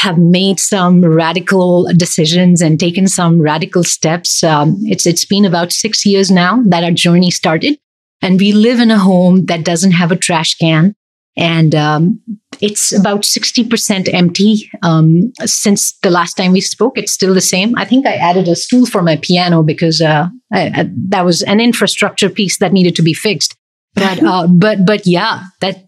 have 0.00 0.18
made 0.18 0.58
some 0.58 1.04
radical 1.04 1.86
decisions 1.96 2.62
and 2.62 2.80
taken 2.80 3.06
some 3.06 3.40
radical 3.40 3.84
steps. 3.84 4.42
Um, 4.42 4.76
it's 4.82 5.06
it's 5.06 5.24
been 5.24 5.44
about 5.44 5.72
six 5.72 6.06
years 6.06 6.30
now 6.30 6.62
that 6.66 6.84
our 6.84 6.90
journey 6.90 7.30
started, 7.30 7.78
and 8.22 8.40
we 8.40 8.52
live 8.52 8.80
in 8.80 8.90
a 8.90 8.98
home 8.98 9.46
that 9.46 9.64
doesn't 9.64 9.92
have 9.92 10.10
a 10.10 10.16
trash 10.16 10.54
can. 10.54 10.94
And 11.36 11.74
um, 11.74 12.20
it's 12.60 12.92
about 12.92 13.22
60% 13.22 14.12
empty. 14.12 14.70
Um, 14.82 15.32
since 15.44 15.96
the 16.00 16.10
last 16.10 16.34
time 16.34 16.52
we 16.52 16.60
spoke, 16.60 16.98
it's 16.98 17.12
still 17.12 17.34
the 17.34 17.40
same. 17.40 17.72
I 17.78 17.84
think 17.84 18.06
I 18.06 18.14
added 18.14 18.48
a 18.48 18.56
stool 18.56 18.84
for 18.84 19.00
my 19.00 19.16
piano 19.16 19.62
because 19.62 20.00
uh, 20.00 20.28
I, 20.52 20.60
I, 20.74 20.90
that 21.08 21.24
was 21.24 21.42
an 21.42 21.60
infrastructure 21.60 22.28
piece 22.28 22.58
that 22.58 22.72
needed 22.72 22.96
to 22.96 23.02
be 23.02 23.14
fixed. 23.14 23.56
But, 23.94 24.22
uh, 24.22 24.46
but, 24.50 24.84
but 24.84 25.06
yeah, 25.06 25.44
that, 25.60 25.86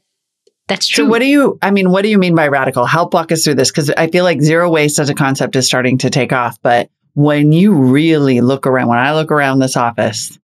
that's 0.69 0.87
true. 0.87 1.05
So 1.05 1.11
what 1.11 1.19
do 1.19 1.27
you, 1.27 1.59
I 1.61 1.71
mean, 1.71 1.91
what 1.91 2.03
do 2.03 2.09
you 2.09 2.19
mean 2.19 2.35
by 2.35 2.49
radical? 2.49 2.87
Help 2.87 3.15
walk 3.15 3.33
us 3.33 3.45
through 3.45 3.57
this. 3.57 3.71
Cause 3.71 3.91
I 3.91 4.07
feel 4.09 4.25
like 4.25 4.41
zero 4.41 4.71
waste 4.71 4.99
as 4.99 5.11
a 5.11 5.15
concept 5.15 5.57
is 5.57 5.67
starting 5.67 5.99
to 5.99 6.11
take 6.11 6.33
off. 6.33 6.59
But 6.63 6.91
when 7.15 7.53
you 7.53 7.75
really 7.75 8.41
look 8.41 8.67
around, 8.67 8.89
when 8.89 8.99
I 8.99 9.15
look 9.15 9.31
around 9.31 9.59
this 9.59 9.77
office 9.77 10.39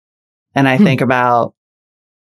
and 0.54 0.68
I 0.68 0.76
hmm. 0.76 0.84
think 0.84 1.00
about 1.00 1.54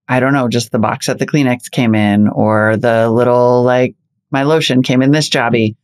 I 0.09 0.21
don't 0.21 0.33
know, 0.33 0.49
just 0.49 0.73
the 0.73 0.79
box 0.79 1.07
that 1.07 1.19
the 1.19 1.27
Kleenex 1.27 1.71
came 1.71 1.95
in 1.95 2.29
or 2.29 2.77
the 2.77 3.09
little 3.11 3.63
like 3.63 3.95
my 4.31 4.43
lotion 4.43 4.83
came 4.83 5.01
in 5.01 5.11
this 5.11 5.29
jobby. 5.29 5.77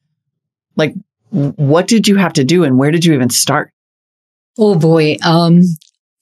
Like, 0.76 0.94
what 1.30 1.86
did 1.86 2.08
you 2.08 2.16
have 2.16 2.34
to 2.34 2.44
do 2.44 2.64
and 2.64 2.78
where 2.78 2.90
did 2.90 3.04
you 3.04 3.14
even 3.14 3.30
start? 3.30 3.72
Oh 4.58 4.76
boy. 4.78 5.16
Um, 5.24 5.62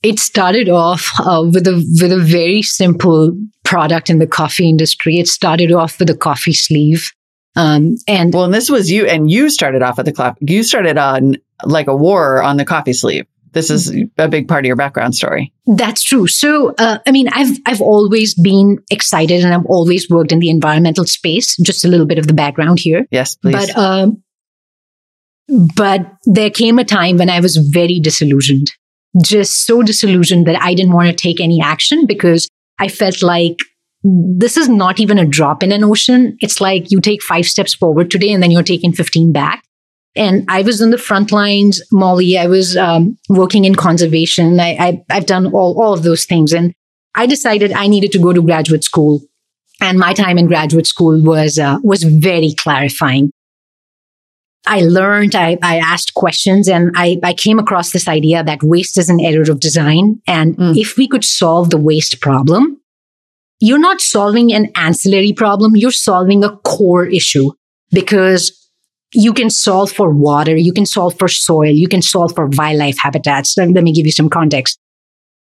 it 0.03 0.19
started 0.19 0.69
off 0.69 1.11
uh, 1.21 1.45
with 1.45 1.67
a 1.67 1.75
with 2.01 2.13
a 2.13 2.19
very 2.19 2.63
simple 2.63 3.37
product 3.65 4.11
in 4.11 4.19
the 4.19 4.27
coffee 4.27 4.69
industry. 4.69 5.19
It 5.19 5.29
started 5.29 5.73
off 5.73 5.99
with 5.99 6.11
a 6.11 6.17
coffee 6.17 6.53
sleeve. 6.53 7.13
Um, 7.57 7.97
and 8.07 8.35
well, 8.35 8.45
and 8.45 8.53
this 8.53 8.69
was 8.69 8.91
you, 8.91 9.07
and 9.07 9.31
you 9.31 9.49
started 9.49 9.83
off 9.83 9.99
at 9.99 10.05
the 10.05 10.13
clock. 10.13 10.37
You 10.41 10.63
started 10.63 10.99
on 10.99 11.37
like 11.65 11.87
a 11.87 11.97
war 11.97 12.43
on 12.43 12.59
the 12.59 12.67
coffee 12.67 12.93
sleeve 12.93 13.27
this 13.57 13.71
is 13.71 13.91
a 14.19 14.29
big 14.29 14.49
part 14.49 14.65
of 14.65 14.67
your 14.67 14.77
background 14.77 15.15
story. 15.15 15.51
That's 15.67 16.03
true. 16.03 16.27
So, 16.27 16.75
uh, 16.77 16.99
I 17.07 17.11
mean, 17.11 17.29
I've 17.33 17.57
I've 17.65 17.81
always 17.81 18.35
been 18.35 18.79
excited, 18.91 19.43
and 19.43 19.55
I've 19.55 19.65
always 19.65 20.11
worked 20.11 20.31
in 20.31 20.41
the 20.41 20.51
environmental 20.51 21.07
space. 21.07 21.57
Just 21.57 21.83
a 21.83 21.89
little 21.89 22.05
bit 22.05 22.19
of 22.19 22.27
the 22.27 22.35
background 22.35 22.81
here. 22.81 23.07
Yes, 23.11 23.35
please. 23.35 23.55
But 23.55 23.79
um, 23.79 24.23
but 25.75 26.07
there 26.27 26.51
came 26.51 26.79
a 26.79 26.85
time 26.85 27.17
when 27.17 27.31
I 27.31 27.41
was 27.41 27.57
very 27.57 27.99
disillusioned, 27.99 28.73
just 29.23 29.67
so 29.67 29.83
disillusioned 29.83 30.47
that 30.47 30.61
I 30.61 30.75
didn't 30.75 30.93
want 30.93 31.09
to 31.09 31.15
take 31.15 31.41
any 31.41 31.61
action 31.61 32.07
because 32.07 32.49
I 32.79 32.89
felt 32.89 33.23
like 33.23 33.59
this 34.03 34.57
is 34.57 34.69
not 34.69 35.01
even 35.01 35.19
a 35.19 35.27
drop 35.27 35.63
in 35.63 35.73
an 35.73 35.83
ocean. 35.83 36.37
It's 36.41 36.61
like 36.61 36.91
you 36.91 37.01
take 37.01 37.23
five 37.23 37.47
steps 37.47 37.75
forward 37.75 38.11
today 38.11 38.33
and 38.33 38.43
then 38.43 38.51
you're 38.51 38.63
taking 38.63 38.93
15 38.93 39.33
back. 39.33 39.65
And 40.15 40.45
I 40.49 40.63
was 40.63 40.81
in 40.81 40.91
the 40.91 40.99
front 40.99 41.31
lines, 41.31 41.83
Molly. 41.93 42.39
I 42.39 42.47
was 42.47 42.77
um, 42.77 43.19
working 43.29 43.65
in 43.65 43.75
conservation. 43.75 44.59
I, 44.59 45.03
I, 45.11 45.15
have 45.15 45.27
done 45.27 45.53
all, 45.53 45.81
all 45.81 45.93
of 45.93 46.05
those 46.05 46.25
things. 46.25 46.53
And 46.53 46.73
I 47.15 47.27
decided 47.27 47.73
I 47.73 47.87
needed 47.87 48.13
to 48.13 48.19
go 48.19 48.33
to 48.33 48.43
graduate 48.43 48.85
school. 48.85 49.21
And 49.81 49.99
my 49.99 50.15
time 50.15 50.39
in 50.39 50.47
graduate 50.47 50.87
school 50.87 51.23
was, 51.23 51.59
uh, 51.59 51.79
was 51.83 52.03
very 52.03 52.55
clarifying. 52.57 53.31
I 54.67 54.81
learned, 54.81 55.35
I, 55.35 55.59
I 55.63 55.79
asked 55.79 56.15
questions 56.15 56.69
and 56.69 56.91
I, 56.97 57.19
I 57.23 57.33
came 57.33 57.59
across 57.59 57.93
this 57.93 58.09
idea 58.09 58.43
that 58.43 58.63
waste 58.63 58.99
is 58.99 59.09
an 59.09 59.21
error 59.21 59.51
of 59.51 59.61
design. 59.61 60.21
And 60.27 60.57
mm. 60.57 60.77
if 60.77 60.97
we 60.97 61.07
could 61.07 61.25
solve 61.25 61.71
the 61.71 61.79
waste 61.79 62.21
problem, 62.21 62.81
you're 63.61 63.79
not 63.79 64.01
solving 64.01 64.53
an 64.53 64.71
ancillary 64.75 65.33
problem. 65.33 65.77
You're 65.77 65.91
solving 65.91 66.45
a 66.45 66.57
core 66.59 67.07
issue 67.07 67.51
because 67.91 68.53
you 69.15 69.33
can 69.33 69.51
solve 69.51 69.93
for 69.93 70.11
water, 70.11 70.57
you 70.57 70.73
can 70.73 70.85
solve 70.85 71.19
for 71.19 71.29
soil, 71.29 71.71
you 71.71 71.89
can 71.89 72.03
solve 72.03 72.35
for 72.35 72.47
wildlife 72.47 72.99
habitats. 72.99 73.57
Let, 73.57 73.71
let 73.71 73.85
me 73.85 73.93
give 73.93 74.05
you 74.05 74.13
some 74.13 74.29
context. 74.29 74.79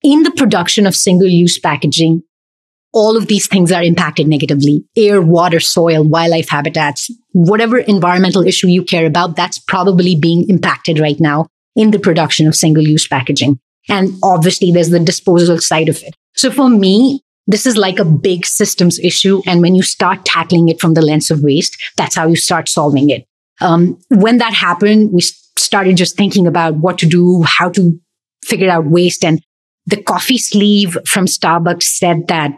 In 0.02 0.24
the 0.24 0.32
production 0.32 0.86
of 0.86 0.96
single 0.96 1.28
use 1.28 1.58
packaging, 1.58 2.22
all 2.92 3.16
of 3.16 3.26
these 3.26 3.46
things 3.46 3.72
are 3.72 3.82
impacted 3.82 4.28
negatively. 4.28 4.84
Air, 4.96 5.22
water, 5.22 5.60
soil, 5.60 6.04
wildlife 6.04 6.48
habitats, 6.48 7.10
whatever 7.32 7.78
environmental 7.78 8.46
issue 8.46 8.66
you 8.66 8.84
care 8.84 9.06
about, 9.06 9.36
that's 9.36 9.58
probably 9.58 10.14
being 10.14 10.48
impacted 10.48 10.98
right 10.98 11.18
now 11.18 11.46
in 11.74 11.90
the 11.90 11.98
production 11.98 12.46
of 12.46 12.54
single 12.54 12.82
use 12.82 13.08
packaging. 13.08 13.58
And 13.88 14.12
obviously 14.22 14.70
there's 14.70 14.90
the 14.90 15.00
disposal 15.00 15.58
side 15.58 15.88
of 15.88 16.02
it. 16.02 16.14
So 16.34 16.50
for 16.50 16.68
me, 16.68 17.22
this 17.46 17.66
is 17.66 17.76
like 17.76 17.98
a 17.98 18.04
big 18.04 18.46
systems 18.46 18.98
issue. 19.00 19.42
And 19.46 19.60
when 19.60 19.74
you 19.74 19.82
start 19.82 20.24
tackling 20.24 20.68
it 20.68 20.80
from 20.80 20.94
the 20.94 21.02
lens 21.02 21.30
of 21.30 21.42
waste, 21.42 21.76
that's 21.96 22.14
how 22.14 22.28
you 22.28 22.36
start 22.36 22.68
solving 22.68 23.10
it. 23.10 23.26
Um, 23.60 23.98
when 24.08 24.38
that 24.38 24.52
happened, 24.52 25.12
we 25.12 25.22
started 25.22 25.96
just 25.96 26.16
thinking 26.16 26.46
about 26.46 26.76
what 26.76 26.98
to 26.98 27.06
do, 27.06 27.42
how 27.42 27.70
to 27.70 27.98
figure 28.44 28.70
out 28.70 28.86
waste. 28.86 29.24
And 29.24 29.42
the 29.86 30.00
coffee 30.00 30.38
sleeve 30.38 30.96
from 31.06 31.26
Starbucks 31.26 31.82
said 31.82 32.28
that 32.28 32.52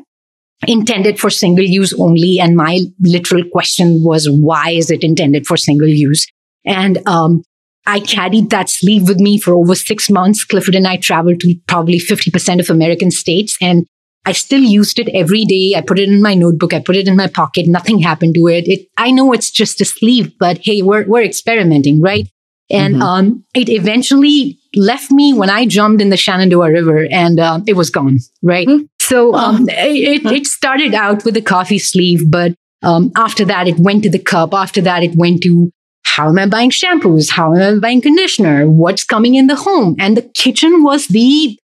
intended 0.69 1.19
for 1.19 1.31
single 1.31 1.65
use 1.65 1.93
only. 1.99 2.39
And 2.41 2.57
my 2.57 2.81
literal 3.01 3.45
question 3.51 4.03
was, 4.03 4.29
why 4.29 4.71
is 4.71 4.91
it 4.91 5.05
intended 5.05 5.47
for 5.47 5.57
single 5.57 5.89
use? 5.89 6.27
And, 6.65 7.07
um, 7.07 7.43
I 7.87 8.01
carried 8.01 8.51
that 8.51 8.71
sleeve 8.71 9.09
with 9.09 9.21
me 9.21 9.39
for 9.39 9.55
over 9.55 9.75
six 9.75 10.09
months. 10.09 10.45
Clifford 10.45 10.75
and 10.75 10.87
I 10.87 10.97
traveled 10.97 11.41
to 11.41 11.55
probably 11.67 11.99
50% 11.99 12.61
of 12.61 12.71
American 12.71 13.11
states 13.11 13.59
and 13.61 13.87
I 14.27 14.33
still 14.33 14.63
used 14.63 14.99
it 14.99 15.09
every 15.11 15.45
day. 15.45 15.75
I 15.77 15.83
put 15.83 15.99
it 15.99 16.09
in 16.09 16.23
my 16.23 16.35
notebook. 16.35 16.73
I 16.73 16.81
put 16.81 16.97
it 16.97 17.07
in 17.07 17.17
my 17.17 17.27
pocket. 17.27 17.67
Nothing 17.69 17.99
happened 17.99 18.35
to 18.37 18.47
it. 18.47 18.67
it 18.67 18.89
I 18.97 19.11
know 19.11 19.33
it's 19.33 19.51
just 19.51 19.81
a 19.81 19.85
sleeve, 19.85 20.33
but 20.39 20.59
hey, 20.63 20.81
we're, 20.81 21.07
we're 21.07 21.23
experimenting, 21.23 22.01
right? 22.01 22.27
And, 22.71 22.95
mm-hmm. 22.95 23.03
um, 23.03 23.45
it 23.55 23.69
eventually 23.69 24.59
left 24.75 25.11
me 25.11 25.35
when 25.35 25.51
I 25.51 25.67
jumped 25.67 26.01
in 26.01 26.09
the 26.09 26.17
Shenandoah 26.17 26.71
River 26.73 27.07
and, 27.11 27.39
uh, 27.39 27.61
it 27.67 27.75
was 27.75 27.91
gone, 27.91 28.19
right? 28.43 28.67
Mm-hmm. 28.67 28.85
So, 29.09 29.35
um, 29.35 29.69
it, 29.69 30.25
it 30.25 30.47
started 30.47 30.95
out 30.95 31.25
with 31.25 31.37
a 31.37 31.43
coffee 31.43 31.79
sleeve, 31.79 32.31
but, 32.31 32.55
um, 32.83 33.13
after 33.17 33.45
that, 33.45 33.69
it 33.69 33.79
went 33.79 34.03
to 34.05 34.11
the 34.11 34.19
cup. 34.19 34.55
After 34.55 34.81
that, 34.83 35.03
it 35.03 35.15
went 35.15 35.43
to 35.43 35.71
how 36.05 36.29
am 36.29 36.39
I 36.39 36.47
buying 36.47 36.71
shampoos? 36.71 37.31
How 37.31 37.55
am 37.55 37.79
I 37.79 37.81
buying 37.81 38.01
conditioner? 38.01 38.71
What's 38.71 39.05
coming 39.05 39.35
in 39.35 39.47
the 39.49 39.57
home? 39.57 39.97
And 39.99 40.17
the 40.17 40.23
kitchen 40.23 40.83
was 40.85 41.09
the 41.09 41.59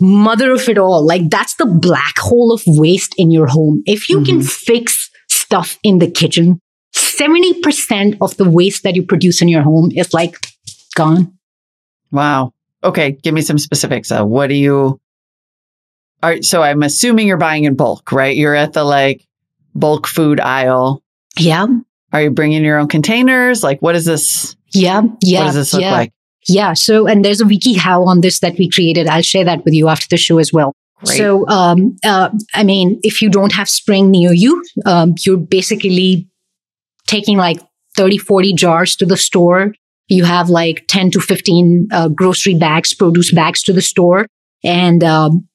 mother 0.00 0.52
of 0.52 0.68
it 0.68 0.78
all. 0.78 1.06
Like 1.06 1.30
that's 1.30 1.54
the 1.56 1.66
black 1.66 2.18
hole 2.18 2.52
of 2.52 2.62
waste 2.66 3.14
in 3.16 3.30
your 3.30 3.46
home. 3.46 3.82
If 3.86 4.08
you 4.08 4.16
mm-hmm. 4.16 4.24
can 4.24 4.42
fix 4.42 5.10
stuff 5.28 5.78
in 5.82 5.98
the 5.98 6.10
kitchen, 6.10 6.60
70% 6.94 8.18
of 8.20 8.36
the 8.36 8.48
waste 8.48 8.82
that 8.82 8.96
you 8.96 9.04
produce 9.04 9.40
in 9.42 9.48
your 9.48 9.62
home 9.62 9.90
is 9.94 10.12
like 10.12 10.38
gone. 10.96 11.38
Wow. 12.10 12.52
Okay. 12.82 13.12
Give 13.12 13.34
me 13.34 13.42
some 13.42 13.58
specifics. 13.58 14.10
Uh, 14.10 14.24
what 14.24 14.48
do 14.48 14.54
you, 14.54 15.00
all 16.24 16.30
right. 16.30 16.42
So 16.42 16.62
I'm 16.62 16.82
assuming 16.82 17.26
you're 17.28 17.36
buying 17.36 17.64
in 17.64 17.74
bulk, 17.74 18.10
right? 18.10 18.34
You're 18.34 18.54
at 18.54 18.72
the 18.72 18.82
like 18.82 19.26
bulk 19.74 20.06
food 20.06 20.40
aisle. 20.40 21.02
Yeah. 21.38 21.66
Are 22.14 22.22
you 22.22 22.30
bringing 22.30 22.64
your 22.64 22.78
own 22.78 22.88
containers? 22.88 23.62
Like, 23.62 23.82
what 23.82 23.94
is 23.94 24.06
this? 24.06 24.56
Yeah. 24.72 25.02
Yeah. 25.20 25.40
What 25.40 25.46
does 25.48 25.54
this 25.56 25.74
look 25.74 25.82
yeah. 25.82 25.92
like? 25.92 26.12
Yeah. 26.48 26.72
So, 26.72 27.06
and 27.06 27.22
there's 27.22 27.42
a 27.42 27.44
wiki 27.44 27.74
how 27.74 28.04
on 28.04 28.22
this 28.22 28.40
that 28.40 28.56
we 28.58 28.70
created. 28.70 29.06
I'll 29.06 29.20
share 29.20 29.44
that 29.44 29.66
with 29.66 29.74
you 29.74 29.90
after 29.90 30.06
the 30.08 30.16
show 30.16 30.38
as 30.38 30.50
well. 30.50 30.72
Great. 31.04 31.18
So, 31.18 31.46
um, 31.48 31.94
uh, 32.02 32.30
I 32.54 32.64
mean, 32.64 33.00
if 33.02 33.20
you 33.20 33.28
don't 33.28 33.52
have 33.52 33.68
spring 33.68 34.10
near 34.10 34.32
you, 34.32 34.64
um, 34.86 35.16
you're 35.26 35.36
basically 35.36 36.26
taking 37.06 37.36
like 37.36 37.60
30, 37.98 38.16
40 38.16 38.54
jars 38.54 38.96
to 38.96 39.04
the 39.04 39.18
store. 39.18 39.74
You 40.08 40.24
have 40.24 40.48
like 40.48 40.86
10 40.88 41.10
to 41.10 41.20
15 41.20 41.88
uh, 41.92 42.08
grocery 42.08 42.54
bags, 42.54 42.94
produce 42.94 43.30
bags 43.30 43.62
to 43.64 43.74
the 43.74 43.82
store. 43.82 44.26
And, 44.62 45.04
um, 45.04 45.46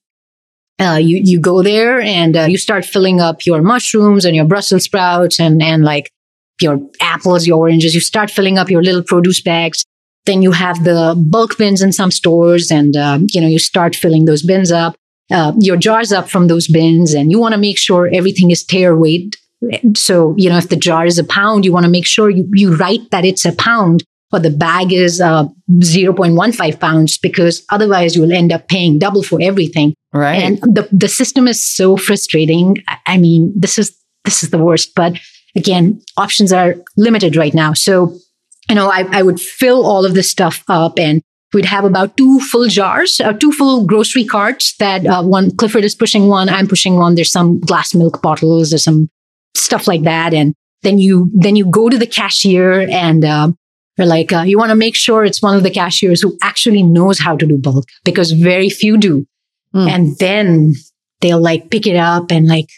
uh, 0.80 0.96
you, 0.96 1.20
you 1.22 1.40
go 1.40 1.62
there 1.62 2.00
and 2.00 2.36
uh, 2.36 2.42
you 2.42 2.56
start 2.56 2.84
filling 2.84 3.20
up 3.20 3.44
your 3.44 3.62
mushrooms 3.62 4.24
and 4.24 4.34
your 4.34 4.46
Brussels 4.46 4.84
sprouts 4.84 5.38
and, 5.38 5.62
and 5.62 5.84
like 5.84 6.10
your 6.60 6.80
apples, 7.00 7.46
your 7.46 7.58
oranges. 7.58 7.94
You 7.94 8.00
start 8.00 8.30
filling 8.30 8.58
up 8.58 8.70
your 8.70 8.82
little 8.82 9.02
produce 9.02 9.42
bags 9.42 9.84
then 10.26 10.42
you 10.42 10.52
have 10.52 10.84
the 10.84 11.14
bulk 11.16 11.56
bins 11.56 11.82
in 11.82 11.92
some 11.92 12.10
stores 12.10 12.70
and, 12.70 12.96
uh, 12.96 13.18
you 13.30 13.40
know, 13.40 13.46
you 13.46 13.58
start 13.58 13.96
filling 13.96 14.26
those 14.26 14.42
bins 14.42 14.70
up, 14.70 14.94
uh, 15.30 15.52
your 15.58 15.76
jars 15.76 16.12
up 16.12 16.28
from 16.28 16.46
those 16.48 16.68
bins 16.68 17.14
and 17.14 17.30
you 17.30 17.38
want 17.38 17.52
to 17.52 17.60
make 17.60 17.78
sure 17.78 18.10
everything 18.12 18.50
is 18.50 18.64
tare 18.64 18.96
weight. 18.96 19.36
So, 19.94 20.34
you 20.36 20.48
know, 20.48 20.58
if 20.58 20.68
the 20.68 20.76
jar 20.76 21.06
is 21.06 21.18
a 21.18 21.24
pound, 21.24 21.64
you 21.64 21.72
want 21.72 21.84
to 21.84 21.90
make 21.90 22.06
sure 22.06 22.30
you, 22.30 22.48
you 22.52 22.76
write 22.76 23.10
that 23.10 23.24
it's 23.24 23.44
a 23.44 23.52
pound 23.52 24.02
or 24.32 24.38
the 24.38 24.50
bag 24.50 24.92
is 24.92 25.20
uh, 25.20 25.48
0.15 25.70 26.80
pounds 26.80 27.18
because 27.18 27.64
otherwise 27.70 28.14
you 28.14 28.22
will 28.22 28.32
end 28.32 28.52
up 28.52 28.68
paying 28.68 28.98
double 28.98 29.22
for 29.22 29.40
everything. 29.40 29.94
Right. 30.12 30.42
And 30.42 30.58
the, 30.58 30.88
the 30.90 31.08
system 31.08 31.46
is 31.46 31.64
so 31.64 31.96
frustrating. 31.96 32.82
I 33.06 33.16
mean, 33.16 33.52
this 33.56 33.78
is, 33.78 33.96
this 34.24 34.42
is 34.42 34.50
the 34.50 34.58
worst, 34.58 34.94
but 34.94 35.18
again, 35.54 36.02
options 36.16 36.52
are 36.52 36.74
limited 36.96 37.36
right 37.36 37.54
now. 37.54 37.74
So 37.74 38.16
you 38.70 38.76
know, 38.76 38.88
I, 38.88 39.04
I 39.10 39.22
would 39.22 39.40
fill 39.40 39.84
all 39.84 40.06
of 40.06 40.14
this 40.14 40.30
stuff 40.30 40.62
up 40.68 40.98
and 40.98 41.20
we'd 41.52 41.64
have 41.64 41.84
about 41.84 42.16
two 42.16 42.38
full 42.38 42.68
jars, 42.68 43.20
uh, 43.20 43.32
two 43.32 43.50
full 43.50 43.84
grocery 43.84 44.24
carts 44.24 44.76
that 44.76 45.04
uh, 45.04 45.22
one 45.24 45.56
Clifford 45.56 45.84
is 45.84 45.96
pushing 45.96 46.28
one, 46.28 46.48
I'm 46.48 46.68
pushing 46.68 46.94
one. 46.94 47.16
There's 47.16 47.32
some 47.32 47.58
glass 47.58 47.94
milk 47.94 48.22
bottles, 48.22 48.70
there's 48.70 48.84
some 48.84 49.10
stuff 49.56 49.88
like 49.88 50.02
that. 50.02 50.32
And 50.32 50.54
then 50.82 50.98
you, 50.98 51.30
then 51.34 51.56
you 51.56 51.68
go 51.68 51.88
to 51.88 51.98
the 51.98 52.06
cashier 52.06 52.88
and, 52.88 53.24
uh, 53.24 53.50
they're 53.96 54.06
like, 54.06 54.32
uh, 54.32 54.42
you 54.42 54.56
want 54.56 54.70
to 54.70 54.76
make 54.76 54.94
sure 54.94 55.24
it's 55.24 55.42
one 55.42 55.56
of 55.56 55.64
the 55.64 55.70
cashiers 55.70 56.22
who 56.22 56.38
actually 56.42 56.82
knows 56.82 57.18
how 57.18 57.36
to 57.36 57.44
do 57.44 57.58
bulk 57.58 57.86
because 58.04 58.30
very 58.30 58.70
few 58.70 58.96
do. 58.96 59.26
Mm. 59.74 59.88
And 59.88 60.18
then 60.18 60.74
they'll 61.20 61.40
like 61.40 61.70
pick 61.70 61.86
it 61.86 61.96
up 61.96 62.30
and 62.30 62.46
like 62.46 62.68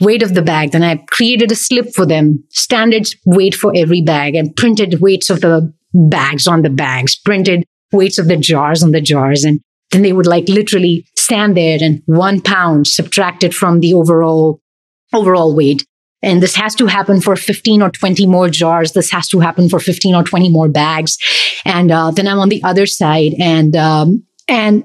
weight 0.00 0.22
of 0.22 0.34
the 0.34 0.42
bag. 0.42 0.72
Then 0.72 0.82
I 0.82 0.96
created 1.10 1.50
a 1.52 1.56
slip 1.56 1.94
for 1.94 2.06
them, 2.06 2.44
standard 2.50 3.08
weight 3.24 3.54
for 3.54 3.72
every 3.74 4.02
bag, 4.02 4.34
and 4.34 4.54
printed 4.56 5.00
weights 5.00 5.30
of 5.30 5.40
the 5.40 5.72
bags 5.94 6.46
on 6.46 6.62
the 6.62 6.70
bags, 6.70 7.16
printed 7.16 7.64
weights 7.92 8.18
of 8.18 8.28
the 8.28 8.36
jars 8.36 8.82
on 8.82 8.92
the 8.92 9.00
jars. 9.00 9.44
And 9.44 9.60
then 9.90 10.02
they 10.02 10.12
would 10.12 10.26
like 10.26 10.48
literally 10.48 11.06
stand 11.16 11.56
there 11.56 11.78
and 11.80 12.02
one 12.06 12.40
pound 12.40 12.86
subtracted 12.86 13.54
from 13.54 13.80
the 13.80 13.94
overall, 13.94 14.60
overall 15.14 15.54
weight. 15.54 15.86
And 16.22 16.42
this 16.42 16.56
has 16.56 16.74
to 16.76 16.86
happen 16.86 17.20
for 17.20 17.36
15 17.36 17.82
or 17.82 17.90
20 17.90 18.26
more 18.26 18.48
jars. 18.48 18.92
This 18.92 19.10
has 19.10 19.28
to 19.28 19.40
happen 19.40 19.68
for 19.68 19.78
15 19.78 20.14
or 20.14 20.24
20 20.24 20.50
more 20.50 20.68
bags. 20.68 21.18
And 21.64 21.90
uh, 21.92 22.10
then 22.10 22.26
I'm 22.26 22.38
on 22.38 22.48
the 22.48 22.62
other 22.64 22.86
side 22.86 23.34
and, 23.38 23.76
um, 23.76 24.24
and 24.48 24.84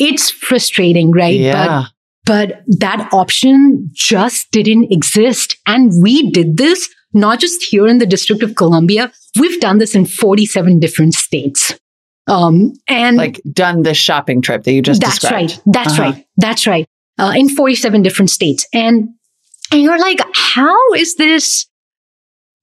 it's 0.00 0.30
frustrating, 0.30 1.12
right? 1.12 1.38
Yeah. 1.38 1.84
But, 2.24 2.56
but 2.66 2.78
that 2.78 3.12
option 3.12 3.90
just 3.92 4.50
didn't 4.50 4.90
exist. 4.90 5.56
And 5.66 5.92
we 6.02 6.30
did 6.30 6.56
this 6.56 6.88
not 7.12 7.38
just 7.38 7.62
here 7.62 7.86
in 7.86 7.98
the 7.98 8.06
District 8.06 8.42
of 8.42 8.56
Columbia. 8.56 9.12
We've 9.38 9.60
done 9.60 9.78
this 9.78 9.94
in 9.94 10.06
47 10.06 10.80
different 10.80 11.14
states. 11.14 11.78
Um, 12.26 12.74
and 12.88 13.16
like 13.16 13.40
done 13.52 13.82
this 13.82 13.96
shopping 13.96 14.40
trip 14.42 14.62
that 14.64 14.72
you 14.72 14.82
just 14.82 15.00
described. 15.00 15.32
that's 15.32 15.44
described. 15.44 15.50
right. 15.50 15.64
That's 15.66 15.98
uh-huh. 15.98 16.02
right. 16.02 16.26
That's 16.36 16.66
right. 16.66 16.86
Uh, 17.18 17.32
in 17.36 17.48
47 17.48 18.02
different 18.02 18.30
states. 18.30 18.66
And, 18.72 19.10
and 19.72 19.82
you're 19.82 19.98
like, 19.98 20.20
how 20.32 20.92
is 20.94 21.16
this 21.16 21.66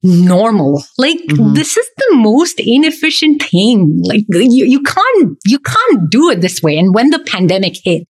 normal? 0.03 0.83
Like, 0.97 1.17
mm-hmm. 1.17 1.53
this 1.53 1.77
is 1.77 1.87
the 1.97 2.15
most 2.15 2.59
inefficient 2.59 3.43
thing. 3.43 4.01
Like, 4.03 4.25
you, 4.29 4.65
you 4.65 4.81
can't, 4.81 5.37
you 5.45 5.59
can't 5.59 6.09
do 6.09 6.29
it 6.29 6.41
this 6.41 6.61
way. 6.61 6.77
And 6.77 6.93
when 6.93 7.09
the 7.09 7.19
pandemic 7.19 7.75
hit, 7.83 8.07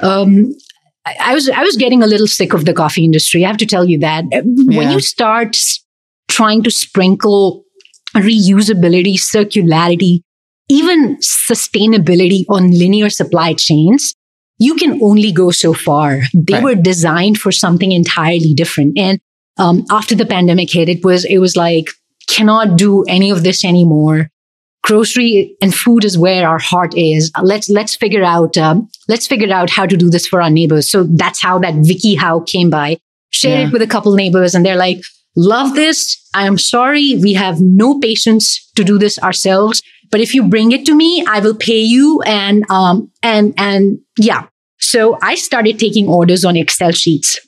um, 0.00 0.54
I, 1.04 1.16
I 1.20 1.34
was, 1.34 1.48
I 1.48 1.62
was 1.62 1.76
getting 1.76 2.02
a 2.02 2.06
little 2.06 2.26
sick 2.26 2.52
of 2.52 2.64
the 2.64 2.74
coffee 2.74 3.04
industry. 3.04 3.44
I 3.44 3.48
have 3.48 3.56
to 3.58 3.66
tell 3.66 3.84
you 3.84 3.98
that 4.00 4.24
uh, 4.24 4.42
yeah. 4.44 4.78
when 4.78 4.90
you 4.90 5.00
start 5.00 5.56
trying 6.28 6.62
to 6.62 6.70
sprinkle 6.70 7.64
reusability, 8.14 9.14
circularity, 9.14 10.20
even 10.68 11.16
sustainability 11.16 12.44
on 12.48 12.70
linear 12.70 13.10
supply 13.10 13.54
chains, 13.54 14.14
you 14.58 14.74
can 14.76 15.02
only 15.02 15.32
go 15.32 15.50
so 15.50 15.72
far. 15.74 16.20
They 16.34 16.54
right. 16.54 16.62
were 16.62 16.74
designed 16.74 17.38
for 17.38 17.50
something 17.50 17.90
entirely 17.90 18.54
different. 18.54 18.96
And 18.96 19.20
um, 19.58 19.84
after 19.90 20.14
the 20.14 20.26
pandemic 20.26 20.70
hit, 20.72 20.88
it 20.88 21.04
was 21.04 21.24
it 21.24 21.38
was 21.38 21.56
like 21.56 21.88
cannot 22.28 22.76
do 22.76 23.04
any 23.04 23.30
of 23.30 23.42
this 23.42 23.64
anymore. 23.64 24.28
Grocery 24.82 25.56
and 25.62 25.74
food 25.74 26.04
is 26.04 26.18
where 26.18 26.48
our 26.48 26.58
heart 26.58 26.96
is. 26.96 27.30
Let's 27.40 27.68
let's 27.68 27.94
figure 27.94 28.24
out 28.24 28.56
um, 28.58 28.88
let's 29.08 29.26
figure 29.26 29.52
out 29.52 29.70
how 29.70 29.86
to 29.86 29.96
do 29.96 30.10
this 30.10 30.26
for 30.26 30.42
our 30.42 30.50
neighbors. 30.50 30.90
So 30.90 31.04
that's 31.04 31.40
how 31.40 31.58
that 31.60 31.74
Vicky 31.74 32.14
How 32.14 32.40
came 32.40 32.70
by. 32.70 32.98
Shared 33.30 33.60
yeah. 33.60 33.66
it 33.68 33.72
with 33.72 33.82
a 33.82 33.86
couple 33.86 34.14
neighbors, 34.14 34.54
and 34.54 34.66
they're 34.66 34.76
like, 34.76 35.00
"Love 35.36 35.74
this. 35.74 36.18
I 36.34 36.46
am 36.46 36.58
sorry, 36.58 37.16
we 37.16 37.34
have 37.34 37.60
no 37.60 38.00
patience 38.00 38.70
to 38.76 38.84
do 38.84 38.98
this 38.98 39.18
ourselves. 39.18 39.82
But 40.12 40.20
if 40.20 40.34
you 40.34 40.46
bring 40.46 40.72
it 40.72 40.84
to 40.86 40.94
me, 40.94 41.24
I 41.26 41.40
will 41.40 41.54
pay 41.54 41.80
you. 41.80 42.20
And, 42.22 42.70
um, 42.70 43.10
and, 43.22 43.54
and 43.56 43.98
yeah. 44.18 44.46
So 44.78 45.18
I 45.22 45.34
started 45.36 45.78
taking 45.78 46.06
orders 46.06 46.44
on 46.44 46.56
Excel 46.56 46.92
sheets. 46.92 47.38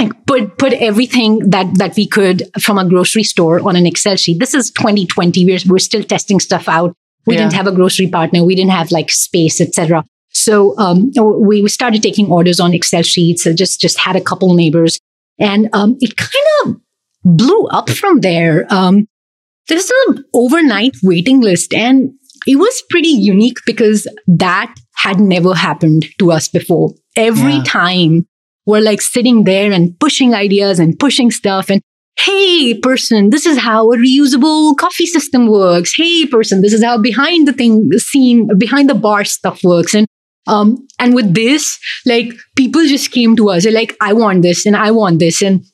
And 0.00 0.26
put 0.26 0.56
put 0.58 0.72
everything 0.74 1.38
that 1.50 1.66
that 1.78 1.94
we 1.96 2.06
could 2.06 2.42
from 2.60 2.78
a 2.78 2.88
grocery 2.88 3.22
store 3.22 3.60
on 3.68 3.76
an 3.76 3.86
Excel 3.86 4.16
sheet. 4.16 4.40
This 4.40 4.54
is 4.54 4.70
2020. 4.70 5.44
We're 5.44 5.58
we're 5.66 5.78
still 5.78 6.02
testing 6.02 6.40
stuff 6.40 6.68
out. 6.68 6.94
We 7.26 7.34
yeah. 7.34 7.42
didn't 7.42 7.54
have 7.54 7.66
a 7.66 7.72
grocery 7.72 8.08
partner. 8.08 8.42
We 8.42 8.54
didn't 8.54 8.70
have 8.70 8.90
like 8.90 9.10
space, 9.10 9.60
etc. 9.60 10.04
So 10.32 10.76
um, 10.78 11.12
we, 11.16 11.60
we 11.60 11.68
started 11.68 12.02
taking 12.02 12.30
orders 12.30 12.60
on 12.60 12.72
Excel 12.72 13.02
sheets. 13.02 13.44
So 13.44 13.52
just 13.52 13.80
just 13.80 13.98
had 13.98 14.16
a 14.16 14.20
couple 14.20 14.54
neighbors, 14.54 14.98
and 15.38 15.68
um, 15.74 15.98
it 16.00 16.16
kind 16.16 16.48
of 16.64 16.80
blew 17.22 17.66
up 17.66 17.90
from 17.90 18.20
there. 18.20 18.66
Um, 18.72 19.06
there's 19.68 19.90
an 20.06 20.24
overnight 20.34 20.96
waiting 21.02 21.40
list 21.40 21.72
and 21.72 22.12
it 22.46 22.56
was 22.56 22.82
pretty 22.90 23.08
unique 23.08 23.58
because 23.66 24.08
that 24.26 24.74
had 24.96 25.20
never 25.20 25.54
happened 25.54 26.06
to 26.18 26.32
us 26.32 26.48
before. 26.48 26.92
Every 27.14 27.54
yeah. 27.54 27.62
time 27.64 28.26
we're 28.66 28.80
like 28.80 29.00
sitting 29.00 29.44
there 29.44 29.72
and 29.72 29.98
pushing 29.98 30.34
ideas 30.34 30.78
and 30.78 30.98
pushing 30.98 31.30
stuff 31.30 31.70
and 31.70 31.80
Hey 32.18 32.74
person, 32.74 33.30
this 33.30 33.46
is 33.46 33.56
how 33.56 33.90
a 33.92 33.96
reusable 33.96 34.76
coffee 34.76 35.06
system 35.06 35.46
works. 35.46 35.94
Hey 35.96 36.26
person, 36.26 36.60
this 36.60 36.74
is 36.74 36.84
how 36.84 36.98
behind 36.98 37.48
the 37.48 37.52
thing, 37.54 37.90
scene, 37.92 38.58
behind 38.58 38.90
the 38.90 38.94
bar 38.94 39.24
stuff 39.24 39.64
works. 39.64 39.94
And 39.94 40.06
um, 40.46 40.86
and 40.98 41.14
with 41.14 41.32
this, 41.32 41.78
like 42.04 42.32
people 42.56 42.86
just 42.86 43.10
came 43.10 43.36
to 43.36 43.48
us. 43.48 43.62
They're 43.62 43.72
like, 43.72 43.96
I 44.02 44.12
want 44.12 44.42
this 44.42 44.66
and 44.66 44.76
I 44.76 44.90
want 44.90 45.18
this. 45.18 45.40
And 45.40 45.64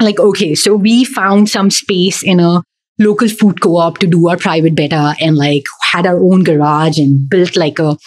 like, 0.00 0.18
okay, 0.18 0.54
so 0.54 0.74
we 0.74 1.04
found 1.04 1.50
some 1.50 1.70
space 1.70 2.22
in 2.22 2.40
a 2.40 2.62
local 2.98 3.28
food 3.28 3.60
co-op 3.60 3.98
to 3.98 4.06
do 4.06 4.28
our 4.28 4.38
private 4.38 4.74
beta 4.74 5.14
and 5.20 5.36
like 5.36 5.64
had 5.92 6.06
our 6.06 6.22
own 6.22 6.44
garage 6.44 6.98
and 6.98 7.28
built 7.28 7.56
like 7.56 7.78
a, 7.78 7.98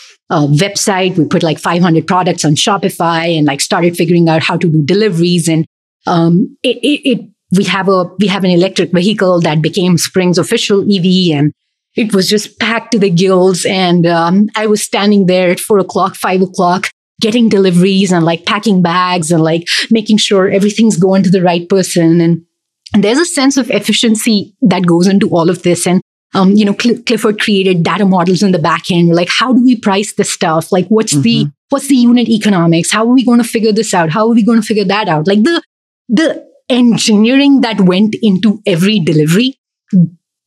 website. 0.41 1.17
We 1.17 1.25
put 1.25 1.43
like 1.43 1.59
500 1.59 2.07
products 2.07 2.45
on 2.45 2.55
Shopify 2.55 3.37
and 3.37 3.47
like 3.47 3.61
started 3.61 3.95
figuring 3.95 4.29
out 4.29 4.43
how 4.43 4.57
to 4.57 4.69
do 4.69 4.83
deliveries. 4.83 5.47
And 5.47 5.65
um, 6.07 6.57
it, 6.63 6.77
it, 6.77 7.09
it, 7.09 7.29
we 7.55 7.63
have 7.65 7.87
a 7.87 8.05
we 8.19 8.27
have 8.27 8.43
an 8.43 8.51
electric 8.51 8.91
vehicle 8.91 9.41
that 9.41 9.61
became 9.61 9.97
Spring's 9.97 10.39
official 10.39 10.81
EV, 10.81 11.37
and 11.37 11.53
it 11.95 12.13
was 12.13 12.27
just 12.27 12.59
packed 12.59 12.93
to 12.93 12.99
the 12.99 13.11
gills. 13.11 13.63
And 13.65 14.07
um, 14.07 14.49
I 14.55 14.65
was 14.65 14.81
standing 14.81 15.27
there 15.27 15.51
at 15.51 15.59
four 15.59 15.77
o'clock, 15.77 16.15
five 16.15 16.41
o'clock, 16.41 16.89
getting 17.21 17.49
deliveries 17.49 18.11
and 18.11 18.25
like 18.25 18.45
packing 18.45 18.81
bags 18.81 19.31
and 19.31 19.43
like 19.43 19.67
making 19.91 20.17
sure 20.17 20.49
everything's 20.49 20.97
going 20.97 21.21
to 21.23 21.29
the 21.29 21.43
right 21.43 21.69
person 21.69 22.19
and 22.19 22.45
there's 22.93 23.17
a 23.17 23.25
sense 23.25 23.57
of 23.57 23.71
efficiency 23.71 24.55
that 24.61 24.85
goes 24.85 25.07
into 25.07 25.29
all 25.29 25.49
of 25.49 25.63
this. 25.63 25.87
And, 25.87 26.01
um, 26.33 26.51
you 26.51 26.65
know, 26.65 26.75
Cl- 26.79 27.01
Clifford 27.05 27.39
created 27.39 27.83
data 27.83 28.05
models 28.05 28.41
in 28.41 28.51
the 28.51 28.59
back 28.59 28.89
end. 28.91 29.13
Like, 29.13 29.29
how 29.29 29.53
do 29.53 29.63
we 29.63 29.75
price 29.75 30.13
this 30.13 30.31
stuff? 30.31 30.71
Like, 30.71 30.87
what's 30.87 31.13
mm-hmm. 31.13 31.21
the, 31.21 31.51
what's 31.69 31.87
the 31.87 31.95
unit 31.95 32.27
economics? 32.27 32.91
How 32.91 33.03
are 33.03 33.13
we 33.13 33.23
going 33.23 33.41
to 33.41 33.47
figure 33.47 33.71
this 33.71 33.93
out? 33.93 34.09
How 34.09 34.27
are 34.27 34.33
we 34.33 34.43
going 34.43 34.61
to 34.61 34.65
figure 34.65 34.85
that 34.85 35.07
out? 35.07 35.27
Like 35.27 35.43
the, 35.43 35.61
the 36.09 36.47
engineering 36.69 37.61
that 37.61 37.81
went 37.81 38.15
into 38.21 38.61
every 38.65 38.99
delivery, 38.99 39.59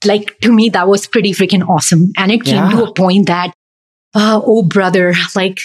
like 0.05 0.39
to 0.41 0.53
me, 0.53 0.69
that 0.71 0.89
was 0.89 1.07
pretty 1.07 1.33
freaking 1.33 1.69
awesome. 1.69 2.13
And 2.17 2.33
it 2.33 2.45
came 2.45 2.57
yeah. 2.57 2.71
to 2.71 2.85
a 2.85 2.95
point 2.95 3.27
that, 3.27 3.53
uh, 4.15 4.41
oh, 4.45 4.63
brother, 4.63 5.15
like, 5.35 5.59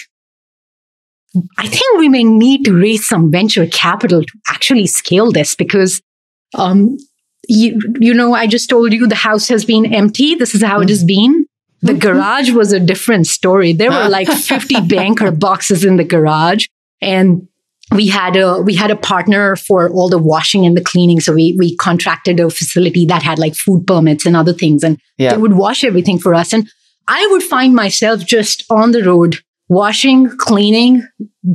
I 1.58 1.66
think 1.66 1.98
we 1.98 2.10
may 2.10 2.24
need 2.24 2.64
to 2.66 2.74
raise 2.74 3.08
some 3.08 3.30
venture 3.30 3.66
capital 3.66 4.22
to 4.22 4.32
actually 4.50 4.86
scale 4.86 5.32
this 5.32 5.54
because 5.54 6.02
um, 6.54 6.98
you, 7.48 7.80
you 8.00 8.14
know, 8.14 8.34
I 8.34 8.46
just 8.46 8.70
told 8.70 8.92
you 8.92 9.06
the 9.06 9.14
house 9.14 9.48
has 9.48 9.64
been 9.64 9.92
empty. 9.92 10.34
This 10.34 10.54
is 10.54 10.62
how 10.62 10.80
it 10.80 10.88
has 10.88 11.04
been. 11.04 11.46
The 11.80 11.92
mm-hmm. 11.92 11.98
garage 11.98 12.50
was 12.52 12.72
a 12.72 12.78
different 12.78 13.26
story. 13.26 13.72
There 13.72 13.90
were 13.90 14.08
like 14.08 14.28
50 14.28 14.82
banker 14.82 15.32
boxes 15.32 15.84
in 15.84 15.96
the 15.96 16.04
garage 16.04 16.66
and 17.00 17.48
we 17.94 18.08
had 18.08 18.36
a 18.36 18.60
we 18.62 18.74
had 18.74 18.90
a 18.90 18.96
partner 18.96 19.56
for 19.56 19.90
all 19.90 20.08
the 20.08 20.18
washing 20.18 20.64
and 20.64 20.76
the 20.76 20.84
cleaning 20.84 21.20
so 21.20 21.32
we 21.32 21.54
we 21.58 21.76
contracted 21.76 22.40
a 22.40 22.48
facility 22.48 23.04
that 23.06 23.22
had 23.22 23.38
like 23.38 23.54
food 23.54 23.86
permits 23.86 24.24
and 24.24 24.36
other 24.36 24.52
things 24.52 24.82
and 24.82 24.98
yeah. 25.18 25.30
they 25.30 25.36
would 25.36 25.54
wash 25.54 25.84
everything 25.84 26.18
for 26.18 26.34
us 26.34 26.52
and 26.52 26.70
i 27.08 27.26
would 27.30 27.42
find 27.42 27.74
myself 27.74 28.24
just 28.24 28.64
on 28.70 28.92
the 28.92 29.02
road 29.02 29.36
washing 29.68 30.28
cleaning 30.38 31.06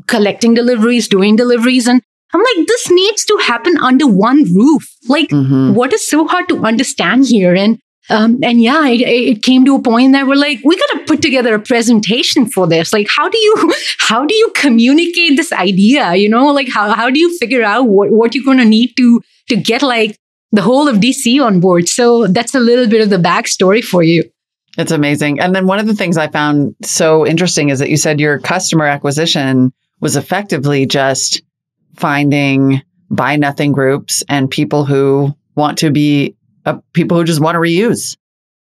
collecting 0.07 0.53
deliveries 0.53 1.07
doing 1.07 1.35
deliveries 1.35 1.87
and 1.87 2.01
I'm 2.33 2.41
like, 2.41 2.67
this 2.67 2.91
needs 2.91 3.25
to 3.25 3.37
happen 3.37 3.77
under 3.77 4.05
one 4.05 4.43
roof. 4.53 4.87
Like, 5.07 5.29
mm-hmm. 5.29 5.73
what 5.73 5.93
is 5.93 6.07
so 6.07 6.27
hard 6.27 6.49
to 6.49 6.65
understand 6.65 7.25
here? 7.25 7.55
And 7.55 7.79
um, 8.09 8.39
and 8.41 8.61
yeah, 8.61 8.87
it, 8.87 9.01
it, 9.01 9.43
came 9.43 9.65
to 9.65 9.75
a 9.75 9.81
point 9.81 10.13
that 10.13 10.27
we're 10.27 10.35
like, 10.35 10.61
we 10.63 10.77
got 10.77 10.99
to 10.99 11.05
put 11.05 11.21
together 11.21 11.53
a 11.53 11.59
presentation 11.59 12.45
for 12.45 12.65
this. 12.65 12.93
Like, 12.93 13.07
how 13.13 13.27
do 13.27 13.37
you 13.37 13.73
how 13.99 14.25
do 14.25 14.33
you 14.33 14.51
communicate 14.55 15.35
this 15.35 15.51
idea? 15.51 16.15
You 16.15 16.29
know, 16.29 16.47
like 16.47 16.69
how 16.71 16.93
how 16.93 17.09
do 17.09 17.19
you 17.19 17.37
figure 17.37 17.63
out 17.63 17.83
what 17.83 18.11
what 18.11 18.33
you're 18.33 18.45
going 18.45 18.59
to 18.59 18.65
need 18.65 18.93
to 18.97 19.21
to 19.49 19.57
get 19.57 19.81
like 19.81 20.17
the 20.53 20.61
whole 20.61 20.87
of 20.87 20.97
DC 20.97 21.43
on 21.43 21.59
board? 21.59 21.89
So 21.89 22.27
that's 22.27 22.55
a 22.55 22.61
little 22.61 22.87
bit 22.87 23.01
of 23.01 23.09
the 23.09 23.17
backstory 23.17 23.83
for 23.83 24.03
you. 24.03 24.23
It's 24.77 24.91
amazing. 24.91 25.39
And 25.39 25.53
then 25.55 25.65
one 25.65 25.79
of 25.79 25.87
the 25.87 25.95
things 25.95 26.17
I 26.17 26.27
found 26.27 26.75
so 26.83 27.25
interesting 27.25 27.69
is 27.69 27.79
that 27.79 27.89
you 27.89 27.97
said 27.97 28.19
your 28.19 28.39
customer 28.39 28.85
acquisition 28.85 29.73
was 29.99 30.15
effectively 30.15 30.85
just 30.85 31.41
finding 31.97 32.81
buy 33.09 33.35
nothing 33.35 33.71
groups 33.71 34.23
and 34.29 34.49
people 34.49 34.85
who 34.85 35.35
want 35.55 35.77
to 35.79 35.91
be 35.91 36.35
uh, 36.65 36.77
people 36.93 37.17
who 37.17 37.23
just 37.23 37.41
want 37.41 37.55
to 37.55 37.59
reuse. 37.59 38.15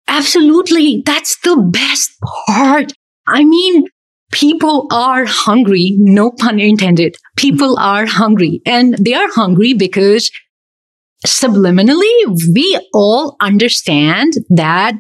Absolutely. 0.09 1.03
That's 1.05 1.39
the 1.41 1.57
best 1.57 2.11
part. 2.47 2.93
I 3.27 3.45
mean, 3.45 3.87
people 4.33 4.87
are 4.93 5.25
hungry, 5.25 5.95
no 5.97 6.31
pun 6.31 6.59
intended. 6.59 7.17
People 7.37 7.79
are 7.79 8.05
hungry 8.05 8.61
and 8.67 8.95
they 8.99 9.15
are 9.15 9.31
hungry 9.31 9.73
because 9.73 10.31
subliminally 11.27 12.37
we 12.55 12.79
all 12.93 13.37
understand 13.41 14.35
that 14.51 14.95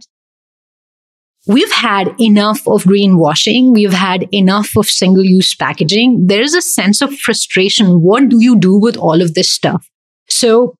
we've 1.46 1.72
had 1.72 2.14
enough 2.20 2.66
of 2.66 2.84
greenwashing. 2.84 3.72
We've 3.72 3.92
had 3.92 4.28
enough 4.32 4.76
of 4.76 4.86
single 4.86 5.24
use 5.24 5.54
packaging. 5.54 6.26
There 6.26 6.42
is 6.42 6.54
a 6.54 6.62
sense 6.62 7.02
of 7.02 7.14
frustration. 7.14 8.00
What 8.00 8.28
do 8.28 8.40
you 8.40 8.58
do 8.58 8.78
with 8.78 8.96
all 8.96 9.20
of 9.20 9.34
this 9.34 9.50
stuff? 9.50 9.88
So 10.28 10.74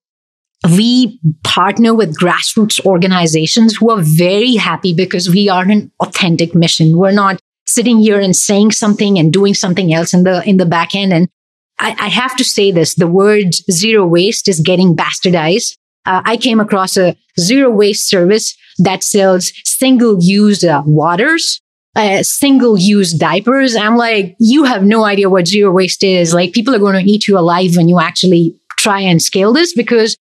we 0.77 1.21
partner 1.43 1.95
with 1.95 2.19
grassroots 2.19 2.85
organizations 2.87 3.77
who 3.77 3.91
are 3.91 4.01
very 4.01 4.55
happy 4.55 4.95
because 4.95 5.29
we 5.29 5.49
are 5.49 5.65
an 5.65 5.93
authentic 6.01 6.55
mission. 6.55 6.97
We're 6.97 7.13
not 7.13 7.39
sitting 7.67 7.99
here 7.99 8.21
and 8.21 8.35
saying 8.35 8.73
something 8.73 9.19
and 9.19 9.33
doing 9.33 9.55
something 9.55 9.93
else 9.93 10.15
in 10.15 10.25
the 10.25 10.43
in 10.49 10.57
the 10.57 10.67
back 10.67 10.95
end. 10.95 11.13
And 11.13 11.29
I, 11.79 11.95
I 11.99 12.09
have 12.09 12.37
to 12.37 12.45
say 12.45 12.71
this: 12.71 12.95
the 12.95 13.07
word 13.07 13.55
zero 13.71 14.07
waste 14.07 14.49
is 14.49 14.61
getting 14.61 14.97
bastardized. 14.97 15.77
Uh, 16.07 16.23
I 16.25 16.37
came 16.37 16.61
across 16.61 16.97
a 16.97 17.17
zero 17.39 17.71
waste 17.71 18.09
service 18.09 18.57
that 18.79 19.03
sells 19.03 19.53
single 19.65 20.19
use 20.21 20.65
uh, 20.65 20.83
waters, 20.85 21.61
uh, 21.97 22.23
single 22.23 22.79
use 22.79 23.13
diapers. 23.15 23.77
I'm 23.77 23.97
like, 23.97 24.37
you 24.39 24.65
have 24.65 24.85
no 24.85 25.05
idea 25.05 25.31
what 25.31 25.47
zero 25.47 25.73
waste 25.73 26.03
is. 26.03 26.35
Like, 26.35 26.53
people 26.53 26.75
are 26.75 26.81
going 26.81 27.03
to 27.03 27.11
eat 27.11 27.29
you 27.29 27.39
alive 27.39 27.77
when 27.77 27.89
you 27.89 28.01
actually 28.01 28.59
try 28.79 29.01
and 29.01 29.23
scale 29.23 29.53
this 29.53 29.73
because 29.75 30.17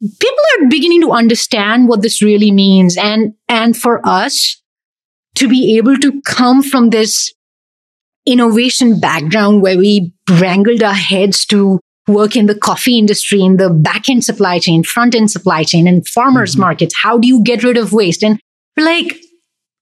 people 0.00 0.44
are 0.58 0.68
beginning 0.68 1.00
to 1.02 1.12
understand 1.12 1.88
what 1.88 2.02
this 2.02 2.22
really 2.22 2.50
means. 2.50 2.96
And, 2.96 3.34
and 3.48 3.76
for 3.76 4.06
us 4.06 4.60
to 5.36 5.48
be 5.48 5.76
able 5.76 5.96
to 5.96 6.20
come 6.22 6.62
from 6.62 6.90
this 6.90 7.32
innovation 8.26 9.00
background 9.00 9.62
where 9.62 9.76
we 9.76 10.12
wrangled 10.30 10.82
our 10.82 10.94
heads 10.94 11.44
to 11.46 11.80
work 12.06 12.36
in 12.36 12.46
the 12.46 12.54
coffee 12.54 12.98
industry, 12.98 13.40
in 13.40 13.56
the 13.56 13.70
back 13.70 14.08
end 14.08 14.24
supply 14.24 14.58
chain, 14.58 14.82
front 14.82 15.14
end 15.14 15.30
supply 15.30 15.64
chain, 15.64 15.86
and 15.86 16.06
farmers 16.06 16.52
mm-hmm. 16.52 16.62
markets. 16.62 16.94
How 17.02 17.18
do 17.18 17.26
you 17.26 17.42
get 17.42 17.64
rid 17.64 17.76
of 17.76 17.92
waste? 17.92 18.22
And 18.22 18.40
like 18.76 19.16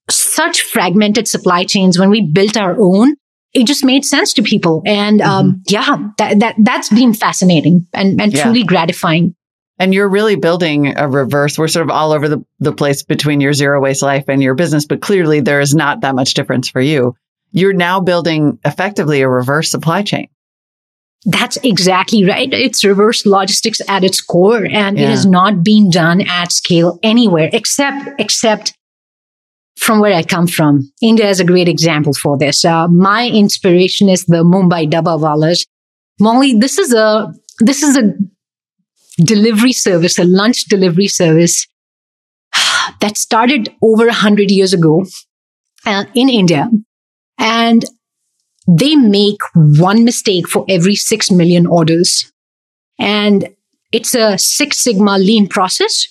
such 0.09 0.61
fragmented 0.61 1.27
supply 1.27 1.63
chains, 1.63 1.99
when 1.99 2.09
we 2.09 2.21
built 2.21 2.57
our 2.57 2.75
own, 2.79 3.15
it 3.53 3.65
just 3.65 3.85
made 3.85 4.03
sense 4.03 4.33
to 4.33 4.41
people. 4.41 4.81
And 4.85 5.21
um, 5.21 5.51
mm-hmm. 5.51 5.59
yeah, 5.67 6.09
that, 6.17 6.39
that, 6.39 6.55
that's 6.59 6.89
been 6.89 7.13
fascinating 7.13 7.87
and, 7.93 8.19
and 8.19 8.33
yeah. 8.33 8.43
truly 8.43 8.63
gratifying. 8.63 9.35
And 9.79 9.93
you're 9.93 10.09
really 10.09 10.35
building 10.35 10.97
a 10.97 11.07
reverse. 11.07 11.57
We're 11.57 11.67
sort 11.67 11.85
of 11.85 11.89
all 11.89 12.11
over 12.11 12.29
the, 12.29 12.45
the 12.59 12.71
place 12.71 13.03
between 13.03 13.41
your 13.41 13.53
zero 13.53 13.81
waste 13.81 14.01
life 14.01 14.25
and 14.27 14.41
your 14.41 14.55
business, 14.55 14.85
but 14.85 15.01
clearly 15.01 15.39
there 15.39 15.61
is 15.61 15.73
not 15.73 16.01
that 16.01 16.15
much 16.15 16.35
difference 16.35 16.69
for 16.69 16.79
you. 16.79 17.15
You're 17.51 17.73
now 17.73 17.99
building 17.99 18.59
effectively 18.63 19.21
a 19.21 19.29
reverse 19.29 19.69
supply 19.69 20.03
chain. 20.03 20.27
That's 21.25 21.57
exactly 21.57 22.25
right. 22.25 22.51
It's 22.51 22.83
reverse 22.83 23.25
logistics 23.25 23.81
at 23.87 24.03
its 24.03 24.19
core 24.19 24.65
and 24.65 24.97
yeah. 24.97 25.05
it 25.05 25.09
has 25.09 25.25
not 25.25 25.63
been 25.63 25.89
done 25.89 26.21
at 26.21 26.51
scale 26.51 26.99
anywhere 27.01 27.49
except, 27.53 28.19
except 28.19 28.73
from 29.77 29.99
where 29.99 30.13
I 30.13 30.23
come 30.23 30.47
from. 30.47 30.91
India 31.01 31.29
is 31.29 31.39
a 31.39 31.45
great 31.45 31.69
example 31.69 32.13
for 32.13 32.37
this. 32.37 32.65
Uh, 32.65 32.87
my 32.89 33.27
inspiration 33.27 34.09
is 34.09 34.25
the 34.25 34.43
Mumbai 34.43 34.89
Dabbawalas. 34.89 35.65
Molly, 36.19 36.57
this 36.57 36.77
is 36.77 36.93
a, 36.93 37.33
this 37.59 37.83
is 37.83 37.97
a 37.97 38.13
delivery 39.23 39.73
service, 39.73 40.19
a 40.19 40.25
lunch 40.25 40.65
delivery 40.65 41.07
service 41.07 41.67
that 42.99 43.17
started 43.17 43.73
over 43.81 44.07
a 44.07 44.13
hundred 44.13 44.51
years 44.51 44.73
ago 44.73 45.05
uh, 45.85 46.03
in 46.13 46.29
India. 46.29 46.69
And 47.37 47.85
they 48.67 48.95
make 48.95 49.39
one 49.55 50.03
mistake 50.03 50.47
for 50.47 50.65
every 50.69 50.95
6 50.95 51.31
million 51.31 51.65
orders. 51.65 52.31
And 52.99 53.49
it's 53.91 54.15
a 54.15 54.37
Six 54.37 54.77
Sigma 54.77 55.17
lean 55.17 55.47
process. 55.47 56.07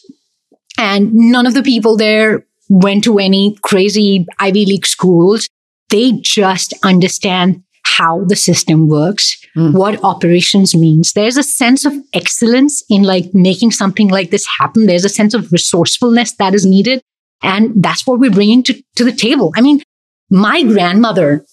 And 0.78 1.12
none 1.14 1.46
of 1.46 1.55
the 1.55 1.62
people 1.62 1.96
there 1.96 2.46
went 2.68 3.05
to 3.05 3.18
any 3.18 3.57
crazy 3.62 4.26
Ivy 4.38 4.66
League 4.66 4.86
schools. 4.86 5.48
They 5.90 6.12
just 6.12 6.72
understand 6.82 7.62
how 7.84 8.24
the 8.24 8.36
system 8.36 8.88
works, 8.88 9.36
mm. 9.57 9.74
what 9.74 10.03
operations 10.03 10.74
means. 10.74 11.12
There's 11.12 11.36
a 11.36 11.42
sense 11.42 11.84
of 11.84 11.92
excellence 12.14 12.82
in 12.88 13.03
like 13.03 13.34
making 13.34 13.72
something 13.72 14.09
like 14.09 14.30
this 14.30 14.46
happen. 14.59 14.86
There's 14.86 15.05
a 15.05 15.11
sense 15.11 15.34
of 15.34 15.53
resourcefulness 15.53 16.32
that 16.36 16.55
is 16.55 16.64
needed. 16.64 17.03
And 17.42 17.82
that's 17.82 18.07
what 18.07 18.20
we're 18.20 18.30
bringing 18.30 18.62
to, 18.64 18.82
to 18.96 19.05
the 19.05 19.12
table. 19.12 19.53
I 19.57 19.61
mean, 19.61 19.82
my 20.30 20.62
grandmother 20.62 21.44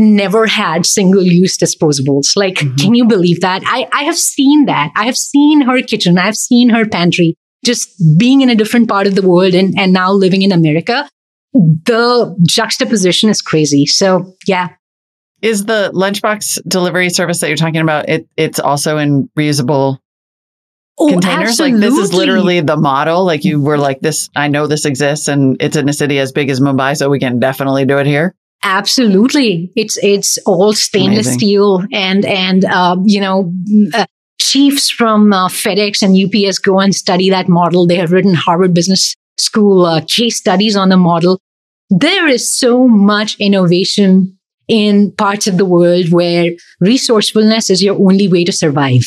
never 0.00 0.46
had 0.46 0.86
single 0.86 1.22
use 1.22 1.56
disposables. 1.56 2.34
Like, 2.34 2.54
mm-hmm. 2.54 2.76
can 2.76 2.94
you 2.94 3.06
believe 3.06 3.40
that? 3.42 3.62
I, 3.66 3.88
I 3.92 4.04
have 4.04 4.18
seen 4.18 4.66
that. 4.66 4.90
I 4.96 5.04
have 5.04 5.16
seen 5.16 5.60
her 5.60 5.82
kitchen. 5.82 6.18
I've 6.18 6.36
seen 6.36 6.70
her 6.70 6.88
pantry 6.88 7.36
just 7.64 7.90
being 8.18 8.40
in 8.40 8.48
a 8.48 8.54
different 8.54 8.88
part 8.88 9.06
of 9.06 9.14
the 9.14 9.26
world 9.26 9.54
and, 9.54 9.78
and 9.78 9.92
now 9.92 10.10
living 10.12 10.42
in 10.42 10.50
America. 10.50 11.08
The 11.52 12.36
juxtaposition 12.46 13.28
is 13.28 13.42
crazy. 13.42 13.86
So 13.86 14.34
yeah. 14.46 14.70
Is 15.42 15.64
the 15.64 15.90
lunchbox 15.94 16.60
delivery 16.68 17.10
service 17.10 17.40
that 17.40 17.48
you're 17.48 17.56
talking 17.56 17.80
about, 17.80 18.08
it, 18.08 18.28
it's 18.36 18.60
also 18.60 18.98
in 18.98 19.28
reusable 19.38 19.98
oh, 20.98 21.08
containers? 21.08 21.50
Absolutely. 21.50 21.80
Like 21.80 21.90
this 21.90 21.98
is 21.98 22.14
literally 22.14 22.60
the 22.60 22.76
model. 22.76 23.24
Like 23.24 23.44
you 23.44 23.60
were 23.60 23.78
like 23.78 24.00
this, 24.00 24.28
I 24.36 24.48
know 24.48 24.66
this 24.66 24.84
exists 24.84 25.28
and 25.28 25.56
it's 25.60 25.76
in 25.76 25.88
a 25.88 25.92
city 25.92 26.18
as 26.18 26.32
big 26.32 26.50
as 26.50 26.60
Mumbai, 26.60 26.96
so 26.96 27.08
we 27.08 27.18
can 27.18 27.40
definitely 27.40 27.84
do 27.84 27.98
it 27.98 28.06
here. 28.06 28.34
Absolutely. 28.62 29.72
It's, 29.74 29.96
it's 30.02 30.38
all 30.46 30.72
stainless 30.72 31.26
Amazing. 31.26 31.38
steel 31.38 31.84
and, 31.92 32.24
and, 32.26 32.64
uh, 32.64 32.96
you 33.04 33.20
know, 33.20 33.52
uh, 33.94 34.06
chiefs 34.40 34.90
from 34.90 35.32
uh, 35.32 35.48
FedEx 35.48 36.02
and 36.02 36.16
UPS 36.16 36.58
go 36.58 36.80
and 36.80 36.94
study 36.94 37.30
that 37.30 37.48
model. 37.48 37.86
They 37.86 37.96
have 37.96 38.12
written 38.12 38.34
Harvard 38.34 38.74
Business 38.74 39.14
School 39.38 39.86
uh, 39.86 40.02
case 40.06 40.36
studies 40.36 40.76
on 40.76 40.88
the 40.88 40.96
model. 40.96 41.40
There 41.88 42.28
is 42.28 42.54
so 42.58 42.86
much 42.86 43.36
innovation 43.38 44.38
in 44.68 45.12
parts 45.12 45.46
of 45.46 45.56
the 45.56 45.64
world 45.64 46.12
where 46.12 46.50
resourcefulness 46.80 47.70
is 47.70 47.82
your 47.82 47.96
only 47.96 48.28
way 48.28 48.44
to 48.44 48.52
survive. 48.52 49.02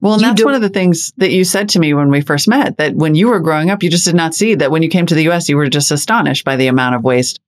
Well, 0.00 0.14
and 0.14 0.22
you 0.22 0.28
that's 0.28 0.44
one 0.44 0.54
of 0.54 0.60
the 0.60 0.68
things 0.68 1.12
that 1.16 1.30
you 1.30 1.44
said 1.44 1.70
to 1.70 1.78
me 1.78 1.94
when 1.94 2.10
we 2.10 2.20
first 2.20 2.48
met 2.48 2.76
that 2.76 2.94
when 2.94 3.14
you 3.14 3.28
were 3.28 3.40
growing 3.40 3.70
up, 3.70 3.82
you 3.82 3.90
just 3.90 4.04
did 4.04 4.14
not 4.14 4.34
see 4.34 4.54
that 4.56 4.70
when 4.70 4.82
you 4.82 4.90
came 4.90 5.06
to 5.06 5.14
the 5.14 5.30
US, 5.30 5.48
you 5.48 5.56
were 5.56 5.68
just 5.68 5.90
astonished 5.90 6.44
by 6.44 6.56
the 6.56 6.66
amount 6.66 6.96
of 6.96 7.02
waste 7.02 7.40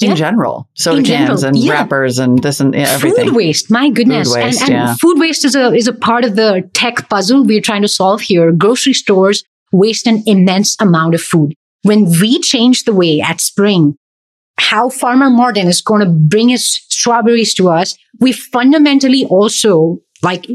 in 0.00 0.16
general, 0.16 0.68
soda 0.74 0.98
in 0.98 1.04
cans 1.04 1.42
general, 1.42 1.44
and 1.44 1.58
yeah. 1.58 1.72
wrappers 1.72 2.18
and 2.18 2.42
this 2.42 2.60
and 2.60 2.74
everything. 2.74 3.26
Food 3.26 3.36
waste, 3.36 3.70
my 3.70 3.90
goodness. 3.90 4.28
Food 4.28 4.42
waste, 4.42 4.62
and, 4.62 4.70
and 4.70 4.88
yeah. 4.88 4.94
food 5.00 5.18
waste 5.18 5.44
is 5.44 5.54
a 5.54 5.72
is 5.74 5.88
a 5.88 5.92
part 5.92 6.24
of 6.24 6.36
the 6.36 6.68
tech 6.74 7.08
puzzle 7.08 7.44
we're 7.44 7.60
trying 7.60 7.82
to 7.82 7.88
solve 7.88 8.20
here. 8.20 8.52
Grocery 8.52 8.92
stores 8.94 9.44
waste 9.72 10.06
an 10.06 10.22
immense 10.26 10.76
amount 10.80 11.14
of 11.14 11.22
food. 11.22 11.54
When 11.82 12.04
we 12.20 12.40
change 12.40 12.84
the 12.84 12.94
way 12.94 13.20
at 13.20 13.40
Spring, 13.40 13.96
how 14.58 14.90
Farmer 14.90 15.30
Martin 15.30 15.66
is 15.66 15.80
going 15.80 16.00
to 16.00 16.10
bring 16.10 16.50
his 16.50 16.80
strawberries 16.88 17.54
to 17.54 17.68
us, 17.68 17.96
we 18.20 18.32
fundamentally 18.32 19.24
also 19.26 19.98
like 20.22 20.46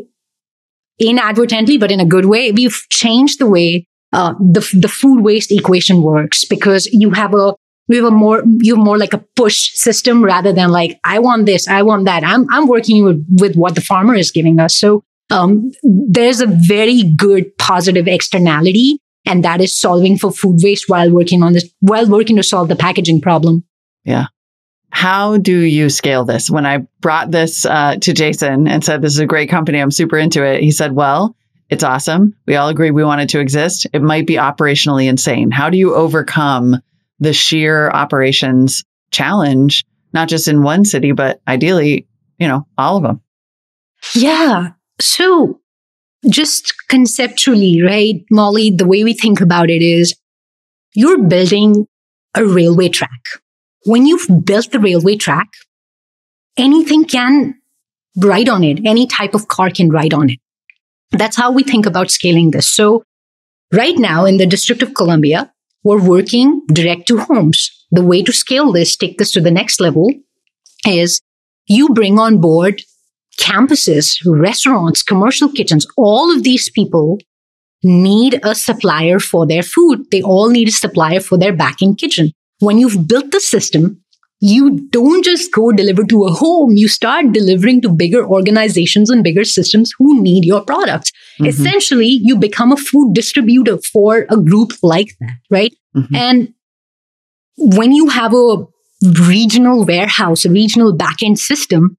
inadvertently, 1.00 1.78
but 1.78 1.92
in 1.92 2.00
a 2.00 2.06
good 2.06 2.26
way, 2.26 2.52
we've 2.52 2.84
changed 2.90 3.40
the 3.40 3.48
way 3.48 3.86
uh, 4.14 4.34
the 4.40 4.62
the 4.80 4.88
food 4.88 5.22
waste 5.22 5.52
equation 5.52 6.02
works 6.02 6.46
because 6.46 6.86
you 6.88 7.12
have 7.12 7.34
a 7.34 7.54
we 7.88 7.98
have 7.98 8.06
a 8.06 8.12
more 8.12 8.44
you 8.62 8.76
have 8.76 8.84
more 8.84 8.98
like 8.98 9.14
a 9.14 9.24
push 9.36 9.72
system 9.74 10.24
rather 10.24 10.52
than 10.52 10.72
like 10.72 11.00
I 11.04 11.20
want 11.20 11.46
this, 11.46 11.68
I 11.68 11.84
want 11.84 12.06
that. 12.06 12.24
I'm 12.24 12.52
I'm 12.52 12.68
working 12.68 13.04
with 13.04 13.26
with 13.40 13.56
what 13.56 13.76
the 13.76 13.82
farmer 13.82 14.16
is 14.16 14.32
giving 14.32 14.60
us. 14.60 14.76
So 14.76 15.04
um, 15.32 15.72
there's 15.84 16.42
a 16.42 16.48
very 16.48 17.04
good 17.04 17.58
positive 17.58 18.08
externality, 18.08 19.00
and 19.26 19.44
that 19.44 19.62
is 19.62 19.80
solving 19.80 20.18
for 20.18 20.32
food 20.32 20.60
waste 20.64 20.86
while 20.88 21.12
working 21.12 21.44
on 21.44 21.54
this, 21.54 21.70
while 21.80 22.08
working 22.08 22.36
to 22.36 22.44
solve 22.44 22.70
the 22.70 22.76
packaging 22.76 23.22
problem. 23.22 23.64
Yeah. 24.04 24.28
How 24.92 25.38
do 25.38 25.60
you 25.60 25.90
scale 25.90 26.24
this? 26.24 26.50
When 26.50 26.66
I 26.66 26.88
brought 27.02 27.30
this 27.30 27.66
uh, 27.66 27.98
to 27.98 28.14
Jason 28.14 28.68
and 28.68 28.84
said, 28.84 29.02
This 29.02 29.14
is 29.14 29.20
a 29.20 29.26
great 29.26 29.50
company, 29.50 29.80
I'm 29.80 29.92
super 29.92 30.18
into 30.18 30.46
it, 30.46 30.62
he 30.62 30.72
said, 30.72 30.94
Well, 30.94 31.36
it's 31.70 31.84
awesome. 31.84 32.36
We 32.46 32.56
all 32.56 32.70
agree 32.70 32.92
we 32.92 33.04
want 33.04 33.22
it 33.22 33.30
to 33.30 33.40
exist. 33.40 33.88
It 33.92 34.02
might 34.02 34.28
be 34.28 34.36
operationally 34.36 35.10
insane. 35.10 35.52
How 35.52 35.70
do 35.70 35.78
you 35.78 35.96
overcome 35.96 36.82
the 37.20 37.34
sheer 37.34 37.90
operations 37.90 38.84
challenge, 39.12 39.86
not 40.14 40.28
just 40.28 40.48
in 40.48 40.64
one 40.64 40.86
city, 40.86 41.12
but 41.12 41.42
ideally, 41.48 42.08
you 42.38 42.48
know, 42.48 42.68
all 42.78 42.98
of 42.98 43.04
them. 43.04 43.22
Yeah. 44.14 44.72
So 45.00 45.62
just 46.30 46.74
conceptually, 46.90 47.82
right, 47.82 48.24
Molly, 48.32 48.72
the 48.72 48.88
way 48.88 49.04
we 49.04 49.14
think 49.14 49.42
about 49.42 49.70
it 49.70 49.82
is 49.82 50.16
you're 50.94 51.24
building 51.24 51.88
a 52.36 52.46
railway 52.46 52.90
track. 52.90 53.22
When 53.86 54.06
you've 54.06 54.28
built 54.46 54.72
the 54.72 54.80
railway 54.80 55.16
track, 55.16 55.48
anything 56.58 57.06
can 57.06 57.56
ride 58.18 58.50
on 58.50 58.64
it. 58.64 58.80
Any 58.86 59.08
type 59.08 59.34
of 59.34 59.48
car 59.48 59.70
can 59.70 59.90
ride 59.90 60.14
on 60.14 60.30
it. 60.30 60.40
That's 61.12 61.38
how 61.38 61.52
we 61.52 61.64
think 61.64 61.86
about 61.86 62.10
scaling 62.10 62.52
this. 62.52 62.68
So 62.68 63.04
right 63.72 63.98
now 63.98 64.26
in 64.26 64.38
the 64.38 64.48
District 64.48 64.82
of 64.82 64.94
Columbia, 64.94 65.52
we're 65.86 66.04
working 66.04 66.62
direct 66.68 67.08
to 67.08 67.20
homes. 67.20 67.70
The 67.92 68.04
way 68.04 68.24
to 68.24 68.34
scale 68.34 68.74
this, 68.74 68.98
take 68.98 69.20
this 69.20 69.32
to 69.32 69.40
the 69.40 69.52
next 69.52 69.80
level 69.80 70.10
is 70.86 71.22
you 71.68 71.90
bring 71.90 72.20
on 72.20 72.42
board 72.42 72.82
campuses, 73.40 74.18
restaurants, 74.26 75.04
commercial 75.04 75.50
kitchens. 75.50 75.86
All 75.96 76.36
of 76.36 76.44
these 76.44 76.70
people 76.72 77.20
need 77.84 78.40
a 78.44 78.56
supplier 78.56 79.20
for 79.20 79.46
their 79.46 79.62
food. 79.62 80.06
They 80.12 80.22
all 80.24 80.50
need 80.50 80.70
a 80.70 80.72
supplier 80.72 81.20
for 81.20 81.38
their 81.38 81.56
back-end 81.56 82.00
kitchen. 82.00 82.32
when 82.60 82.78
you've 82.78 83.06
built 83.06 83.32
the 83.32 83.40
system, 83.42 84.02
you 84.40 84.88
don't 84.90 85.26
just 85.26 85.52
go 85.52 85.72
deliver 85.72 86.06
to 86.06 86.24
a 86.24 86.32
home, 86.32 86.78
you 86.78 86.88
start 86.88 87.34
delivering 87.34 87.82
to 87.82 87.90
bigger 87.90 88.26
organizations 88.26 89.10
and 89.10 89.24
bigger 89.24 89.44
systems 89.44 89.92
who 89.98 90.22
need 90.22 90.46
your 90.46 90.64
products. 90.64 91.12
Mm-hmm. 91.36 91.46
Essentially, 91.46 92.20
you 92.22 92.38
become 92.38 92.72
a 92.72 92.78
food 92.78 93.14
distributor 93.14 93.78
for 93.94 94.26
a 94.30 94.38
group 94.38 94.72
like 94.82 95.16
that, 95.20 95.38
right? 95.50 95.74
Mm-hmm. 95.96 96.16
And 96.16 96.54
when 97.58 97.92
you 97.92 98.08
have 98.10 98.34
a 98.34 98.66
regional 99.28 99.86
warehouse, 99.86 100.46
a 100.46 100.50
regional 100.50 100.96
backend 100.96 101.38
system, 101.38 101.98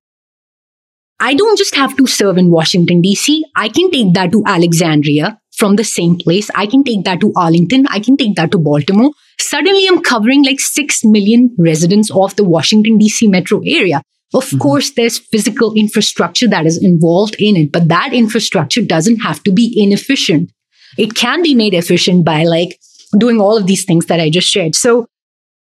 I 1.19 1.35
don't 1.35 1.57
just 1.57 1.75
have 1.75 1.97
to 1.97 2.07
serve 2.07 2.37
in 2.37 2.51
Washington, 2.51 3.03
DC. 3.03 3.41
I 3.55 3.69
can 3.69 3.91
take 3.91 4.13
that 4.15 4.33
to 4.33 4.43
Alexandria 4.47 5.39
from 5.57 5.77
the 5.77 5.85
same 5.85 6.17
place. 6.17 6.51
I 6.55 6.67
can 6.67 6.85
take 6.85 7.05
that 7.05 7.21
to 7.21 7.33
Arlington. 7.37 7.87
I 7.89 8.01
can 8.01 8.17
take 8.17 8.37
that 8.37 8.53
to 8.53 8.59
Baltimore. 8.59 9.13
Suddenly 9.39 9.87
I'm 9.87 10.03
covering 10.03 10.45
like 10.45 10.61
6 10.61 11.05
million 11.05 11.55
residents 11.59 12.11
of 12.11 12.37
the 12.37 12.45
Washington, 12.45 12.99
DC 12.99 13.31
metro 13.31 13.61
area. 13.65 14.03
Of 14.35 14.47
mm-hmm. 14.47 14.59
course, 14.59 14.91
there's 14.93 15.19
physical 15.19 15.73
infrastructure 15.75 16.49
that 16.49 16.67
is 16.67 16.83
involved 16.83 17.37
in 17.39 17.57
it, 17.57 17.73
but 17.73 17.89
that 17.89 18.13
infrastructure 18.13 18.83
doesn't 18.83 19.21
have 19.21 19.43
to 19.45 19.53
be 19.53 19.73
inefficient. 19.77 20.51
It 20.99 21.15
can 21.15 21.43
be 21.43 21.55
made 21.55 21.75
efficient 21.75 22.25
by 22.25 22.45
like 22.45 22.79
doing 23.19 23.41
all 23.41 23.57
of 23.57 23.67
these 23.67 23.85
things 23.85 24.07
that 24.07 24.21
I 24.21 24.31
just 24.31 24.49
shared. 24.49 24.75
So 24.75 25.07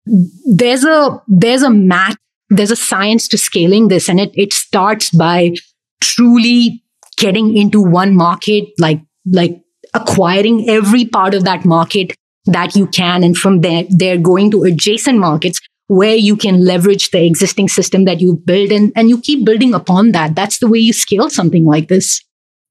there's 0.06 0.86
a, 0.86 1.22
there's 1.28 1.64
a 1.64 1.70
math, 1.70 2.18
there's 2.50 2.72
a 2.72 2.76
science 2.78 3.28
to 3.30 3.38
scaling 3.38 3.90
this 3.90 4.08
and 4.08 4.20
it, 4.20 4.32
it 4.34 4.54
starts 4.54 5.10
by 5.10 5.56
truly 6.00 6.84
getting 7.18 7.58
into 7.58 7.82
one 7.82 8.16
market, 8.16 8.70
like, 8.80 9.02
like 9.26 9.62
acquiring 9.94 10.70
every 10.70 11.06
part 11.06 11.34
of 11.34 11.44
that 11.44 11.66
market 11.66 12.16
that 12.46 12.76
you 12.76 12.88
can. 12.88 13.24
And 13.24 13.36
from 13.38 13.62
there, 13.62 13.84
they're 13.90 14.18
going 14.18 14.52
to 14.52 14.64
adjacent 14.64 15.20
markets 15.20 15.60
where 15.88 16.16
you 16.16 16.36
can 16.36 16.64
leverage 16.66 17.12
the 17.12 17.26
existing 17.26 17.70
system 17.70 18.06
that 18.06 18.20
you 18.20 18.36
build 18.36 18.72
and, 18.72 18.92
and 18.96 19.10
you 19.10 19.20
keep 19.20 19.46
building 19.46 19.74
upon 19.74 20.12
that. 20.12 20.36
That's 20.36 20.60
the 20.60 20.68
way 20.68 20.80
you 20.80 20.94
scale 20.94 21.30
something 21.30 21.66
like 21.66 21.88
this. 21.88 22.24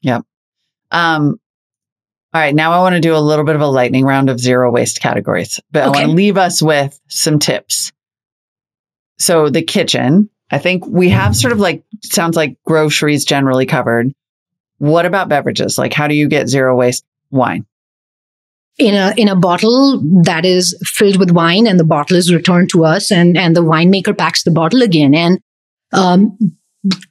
Yep. 0.03 0.23
Um, 0.91 1.41
all 2.35 2.41
right. 2.41 2.55
Now 2.55 2.73
I 2.73 2.79
want 2.81 2.95
to 2.95 3.01
do 3.01 3.17
a 3.17 3.19
little 3.19 3.45
bit 3.45 3.55
of 3.55 3.63
a 3.63 3.67
lightning 3.67 4.05
round 4.05 4.29
of 4.29 4.39
zero 4.39 4.71
waste 4.71 5.01
categories, 5.01 5.59
but 5.71 5.81
okay. 5.81 5.87
I 5.87 6.03
want 6.03 6.11
to 6.11 6.17
leave 6.17 6.37
us 6.37 6.61
with 6.61 7.01
some 7.09 7.39
tips. 7.39 7.93
So 9.19 9.49
the 9.49 9.63
kitchen, 9.63 10.29
I 10.51 10.59
think 10.59 10.87
we 10.87 11.09
have 11.09 11.35
sort 11.35 11.53
of 11.53 11.59
like, 11.59 11.85
sounds 12.03 12.37
like 12.37 12.59
groceries 12.65 13.25
generally 13.25 13.65
covered. 13.65 14.13
What 14.77 15.07
about 15.07 15.31
beverages? 15.31 15.79
Like, 15.79 15.95
how 15.95 16.07
do 16.07 16.15
you 16.15 16.29
get 16.29 16.49
zero 16.49 16.77
waste 16.77 17.07
wine? 17.31 17.65
In 18.79 18.95
a 18.95 19.15
in 19.17 19.29
a 19.29 19.37
bottle 19.37 20.03
that 20.23 20.45
is 20.45 20.77
filled 20.85 21.19
with 21.19 21.31
wine 21.31 21.67
and 21.67 21.81
the 21.81 21.85
bottle 21.85 22.17
is 22.17 22.33
returned 22.33 22.69
to 22.71 22.85
us 22.85 23.11
and 23.11 23.37
and 23.37 23.57
the 23.57 23.63
winemaker 23.63 24.17
packs 24.17 24.43
the 24.43 24.51
bottle 24.51 24.83
again. 24.83 25.15
And 25.15 25.41
um, 25.93 26.37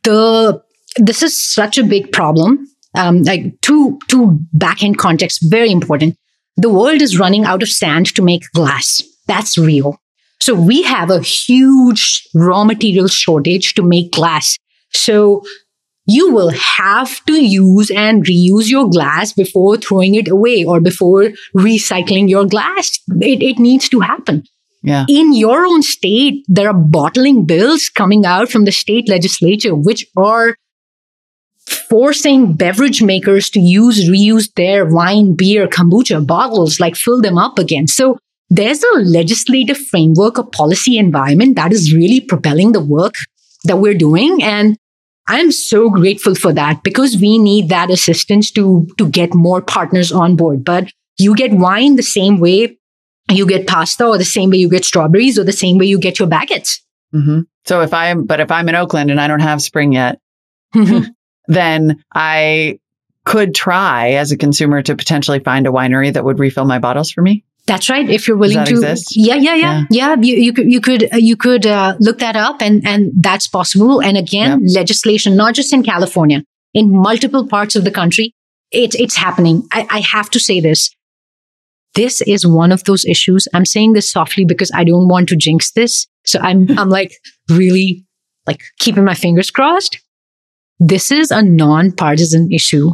the 0.04 0.62
this 0.98 1.24
is 1.24 1.54
such 1.54 1.78
a 1.78 1.84
big 1.84 2.12
problem. 2.12 2.68
Um, 2.98 3.24
like 3.24 3.60
two 3.62 4.00
two 4.08 4.40
back 4.54 4.84
end 4.84 4.98
contexts 4.98 5.46
very 5.46 5.72
important. 5.72 6.16
The 6.58 6.70
world 6.70 7.02
is 7.02 7.20
running 7.20 7.46
out 7.46 7.64
of 7.64 7.70
sand 7.70 8.14
to 8.16 8.22
make 8.22 8.44
glass. 8.54 9.04
That's 9.28 9.58
real. 9.58 10.00
So 10.40 10.54
we 10.54 10.84
have 10.84 11.10
a 11.10 11.22
huge 11.22 12.28
raw 12.34 12.64
material 12.64 13.08
shortage 13.08 13.74
to 13.74 13.84
make 13.84 14.12
glass. 14.12 14.58
So 14.94 15.44
you 16.06 16.32
will 16.32 16.52
have 16.52 17.24
to 17.26 17.34
use 17.34 17.90
and 17.90 18.26
reuse 18.26 18.70
your 18.70 18.90
glass 18.90 19.34
before 19.34 19.78
throwing 19.78 20.16
it 20.16 20.28
away 20.28 20.64
or 20.64 20.80
before 20.80 21.32
recycling 21.56 22.30
your 22.30 22.46
glass. 22.46 23.00
It, 23.22 23.42
it 23.42 23.60
needs 23.60 23.90
to 23.90 24.02
happen. 24.02 24.44
Yeah. 24.84 25.06
In 25.10 25.34
your 25.34 25.66
own 25.66 25.82
state, 25.82 26.46
there 26.48 26.70
are 26.70 26.74
bottling 26.74 27.46
bills 27.46 27.90
coming 27.90 28.24
out 28.24 28.52
from 28.52 28.66
the 28.66 28.72
state 28.72 29.10
legislature, 29.10 29.74
which 29.74 30.06
are 30.16 30.56
forcing 31.90 32.54
beverage 32.54 33.02
makers 33.02 33.50
to 33.50 33.60
use, 33.60 34.08
reuse 34.08 34.54
their 34.54 34.86
wine, 34.86 35.36
beer, 35.36 35.68
kombucha 35.68 36.26
bottles, 36.26 36.80
like 36.80 36.96
fill 36.96 37.20
them 37.20 37.40
up 37.40 37.58
again. 37.58 37.88
So 37.88 38.20
there's 38.52 38.84
a 38.84 39.00
legislative 39.00 39.78
framework, 39.78 40.38
a 40.38 40.44
policy 40.44 41.00
environment 41.00 41.56
that 41.56 41.74
is 41.74 41.92
really 41.92 42.22
propelling 42.22 42.74
the 42.74 42.84
work 42.84 43.16
that 43.64 43.78
we're 43.78 43.98
doing. 43.98 44.44
And 44.44 44.78
I'm 45.28 45.52
so 45.52 45.90
grateful 45.90 46.36
for 46.36 46.54
that 46.54 46.84
because 46.84 47.18
we 47.18 47.38
need 47.38 47.70
that 47.70 47.90
assistance 47.90 48.52
to, 48.52 48.88
to 48.98 49.10
get 49.10 49.34
more 49.34 49.62
partners 49.62 50.12
on 50.12 50.36
board. 50.36 50.64
But 50.64 50.92
you 51.18 51.36
get 51.36 51.52
wine 51.52 51.96
the 51.96 52.04
same 52.04 52.40
way 52.40 52.78
you 53.32 53.48
get 53.48 53.68
pasta 53.68 54.06
or 54.06 54.18
the 54.18 54.26
same 54.26 54.52
way 54.52 54.58
you 54.58 54.70
get 54.70 54.86
strawberries 54.86 55.40
or 55.40 55.44
the 55.44 55.52
same 55.52 55.78
way 55.78 55.86
you 55.86 56.00
get 56.00 56.20
your 56.20 56.28
baguettes. 56.28 56.80
Mm-hmm. 57.14 57.42
So 57.66 57.82
if 57.82 57.94
I'm, 57.94 58.26
but 58.26 58.40
if 58.40 58.52
I'm 58.52 58.70
in 58.70 58.76
Oakland 58.76 59.10
and 59.10 59.20
I 59.20 59.28
don't 59.28 59.40
have 59.40 59.62
spring 59.62 59.94
yet, 59.94 60.20
then 61.48 62.04
I 62.14 62.80
could 63.24 63.56
try 63.56 64.12
as 64.12 64.32
a 64.32 64.38
consumer 64.38 64.84
to 64.84 64.96
potentially 64.96 65.40
find 65.40 65.66
a 65.66 65.72
winery 65.72 66.14
that 66.14 66.24
would 66.24 66.40
refill 66.40 66.66
my 66.66 66.78
bottles 66.78 67.10
for 67.10 67.22
me. 67.22 67.44
That's 67.68 67.90
right. 67.90 68.08
If 68.08 68.28
you're 68.28 68.38
willing 68.38 68.64
to, 68.64 68.72
exist? 68.72 69.14
yeah, 69.16 69.36
yeah, 69.36 69.56
yeah, 69.56 69.84
yeah. 69.90 70.16
you, 70.22 70.36
you, 70.36 70.54
could, 70.54 70.72
you 70.72 70.80
could, 70.80 71.04
uh, 71.12 71.18
you 71.18 71.36
could 71.36 71.66
uh, 71.66 71.96
look 72.00 72.20
that 72.20 72.36
up, 72.36 72.62
and 72.62 72.86
and 72.86 73.12
that's 73.20 73.48
possible. 73.48 74.02
And 74.02 74.18
again, 74.18 74.62
yeah. 74.62 74.80
legislation, 74.80 75.36
not 75.36 75.56
just 75.56 75.74
in 75.74 75.82
California, 75.82 76.44
in 76.76 76.92
multiple 76.92 77.48
parts 77.48 77.76
of 77.76 77.84
the 77.84 77.90
country, 77.92 78.36
it's 78.72 78.96
it's 78.96 79.16
happening. 79.16 79.68
I, 79.72 79.88
I 79.90 80.00
have 80.02 80.30
to 80.32 80.40
say 80.40 80.60
this. 80.60 80.92
This 81.96 82.22
is 82.22 82.46
one 82.46 82.72
of 82.72 82.84
those 82.84 83.04
issues. 83.06 83.48
I'm 83.54 83.66
saying 83.66 83.94
this 83.94 84.12
softly 84.12 84.46
because 84.46 84.72
I 84.76 84.84
don't 84.84 85.08
want 85.08 85.30
to 85.30 85.36
jinx 85.36 85.72
this. 85.72 86.06
So 86.26 86.40
I'm 86.40 86.68
I'm 86.78 86.90
like 86.90 87.14
really 87.50 88.06
like 88.46 88.62
keeping 88.78 89.06
my 89.06 89.16
fingers 89.16 89.50
crossed. 89.50 90.00
This 90.80 91.12
is 91.12 91.32
a 91.32 91.42
non-partisan 91.42 92.52
issue 92.52 92.92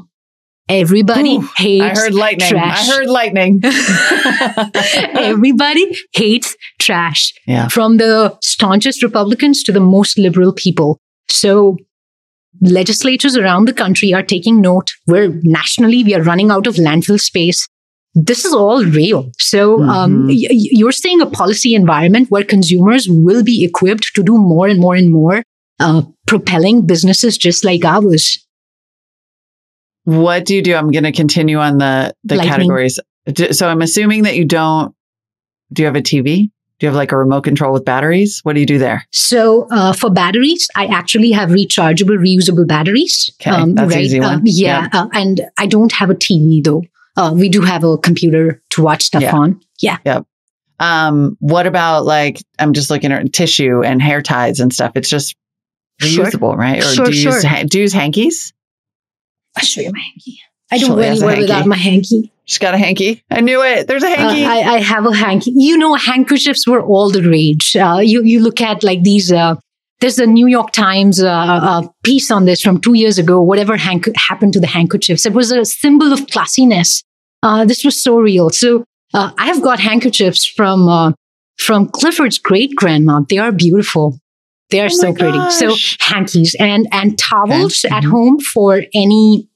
Everybody 0.71 1.35
Ooh, 1.35 1.49
hates. 1.57 1.83
I 1.83 2.01
heard 2.01 2.13
lightning. 2.13 2.47
Trash. 2.47 2.89
I 2.89 2.93
heard 2.93 3.07
lightning. 3.07 3.61
Everybody 5.19 5.97
hates 6.13 6.55
trash. 6.79 7.33
Yeah. 7.45 7.67
From 7.67 7.97
the 7.97 8.37
staunchest 8.41 9.03
Republicans 9.03 9.63
to 9.63 9.73
the 9.73 9.81
most 9.81 10.17
liberal 10.17 10.53
people. 10.53 10.97
So 11.29 11.77
legislatures 12.61 13.35
around 13.35 13.67
the 13.67 13.73
country 13.73 14.13
are 14.13 14.23
taking 14.23 14.61
note. 14.61 14.91
Where 15.05 15.29
nationally 15.43 16.03
we 16.03 16.15
are 16.15 16.23
running 16.23 16.51
out 16.51 16.67
of 16.67 16.75
landfill 16.75 17.19
space. 17.19 17.67
This 18.13 18.45
is 18.45 18.53
all 18.53 18.83
real. 18.83 19.31
So 19.39 19.81
um, 19.81 19.81
mm-hmm. 19.81 19.89
um, 19.89 20.27
y- 20.27 20.47
you're 20.49 20.91
seeing 20.91 21.21
a 21.21 21.25
policy 21.29 21.75
environment 21.75 22.29
where 22.29 22.43
consumers 22.43 23.07
will 23.09 23.43
be 23.43 23.63
equipped 23.65 24.13
to 24.15 24.23
do 24.23 24.37
more 24.37 24.67
and 24.67 24.79
more 24.79 24.95
and 24.95 25.11
more, 25.11 25.43
uh, 25.79 26.03
propelling 26.27 26.85
businesses 26.85 27.37
just 27.37 27.65
like 27.65 27.83
ours. 27.83 28.45
What 30.03 30.45
do 30.45 30.55
you 30.55 30.61
do? 30.61 30.75
I'm 30.75 30.91
going 30.91 31.03
to 31.03 31.11
continue 31.11 31.57
on 31.57 31.77
the 31.77 32.13
the 32.23 32.35
Lightning. 32.35 32.51
categories. 32.51 32.99
So 33.51 33.67
I'm 33.67 33.81
assuming 33.81 34.23
that 34.23 34.35
you 34.35 34.45
don't. 34.45 34.95
Do 35.73 35.83
you 35.83 35.85
have 35.85 35.95
a 35.95 36.01
TV? 36.01 36.49
Do 36.81 36.87
you 36.87 36.89
have 36.89 36.95
like 36.95 37.11
a 37.11 37.17
remote 37.17 37.43
control 37.43 37.71
with 37.71 37.85
batteries? 37.85 38.39
What 38.41 38.53
do 38.53 38.59
you 38.59 38.65
do 38.65 38.79
there? 38.79 39.05
So 39.11 39.67
uh, 39.69 39.93
for 39.93 40.09
batteries, 40.09 40.67
I 40.75 40.87
actually 40.87 41.31
have 41.31 41.49
rechargeable, 41.49 42.17
reusable 42.17 42.67
batteries. 42.67 43.31
Okay, 43.39 43.51
um, 43.51 43.75
that's 43.75 43.93
right? 43.93 44.03
easy 44.03 44.19
one. 44.19 44.39
Uh, 44.39 44.41
yeah, 44.45 44.87
yeah. 44.91 45.01
Uh, 45.01 45.07
and 45.13 45.41
I 45.59 45.67
don't 45.67 45.91
have 45.91 46.09
a 46.09 46.15
TV 46.15 46.63
though. 46.63 46.83
Uh, 47.15 47.31
we 47.35 47.49
do 47.49 47.61
have 47.61 47.83
a 47.83 47.99
computer 47.99 48.63
to 48.71 48.81
watch 48.81 49.03
stuff 49.03 49.21
yeah. 49.21 49.35
on. 49.35 49.61
Yeah. 49.79 49.97
Yep. 50.05 50.25
Um, 50.79 51.37
what 51.39 51.67
about 51.67 52.05
like 52.05 52.41
I'm 52.57 52.73
just 52.73 52.89
looking 52.89 53.11
at 53.11 53.31
tissue 53.31 53.83
and 53.83 54.01
hair 54.01 54.23
ties 54.23 54.59
and 54.59 54.73
stuff? 54.73 54.93
It's 54.95 55.09
just 55.09 55.35
reusable, 56.01 56.53
sure. 56.53 56.55
right? 56.55 56.79
Or 56.79 56.93
sure, 56.93 57.05
do 57.05 57.11
you 57.11 57.21
sure. 57.21 57.33
use 57.33 57.69
do 57.69 57.77
you 57.77 57.83
use 57.83 57.93
hankies? 57.93 58.53
I'll 59.57 59.63
show 59.63 59.81
you 59.81 59.91
my 59.91 59.99
hanky. 59.99 60.39
I 60.71 60.77
don't 60.77 60.95
go 60.95 60.99
anywhere 60.99 61.37
without 61.37 61.67
my 61.67 61.75
hanky. 61.75 62.31
She's 62.45 62.59
got 62.59 62.73
a 62.73 62.77
hanky. 62.77 63.23
I 63.29 63.41
knew 63.41 63.61
it. 63.61 63.87
There's 63.87 64.03
a 64.03 64.07
uh, 64.07 64.15
hanky. 64.15 64.45
Uh, 64.45 64.49
I, 64.49 64.75
I, 64.75 64.79
have 64.79 65.05
a 65.05 65.13
hanky. 65.13 65.51
You 65.55 65.77
know, 65.77 65.95
handkerchiefs 65.95 66.65
were 66.67 66.81
all 66.81 67.11
the 67.11 67.21
rage. 67.21 67.75
Uh, 67.75 67.99
you 68.01 68.23
you 68.23 68.39
look 68.39 68.61
at 68.61 68.83
like 68.83 69.03
these. 69.03 69.31
Uh, 69.31 69.55
there's 69.99 70.17
a 70.17 70.25
New 70.25 70.47
York 70.47 70.71
Times 70.71 71.21
uh, 71.21 71.29
uh, 71.29 71.87
piece 72.03 72.31
on 72.31 72.45
this 72.45 72.61
from 72.61 72.79
two 72.79 72.93
years 72.93 73.17
ago. 73.19 73.41
Whatever 73.41 73.77
hank- 73.77 74.15
happened 74.15 74.53
to 74.53 74.59
the 74.59 74.67
handkerchiefs? 74.67 75.25
It 75.25 75.33
was 75.33 75.51
a 75.51 75.63
symbol 75.63 76.11
of 76.11 76.21
classiness. 76.21 77.03
this 77.67 77.83
was 77.85 78.01
so 78.01 78.19
real. 78.19 78.49
So 78.49 78.85
I 79.13 79.45
have 79.45 79.61
got 79.61 79.79
handkerchiefs 79.79 80.45
from 80.45 81.15
from 81.57 81.89
Clifford's 81.89 82.39
great 82.39 82.75
grandma. 82.75 83.21
They 83.29 83.37
are 83.37 83.51
beautiful. 83.51 84.20
They 84.71 84.81
are 84.81 84.85
oh 84.85 84.89
so 84.89 85.13
pretty. 85.13 85.49
So 85.51 85.75
hankies 85.99 86.55
and 86.59 86.87
and 86.91 87.17
towels 87.17 87.85
okay. 87.85 87.95
at 87.95 88.03
mm-hmm. 88.03 88.11
home 88.11 88.39
for 88.39 88.83
any. 88.93 89.47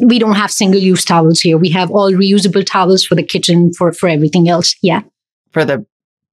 We 0.00 0.18
don't 0.18 0.34
have 0.34 0.50
single 0.50 0.80
use 0.80 1.04
towels 1.04 1.40
here. 1.40 1.56
We 1.56 1.70
have 1.70 1.90
all 1.90 2.10
reusable 2.10 2.66
towels 2.66 3.04
for 3.04 3.14
the 3.14 3.22
kitchen 3.22 3.72
for 3.72 3.92
for 3.92 4.08
everything 4.08 4.48
else. 4.48 4.74
Yeah. 4.82 5.02
For 5.52 5.64
the 5.64 5.86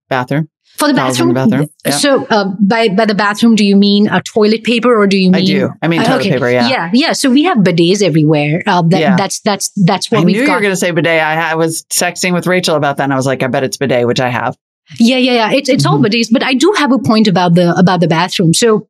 bathroom. 0.09 0.49
For 0.79 0.87
the 0.87 0.93
bathroom. 0.93 1.27
The 1.27 1.33
bathroom. 1.33 1.69
Yeah. 1.85 1.91
So 1.91 2.25
uh, 2.27 2.53
by 2.59 2.87
by 2.87 3.05
the 3.05 3.13
bathroom, 3.13 3.55
do 3.55 3.65
you 3.65 3.75
mean 3.75 4.07
a 4.07 4.23
toilet 4.23 4.63
paper 4.63 4.97
or 4.97 5.07
do 5.07 5.17
you 5.17 5.29
mean? 5.29 5.41
I 5.41 5.45
do. 5.45 5.69
I 5.81 5.87
mean 5.89 6.01
toilet 6.01 6.11
uh, 6.11 6.19
okay. 6.19 6.31
paper. 6.31 6.49
Yeah. 6.49 6.69
Yeah. 6.69 6.89
Yeah. 6.93 7.13
So 7.13 7.29
we 7.29 7.43
have 7.43 7.57
bidets 7.57 8.01
everywhere. 8.01 8.63
Uh, 8.65 8.81
that, 8.83 8.99
yeah. 8.99 9.15
That's 9.17 9.41
that's 9.41 9.71
that's 9.85 10.09
what 10.09 10.21
I 10.21 10.23
we've 10.23 10.37
knew 10.37 10.45
got. 10.45 10.53
you 10.53 10.55
were 10.55 10.61
going 10.61 10.71
to 10.73 10.77
say 10.77 10.91
bidet. 10.91 11.21
I, 11.21 11.51
I 11.51 11.55
was 11.55 11.83
texting 11.83 12.33
with 12.33 12.47
Rachel 12.47 12.75
about 12.77 12.97
that, 12.97 13.03
and 13.03 13.13
I 13.13 13.17
was 13.17 13.25
like, 13.25 13.43
I 13.43 13.47
bet 13.47 13.63
it's 13.63 13.77
bidet, 13.77 14.07
which 14.07 14.21
I 14.21 14.29
have. 14.29 14.57
Yeah, 14.97 15.17
yeah, 15.17 15.33
yeah. 15.33 15.51
It's 15.51 15.69
it's 15.69 15.85
mm-hmm. 15.85 15.93
all 15.93 16.01
bidets, 16.01 16.29
but 16.31 16.43
I 16.43 16.53
do 16.53 16.73
have 16.77 16.91
a 16.91 16.99
point 16.99 17.27
about 17.27 17.55
the 17.55 17.73
about 17.75 17.99
the 17.99 18.07
bathroom. 18.07 18.53
So 18.53 18.87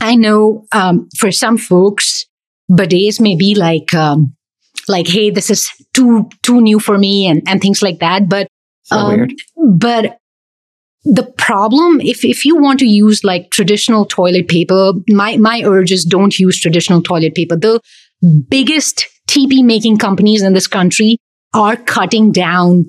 I 0.00 0.14
know 0.14 0.66
um, 0.72 1.08
for 1.18 1.30
some 1.30 1.56
folks, 1.56 2.26
bidets 2.70 3.20
may 3.20 3.36
be 3.36 3.54
like 3.54 3.94
um, 3.94 4.34
like, 4.88 5.06
hey, 5.06 5.30
this 5.30 5.50
is 5.50 5.70
too 5.94 6.28
too 6.42 6.60
new 6.60 6.78
for 6.78 6.98
me, 6.98 7.26
and 7.26 7.42
and 7.46 7.60
things 7.60 7.82
like 7.82 8.00
that. 8.00 8.28
But 8.28 8.48
so 8.82 8.96
um. 8.96 9.28
But 9.56 10.18
the 11.04 11.24
problem, 11.38 12.00
if 12.00 12.24
if 12.24 12.44
you 12.44 12.56
want 12.56 12.78
to 12.80 12.86
use 12.86 13.24
like 13.24 13.50
traditional 13.50 14.04
toilet 14.04 14.48
paper, 14.48 14.92
my 15.08 15.36
my 15.38 15.62
urge 15.64 15.92
is 15.92 16.04
don't 16.04 16.38
use 16.38 16.60
traditional 16.60 17.02
toilet 17.02 17.34
paper. 17.34 17.56
The 17.56 17.80
biggest 18.48 19.06
TP 19.28 19.64
making 19.64 19.96
companies 19.96 20.42
in 20.42 20.52
this 20.52 20.66
country 20.66 21.16
are 21.54 21.76
cutting 21.76 22.32
down 22.32 22.84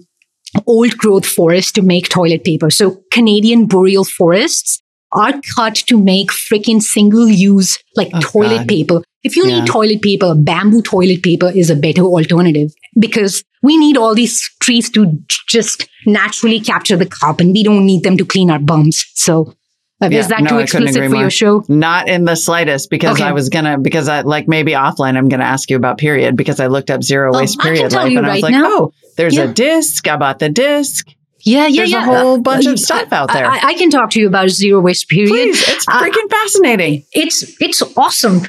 old 0.65 0.97
growth 0.97 1.25
forests 1.25 1.71
to 1.73 1.81
make 1.81 2.09
toilet 2.09 2.43
paper. 2.43 2.69
So 2.69 3.03
Canadian 3.11 3.65
boreal 3.65 4.03
forests 4.03 4.81
are 5.13 5.33
cut 5.55 5.75
to 5.75 5.97
make 5.97 6.29
freaking 6.29 6.81
single 6.81 7.27
use 7.27 7.77
like 7.95 8.09
oh, 8.13 8.19
toilet 8.21 8.59
God. 8.59 8.67
paper. 8.67 9.01
If 9.23 9.35
you 9.35 9.45
yeah. 9.45 9.59
need 9.59 9.67
toilet 9.67 10.01
paper, 10.01 10.33
bamboo 10.35 10.81
toilet 10.81 11.21
paper 11.21 11.51
is 11.53 11.69
a 11.69 11.75
better 11.75 12.01
alternative 12.01 12.71
because 12.99 13.43
we 13.61 13.77
need 13.77 13.97
all 13.97 14.15
these 14.15 14.49
trees 14.59 14.89
to 14.91 15.19
just 15.47 15.87
naturally 16.05 16.59
capture 16.59 16.97
the 16.97 17.05
carbon. 17.05 17.53
We 17.53 17.63
don't 17.63 17.85
need 17.85 18.03
them 18.03 18.17
to 18.17 18.25
clean 18.25 18.49
our 18.49 18.59
bums. 18.59 19.05
So 19.13 19.53
yeah, 20.09 20.19
is 20.19 20.27
that 20.29 20.41
no, 20.41 20.49
too 20.49 20.59
explicit 20.59 21.03
for 21.03 21.09
more. 21.09 21.21
your 21.21 21.29
show? 21.29 21.63
Not 21.67 22.07
in 22.07 22.25
the 22.25 22.35
slightest, 22.35 22.89
because 22.89 23.17
okay. 23.17 23.23
I 23.23 23.31
was 23.33 23.49
gonna 23.49 23.77
because 23.77 24.07
I 24.07 24.21
like 24.21 24.47
maybe 24.47 24.71
offline 24.71 25.17
I'm 25.17 25.29
gonna 25.29 25.43
ask 25.43 25.69
you 25.69 25.75
about 25.75 25.97
period 25.97 26.35
because 26.35 26.59
I 26.59 26.67
looked 26.67 26.89
up 26.89 27.03
zero 27.03 27.33
waste 27.33 27.57
oh, 27.59 27.63
period 27.63 27.91
life 27.91 28.07
and 28.07 28.21
right 28.21 28.29
I 28.29 28.33
was 28.33 28.41
like, 28.41 28.51
now. 28.53 28.65
oh, 28.65 28.93
there's 29.17 29.35
yeah. 29.35 29.43
a 29.43 29.53
disc. 29.53 30.07
I 30.07 30.17
bought 30.17 30.39
the 30.39 30.49
disc. 30.49 31.07
Yeah, 31.43 31.67
yeah, 31.67 31.77
There's 31.77 31.91
yeah. 31.91 32.03
a 32.03 32.05
whole 32.05 32.35
uh, 32.35 32.39
bunch 32.39 32.67
uh, 32.67 32.71
of 32.71 32.79
stuff 32.79 33.11
out 33.11 33.33
there. 33.33 33.45
I, 33.45 33.59
I, 33.63 33.73
can 33.73 33.89
talk 33.89 34.11
to 34.11 34.19
you 34.19 34.27
about 34.27 34.49
zero 34.49 34.79
waste 34.79 35.09
period. 35.09 35.29
Please, 35.29 35.67
it's 35.67 35.87
uh, 35.87 35.99
freaking 35.99 36.25
uh, 36.25 36.29
fascinating. 36.29 37.03
It's 37.13 37.59
it's 37.59 37.81
awesome. 37.97 38.41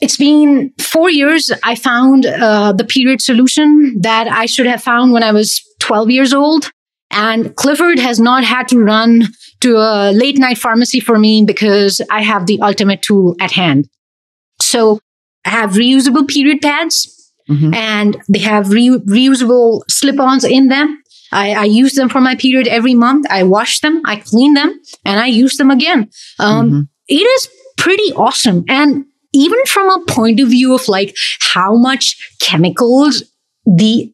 It's 0.00 0.16
been 0.16 0.72
four 0.78 1.10
years. 1.10 1.50
I 1.64 1.74
found 1.74 2.26
uh, 2.26 2.72
the 2.72 2.84
period 2.84 3.20
solution 3.20 4.00
that 4.02 4.28
I 4.28 4.46
should 4.46 4.66
have 4.66 4.82
found 4.82 5.12
when 5.12 5.22
I 5.22 5.32
was 5.32 5.60
12 5.80 6.10
years 6.10 6.32
old. 6.32 6.70
And 7.10 7.56
Clifford 7.56 7.98
has 7.98 8.20
not 8.20 8.44
had 8.44 8.68
to 8.68 8.78
run 8.78 9.28
to 9.60 9.76
a 9.76 10.12
late 10.12 10.38
night 10.38 10.58
pharmacy 10.58 11.00
for 11.00 11.18
me 11.18 11.44
because 11.44 12.00
I 12.10 12.22
have 12.22 12.46
the 12.46 12.60
ultimate 12.62 13.02
tool 13.02 13.36
at 13.40 13.52
hand. 13.52 13.88
So 14.60 15.00
I 15.44 15.50
have 15.50 15.70
reusable 15.72 16.28
period 16.28 16.60
pads 16.60 17.32
mm-hmm. 17.48 17.74
and 17.74 18.16
they 18.28 18.40
have 18.40 18.70
re- 18.70 19.00
reusable 19.06 19.82
slip 19.88 20.20
ons 20.20 20.44
in 20.44 20.68
them. 20.68 21.02
I, 21.30 21.52
I, 21.52 21.64
use 21.64 21.92
them 21.92 22.08
for 22.08 22.22
my 22.22 22.36
period 22.36 22.66
every 22.68 22.94
month. 22.94 23.26
I 23.28 23.42
wash 23.42 23.80
them, 23.80 24.00
I 24.06 24.16
clean 24.16 24.54
them, 24.54 24.80
and 25.04 25.20
I 25.20 25.26
use 25.26 25.58
them 25.58 25.70
again. 25.70 26.10
Um, 26.38 26.66
mm-hmm. 26.66 26.80
it 27.06 27.14
is 27.14 27.48
pretty 27.76 28.12
awesome. 28.14 28.64
And 28.66 29.04
even 29.34 29.58
from 29.66 29.90
a 29.90 30.04
point 30.06 30.40
of 30.40 30.48
view 30.48 30.74
of 30.74 30.88
like 30.88 31.14
how 31.40 31.76
much 31.76 32.16
chemicals 32.40 33.22
the 33.66 34.12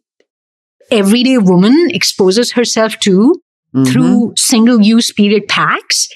everyday 0.91 1.39
woman 1.39 1.89
exposes 1.91 2.53
herself 2.53 2.99
to 3.01 3.41
mm-hmm. 3.75 3.85
through 3.85 4.35
single 4.37 4.81
use 4.81 5.13
period 5.13 5.49
packs, 5.49 6.09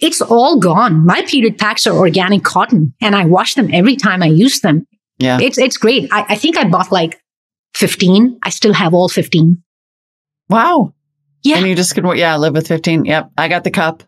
it's 0.00 0.20
all 0.20 0.58
gone. 0.58 1.04
My 1.04 1.22
period 1.22 1.58
packs 1.58 1.86
are 1.86 1.96
organic 1.96 2.44
cotton 2.44 2.94
and 3.00 3.16
I 3.16 3.24
wash 3.24 3.54
them 3.54 3.68
every 3.72 3.96
time 3.96 4.22
I 4.22 4.26
use 4.26 4.60
them. 4.60 4.86
Yeah. 5.18 5.38
It's, 5.40 5.58
it's 5.58 5.76
great. 5.76 6.08
I, 6.12 6.26
I 6.30 6.34
think 6.36 6.56
I 6.56 6.68
bought 6.68 6.92
like 6.92 7.20
15. 7.74 8.38
I 8.42 8.50
still 8.50 8.72
have 8.72 8.94
all 8.94 9.08
15. 9.08 9.62
Wow. 10.48 10.94
Yeah. 11.42 11.58
And 11.58 11.66
you 11.66 11.74
just 11.74 11.94
could, 11.94 12.04
yeah, 12.16 12.34
I 12.34 12.36
live 12.36 12.54
with 12.54 12.68
15. 12.68 13.04
Yep. 13.04 13.30
I 13.36 13.48
got 13.48 13.64
the 13.64 13.70
cup. 13.70 14.02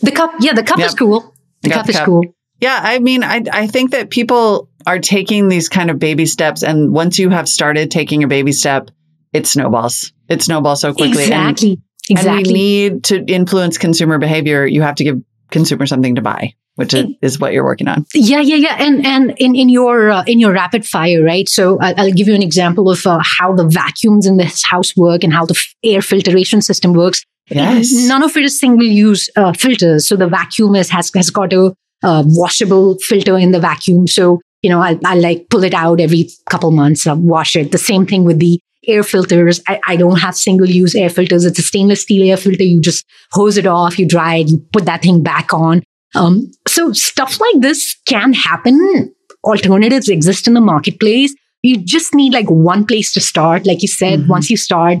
The 0.00 0.12
cup. 0.12 0.32
Yeah. 0.40 0.52
The 0.52 0.62
cup 0.62 0.78
yep. 0.78 0.88
is 0.88 0.94
cool. 0.94 1.34
The 1.62 1.70
cup 1.70 1.86
the 1.86 1.92
is 1.92 2.00
cool. 2.00 2.22
Yeah, 2.60 2.80
I 2.82 2.98
mean, 2.98 3.22
I 3.22 3.44
I 3.52 3.66
think 3.68 3.92
that 3.92 4.10
people 4.10 4.68
are 4.86 4.98
taking 4.98 5.48
these 5.48 5.68
kind 5.68 5.90
of 5.90 5.98
baby 5.98 6.26
steps, 6.26 6.62
and 6.62 6.92
once 6.92 7.18
you 7.18 7.30
have 7.30 7.48
started 7.48 7.90
taking 7.90 8.24
a 8.24 8.28
baby 8.28 8.52
step, 8.52 8.90
it 9.32 9.46
snowballs. 9.46 10.12
It 10.28 10.42
snowballs 10.42 10.80
so 10.80 10.92
quickly. 10.92 11.22
Exactly. 11.22 11.70
And, 11.70 12.18
exactly. 12.18 12.38
And 12.38 12.46
we 12.46 12.52
need 12.52 13.04
to 13.04 13.24
influence 13.26 13.78
consumer 13.78 14.18
behavior. 14.18 14.66
You 14.66 14.82
have 14.82 14.94
to 14.96 15.04
give 15.04 15.20
consumers 15.50 15.88
something 15.88 16.14
to 16.16 16.22
buy, 16.22 16.54
which 16.74 16.92
is, 16.94 17.06
is 17.22 17.40
what 17.40 17.52
you're 17.52 17.64
working 17.64 17.88
on. 17.88 18.04
Yeah, 18.14 18.40
yeah, 18.40 18.56
yeah. 18.56 18.76
And 18.78 19.06
and 19.06 19.34
in 19.38 19.54
in 19.54 19.68
your 19.68 20.10
uh, 20.10 20.24
in 20.26 20.38
your 20.38 20.52
rapid 20.52 20.86
fire, 20.86 21.22
right? 21.22 21.48
So 21.48 21.78
I'll, 21.80 21.94
I'll 21.98 22.12
give 22.12 22.28
you 22.28 22.34
an 22.34 22.42
example 22.42 22.90
of 22.90 23.06
uh, 23.06 23.20
how 23.38 23.54
the 23.54 23.66
vacuums 23.66 24.26
in 24.26 24.36
this 24.36 24.62
house 24.64 24.96
work 24.96 25.24
and 25.24 25.32
how 25.32 25.46
the 25.46 25.54
f- 25.56 25.74
air 25.82 26.02
filtration 26.02 26.60
system 26.60 26.92
works. 26.92 27.22
Yes. 27.50 27.92
None 27.92 28.22
of 28.22 28.36
it 28.36 28.44
is 28.44 28.60
single 28.60 28.86
use 28.86 29.30
uh, 29.34 29.54
filters. 29.54 30.06
So 30.06 30.16
the 30.16 30.28
vacuum 30.28 30.74
is, 30.74 30.90
has 30.90 31.10
has 31.14 31.30
got 31.30 31.52
a 31.54 31.74
uh, 32.02 32.22
washable 32.26 32.98
filter 32.98 33.38
in 33.38 33.52
the 33.52 33.60
vacuum. 33.60 34.06
So, 34.06 34.40
you 34.62 34.68
know, 34.68 34.80
I, 34.80 34.98
I 35.04 35.14
like 35.14 35.48
pull 35.48 35.64
it 35.64 35.72
out 35.72 35.98
every 35.98 36.28
couple 36.50 36.70
months, 36.70 37.06
I'll 37.06 37.16
wash 37.16 37.56
it. 37.56 37.72
The 37.72 37.78
same 37.78 38.06
thing 38.06 38.24
with 38.24 38.38
the 38.38 38.60
air 38.88 39.02
filters. 39.02 39.60
I, 39.68 39.80
I 39.86 39.96
don't 39.96 40.18
have 40.18 40.36
single 40.36 40.68
use 40.68 40.94
air 40.94 41.10
filters. 41.10 41.44
It's 41.44 41.58
a 41.58 41.62
stainless 41.62 42.02
steel 42.02 42.28
air 42.28 42.36
filter. 42.36 42.64
You 42.64 42.80
just 42.80 43.04
hose 43.32 43.56
it 43.56 43.66
off, 43.66 43.98
you 43.98 44.08
dry 44.08 44.36
it, 44.36 44.48
you 44.48 44.64
put 44.72 44.86
that 44.86 45.02
thing 45.02 45.22
back 45.22 45.52
on. 45.52 45.82
Um, 46.14 46.50
so 46.66 46.92
stuff 46.92 47.38
like 47.40 47.60
this 47.60 47.96
can 48.06 48.32
happen. 48.32 49.14
Alternatives 49.44 50.08
exist 50.08 50.48
in 50.48 50.54
the 50.54 50.60
marketplace. 50.60 51.34
You 51.62 51.76
just 51.76 52.14
need 52.14 52.32
like 52.32 52.48
one 52.48 52.86
place 52.86 53.12
to 53.12 53.20
start. 53.20 53.66
Like 53.66 53.82
you 53.82 53.88
said, 53.88 54.20
mm-hmm. 54.20 54.28
once 54.28 54.48
you 54.48 54.56
start, 54.56 54.98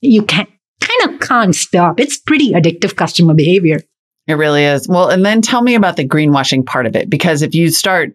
you 0.00 0.22
can 0.24 0.46
kind 0.80 1.14
of 1.14 1.20
can't 1.20 1.54
stop. 1.54 2.00
It's 2.00 2.18
pretty 2.18 2.52
addictive 2.52 2.96
customer 2.96 3.34
behavior. 3.34 3.80
It 4.26 4.34
really 4.34 4.64
is. 4.64 4.88
Well, 4.88 5.08
and 5.08 5.24
then 5.24 5.42
tell 5.42 5.62
me 5.62 5.74
about 5.74 5.96
the 5.96 6.06
greenwashing 6.06 6.66
part 6.66 6.86
of 6.86 6.96
it, 6.96 7.08
because 7.08 7.42
if 7.42 7.54
you 7.54 7.70
start, 7.70 8.14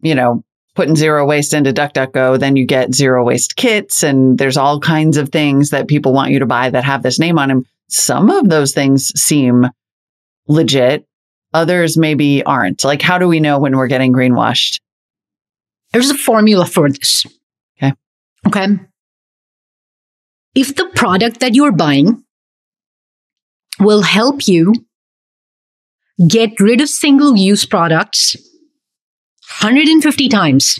you 0.00 0.14
know, 0.14 0.44
putting 0.76 0.94
zero 0.94 1.26
waste 1.26 1.54
into 1.54 1.72
DuckDuckGo, 1.72 2.38
then 2.38 2.54
you 2.54 2.66
get 2.66 2.94
zero 2.94 3.24
waste 3.24 3.56
kits 3.56 4.02
and 4.04 4.38
there's 4.38 4.58
all 4.58 4.78
kinds 4.78 5.16
of 5.16 5.30
things 5.30 5.70
that 5.70 5.88
people 5.88 6.12
want 6.12 6.30
you 6.30 6.38
to 6.38 6.46
buy 6.46 6.70
that 6.70 6.84
have 6.84 7.02
this 7.02 7.18
name 7.18 7.38
on 7.38 7.48
them. 7.48 7.64
Some 7.88 8.30
of 8.30 8.48
those 8.48 8.72
things 8.72 9.08
seem 9.20 9.66
legit. 10.46 11.06
Others 11.54 11.96
maybe 11.96 12.42
aren't. 12.44 12.84
Like, 12.84 13.00
how 13.00 13.18
do 13.18 13.26
we 13.26 13.40
know 13.40 13.58
when 13.58 13.76
we're 13.76 13.86
getting 13.86 14.12
greenwashed? 14.12 14.80
There's 15.92 16.10
a 16.10 16.14
formula 16.14 16.66
for 16.66 16.90
this. 16.90 17.24
Okay. 17.82 17.94
Okay. 18.46 18.66
If 20.54 20.76
the 20.76 20.90
product 20.94 21.40
that 21.40 21.54
you're 21.54 21.72
buying 21.72 22.22
will 23.80 24.02
help 24.02 24.46
you 24.46 24.74
get 26.28 26.60
rid 26.60 26.80
of 26.80 26.88
single 26.88 27.36
use 27.36 27.64
products 27.64 28.36
150 29.60 30.28
times, 30.28 30.78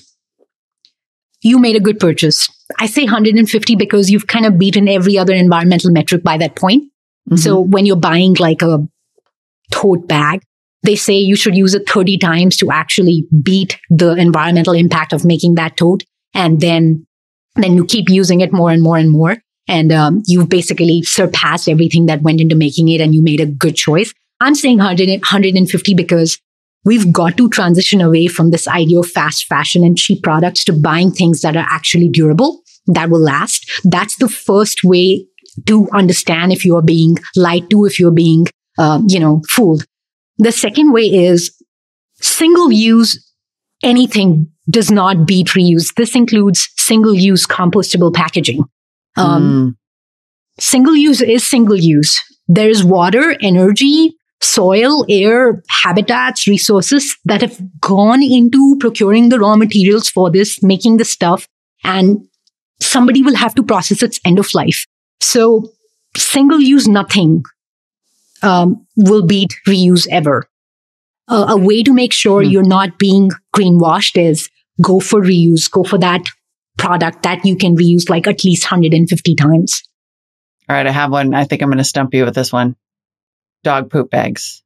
you 1.41 1.59
made 1.59 1.77
a 1.77 1.81
good 1.81 2.01
purchase. 2.01 2.49
I 2.81 2.87
say 2.87 3.05
150 3.05 3.77
because 3.77 4.11
you've 4.11 4.27
kind 4.27 4.45
of 4.45 4.59
beaten 4.59 4.89
every 4.89 5.17
other 5.17 5.35
environmental 5.35 5.93
metric 5.93 6.23
by 6.25 6.37
that 6.39 6.57
point. 6.57 6.85
Mm-hmm. 7.31 7.37
So 7.37 7.61
when 7.61 7.87
you're 7.87 7.97
buying 7.97 8.35
like 8.35 8.63
a 8.63 8.87
tote 9.71 10.09
bag, 10.09 10.43
they 10.83 10.97
say 10.97 11.15
you 11.15 11.37
should 11.37 11.57
use 11.57 11.75
it 11.75 11.89
30 11.89 12.19
times 12.19 12.57
to 12.59 12.71
actually 12.71 13.27
beat 13.43 13.79
the 13.89 14.15
environmental 14.15 14.73
impact 14.73 15.13
of 15.13 15.25
making 15.25 15.55
that 15.55 15.77
tote. 15.77 16.05
And 16.35 16.61
then, 16.61 17.07
then 17.55 17.75
you 17.75 17.85
keep 17.85 18.09
using 18.09 18.41
it 18.41 18.53
more 18.53 18.71
and 18.71 18.83
more 18.83 18.97
and 18.97 19.11
more. 19.11 19.37
And 19.69 19.93
um, 19.93 20.23
you've 20.27 20.49
basically 20.49 21.03
surpassed 21.03 21.69
everything 21.69 22.07
that 22.07 22.23
went 22.23 22.41
into 22.41 22.55
making 22.55 22.89
it 22.89 23.01
and 23.01 23.15
you 23.15 23.23
made 23.23 23.41
a 23.41 23.47
good 23.47 23.75
choice. 23.75 24.13
I'm 24.41 24.55
saying 24.55 24.79
100, 24.79 25.09
150 25.09 25.95
because 25.95 26.39
we've 26.87 27.13
got 27.13 27.37
to 27.37 27.51
transition 27.51 28.01
away 28.01 28.29
from 28.29 28.51
this 28.51 28.67
idea 28.67 29.01
of 29.01 29.11
fast 29.11 29.45
fashion 29.47 29.85
and 29.85 29.99
cheap 29.99 30.23
products 30.23 30.65
to 30.65 30.73
buying 30.73 31.11
things 31.11 31.43
that 31.43 31.57
are 31.57 31.67
actually 31.69 32.09
durable, 32.09 32.63
that 32.87 33.11
will 33.11 33.21
last. 33.23 33.69
That's 33.85 34.17
the 34.17 34.29
first 34.29 34.85
way 34.85 35.27
to 35.67 35.89
understand 35.93 36.53
if 36.53 36.65
you 36.65 36.77
are 36.77 36.83
being 36.83 37.17
lied 37.35 37.69
to, 37.71 37.85
if 37.85 37.99
you're 37.99 38.13
being, 38.13 38.47
uh, 38.79 39.03
you 39.09 39.19
know, 39.19 39.43
fooled. 39.51 39.85
The 40.39 40.53
second 40.53 40.93
way 40.93 41.03
is 41.03 41.55
single 42.21 42.71
use 42.71 43.23
anything 43.83 44.51
does 44.71 44.91
not 44.91 45.27
beat 45.27 45.49
reuse. 45.49 45.95
This 45.95 46.15
includes 46.15 46.69
single 46.77 47.15
use 47.15 47.47
compostable 47.47 48.15
packaging. 48.15 48.65
Um, 49.17 49.43
mm. 49.43 49.77
Single 50.59 50.97
use 50.97 51.21
is 51.21 51.47
single 51.47 51.77
use. 51.77 52.21
There 52.49 52.69
is 52.69 52.85
water, 52.85 53.37
energy, 53.41 54.17
soil, 54.41 55.05
air, 55.09 55.63
habitats, 55.69 56.47
resources 56.47 57.17
that 57.25 57.41
have 57.41 57.59
gone 57.81 58.23
into 58.23 58.77
procuring 58.79 59.29
the 59.29 59.39
raw 59.39 59.57
materials 59.57 60.09
for 60.09 60.31
this, 60.31 60.63
making 60.63 60.99
the 60.99 61.05
stuff, 61.05 61.49
and 61.85 62.27
somebody 62.81 63.23
will 63.23 63.37
have 63.37 63.55
to 63.55 63.63
process 63.63 64.03
its 64.03 64.21
end 64.25 64.39
of 64.39 64.53
life. 64.55 64.87
So 65.21 65.71
single 66.17 66.61
use 66.61 66.87
nothing 66.87 67.45
um, 68.43 68.87
will 68.97 69.27
beat 69.27 69.55
reuse 69.67 70.07
ever. 70.11 70.49
Uh, 71.29 71.47
a 71.49 71.57
way 71.57 71.83
to 71.83 71.93
make 71.93 72.13
sure 72.13 72.43
mm. 72.43 72.51
you're 72.51 72.63
not 72.63 72.99
being 72.99 73.31
greenwashed 73.55 74.21
is 74.21 74.49
go 74.81 75.01
for 75.01 75.21
reuse, 75.21 75.71
go 75.71 75.83
for 75.83 75.99
that 75.99 76.23
product 76.77 77.23
that 77.23 77.45
you 77.45 77.57
can 77.57 77.77
reuse 77.77 78.09
like 78.09 78.27
at 78.27 78.45
least 78.45 78.65
150 78.65 79.35
times. 79.35 79.83
All 80.69 80.77
right, 80.77 80.87
I 80.87 80.91
have 80.91 81.11
one. 81.11 81.35
I 81.35 81.45
think 81.45 81.63
I'm 81.63 81.69
going 81.69 81.79
to 81.79 81.85
stump 81.85 82.13
you 82.15 82.25
with 82.25 82.35
this 82.35 82.53
one. 82.53 82.77
Dog 83.65 83.91
poop 83.91 84.11
bags. 84.11 84.63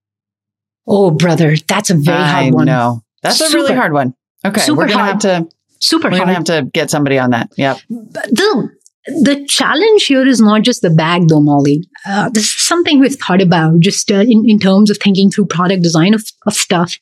Oh, 0.87 1.11
brother, 1.11 1.57
that's 1.69 1.91
a 1.91 1.95
very 1.95 2.19
I 2.19 2.43
hard 2.43 2.55
one. 2.55 2.67
No, 2.67 3.03
that's 3.23 3.39
Super. 3.39 3.59
a 3.59 3.63
really 3.63 3.75
hard 3.75 3.93
one. 3.93 4.15
Okay, 4.45 4.61
Super 4.61 4.79
we're 4.79 4.89
gonna 4.89 5.05
hard. 5.05 5.23
have 5.23 5.47
to. 5.47 5.49
Super. 5.81 6.09
We're 6.09 6.17
hard. 6.19 6.21
gonna 6.21 6.35
have 6.35 6.45
to 6.45 6.71
get 6.73 6.91
somebody 6.91 7.19
on 7.19 7.31
that. 7.31 7.51
Yeah. 7.57 7.77
The 7.89 8.71
the 9.07 9.47
challenge 9.47 10.05
here 10.05 10.27
is 10.27 10.41
not 10.41 10.63
just 10.63 10.83
the 10.83 10.91
bag, 10.91 11.29
though, 11.29 11.41
Molly. 11.41 11.85
Uh, 12.07 12.29
this 12.29 12.45
is 12.45 12.67
something 12.67 13.01
we've 13.01 13.15
thought 13.15 13.41
about 13.41 13.81
just 13.81 14.11
uh, 14.11 14.17
in 14.17 14.45
in 14.47 14.59
terms 14.59 14.91
of 14.91 14.99
thinking 14.99 15.31
through 15.31 15.47
product 15.47 15.83
design 15.83 16.15
of, 16.15 16.25
of 16.47 16.55
stuff. 16.55 16.97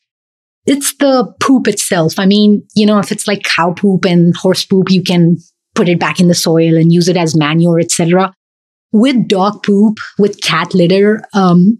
It's 0.67 0.95
the 0.97 1.33
poop 1.41 1.67
itself. 1.67 2.19
I 2.19 2.27
mean, 2.27 2.63
you 2.75 2.85
know, 2.85 2.99
if 2.99 3.11
it's 3.11 3.27
like 3.27 3.43
cow 3.43 3.73
poop 3.73 4.05
and 4.05 4.37
horse 4.37 4.65
poop, 4.65 4.91
you 4.91 5.03
can 5.03 5.39
put 5.75 5.89
it 5.89 5.99
back 5.99 6.21
in 6.21 6.29
the 6.29 6.35
soil 6.35 6.77
and 6.77 6.93
use 6.93 7.09
it 7.09 7.17
as 7.17 7.35
manure, 7.37 7.81
etc. 7.81 8.35
With 8.93 9.29
dog 9.29 9.63
poop, 9.63 9.99
with 10.19 10.41
cat 10.41 10.75
litter, 10.75 11.23
um, 11.35 11.79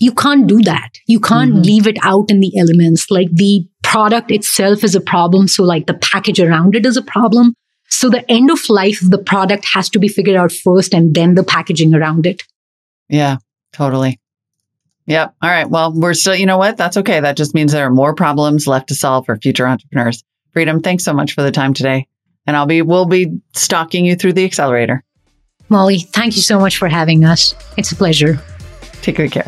you 0.00 0.12
can't 0.12 0.46
do 0.46 0.62
that. 0.62 0.90
You 1.06 1.20
can't 1.20 1.52
mm-hmm. 1.52 1.62
leave 1.62 1.86
it 1.86 1.98
out 2.02 2.30
in 2.30 2.40
the 2.40 2.58
elements. 2.58 3.10
Like 3.10 3.28
the 3.32 3.66
product 3.82 4.30
itself 4.30 4.82
is 4.82 4.94
a 4.94 5.00
problem. 5.00 5.46
So 5.46 5.62
like 5.62 5.86
the 5.86 5.94
package 5.94 6.40
around 6.40 6.74
it 6.74 6.86
is 6.86 6.96
a 6.96 7.02
problem. 7.02 7.54
So 7.88 8.08
the 8.08 8.28
end 8.30 8.50
of 8.50 8.68
life 8.70 9.02
of 9.02 9.10
the 9.10 9.18
product 9.18 9.66
has 9.74 9.90
to 9.90 9.98
be 9.98 10.08
figured 10.08 10.36
out 10.36 10.52
first 10.52 10.94
and 10.94 11.14
then 11.14 11.34
the 11.34 11.44
packaging 11.44 11.94
around 11.94 12.26
it. 12.26 12.42
Yeah, 13.08 13.38
totally. 13.72 14.18
Yep. 15.06 15.34
All 15.42 15.50
right. 15.50 15.68
Well, 15.68 15.92
we're 15.92 16.14
still, 16.14 16.36
you 16.36 16.46
know 16.46 16.58
what? 16.58 16.76
That's 16.76 16.96
okay. 16.98 17.20
That 17.20 17.36
just 17.36 17.54
means 17.54 17.72
there 17.72 17.86
are 17.86 17.90
more 17.90 18.14
problems 18.14 18.66
left 18.66 18.88
to 18.88 18.94
solve 18.94 19.26
for 19.26 19.36
future 19.36 19.66
entrepreneurs. 19.66 20.22
Freedom, 20.52 20.80
thanks 20.80 21.04
so 21.04 21.12
much 21.12 21.34
for 21.34 21.42
the 21.42 21.50
time 21.50 21.74
today. 21.74 22.06
And 22.46 22.56
I'll 22.56 22.66
be, 22.66 22.80
we'll 22.80 23.06
be 23.06 23.40
stalking 23.54 24.04
you 24.04 24.16
through 24.16 24.34
the 24.34 24.44
accelerator. 24.44 25.04
Molly, 25.70 26.00
thank 26.00 26.36
you 26.36 26.42
so 26.42 26.58
much 26.58 26.76
for 26.76 26.88
having 26.88 27.24
us. 27.24 27.54
It's 27.78 27.92
a 27.92 27.96
pleasure. 27.96 28.40
Take 29.02 29.16
good 29.16 29.32
care. 29.32 29.46